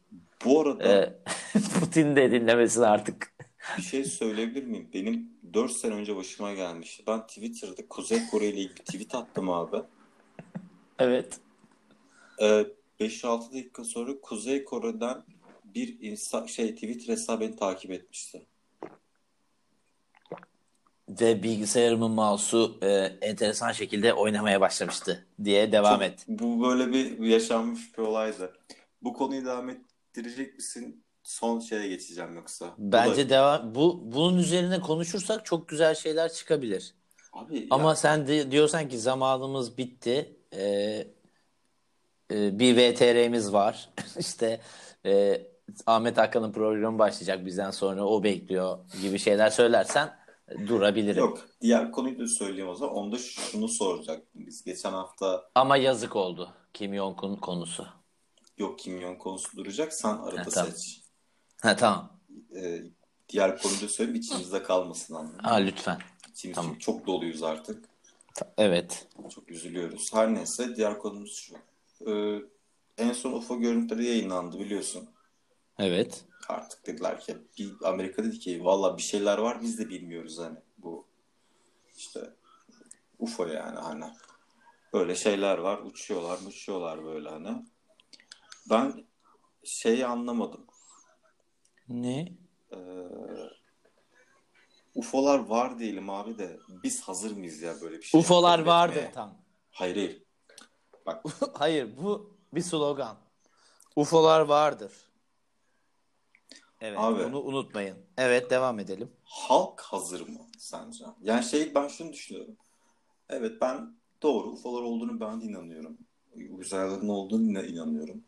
Bu 0.45 0.61
arada 0.61 0.89
Ee, 0.89 1.15
Putin 1.81 2.17
de 2.17 2.31
dinlemesin 2.31 2.83
artık. 2.83 3.35
bir 3.77 3.83
şey 3.83 4.05
söyleyebilir 4.05 4.65
miyim? 4.65 4.89
Benim 4.95 5.31
4 5.55 5.73
sene 5.73 5.95
önce 5.95 6.17
başıma 6.17 6.55
gelmişti. 6.55 7.03
Ben 7.07 7.27
Twitter'da 7.27 7.89
Kuzey 7.89 8.27
Kore 8.31 8.47
ile 8.47 8.61
ilgili 8.61 8.75
tweet 8.75 9.15
attım 9.15 9.51
abi. 9.51 9.77
Evet. 10.99 11.41
Ee, 12.41 12.67
5-6 13.01 13.53
dakika 13.53 13.85
sonra 13.85 14.21
Kuzey 14.23 14.65
Kore'den 14.65 15.23
bir 15.65 16.01
insan 16.01 16.47
şey 16.47 16.75
Twitter 16.75 17.13
hesabı 17.13 17.41
beni 17.41 17.57
takip 17.57 17.91
etmişti. 17.91 18.47
Ve 21.21 21.43
bilgisayarımın 21.43 22.11
mouse'u 22.11 22.79
e, 22.83 22.89
enteresan 23.21 23.73
şekilde 23.73 24.13
oynamaya 24.15 24.61
başlamıştı 24.61 25.27
diye 25.45 25.73
devam 25.73 25.95
Çok- 25.95 26.03
et. 26.03 26.25
Bu 26.29 26.63
böyle 26.69 26.93
bir 26.93 27.19
yaşanmış 27.19 27.99
bir 27.99 28.03
olaydı. 28.03 28.53
Bu 29.03 29.13
konuyu 29.13 29.45
devam 29.45 29.71
ettirecek 29.71 30.55
misin? 30.55 31.05
Son 31.23 31.61
şeye 31.61 31.89
geçeceğim 31.89 32.37
yoksa. 32.37 32.75
Bu 32.79 32.93
da- 32.93 32.97
Bence 32.97 33.31
devam 33.31 33.75
bu 33.75 34.01
bunun 34.05 34.39
üzerine 34.39 34.81
konuşursak 34.81 35.45
çok 35.45 35.69
güzel 35.69 35.95
şeyler 35.95 36.33
çıkabilir. 36.33 36.95
Abi 37.33 37.59
ya, 37.59 37.67
Ama 37.71 37.95
sen 37.95 38.27
de 38.27 38.51
diyorsan 38.51 38.89
ki 38.89 38.99
zamanımız 38.99 39.79
bitti. 39.79 40.37
Ee, 40.53 41.07
e, 42.33 42.59
bir 42.59 42.77
VTR'miz 42.77 43.53
var. 43.53 43.89
İşte 44.19 44.61
e, 45.07 45.43
Ahmet 45.87 46.19
Hakan'ın 46.19 46.53
programı 46.53 46.99
başlayacak 46.99 47.47
bizden 47.47 47.71
sonra 47.71 48.05
o 48.05 48.23
bekliyor 48.23 48.79
gibi 49.03 49.19
şeyler 49.19 49.51
söylersen 49.51 50.22
durabilirim. 50.69 51.19
yok 51.25 51.49
diğer 51.61 51.93
konuyu 51.93 52.19
da 52.19 52.27
söyleyeyim 52.29 52.69
o 52.69 52.75
zaman. 52.75 52.95
Onda 52.95 53.19
şunu 53.19 53.69
soracaktım 53.69 54.47
biz. 54.47 54.65
Geçen 54.65 54.93
hafta 54.93 55.51
Ama 55.55 55.77
yazık 55.77 56.17
oldu 56.17 56.51
Kim 56.75 56.95
Jong-un 56.95 57.37
konusu. 57.37 57.87
yok 58.59 58.79
kimyon 58.79 59.15
konusu 59.15 59.57
duracak. 59.57 59.93
Sen 59.93 60.09
arada 60.19 60.41
Ha, 60.41 60.45
tamam. 60.55 60.71
seç. 60.73 61.01
Ha 61.63 61.77
tamam. 61.77 62.21
Ee, 62.57 62.83
diğer 63.29 63.59
konuyu 63.63 63.81
da 63.81 63.89
söyleyeyim 63.89 64.21
içimizde 64.21 64.63
kalmasın 64.63 65.15
anlamında. 65.15 65.51
Ha 65.51 65.55
lütfen. 65.55 65.99
Gittiğimiz 66.27 66.57
Tamam. 66.57 66.79
çok 66.79 67.07
doluyuz 67.07 67.43
artık. 67.43 67.85
Evet. 68.59 69.07
Çok 69.35 69.51
üzülüyoruz. 69.51 70.15
Her 70.15 70.35
neyse 70.35 70.77
diğer 70.77 70.99
konumuz 70.99 71.35
şu. 71.37 71.55
Ee, 72.11 72.43
en 72.99 73.13
son 73.13 73.33
UFO 73.33 73.61
görüntüleri 73.61 74.07
yayınlandı 74.07 74.59
biliyorsun. 74.59 75.09
Evet. 75.79 76.25
Artık 76.49 76.87
dediler 76.87 77.21
ki 77.21 77.37
bir 77.59 77.73
Amerika 77.85 78.25
dedi 78.25 78.39
ki 78.39 78.65
valla 78.65 78.97
bir 78.97 79.03
şeyler 79.03 79.39
var 79.39 79.63
biz 79.63 79.79
de 79.79 79.89
bilmiyoruz 79.89 80.39
hani 80.39 80.59
bu 80.79 81.07
işte 81.97 82.33
UFO 83.19 83.47
yani 83.47 83.79
hani 83.79 84.05
böyle 84.93 85.15
şeyler 85.15 85.59
var 85.59 85.79
uçuyorlar 85.79 86.39
uçuyorlar 86.47 87.05
böyle 87.05 87.29
hani. 87.29 87.67
Ben 88.71 89.05
şeyi 89.65 90.07
anlamadım. 90.07 90.67
Ne? 91.89 92.33
Ee, 92.73 92.77
UFO'lar 94.95 95.39
var 95.39 95.79
diyelim 95.79 96.11
abi 96.11 96.39
de 96.39 96.61
biz 96.69 97.03
hazır 97.03 97.37
mıyız 97.37 97.63
ya 97.63 97.81
böyle 97.81 97.99
bir 97.99 98.03
şey 98.03 98.21
UFO'lar 98.21 98.59
etmeye? 98.59 99.13
tam. 99.13 99.35
Hayır 99.71 99.97
hayır. 99.97 100.23
Bak 101.07 101.25
Hayır 101.55 101.97
bu 101.97 102.37
bir 102.55 102.61
slogan. 102.61 103.17
UFO'lar 103.97 104.41
vardır. 104.41 104.93
Evet 106.83 106.99
Abi. 107.01 107.25
bunu 107.25 107.43
unutmayın. 107.43 107.97
Evet 108.17 108.51
devam 108.51 108.79
edelim. 108.79 109.11
halk 109.25 109.81
hazır 109.81 110.29
mı 110.29 110.39
sence? 110.59 111.05
Yani 111.23 111.45
şey 111.45 111.75
ben 111.75 111.89
şunu 111.89 112.13
düşünüyorum. 112.13 112.57
Evet 113.29 113.61
ben 113.61 113.95
doğru 114.23 114.49
UFO'lar 114.49 114.83
olduğunu 114.83 115.21
ben 115.21 115.41
de 115.41 115.45
inanıyorum. 115.45 115.99
Uzaylıların 116.59 117.09
olduğunu 117.09 117.65
inanıyorum. 117.65 118.25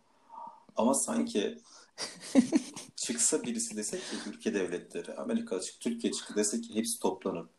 Ama 0.76 0.94
sanki 0.94 1.58
çıksa 2.96 3.42
birisi 3.42 3.76
dese 3.76 3.98
ki 3.98 4.16
ülke 4.26 4.54
devletleri, 4.54 5.14
Amerika 5.14 5.60
çık, 5.60 5.80
Türkiye 5.80 6.12
çıktı 6.12 6.34
dese 6.36 6.60
ki 6.60 6.74
hepsi 6.74 6.98
toplanıp 6.98 7.50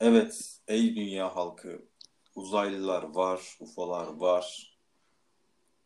evet 0.00 0.58
ey 0.68 0.96
dünya 0.96 1.36
halkı 1.36 1.82
uzaylılar 2.34 3.02
var, 3.02 3.56
UFO'lar 3.60 4.06
var. 4.06 4.71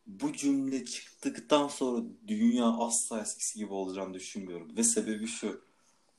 Bu 0.07 0.33
cümle 0.33 0.85
çıktıktan 0.85 1.67
sonra 1.67 2.03
dünya 2.27 2.65
asla 2.65 3.21
eskisi 3.21 3.59
gibi 3.59 3.73
olacağını 3.73 4.13
düşünmüyorum. 4.13 4.77
Ve 4.77 4.83
sebebi 4.83 5.27
şu. 5.27 5.67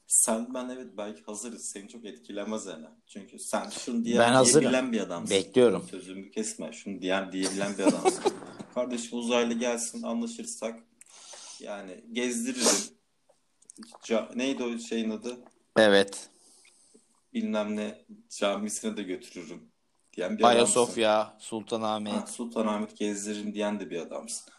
Sen 0.07 0.55
ben 0.55 0.69
evet 0.69 0.87
belki 0.97 1.23
hazırız. 1.23 1.65
Seni 1.65 1.89
çok 1.89 2.05
etkilemez 2.05 2.67
yani. 2.67 2.87
Çünkü 3.07 3.39
sen 3.39 3.69
şunu 3.71 4.05
diye, 4.05 4.19
Ben 4.19 4.33
hazırım. 4.33 4.61
diyebilen 4.61 4.93
bir 4.93 5.01
adamsın. 5.01 5.37
Bekliyorum. 5.37 5.87
Sözümü 5.91 6.31
kesme. 6.31 6.73
Şunu 6.73 7.03
diyen 7.03 7.33
diyebilen 7.33 7.79
bir 7.79 7.83
adamsın. 7.83 8.25
Kardeşim 8.75 9.19
uzaylı 9.19 9.55
gelsin 9.55 10.03
anlaşırsak 10.03 10.81
yani 11.61 12.05
gezdiririm. 12.13 12.97
Ca- 14.03 14.39
neydi 14.39 14.63
o 14.65 14.79
şeyin 14.79 15.11
adı? 15.11 15.39
Evet. 15.77 16.29
Bilmem 17.35 17.77
ne 17.77 18.05
camisine 18.31 18.97
de 18.97 19.03
götürürüm 19.03 19.63
diyen 20.19 20.39
bir 20.39 20.43
adamsın. 20.43 20.57
Ayasofya, 20.57 21.19
Ha, 21.19 21.37
Sultanahmet. 21.39 22.29
Sultanahmet 22.29 22.97
gezdiririm 22.97 23.55
diyen 23.55 23.81
de 23.81 23.91
bir 23.91 24.01
adamsın. 24.01 24.53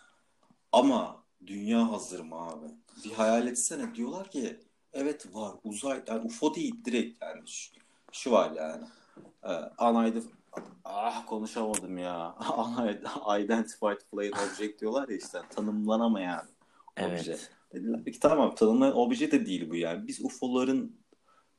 Ama 0.71 1.23
dünya 1.47 1.91
hazır 1.91 2.19
mı 2.19 2.35
abi? 2.35 2.65
Bir 3.05 3.11
hayal 3.11 3.47
etsene. 3.47 3.95
Diyorlar 3.95 4.31
ki 4.31 4.59
evet 4.93 5.35
var 5.35 5.55
uzay 5.63 6.03
yani 6.07 6.21
UFO 6.25 6.55
değil 6.55 6.85
direkt 6.85 7.23
yani 7.23 7.47
şu, 7.47 7.71
şu 8.11 8.31
var 8.31 8.51
yani. 8.51 8.83
Ee, 9.43 9.83
unidentified 9.83 10.33
ah 10.85 11.25
konuşamadım 11.27 11.97
ya. 11.97 12.35
Unidentified 13.27 13.99
flying 14.11 14.35
object 14.35 14.81
diyorlar 14.81 15.09
ya 15.09 15.17
işte 15.17 15.39
tanımlanamayan 15.49 16.47
obje. 17.01 17.31
Evet. 17.31 17.49
Dediler 17.73 18.05
ki 18.05 18.19
tamam 18.19 18.55
tanımlanan 18.55 18.97
obje 18.97 19.31
de 19.31 19.45
değil 19.45 19.69
bu 19.69 19.75
yani. 19.75 20.07
Biz 20.07 20.25
UFO'ların 20.25 20.98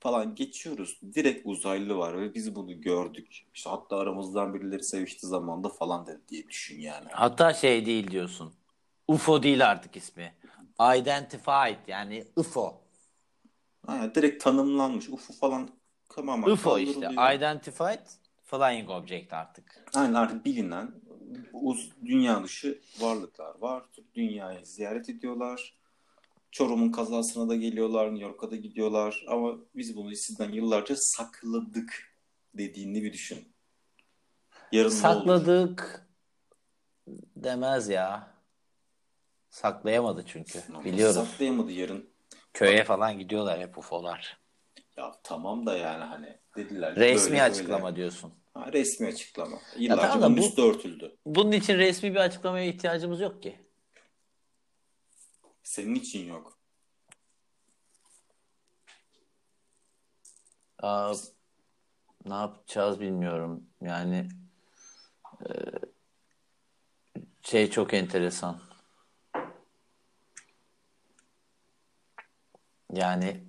falan 0.00 0.34
geçiyoruz. 0.34 1.00
Direkt 1.14 1.46
uzaylı 1.46 1.96
var 1.96 2.20
ve 2.20 2.34
biz 2.34 2.54
bunu 2.54 2.80
gördük. 2.80 3.46
İşte 3.54 3.70
hatta 3.70 3.96
aramızdan 3.96 4.54
birileri 4.54 4.82
sevişti 4.82 5.26
zamanda 5.26 5.68
falan 5.68 6.06
dedi 6.06 6.20
diye 6.28 6.48
düşün 6.48 6.80
yani. 6.80 7.08
Hatta 7.12 7.54
şey 7.54 7.86
değil 7.86 8.10
diyorsun. 8.10 8.52
UFO 9.08 9.42
değil 9.42 9.70
artık 9.70 9.96
ismi. 9.96 10.34
Identified 10.96 11.88
yani 11.88 12.24
UFO. 12.36 12.80
Ha, 13.86 14.14
direkt 14.14 14.44
tanımlanmış. 14.44 15.08
UFO 15.08 15.32
falan 15.32 15.70
tamamen 16.08 16.50
UFO 16.50 16.78
işte. 16.78 17.08
Identified 17.36 18.06
Flying 18.44 18.90
Object 18.90 19.32
artık. 19.32 19.84
Yani 19.94 20.18
artık 20.18 20.44
bilinen 20.44 20.92
uz, 21.52 21.90
dünya 22.04 22.44
dışı 22.44 22.80
varlıklar 23.00 23.58
var. 23.60 23.82
Dünyayı 24.14 24.66
ziyaret 24.66 25.08
ediyorlar. 25.08 25.79
Çorum'un 26.50 26.92
kazasına 26.92 27.48
da 27.48 27.56
geliyorlar. 27.56 28.06
New 28.10 28.24
York'a 28.24 28.50
da 28.50 28.56
gidiyorlar. 28.56 29.24
Ama 29.28 29.56
biz 29.74 29.96
bunu 29.96 30.14
sizden 30.16 30.52
yıllarca 30.52 30.94
sakladık 30.98 32.16
dediğini 32.54 33.02
bir 33.02 33.12
düşün. 33.12 33.52
Yarın? 34.72 34.88
Sakladık 34.88 36.06
demez 37.36 37.88
ya. 37.88 38.34
Saklayamadı 39.50 40.24
çünkü. 40.26 40.62
Ama 40.68 40.84
Biliyoruz. 40.84 41.16
Saklayamadı 41.16 41.72
yarın. 41.72 42.10
Köye 42.54 42.84
falan 42.84 43.18
gidiyorlar 43.18 43.60
hep 43.60 43.78
UFO'lar. 43.78 44.40
Ya 44.96 45.12
tamam 45.22 45.66
da 45.66 45.76
yani 45.76 46.04
hani 46.04 46.38
dediler. 46.56 46.96
Resmi 46.96 47.30
böyle 47.30 47.42
açıklama 47.42 47.84
böyle. 47.84 47.96
diyorsun. 47.96 48.32
Ha, 48.54 48.72
resmi 48.72 49.06
açıklama. 49.06 49.58
Yıllarca 49.78 50.18
bunun 50.18 50.36
bu- 50.36 50.40
üstü 50.40 50.62
örtüldü. 50.62 51.16
Bunun 51.26 51.52
için 51.52 51.78
resmi 51.78 52.10
bir 52.10 52.16
açıklamaya 52.20 52.64
ihtiyacımız 52.64 53.20
yok 53.20 53.42
ki. 53.42 53.58
Senin 55.70 55.94
için 55.94 56.28
yok. 56.28 56.58
Aa, 60.78 61.14
ne 62.24 62.34
yapacağız 62.34 63.00
bilmiyorum. 63.00 63.66
Yani 63.80 64.28
e, 65.40 65.50
şey 67.42 67.70
çok 67.70 67.94
enteresan. 67.94 68.60
Yani 72.92 73.44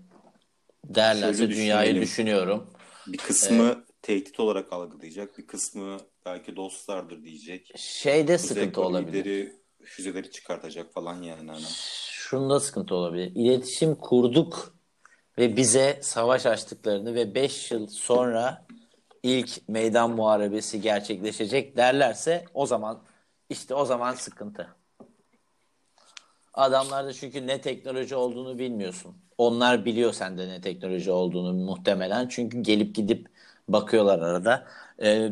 derlerse 0.85 1.37
Şöyle 1.37 1.55
dünyayı 1.55 1.85
düşünelim. 1.87 2.01
düşünüyorum. 2.01 2.73
Bir 3.07 3.17
kısmı 3.17 3.85
tehdit 4.01 4.39
olarak 4.39 4.73
algılayacak. 4.73 5.37
Bir 5.37 5.47
kısmı 5.47 5.97
belki 6.25 6.55
dostlardır 6.55 7.23
diyecek. 7.23 7.71
Şeyde 7.75 8.37
sıkıntı 8.37 8.81
olabilir. 8.81 9.25
lideri 9.25 9.60
füzeleri 9.85 10.31
çıkartacak 10.31 10.93
falan 10.93 11.21
yani. 11.21 11.51
Hani. 11.51 11.63
Şunda 12.11 12.59
sıkıntı 12.59 12.95
olabilir. 12.95 13.31
İletişim 13.35 13.95
kurduk 13.95 14.75
ve 15.37 15.57
bize 15.57 15.99
savaş 16.01 16.45
açtıklarını 16.45 17.15
ve 17.15 17.35
5 17.35 17.71
yıl 17.71 17.87
sonra 17.87 18.65
ilk 19.23 19.69
meydan 19.69 20.11
muharebesi 20.11 20.81
gerçekleşecek 20.81 21.77
derlerse 21.77 22.45
o 22.53 22.65
zaman 22.65 23.03
işte 23.49 23.75
o 23.75 23.85
zaman 23.85 24.13
sıkıntı. 24.13 24.75
Adamlarda 26.53 27.13
çünkü 27.13 27.47
ne 27.47 27.61
teknoloji 27.61 28.15
olduğunu 28.15 28.59
bilmiyorsun. 28.59 29.15
Onlar 29.37 29.85
biliyor 29.85 30.13
sende 30.13 30.47
ne 30.47 30.61
teknoloji 30.61 31.11
olduğunu 31.11 31.53
muhtemelen. 31.53 32.27
Çünkü 32.27 32.61
gelip 32.61 32.95
gidip 32.95 33.27
bakıyorlar 33.67 34.19
arada. 34.19 34.67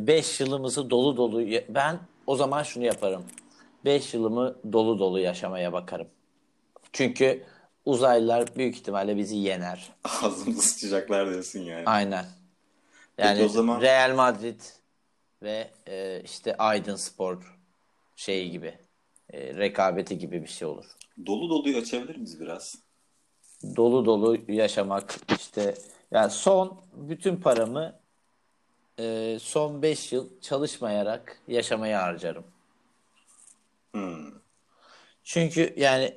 5 0.07 0.39
yılımızı 0.39 0.89
dolu 0.89 1.17
dolu 1.17 1.41
ben 1.69 1.99
o 2.27 2.35
zaman 2.35 2.63
şunu 2.63 2.85
yaparım. 2.85 3.23
5 3.85 4.13
yılımı 4.13 4.73
dolu 4.73 4.99
dolu 4.99 5.19
yaşamaya 5.19 5.73
bakarım. 5.73 6.07
Çünkü 6.93 7.43
uzaylılar 7.85 8.55
büyük 8.55 8.75
ihtimalle 8.75 9.17
bizi 9.17 9.35
yener. 9.37 9.89
Ağzımıza 10.23 10.61
sıçacaklar 10.61 11.29
diyorsun 11.29 11.59
yani. 11.59 11.83
Aynen. 11.85 12.25
Peki 13.17 13.27
Yani 13.29 13.43
o 13.43 13.47
zaman- 13.47 13.81
Real 13.81 14.15
Madrid 14.15 14.61
ve 15.43 15.71
e, 15.87 16.21
işte 16.23 16.57
Aydın 16.57 16.95
Spor 16.95 17.57
şeyi 18.15 18.51
gibi 18.51 18.77
e, 19.33 19.53
rekabeti 19.53 20.17
gibi 20.17 20.41
bir 20.41 20.47
şey 20.47 20.67
olur. 20.67 20.85
Dolu 21.25 21.49
doluyu 21.49 21.77
açabilir 21.77 22.15
miyiz 22.15 22.39
biraz? 22.39 22.75
Dolu 23.75 24.05
dolu 24.05 24.37
yaşamak 24.51 25.15
işte 25.39 25.73
yani 26.11 26.31
son 26.31 26.81
bütün 26.93 27.35
paramı 27.35 27.99
e, 28.99 29.37
son 29.41 29.81
5 29.81 30.11
yıl 30.13 30.41
çalışmayarak 30.41 31.41
yaşamaya 31.47 32.03
harcarım. 32.03 32.43
Hmm. 33.93 34.31
Çünkü 35.23 35.73
yani 35.77 36.15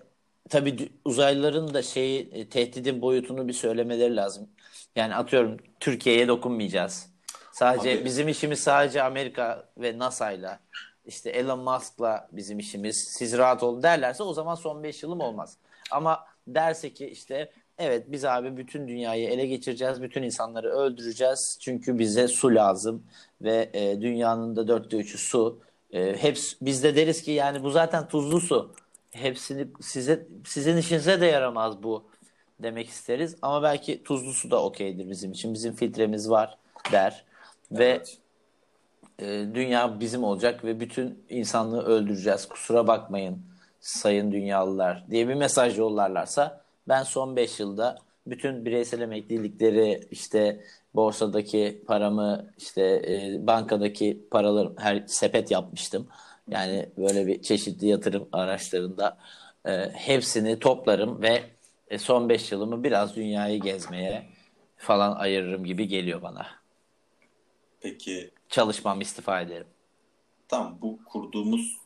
tabii 0.48 0.92
uzaylıların 1.04 1.74
da 1.74 1.82
şeyi 1.82 2.30
e, 2.32 2.48
tehdidin 2.48 3.02
boyutunu 3.02 3.48
bir 3.48 3.52
söylemeleri 3.52 4.16
lazım. 4.16 4.48
Yani 4.96 5.14
atıyorum 5.14 5.56
Türkiye'ye 5.80 6.28
dokunmayacağız. 6.28 7.12
Sadece 7.52 7.92
Abi- 7.92 8.04
bizim 8.04 8.28
işimiz 8.28 8.60
sadece 8.60 9.02
Amerika 9.02 9.68
ve 9.78 9.98
NASA'yla 9.98 10.60
işte 11.04 11.30
Elon 11.30 11.58
Musk'la 11.58 12.28
bizim 12.32 12.58
işimiz. 12.58 12.96
Siz 13.18 13.38
rahat 13.38 13.62
olun 13.62 13.82
derlerse 13.82 14.22
o 14.22 14.32
zaman 14.32 14.54
son 14.54 14.82
5 14.82 15.02
yılım 15.02 15.20
olmaz. 15.20 15.56
Ama 15.90 16.24
derse 16.46 16.92
ki 16.92 17.06
işte 17.06 17.52
evet 17.78 18.04
biz 18.08 18.24
abi 18.24 18.56
bütün 18.56 18.88
dünyayı 18.88 19.28
ele 19.28 19.46
geçireceğiz. 19.46 20.02
Bütün 20.02 20.22
insanları 20.22 20.70
öldüreceğiz. 20.70 21.58
Çünkü 21.60 21.98
bize 21.98 22.28
su 22.28 22.54
lazım 22.54 23.06
ve 23.40 23.70
e, 23.72 24.00
dünyanın 24.00 24.56
da 24.56 24.68
dörtte 24.68 24.96
üçü 24.96 25.18
su. 25.18 25.60
E, 25.92 26.16
hepsi, 26.16 26.56
biz 26.62 26.82
de 26.82 26.96
deriz 26.96 27.22
ki 27.22 27.30
yani 27.30 27.62
bu 27.62 27.70
zaten 27.70 28.08
tuzlu 28.08 28.40
su. 28.40 28.74
Hepsini 29.10 29.66
size 29.80 30.26
sizin 30.46 30.76
işinize 30.76 31.20
de 31.20 31.26
yaramaz 31.26 31.82
bu 31.82 32.04
demek 32.62 32.88
isteriz. 32.88 33.36
Ama 33.42 33.62
belki 33.62 34.02
tuzlu 34.02 34.32
su 34.32 34.50
da 34.50 34.62
okeydir 34.62 35.10
bizim 35.10 35.32
için. 35.32 35.54
Bizim 35.54 35.74
filtremiz 35.74 36.30
var 36.30 36.58
der. 36.92 37.24
Ve 37.72 37.84
Evet. 37.84 38.18
e, 39.18 39.54
dünya 39.54 40.00
bizim 40.00 40.24
olacak 40.24 40.64
ve 40.64 40.80
bütün 40.80 41.24
insanlığı 41.28 41.82
öldüreceğiz. 41.84 42.48
Kusura 42.48 42.86
bakmayın 42.86 43.42
sayın 43.80 44.32
dünyalılar 44.32 45.04
diye 45.10 45.28
bir 45.28 45.34
mesaj 45.34 45.78
yollarlarsa 45.78 46.64
ben 46.88 47.02
son 47.02 47.36
5 47.36 47.60
yılda 47.60 47.98
bütün 48.26 48.64
bireysel 48.64 49.00
emeklilikleri 49.00 50.08
işte 50.10 50.64
borsadaki 50.94 51.82
paramı 51.86 52.52
işte 52.58 52.82
e, 52.82 53.46
bankadaki 53.46 54.26
paraları 54.30 54.72
her 54.78 55.06
sepet 55.06 55.50
yapmıştım. 55.50 56.08
Yani 56.48 56.88
böyle 56.98 57.26
bir 57.26 57.42
çeşitli 57.42 57.86
yatırım 57.86 58.28
araçlarında 58.32 59.18
e, 59.66 59.70
hepsini 59.92 60.58
toplarım 60.58 61.22
ve 61.22 61.42
e, 61.88 61.98
son 61.98 62.28
5 62.28 62.52
yılımı 62.52 62.84
biraz 62.84 63.16
dünyayı 63.16 63.60
gezmeye 63.60 64.26
falan 64.76 65.16
ayırırım 65.16 65.64
gibi 65.64 65.88
geliyor 65.88 66.22
bana. 66.22 66.46
Peki 67.80 68.30
Çalışmam 68.48 69.00
istifa 69.00 69.40
ederim. 69.40 69.66
tam 70.48 70.78
bu 70.82 71.04
kurduğumuz 71.04 71.76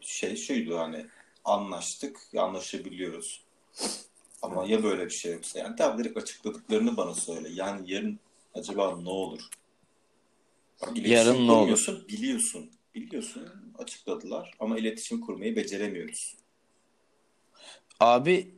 şey 0.00 0.36
şuydu 0.36 0.78
hani 0.78 1.06
anlaştık, 1.44 2.20
anlaşabiliyoruz. 2.38 3.44
Ama 4.42 4.66
ya 4.66 4.82
böyle 4.82 5.04
bir 5.04 5.10
şey 5.10 5.32
yoksa 5.32 5.58
yani 5.58 5.76
tabii 5.76 6.02
direkt 6.04 6.16
açıkladıklarını 6.16 6.96
bana 6.96 7.14
söyle. 7.14 7.48
Yani 7.52 7.92
yarın 7.92 8.18
acaba 8.54 8.96
ne 8.96 9.08
olur? 9.08 9.40
Bak, 10.82 10.90
Yarın 10.96 11.46
ne 11.46 11.52
olur? 11.52 11.62
Biliyorsun. 12.08 12.70
Biliyorsun. 12.94 13.48
Açıkladılar 13.78 14.54
ama 14.60 14.78
iletişim 14.78 15.20
kurmayı 15.20 15.56
beceremiyoruz. 15.56 16.34
Abi 18.00 18.54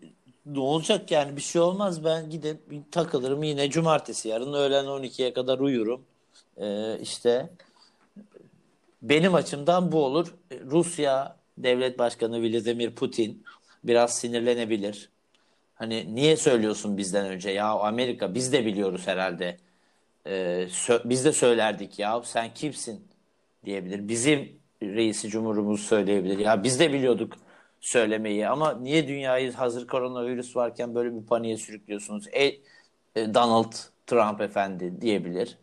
ne 0.46 0.60
olacak 0.60 1.10
yani 1.10 1.36
bir 1.36 1.42
şey 1.42 1.62
olmaz 1.62 2.04
ben 2.04 2.30
gidip 2.30 2.59
takılırım 2.92 3.42
yine 3.42 3.70
cumartesi 3.70 4.28
yarın 4.28 4.52
öğlen 4.52 4.84
12'ye 4.84 5.32
kadar 5.32 5.59
uyurum 5.59 6.04
Ee, 6.56 6.98
işte 7.02 7.50
benim 9.02 9.34
açımdan 9.34 9.92
bu 9.92 10.04
olur 10.04 10.34
Rusya 10.64 11.36
devlet 11.59 11.98
başkanı 11.98 12.42
Vladimir 12.42 12.94
Putin 12.94 13.44
biraz 13.84 14.18
sinirlenebilir 14.18 15.11
hani 15.82 16.14
niye 16.14 16.36
söylüyorsun 16.36 16.96
bizden 16.98 17.26
önce 17.26 17.50
ya 17.50 17.68
Amerika 17.70 18.34
biz 18.34 18.52
de 18.52 18.66
biliyoruz 18.66 19.06
herhalde 19.06 19.56
Ee, 20.26 20.32
sö- 20.70 21.02
biz 21.10 21.24
de 21.24 21.32
söylerdik 21.32 21.98
ya 21.98 22.22
sen 22.24 22.54
kimsin 22.54 23.09
diyebilir. 23.64 24.09
Bizim 24.09 24.60
reisi 24.82 25.28
cumhurumuz 25.28 25.80
söyleyebilir. 25.80 26.38
Ya 26.38 26.62
biz 26.64 26.80
de 26.80 26.92
biliyorduk 26.92 27.34
söylemeyi 27.80 28.48
ama 28.48 28.74
niye 28.78 29.09
dünyayı 29.09 29.52
hazır 29.52 29.86
koronavirüs 29.86 30.56
varken 30.56 30.94
böyle 30.94 31.16
bir 31.16 31.26
paniğe 31.26 31.56
sürüklüyorsunuz? 31.56 32.28
E, 32.32 32.44
e, 33.16 33.34
Donald 33.34 33.72
Trump 34.06 34.40
efendi 34.40 35.00
diyebilir. 35.00 35.59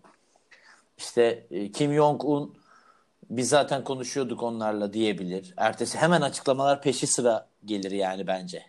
İşte 0.98 1.48
e, 1.52 1.72
Kim 1.72 1.94
Jong-un 1.94 2.56
biz 3.30 3.50
zaten 3.50 3.84
konuşuyorduk 3.84 4.44
onlarla 4.44 4.94
diyebilir. 4.94 5.54
Ertesi 5.58 5.98
hemen 5.98 6.22
açıklamalar 6.22 6.82
peşi 6.82 7.08
sıra 7.08 7.48
gelir 7.66 7.92
yani 7.92 8.28
bence. 8.28 8.66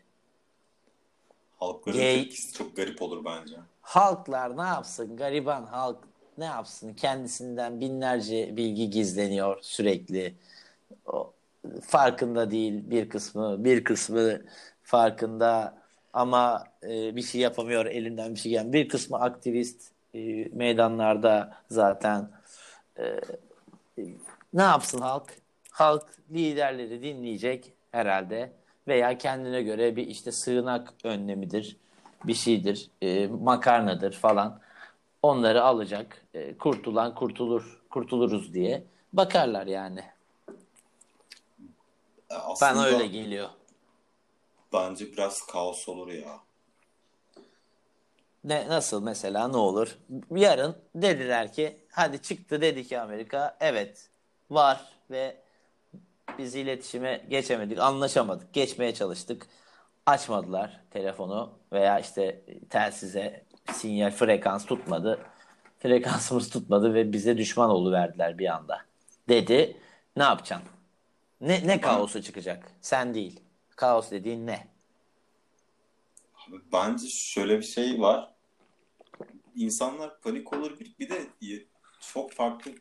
Halkların 1.60 1.98
Gay- 1.98 2.22
tepkisi 2.22 2.52
çok 2.52 2.76
garip 2.76 3.02
olur 3.02 3.24
bence. 3.24 3.56
Halklar 3.82 4.56
ne 4.56 4.62
yapsın? 4.62 5.16
Gariban 5.16 5.64
halk 5.66 5.98
ne 6.38 6.44
yapsın? 6.44 6.94
Kendisinden 6.94 7.80
binlerce 7.80 8.56
bilgi 8.56 8.90
gizleniyor 8.90 9.58
sürekli. 9.62 10.34
O, 11.06 11.32
farkında 11.82 12.50
değil 12.50 12.90
bir 12.90 13.08
kısmı, 13.08 13.64
bir 13.64 13.84
kısmı 13.84 14.42
farkında 14.82 15.78
ama 16.12 16.64
e, 16.82 17.16
bir 17.16 17.22
şey 17.22 17.40
yapamıyor 17.40 17.86
elinden 17.86 18.34
bir 18.34 18.38
şey 18.40 18.52
gelen. 18.52 18.72
Bir 18.72 18.88
kısmı 18.88 19.20
aktivist 19.20 19.90
e, 20.14 20.44
meydanlarda 20.52 21.56
zaten 21.70 22.30
E, 22.98 23.20
ne 24.54 24.62
yapsın 24.62 25.00
halk? 25.00 25.34
Halk 25.70 26.06
liderleri 26.30 27.02
dinleyecek 27.02 27.72
herhalde 27.92 28.52
veya 28.90 29.18
kendine 29.18 29.62
göre 29.62 29.96
bir 29.96 30.06
işte 30.06 30.32
sığınak 30.32 30.94
önlemidir, 31.04 31.76
bir 32.24 32.34
şeydir, 32.34 32.90
e, 33.02 33.26
makarnadır 33.26 34.12
falan. 34.12 34.60
Onları 35.22 35.62
alacak, 35.64 36.26
e, 36.34 36.58
kurtulan 36.58 37.14
kurtulur, 37.14 37.82
kurtuluruz 37.90 38.54
diye 38.54 38.84
bakarlar 39.12 39.66
yani. 39.66 40.00
E, 40.00 40.04
Ben 42.30 42.36
Aslında 42.50 42.86
öyle 42.86 43.06
geliyor. 43.06 43.48
bence 44.72 45.12
biraz 45.12 45.42
kaos 45.46 45.88
olur 45.88 46.08
ya. 46.08 46.40
Ne, 48.44 48.68
nasıl 48.68 49.02
mesela 49.02 49.48
ne 49.48 49.56
olur? 49.56 49.98
Yarın 50.30 50.76
dediler 50.94 51.52
ki 51.52 51.76
hadi 51.92 52.22
çıktı 52.22 52.60
dedi 52.60 52.84
ki 52.86 53.00
Amerika 53.00 53.56
evet 53.60 54.08
var 54.50 54.80
ve 55.10 55.36
biz 56.38 56.54
iletişime 56.54 57.26
geçemedik, 57.30 57.78
anlaşamadık, 57.78 58.52
geçmeye 58.52 58.94
çalıştık. 58.94 59.46
Açmadılar 60.06 60.80
telefonu 60.90 61.52
veya 61.72 62.00
işte 62.00 62.44
telsize 62.70 63.44
sinyal 63.72 64.10
frekans 64.10 64.66
tutmadı. 64.66 65.20
Frekansımız 65.78 66.50
tutmadı 66.50 66.94
ve 66.94 67.12
bize 67.12 67.38
düşman 67.38 67.92
verdiler 67.92 68.38
bir 68.38 68.54
anda. 68.54 68.80
Dedi. 69.28 69.76
Ne 70.16 70.22
yapacaksın? 70.22 70.68
Ne 71.40 71.66
ne 71.66 71.80
kaosu 71.80 72.22
çıkacak? 72.22 72.72
Sen 72.80 73.14
değil. 73.14 73.40
Kaos 73.76 74.10
dediğin 74.10 74.46
ne? 74.46 74.66
Bence 76.72 77.08
şöyle 77.08 77.58
bir 77.58 77.64
şey 77.64 78.00
var. 78.00 78.34
İnsanlar 79.54 80.20
panik 80.20 80.52
olur. 80.52 80.80
Bir, 80.80 80.94
bir 80.98 81.08
de 81.08 81.26
çok 82.00 82.32
farklı 82.32 82.72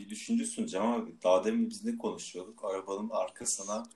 bir 0.00 0.10
düşünce 0.10 0.44
sunacağım 0.46 0.92
abi. 0.92 1.22
Daha 1.22 1.44
demin 1.44 1.70
biz 1.70 1.84
ne 1.84 1.98
konuşuyorduk? 1.98 2.64
Arabanın 2.64 3.10
arkasına 3.10 3.86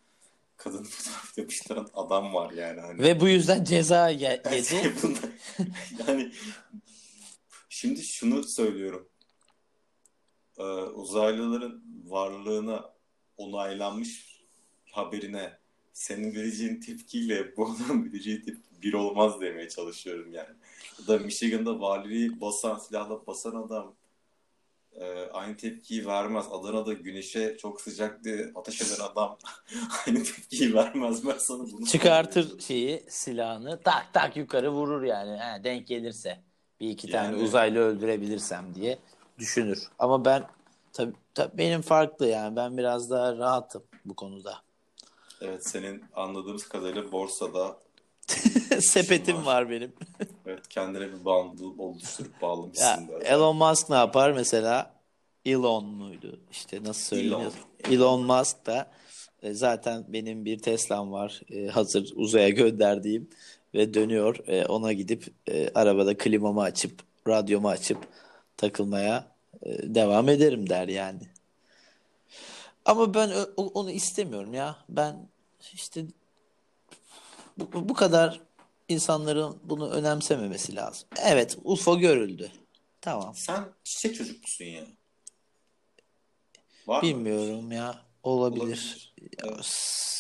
kadın 0.57 0.85
fotoğraf 0.91 1.39
yapıştıran 1.39 1.89
adam 1.95 2.35
var 2.35 2.51
yani. 2.53 2.81
Hani. 2.81 3.03
Ve 3.03 3.21
bu 3.21 3.29
yüzden 3.29 3.65
ceza 3.65 4.09
ye- 4.09 4.43
yedi. 4.53 4.95
yani 6.09 6.33
şimdi 7.69 8.03
şunu 8.03 8.43
söylüyorum. 8.45 9.09
Ee, 10.59 10.63
uzaylıların 10.73 11.83
varlığına 12.07 12.91
onaylanmış 13.37 14.41
haberine 14.93 15.59
senin 15.93 16.35
vereceğin 16.35 16.81
tepkiyle 16.81 17.57
bu 17.57 17.67
adamın 17.71 18.05
vereceği 18.13 18.43
tepki 18.43 18.83
bir 18.83 18.93
olmaz 18.93 19.41
demeye 19.41 19.69
çalışıyorum 19.69 20.33
yani. 20.33 20.49
Ya 21.01 21.07
da 21.07 21.19
Michigan'da 21.19 21.81
valiliği 21.81 22.41
basan, 22.41 22.79
silahla 22.79 23.27
basan 23.27 23.55
adam 23.55 23.95
e, 25.01 25.29
aynı 25.33 25.57
tepkiyi 25.57 26.07
vermez. 26.07 26.47
Adana'da 26.51 26.93
güneşe 26.93 27.57
çok 27.59 27.81
sıcak 27.81 28.25
diye 28.25 28.53
ateş 28.55 28.81
eden 28.83 29.05
adam 29.05 29.39
aynı 30.07 30.25
tepkiyi 30.25 30.75
vermez. 30.75 31.27
Ben 31.27 31.39
sana 31.39 31.62
bunu 31.73 31.87
Çıkartır 31.87 32.61
şeyi 32.61 33.05
silahını 33.09 33.81
tak 33.83 34.07
tak 34.12 34.37
yukarı 34.37 34.71
vurur 34.73 35.03
yani. 35.03 35.37
Ha, 35.37 35.65
denk 35.65 35.87
gelirse 35.87 36.41
bir 36.81 36.91
iki 36.91 37.11
tane 37.11 37.27
Yani- 37.27 37.45
uzaylı 37.45 37.79
öldürebilirsem 37.79 38.75
diye 38.75 38.99
düşünür. 39.39 39.89
Ama 39.99 40.25
ben 40.25 40.45
tabii 40.93 41.15
tabii 41.35 41.59
benim 41.59 41.83
farklı 41.83 42.27
yani 42.27 42.57
ben 42.57 42.79
biraz 42.79 43.11
daha 43.11 43.37
rahatım 43.37 43.83
bu 44.05 44.15
konuda. 44.16 44.62
Evet 45.41 45.69
senin 45.69 46.05
anladığımız 46.15 46.69
kadarıyla 46.69 47.12
borsada 47.12 47.77
Sepetim 48.81 49.37
var. 49.37 49.45
var 49.45 49.71
benim. 49.71 49.93
evet 50.47 50.69
kendine 50.69 51.09
bir 51.09 51.25
bundle 51.25 51.83
oluşturup 51.83 52.33
Ya, 52.35 52.41
bağlamışsın 52.43 53.09
böyle. 53.09 53.25
Elon 53.25 53.57
Musk 53.57 53.91
ne 53.91 53.97
yapar 53.97 54.33
mesela? 54.33 54.95
Elon 55.45 55.85
muydu? 55.85 56.41
İşte 56.51 56.85
nasıl 56.85 57.03
söyleniyor? 57.17 57.53
Elon, 57.91 58.23
Musk 58.23 58.67
da 58.67 58.91
e, 59.43 59.55
zaten 59.55 60.05
benim 60.09 60.45
bir 60.45 60.59
Tesla'm 60.59 61.13
var. 61.13 61.41
e, 61.51 61.67
hazır 61.67 62.13
uzaya 62.17 62.49
gönderdiğim 62.49 63.31
ve 63.75 63.95
dönüyor. 63.95 64.37
E, 64.47 64.67
ona 64.67 64.93
gidip 64.93 65.35
arabada 65.75 66.17
klimamı 66.19 66.63
açıp 66.63 67.03
radyomu 67.29 67.69
açıp 67.69 67.99
takılmaya 68.57 69.35
devam 69.83 70.29
ederim 70.29 70.69
der 70.71 70.89
yani. 70.89 71.23
Ama 72.85 73.15
ben 73.15 73.31
onu 73.57 73.91
istemiyorum 73.91 74.55
ya. 74.55 74.77
Ben 74.89 75.29
işte 75.73 76.05
bu, 77.59 77.89
bu 77.89 77.95
kadar 77.95 78.41
insanların 78.89 79.59
bunu 79.65 79.91
önemsememesi 79.91 80.77
lazım. 80.77 81.09
Evet, 81.23 81.59
UFO 81.65 81.99
görüldü. 81.99 82.51
Tamam. 83.01 83.35
Sen 83.35 83.65
çiçek 83.85 84.15
çocuk 84.17 84.43
musun 84.43 84.65
ya? 84.65 84.85
Var 86.87 87.03
mı? 87.03 87.09
Bilmiyorum 87.09 87.73
ya. 87.73 88.03
Olabilir. 88.23 88.63
Olabilir. 88.63 89.15
Evet. 89.45 89.65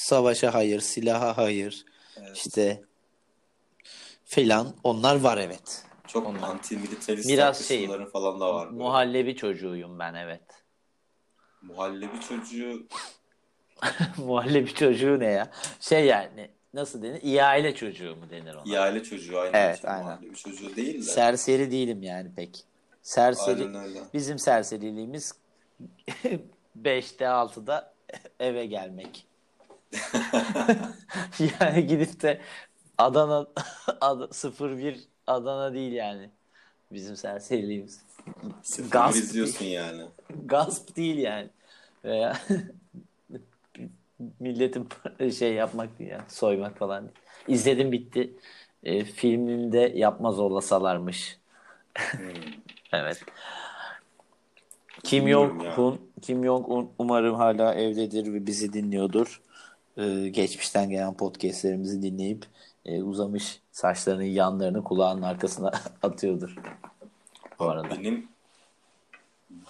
Savaşa 0.04 0.54
hayır, 0.54 0.80
silaha 0.80 1.36
hayır. 1.36 1.84
Evet. 2.16 2.36
İşte 2.36 2.82
filan 4.24 4.74
onlar 4.84 5.20
var 5.20 5.38
evet. 5.38 5.84
Çok 6.06 6.26
Onlar. 6.26 6.48
anti-militarist 6.48 7.28
Biraz 7.28 7.64
şey, 7.68 7.88
falan 8.12 8.40
da 8.40 8.54
var. 8.54 8.66
böyle. 8.66 8.82
Muhallebi 8.82 9.36
çocuğuyum 9.36 9.98
ben 9.98 10.14
evet. 10.14 10.64
Muhallebi 11.62 12.20
çocuğu 12.28 12.86
Muhallebi 14.16 14.74
çocuğu 14.74 15.20
ne 15.20 15.26
ya? 15.26 15.50
Şey 15.80 16.06
yani 16.06 16.50
nasıl 16.74 17.02
denir? 17.02 17.20
İhale 17.22 17.74
çocuğu 17.74 18.16
mu 18.16 18.30
denir 18.30 18.54
ona? 18.54 18.62
İhale 18.64 19.02
çocuğu 19.02 19.38
aynen. 19.38 19.58
Evet, 19.58 19.80
Şey, 19.80 19.90
aynen. 19.90 20.22
Bir 20.22 20.34
çocuğu 20.34 20.76
değil 20.76 20.94
de. 20.98 21.02
Serseri 21.02 21.70
değilim 21.70 22.02
yani 22.02 22.34
pek. 22.36 22.64
Serseri 23.02 23.68
bizim 24.14 24.38
serseriliğimiz 24.38 25.34
5'te 26.82 27.24
6'da 27.24 27.94
eve 28.40 28.66
gelmek. 28.66 29.26
yani 31.60 31.86
gidip 31.86 32.22
de 32.22 32.40
Adana 32.98 33.46
Ad- 34.00 34.32
01 34.60 35.00
Adana 35.26 35.74
değil 35.74 35.92
yani. 35.92 36.30
Bizim 36.92 37.16
serseriliğimiz. 37.16 38.02
Sıfır 38.62 38.90
Gasp 38.90 39.16
izliyorsun 39.16 39.64
yani. 39.64 40.02
Gasp 40.44 40.96
değil 40.96 41.18
yani. 41.18 41.48
Veya 42.04 42.36
milletin 44.40 44.88
şey 45.38 45.54
yapmak 45.54 45.98
değil 45.98 46.10
yani. 46.10 46.22
Soymak 46.28 46.78
falan 46.78 47.02
değil. 47.04 47.16
İzledim 47.48 47.92
bitti. 47.92 48.36
E, 48.82 49.04
filminde 49.04 49.92
yapmaz 49.94 50.38
olasalarmış. 50.38 51.38
Hmm. 51.98 52.28
Evet. 52.92 53.24
Kim. 55.04 55.28
Jong-un 55.28 56.00
Kim 56.22 56.44
Jong-un 56.44 56.90
umarım 56.98 57.34
hala 57.34 57.74
evdedir 57.74 58.32
ve 58.32 58.46
bizi 58.46 58.72
dinliyordur. 58.72 59.42
Ee, 59.96 60.28
geçmişten 60.28 60.90
gelen 60.90 61.14
podcastlerimizi 61.14 62.02
dinleyip 62.02 62.46
e, 62.84 63.02
uzamış 63.02 63.60
saçlarının 63.72 64.22
yanlarını 64.22 64.84
kulağının 64.84 65.22
arkasına 65.22 65.70
atıyordur. 66.02 66.56
Bu 67.58 67.64
arada. 67.64 67.90
Benim 67.90 68.28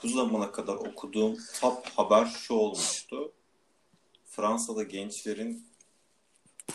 bu 0.02 0.08
zamana 0.08 0.52
kadar 0.52 0.74
okuduğum 0.74 1.36
top 1.60 1.86
haber 1.96 2.26
şu 2.26 2.54
olmuştu. 2.54 3.32
Fransa'da 4.36 4.82
gençlerin 4.82 5.66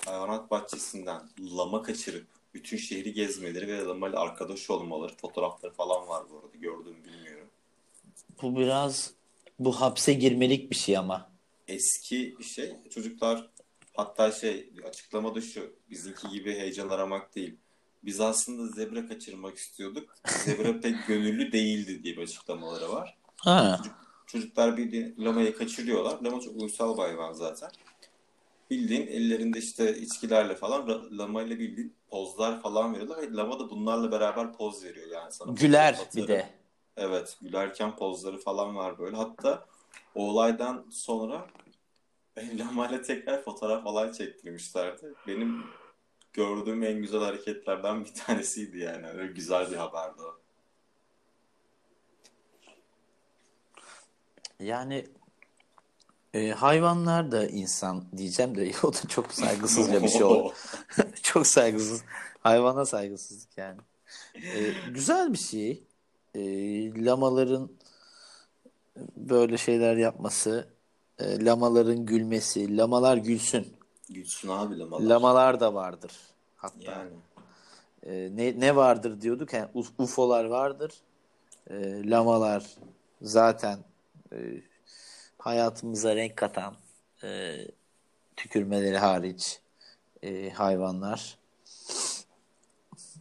hayvanat 0.05 0.51
bahçesinden 0.51 1.21
lama 1.39 1.81
kaçırıp 1.81 2.27
bütün 2.53 2.77
şehri 2.77 3.13
gezmeleri 3.13 3.67
ve 3.67 3.85
lama 3.85 4.09
ile 4.09 4.17
arkadaş 4.17 4.69
olmaları 4.69 5.15
fotoğrafları 5.15 5.73
falan 5.73 6.07
var 6.07 6.23
bu 6.31 6.37
arada 6.37 6.57
gördüğümü 6.57 7.03
bilmiyorum. 7.03 7.49
Bu 8.41 8.55
biraz 8.55 9.13
bu 9.59 9.81
hapse 9.81 10.13
girmelik 10.13 10.71
bir 10.71 10.75
şey 10.75 10.97
ama. 10.97 11.31
Eski 11.67 12.35
bir 12.39 12.43
şey. 12.43 12.75
Çocuklar 12.89 13.49
hatta 13.93 14.31
şey 14.31 14.69
açıklamada 14.87 15.41
şu 15.41 15.73
bizimki 15.89 16.29
gibi 16.29 16.53
heyecan 16.53 16.89
aramak 16.89 17.35
değil. 17.35 17.55
Biz 18.03 18.19
aslında 18.19 18.67
zebra 18.67 19.07
kaçırmak 19.07 19.57
istiyorduk. 19.57 20.15
Zebra 20.27 20.79
pek 20.79 21.07
gönüllü 21.07 21.51
değildi 21.51 22.03
diye 22.03 22.17
bir 22.17 22.21
açıklamaları 22.21 22.91
var. 22.91 23.17
Ha. 23.37 23.81
Çocuklar 24.31 24.77
bildiğin 24.77 25.15
lamayı 25.19 25.57
kaçırıyorlar. 25.57 26.21
Lama 26.21 26.39
çok 26.39 26.61
uysal 26.61 26.97
bir 26.97 27.01
hayvan 27.01 27.33
zaten. 27.33 27.69
Bildiğin 28.69 29.07
ellerinde 29.07 29.59
işte 29.59 29.97
içkilerle 29.97 30.55
falan 30.55 31.09
lamayla 31.17 31.59
bildiğin 31.59 31.95
pozlar 32.09 32.61
falan 32.61 32.93
veriyorlar. 32.93 33.21
Ve 33.21 33.33
lama 33.33 33.59
da 33.59 33.69
bunlarla 33.69 34.11
beraber 34.11 34.53
poz 34.53 34.83
veriyor 34.83 35.07
yani 35.13 35.31
sana. 35.31 35.51
Güler 35.51 35.97
bir 36.15 36.27
de. 36.27 36.49
Evet 36.97 37.37
gülerken 37.41 37.95
pozları 37.95 38.37
falan 38.37 38.75
var 38.75 38.99
böyle. 38.99 39.15
Hatta 39.15 39.65
o 40.15 40.29
olaydan 40.29 40.85
sonra 40.91 41.47
lamayla 42.59 43.01
tekrar 43.01 43.41
fotoğraf 43.43 43.83
falan 43.83 44.11
çektirmişlerdi. 44.11 45.13
Benim 45.27 45.63
gördüğüm 46.33 46.83
en 46.83 47.01
güzel 47.01 47.21
hareketlerden 47.21 48.05
bir 48.05 48.13
tanesiydi 48.13 48.77
yani. 48.77 49.07
Öyle 49.07 49.33
güzel 49.33 49.71
bir 49.71 49.75
haberdi 49.75 50.21
o. 50.21 50.39
Yani 54.59 55.05
e, 56.33 56.49
hayvanlar 56.49 57.31
da 57.31 57.47
insan 57.47 58.05
diyeceğim 58.17 58.57
de 58.57 58.71
o 58.83 58.93
da 58.93 59.07
çok 59.07 59.31
saygısızca 59.33 60.03
bir 60.03 60.09
şey 60.09 60.23
oldu. 60.23 60.53
Çok 61.21 61.47
saygısız. 61.47 62.03
Hayvana 62.39 62.85
saygısızlık 62.85 63.57
yani. 63.57 63.79
Ee, 64.35 64.73
güzel 64.93 65.33
bir 65.33 65.37
şey. 65.37 65.83
Ee, 66.35 67.05
lamaların 67.05 67.71
böyle 69.17 69.57
şeyler 69.57 69.97
yapması, 69.97 70.67
e, 71.19 71.45
lamaların 71.45 72.05
gülmesi, 72.05 72.77
lamalar 72.77 73.17
gülsün. 73.17 73.67
Gülsün 74.09 74.49
abi 74.49 74.79
lamalar. 74.79 75.03
Lamalar 75.03 75.59
da 75.59 75.73
vardır. 75.73 76.11
Hatta 76.55 76.91
Yani. 76.91 77.11
Ee, 78.03 78.29
ne 78.35 78.59
ne 78.59 78.75
vardır 78.75 79.21
diyorduk 79.21 79.53
yani 79.53 79.69
UFO'lar 79.97 80.45
vardır. 80.45 80.93
Ee, 81.69 82.09
lamalar 82.09 82.65
zaten 83.21 83.79
e, 84.31 84.37
hayatımıza 85.37 86.15
renk 86.15 86.37
katan 86.37 86.75
e, 87.23 87.57
tükürmeleri 88.35 88.97
hariç 88.97 89.59
e, 90.23 90.49
hayvanlar. 90.49 91.37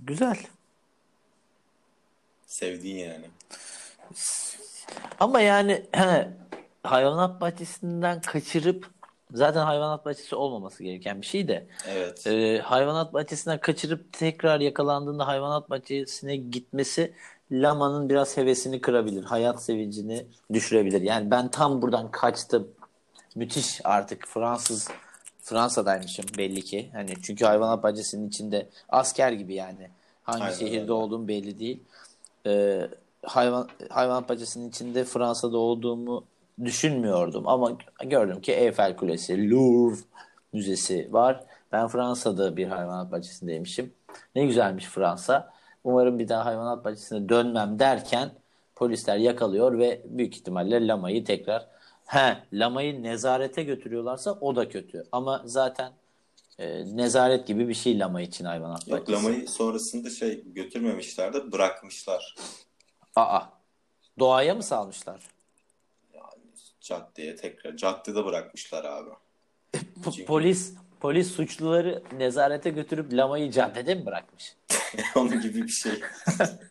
Güzel. 0.03 0.37
Sevdiğin 2.47 2.99
yani. 3.11 3.27
Ama 5.21 5.41
yani 5.41 5.87
hayvanat 6.83 7.41
bahçesinden 7.41 8.21
kaçırıp 8.21 8.91
zaten 9.33 9.65
hayvanat 9.65 10.05
bahçesi 10.05 10.37
olmaması 10.37 10.83
gereken 10.85 11.21
bir 11.21 11.27
şey 11.27 11.49
de 11.49 11.67
Evet. 11.87 12.27
e, 12.27 12.59
hayvanat 12.59 13.13
bahçesinden 13.15 13.61
kaçırıp 13.61 14.13
tekrar 14.13 14.61
yakalandığında 14.61 15.27
hayvanat 15.27 15.71
bahçesine 15.71 16.37
gitmesi 16.37 17.15
lamanın 17.53 18.09
biraz 18.09 18.37
hevesini 18.37 18.81
kırabilir. 18.81 19.25
Hayat 19.25 19.63
sevincini 19.63 20.27
düşürebilir. 20.53 21.01
Yani 21.01 21.31
ben 21.31 21.49
tam 21.49 21.83
buradan 21.83 22.11
kaçtım. 22.11 22.69
Müthiş 23.35 23.81
artık 23.85 24.27
Fransız 24.27 24.89
Fransa'daymışım 25.49 26.25
belli 26.39 26.63
ki. 26.63 26.91
Hani 26.93 27.15
çünkü 27.23 27.45
hayvanat 27.45 27.83
bahçesinin 27.83 28.29
içinde 28.29 28.69
asker 28.89 29.33
gibi 29.33 29.55
yani. 29.55 29.91
Hangi 30.23 30.45
Aynen 30.45 30.57
şehirde 30.57 30.93
olduğum 30.93 31.29
belli 31.29 31.59
değil. 31.59 31.83
Ee, 32.47 32.89
hayvan 33.23 33.69
hayvanat 33.91 34.29
bahçesinin 34.29 34.69
içinde 34.69 35.05
Fransa'da 35.05 35.59
olduğumu 35.59 36.25
düşünmüyordum 36.65 37.49
ama 37.49 37.73
gördüm 38.05 38.41
ki 38.41 38.53
Eiffel 38.53 38.97
Kulesi, 38.97 39.51
Louvre 39.51 40.01
Müzesi 40.53 41.09
var. 41.13 41.45
Ben 41.73 41.89
Fransa'da 41.89 42.57
bir 42.57 42.67
hayvanat 42.67 43.13
bahçesindeymişim. 43.13 43.93
Ne 44.35 44.47
güzelmiş 44.47 44.85
Fransa. 44.85 45.58
Umarım 45.85 46.19
bir 46.19 46.29
daha 46.29 46.45
hayvanat 46.45 46.85
bahçesine 46.85 47.29
dönmem 47.29 47.79
derken 47.79 48.31
polisler 48.77 49.17
yakalıyor 49.17 49.79
ve 49.79 50.03
büyük 50.05 50.37
ihtimalle 50.37 50.87
lamayı 50.87 51.25
tekrar 51.25 51.67
he 52.07 52.37
lamayı 52.53 53.03
nezarete 53.03 53.63
götürüyorlarsa 53.63 54.33
o 54.33 54.57
da 54.57 54.69
kötü. 54.69 55.05
Ama 55.13 55.43
zaten 55.45 55.93
e, 56.59 56.97
nezaret 56.97 57.47
gibi 57.47 57.69
bir 57.69 57.75
şey 57.75 57.99
lama 57.99 58.21
için 58.21 58.45
hayvanat 58.45 58.89
Yok 58.89 59.01
bahçesi. 59.01 59.13
lamayı 59.25 59.49
sonrasında 59.49 60.11
şey 60.11 60.45
götürmemişler 60.53 61.33
de 61.35 61.53
bırakmışlar. 61.53 62.35
Aa. 63.17 63.41
Doğaya 64.19 64.55
mı 64.55 64.63
salmışlar? 64.63 65.21
Yani 66.15 66.43
caddeye 66.81 67.37
tekrar. 67.37 67.77
Caddede 67.77 68.25
bırakmışlar 68.25 68.85
abi. 68.85 69.11
Po- 69.75 70.05
Çünkü- 70.05 70.25
Polis 70.25 70.75
polis 71.01 71.31
suçluları 71.33 72.03
nezarete 72.17 72.71
götürüp 72.71 73.13
lamayı 73.13 73.51
caddede 73.51 73.95
mi 73.95 74.07
bırakmış? 74.07 74.57
Onun 75.17 75.41
gibi 75.41 75.63
bir 75.63 75.69
şey. 75.69 75.93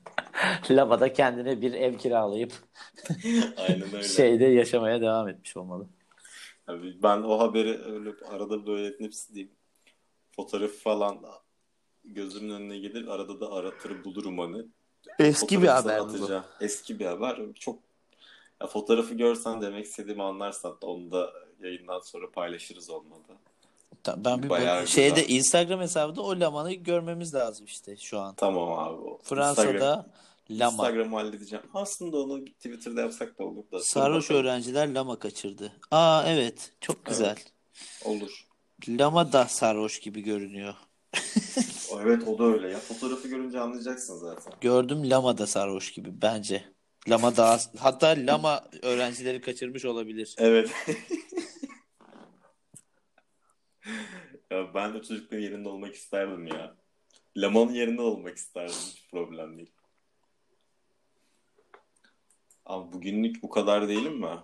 Lama 0.71 0.99
da 0.99 1.13
kendine 1.13 1.61
bir 1.61 1.73
ev 1.73 1.97
kiralayıp 1.97 2.53
Aynen 3.57 3.93
öyle. 3.93 4.03
şeyde 4.03 4.45
yaşamaya 4.45 5.01
devam 5.01 5.27
etmiş 5.27 5.57
olmalı. 5.57 5.87
Abi 6.67 7.03
ben 7.03 7.17
o 7.17 7.39
haberi 7.39 7.83
öyle 7.83 8.09
arada 8.29 8.67
böyle 8.67 8.99
hepsi 8.99 9.33
diyeyim. 9.33 9.51
Fotoğrafı 10.35 10.77
falan 10.79 11.25
gözümün 12.05 12.53
önüne 12.53 12.77
gelir. 12.77 13.07
Arada 13.07 13.39
da 13.39 13.51
aratır 13.51 14.03
bulurum 14.03 14.39
hani. 14.39 14.65
Eski 15.19 15.61
bir 15.61 15.67
haber 15.67 15.97
sana 15.97 16.09
bu. 16.09 16.15
atacağım. 16.15 16.43
Eski 16.61 16.99
bir 16.99 17.05
haber. 17.05 17.39
Çok 17.59 17.79
ya 18.61 18.67
fotoğrafı 18.67 19.13
görsen 19.13 19.61
demek 19.61 19.85
istediğimi 19.85 20.23
anlarsan 20.23 20.71
da 20.81 20.85
onu 20.87 21.11
da 21.11 21.33
yayından 21.59 21.99
sonra 21.99 22.31
paylaşırız 22.31 22.89
olmadı. 22.89 23.33
Ben 24.17 24.43
bir 24.43 24.49
Bayağı 24.49 24.81
bak- 24.81 24.87
şeyde 24.87 25.21
güzel. 25.21 25.35
Instagram 25.35 25.79
hesabında 25.81 26.21
o 26.21 26.39
lamanı 26.39 26.73
görmemiz 26.73 27.33
lazım 27.33 27.65
işte 27.65 27.97
şu 27.97 28.19
an. 28.19 28.35
Tamam 28.35 28.79
abi. 28.79 29.01
O. 29.01 29.19
Fransa'da 29.23 29.71
Instagram, 29.71 30.05
lama. 30.51 30.71
Instagram'ı 30.71 31.15
halledeceğim. 31.15 31.65
Aslında 31.73 32.17
onu 32.17 32.45
Twitter'da 32.45 33.01
yapsak 33.01 33.39
da 33.39 33.43
olur 33.43 33.63
da. 33.71 33.79
Sarhoş 33.79 34.31
öğrenciler 34.31 34.93
lama 34.93 35.19
kaçırdı. 35.19 35.71
Aa 35.91 36.23
evet 36.27 36.71
çok 36.81 37.05
güzel. 37.05 37.35
Olur. 38.05 38.47
Lama 38.89 39.33
da 39.33 39.45
sarhoş 39.45 39.99
gibi 39.99 40.21
görünüyor. 40.21 40.73
O, 41.91 42.01
Evet 42.01 42.27
o 42.27 42.39
da 42.39 42.43
öyle 42.43 42.69
ya. 42.71 42.79
Fotoğrafı 42.79 43.27
görünce 43.27 43.59
anlayacaksın 43.59 44.17
zaten. 44.17 44.53
Gördüm 44.61 45.09
lama 45.09 45.37
da 45.37 45.47
sarhoş 45.47 45.91
gibi 45.91 46.09
bence. 46.21 46.63
Lama 47.09 47.37
daha 47.37 47.59
hatta 47.79 48.15
lama 48.17 48.63
öğrencileri 48.81 49.41
kaçırmış 49.41 49.85
olabilir. 49.85 50.35
Evet. 50.37 50.69
ya 54.51 54.73
ben 54.73 54.93
de 54.93 55.01
çocukların 55.01 55.43
yerinde 55.43 55.69
olmak 55.69 55.93
isterdim 55.95 56.47
ya. 56.47 56.75
Lamanın 57.37 57.73
yerinde 57.73 58.01
olmak 58.01 58.37
isterdim. 58.37 58.75
Hiç 58.75 59.07
problem 59.11 59.57
değil. 59.57 59.71
Abi 62.65 62.93
bugünlük 62.93 63.43
bu 63.43 63.49
kadar 63.49 63.87
değilim 63.87 64.19
mi? 64.19 64.39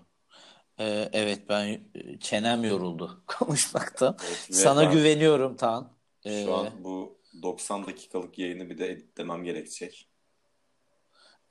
Ee, 0.79 1.09
evet 1.13 1.49
ben 1.49 1.81
çenem 2.19 2.63
yoruldu 2.63 3.23
konuşmaktan. 3.27 4.17
Evet, 4.27 4.47
ve 4.49 4.53
Sana 4.53 4.81
ben 4.81 4.91
güveniyorum 4.91 5.55
Tan. 5.55 5.93
Ee, 6.25 6.43
Şu 6.45 6.53
an 6.53 6.83
bu 6.83 7.17
90 7.41 7.85
dakikalık 7.87 8.39
yayını 8.39 8.69
bir 8.69 8.77
de 8.77 8.87
editlemem 8.91 9.43
gerekecek. 9.43 10.09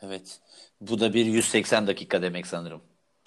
evet. 0.02 0.40
Bu 0.80 1.00
da 1.00 1.14
bir 1.14 1.26
180 1.26 1.86
dakika 1.86 2.22
demek 2.22 2.46
sanırım. 2.46 2.82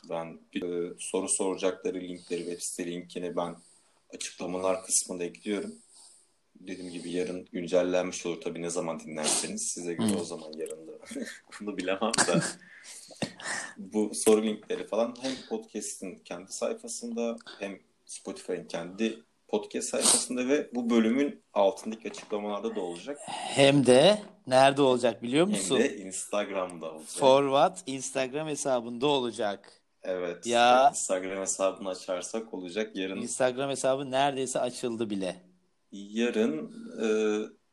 Ben 0.09 0.39
e, 0.53 0.59
soru 0.99 1.29
soracakları 1.29 1.99
linkleri, 1.99 2.39
web 2.43 2.59
site 2.59 2.91
linkini 2.91 3.35
ben 3.35 3.55
açıklamalar 4.13 4.85
kısmında 4.85 5.23
ekliyorum. 5.23 5.75
Dediğim 6.55 6.91
gibi 6.91 7.11
yarın 7.11 7.45
güncellenmiş 7.51 8.25
olur 8.25 8.41
tabii 8.41 8.61
ne 8.61 8.69
zaman 8.69 8.99
dinlerseniz. 8.99 9.61
Size 9.67 9.93
göre 9.93 10.11
Hı. 10.11 10.21
o 10.21 10.23
zaman 10.23 10.51
yarın 10.57 10.87
da 10.87 10.91
bunu 11.61 11.77
bilemem 11.77 12.11
de. 12.27 12.39
Bu 13.77 14.11
soru 14.15 14.43
linkleri 14.43 14.87
falan 14.87 15.15
hem 15.21 15.31
podcast'in 15.49 16.15
kendi 16.15 16.51
sayfasında 16.51 17.37
hem 17.59 17.79
Spotify'ın 18.05 18.65
kendi 18.65 19.23
podcast 19.47 19.89
sayfasında 19.89 20.47
ve 20.47 20.69
bu 20.75 20.89
bölümün 20.89 21.43
altındaki 21.53 22.09
açıklamalarda 22.09 22.75
da 22.75 22.81
olacak. 22.81 23.17
Hem 23.27 23.85
de 23.85 24.21
nerede 24.47 24.81
olacak 24.81 25.23
biliyor 25.23 25.45
Hem 25.47 25.51
musun? 25.55 25.79
de 25.79 25.97
Instagram'da 25.97 26.91
olacak. 26.91 27.09
Forward 27.19 27.77
Instagram 27.85 28.47
hesabında 28.47 29.07
olacak. 29.07 29.81
Evet. 30.05 30.47
Ya. 30.47 30.89
Instagram 30.89 31.41
hesabını 31.41 31.89
açarsak 31.89 32.53
olacak. 32.53 32.95
Yarın 32.95 33.21
Instagram 33.21 33.69
hesabı 33.69 34.11
neredeyse 34.11 34.59
açıldı 34.59 35.09
bile. 35.09 35.35
yarın 35.91 36.71
e, 37.03 37.07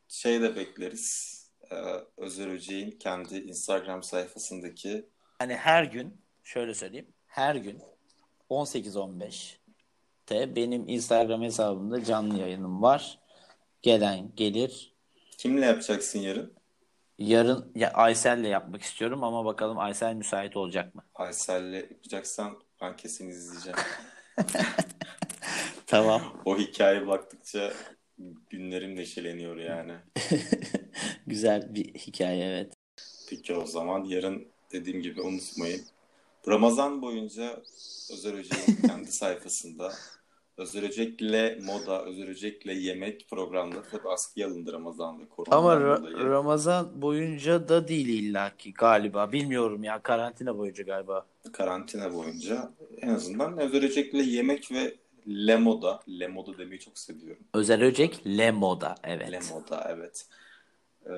şey 0.08 0.42
de 0.42 0.56
bekleriz. 0.56 1.32
E, 1.70 1.74
Özer 2.16 2.48
Öceğin 2.48 2.90
kendi 2.90 3.38
Instagram 3.38 4.02
sayfasındaki 4.02 5.08
Yani 5.40 5.54
her 5.54 5.84
gün 5.84 6.20
şöyle 6.42 6.74
söyleyeyim. 6.74 7.08
Her 7.26 7.54
gün 7.54 7.82
18-15'te 8.50 10.56
benim 10.56 10.88
Instagram 10.88 11.42
hesabımda 11.42 12.04
canlı 12.04 12.38
yayınım 12.38 12.82
var. 12.82 13.18
Gelen 13.82 14.32
gelir. 14.36 14.94
kimle 15.38 15.66
yapacaksın 15.66 16.18
yarın? 16.18 16.54
Yarın 17.22 17.72
ya 17.74 17.90
Aysel'le 17.90 18.44
yapmak 18.44 18.82
istiyorum 18.82 19.24
ama 19.24 19.44
bakalım 19.44 19.78
Aysel 19.78 20.14
müsait 20.14 20.56
olacak 20.56 20.94
mı? 20.94 21.04
Aysel'le 21.14 21.74
yapacaksan 21.74 22.58
ben 22.80 22.96
kesin 22.96 23.28
izleyeceğim. 23.28 23.78
Tamam. 25.86 26.22
O 26.44 26.58
hikayeye 26.58 27.06
baktıkça 27.06 27.72
günlerim 28.50 28.96
neşeleniyor 28.96 29.56
yani. 29.56 29.92
Güzel 31.26 31.74
bir 31.74 31.94
hikaye 31.94 32.44
evet. 32.44 32.72
Peki 33.30 33.54
o 33.54 33.66
zaman 33.66 34.04
yarın 34.04 34.48
dediğim 34.72 35.02
gibi 35.02 35.20
unutmayın. 35.20 35.82
Ramazan 36.48 37.02
boyunca 37.02 37.62
Özer 38.12 38.34
Öcek'in 38.34 38.88
kendi 38.88 39.12
sayfasında 39.12 39.92
Özer 40.62 40.82
Öcek'le 40.82 41.58
moda, 41.64 42.04
Özer 42.04 42.28
Öcek'le 42.28 42.66
yemek 42.66 43.26
programları 43.30 43.82
tabii 43.90 44.08
askıya 44.08 44.46
alındı 44.48 44.72
Ramazan 44.72 45.20
ve 45.20 45.22
Ama 45.22 45.30
koronadan 45.36 45.82
Ra- 45.82 46.00
dolayı. 46.12 46.28
Ramazan 46.28 47.02
boyunca 47.02 47.68
da 47.68 47.88
değil 47.88 48.08
illaki 48.08 48.72
galiba. 48.74 49.32
Bilmiyorum 49.32 49.84
ya 49.84 49.98
karantina 50.02 50.58
boyunca 50.58 50.84
galiba. 50.84 51.26
karantina 51.52 52.14
boyunca 52.14 52.72
en 53.00 53.08
azından 53.08 53.58
Özer 53.58 53.82
Öcek'le 53.82 54.14
yemek 54.14 54.72
ve 54.72 54.94
Le 55.28 55.56
Moda, 55.56 56.00
Le 56.08 56.28
Moda 56.28 56.58
demeyi 56.58 56.80
çok 56.80 56.98
seviyorum. 56.98 57.42
Özel 57.54 57.82
Öcek 57.82 58.26
Lemo'da 58.26 58.94
evet. 59.04 59.32
Le 59.32 59.40
Moda 59.54 59.86
evet. 59.96 60.26
Ee, 61.06 61.10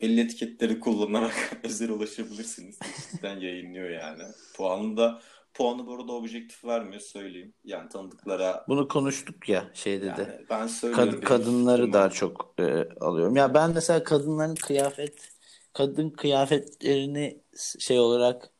belli 0.00 0.20
etiketleri 0.20 0.80
kullanarak 0.80 1.34
özel 1.64 1.90
ulaşabilirsiniz. 1.90 2.78
Cidden 3.12 3.40
yayınlıyor 3.40 3.90
yani. 3.90 4.22
Puanı 4.56 4.96
da 4.96 5.20
puanı 5.54 5.86
bu 5.86 5.94
arada 5.94 6.12
objektif 6.12 6.64
vermiyor 6.64 7.00
söyleyeyim. 7.00 7.54
Yani 7.64 7.88
tanıdıklara 7.88 8.64
Bunu 8.68 8.88
konuştuk 8.88 9.48
ya 9.48 9.70
şeyde 9.74 10.06
de. 10.06 10.08
yani 10.08 10.46
ben 10.50 10.66
söylüyorum. 10.66 11.20
Kad- 11.20 11.24
kadınları 11.24 11.76
fikrim 11.76 11.92
daha 11.92 12.10
çok 12.10 12.54
e, 12.58 12.88
alıyorum. 13.00 13.36
Ya 13.36 13.54
ben 13.54 13.70
mesela 13.74 14.04
kadınların 14.04 14.54
kıyafet 14.54 15.28
kadın 15.72 16.10
kıyafetlerini 16.10 17.40
şey 17.78 17.98
olarak 17.98 18.50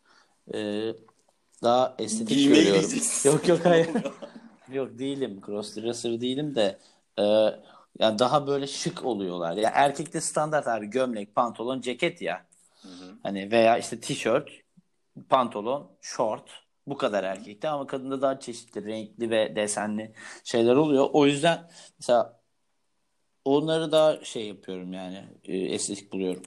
e, 0.55 0.59
daha 1.63 1.95
estetik 1.99 2.29
Giymeyi 2.29 2.65
görüyorum. 2.65 2.81
diyeceksin. 2.91 3.31
Yok 3.31 3.49
yok 3.49 3.61
hayır. 3.65 3.89
Yok 4.73 4.99
değilim. 4.99 5.41
Crossdresser 5.47 6.21
değilim 6.21 6.55
de 6.55 6.79
e, 7.19 7.23
yani 7.99 8.19
daha 8.19 8.47
böyle 8.47 8.67
şık 8.67 9.05
oluyorlar. 9.05 9.57
Ya 9.57 9.71
erkekte 9.75 10.21
standart 10.21 10.69
abi 10.69 10.87
gömlek, 10.87 11.35
pantolon, 11.35 11.81
ceket 11.81 12.23
ya. 12.23 12.47
Hı 12.83 12.89
hı. 12.89 13.15
Hani 13.23 13.51
veya 13.51 13.79
işte 13.79 14.01
tişört, 14.01 14.51
pantolon, 15.29 15.91
şort. 16.01 16.51
Bu 16.87 16.97
kadar 16.97 17.25
erkekte 17.25 17.69
ama 17.69 17.87
kadında 17.87 18.23
daha 18.23 18.41
çeşitli, 18.41 18.85
renkli 18.87 19.31
ve 19.31 19.57
desenli 19.57 20.15
şeyler 20.45 20.77
oluyor. 20.77 21.09
O 21.13 21.27
yüzden 21.27 21.71
mesela 21.99 22.41
onları 23.45 23.93
daha 23.93 24.25
şey 24.25 24.47
yapıyorum 24.47 24.93
yani 24.93 25.25
e, 25.45 25.57
estetik 25.59 26.13
buluyorum. 26.13 26.43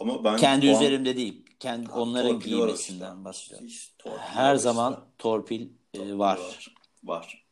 Ama 0.00 0.24
ben 0.24 0.36
Kendi 0.36 0.66
puan- 0.66 0.74
üzerimde 0.76 1.16
değil. 1.16 1.44
Kendi 1.60 1.88
Ha, 1.90 2.00
onların 2.00 2.32
torpil 2.32 2.52
var 2.52 2.56
giymesinden 2.66 3.12
işte. 3.12 3.24
bahsediyorum. 3.24 3.68
Torpil 3.98 4.18
Her 4.18 4.50
var 4.50 4.56
zaman 4.56 4.92
işte. 4.92 5.04
torpil 5.18 5.68
e, 5.94 6.18
var. 6.18 6.70
Var. 7.04 7.46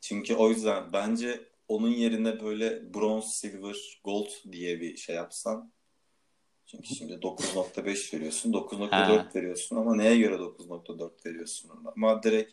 Çünkü 0.00 0.34
o 0.34 0.48
yüzden 0.50 0.92
bence 0.92 1.48
onun 1.68 1.90
yerine 1.90 2.40
böyle 2.40 2.94
bronze, 2.94 3.28
silver, 3.28 3.76
gold 4.04 4.28
diye 4.52 4.80
bir 4.80 4.96
şey 4.96 5.16
yapsan. 5.16 5.72
Çünkü 6.76 6.94
şimdi 6.94 7.12
9.5 7.12 8.14
veriyorsun, 8.14 8.52
9.4 8.52 8.90
Ha. 8.90 9.28
veriyorsun 9.34 9.76
ama 9.76 9.96
neye 9.96 10.16
göre 10.18 10.34
9.4 10.34 11.26
veriyorsun? 11.26 11.70
Ama 11.96 12.22
direkt 12.22 12.52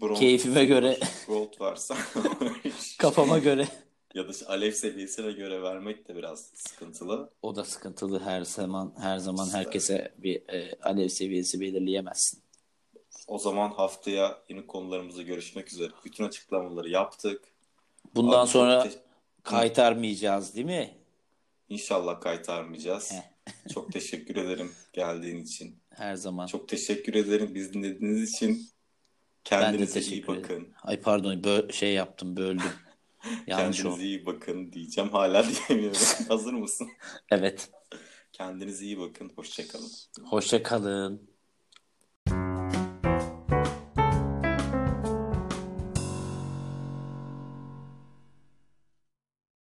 bronze, 0.00 0.20
Keyfime 0.20 0.64
göre. 0.64 0.98
gold 1.26 1.60
varsa 1.60 1.96
Kafama 2.98 3.38
göre. 3.38 3.68
ya 4.14 4.28
da 4.28 4.32
alev 4.46 4.72
seviyesine 4.72 5.32
göre 5.32 5.62
vermek 5.62 6.08
de 6.08 6.16
biraz 6.16 6.50
sıkıntılı. 6.54 7.30
O 7.42 7.56
da 7.56 7.64
sıkıntılı 7.64 8.20
her 8.20 8.42
zaman 8.42 8.94
her 9.00 9.18
zaman 9.18 9.46
İşte. 9.46 9.58
herkese 9.58 10.14
bir 10.18 10.48
e, 10.48 10.78
alev 10.82 11.08
seviyesi 11.08 11.60
belirleyemezsin. 11.60 12.42
O 13.26 13.38
zaman 13.38 13.70
haftaya 13.70 14.38
yeni 14.48 14.66
konularımızla 14.66 15.22
görüşmek 15.22 15.72
üzere. 15.72 15.90
Bütün 16.04 16.24
açıklamaları 16.24 16.88
yaptık. 16.88 17.42
Bundan 18.14 18.40
Abi 18.42 18.48
sonra 18.50 18.82
te- 18.82 18.90
kaytarmayacağız 19.42 20.54
değil 20.54 20.66
mi? 20.66 20.97
İnşallah 21.68 22.20
kaytarmayacağız. 22.20 23.12
Çok 23.74 23.92
teşekkür 23.92 24.36
ederim 24.36 24.72
geldiğin 24.92 25.36
için. 25.44 25.78
Her 25.90 26.14
zaman. 26.14 26.46
Çok 26.46 26.68
teşekkür 26.68 27.14
ederim 27.14 27.54
bizi 27.54 27.72
dinlediğiniz 27.72 28.32
için. 28.34 28.68
Kendinize 29.44 30.00
iyi 30.00 30.04
teşekkür 30.04 30.32
ederim. 30.32 30.42
bakın. 30.42 30.68
Ay 30.82 31.00
pardon 31.00 31.34
bö- 31.34 31.72
şey 31.72 31.92
yaptım 31.94 32.36
böldüm. 32.36 32.62
Yanlış 33.46 33.76
Kendinize 33.76 33.88
oldu. 33.88 34.00
iyi 34.02 34.26
bakın 34.26 34.72
diyeceğim. 34.72 35.10
Hala 35.10 35.44
diyemiyorum. 35.68 36.00
Hazır 36.28 36.52
mısın? 36.52 36.88
Evet. 37.30 37.70
Kendinize 38.32 38.84
iyi 38.84 38.98
bakın. 38.98 39.32
Hoşçakalın. 39.36 39.90
Hoşça 40.24 40.62
kalın. 40.62 41.30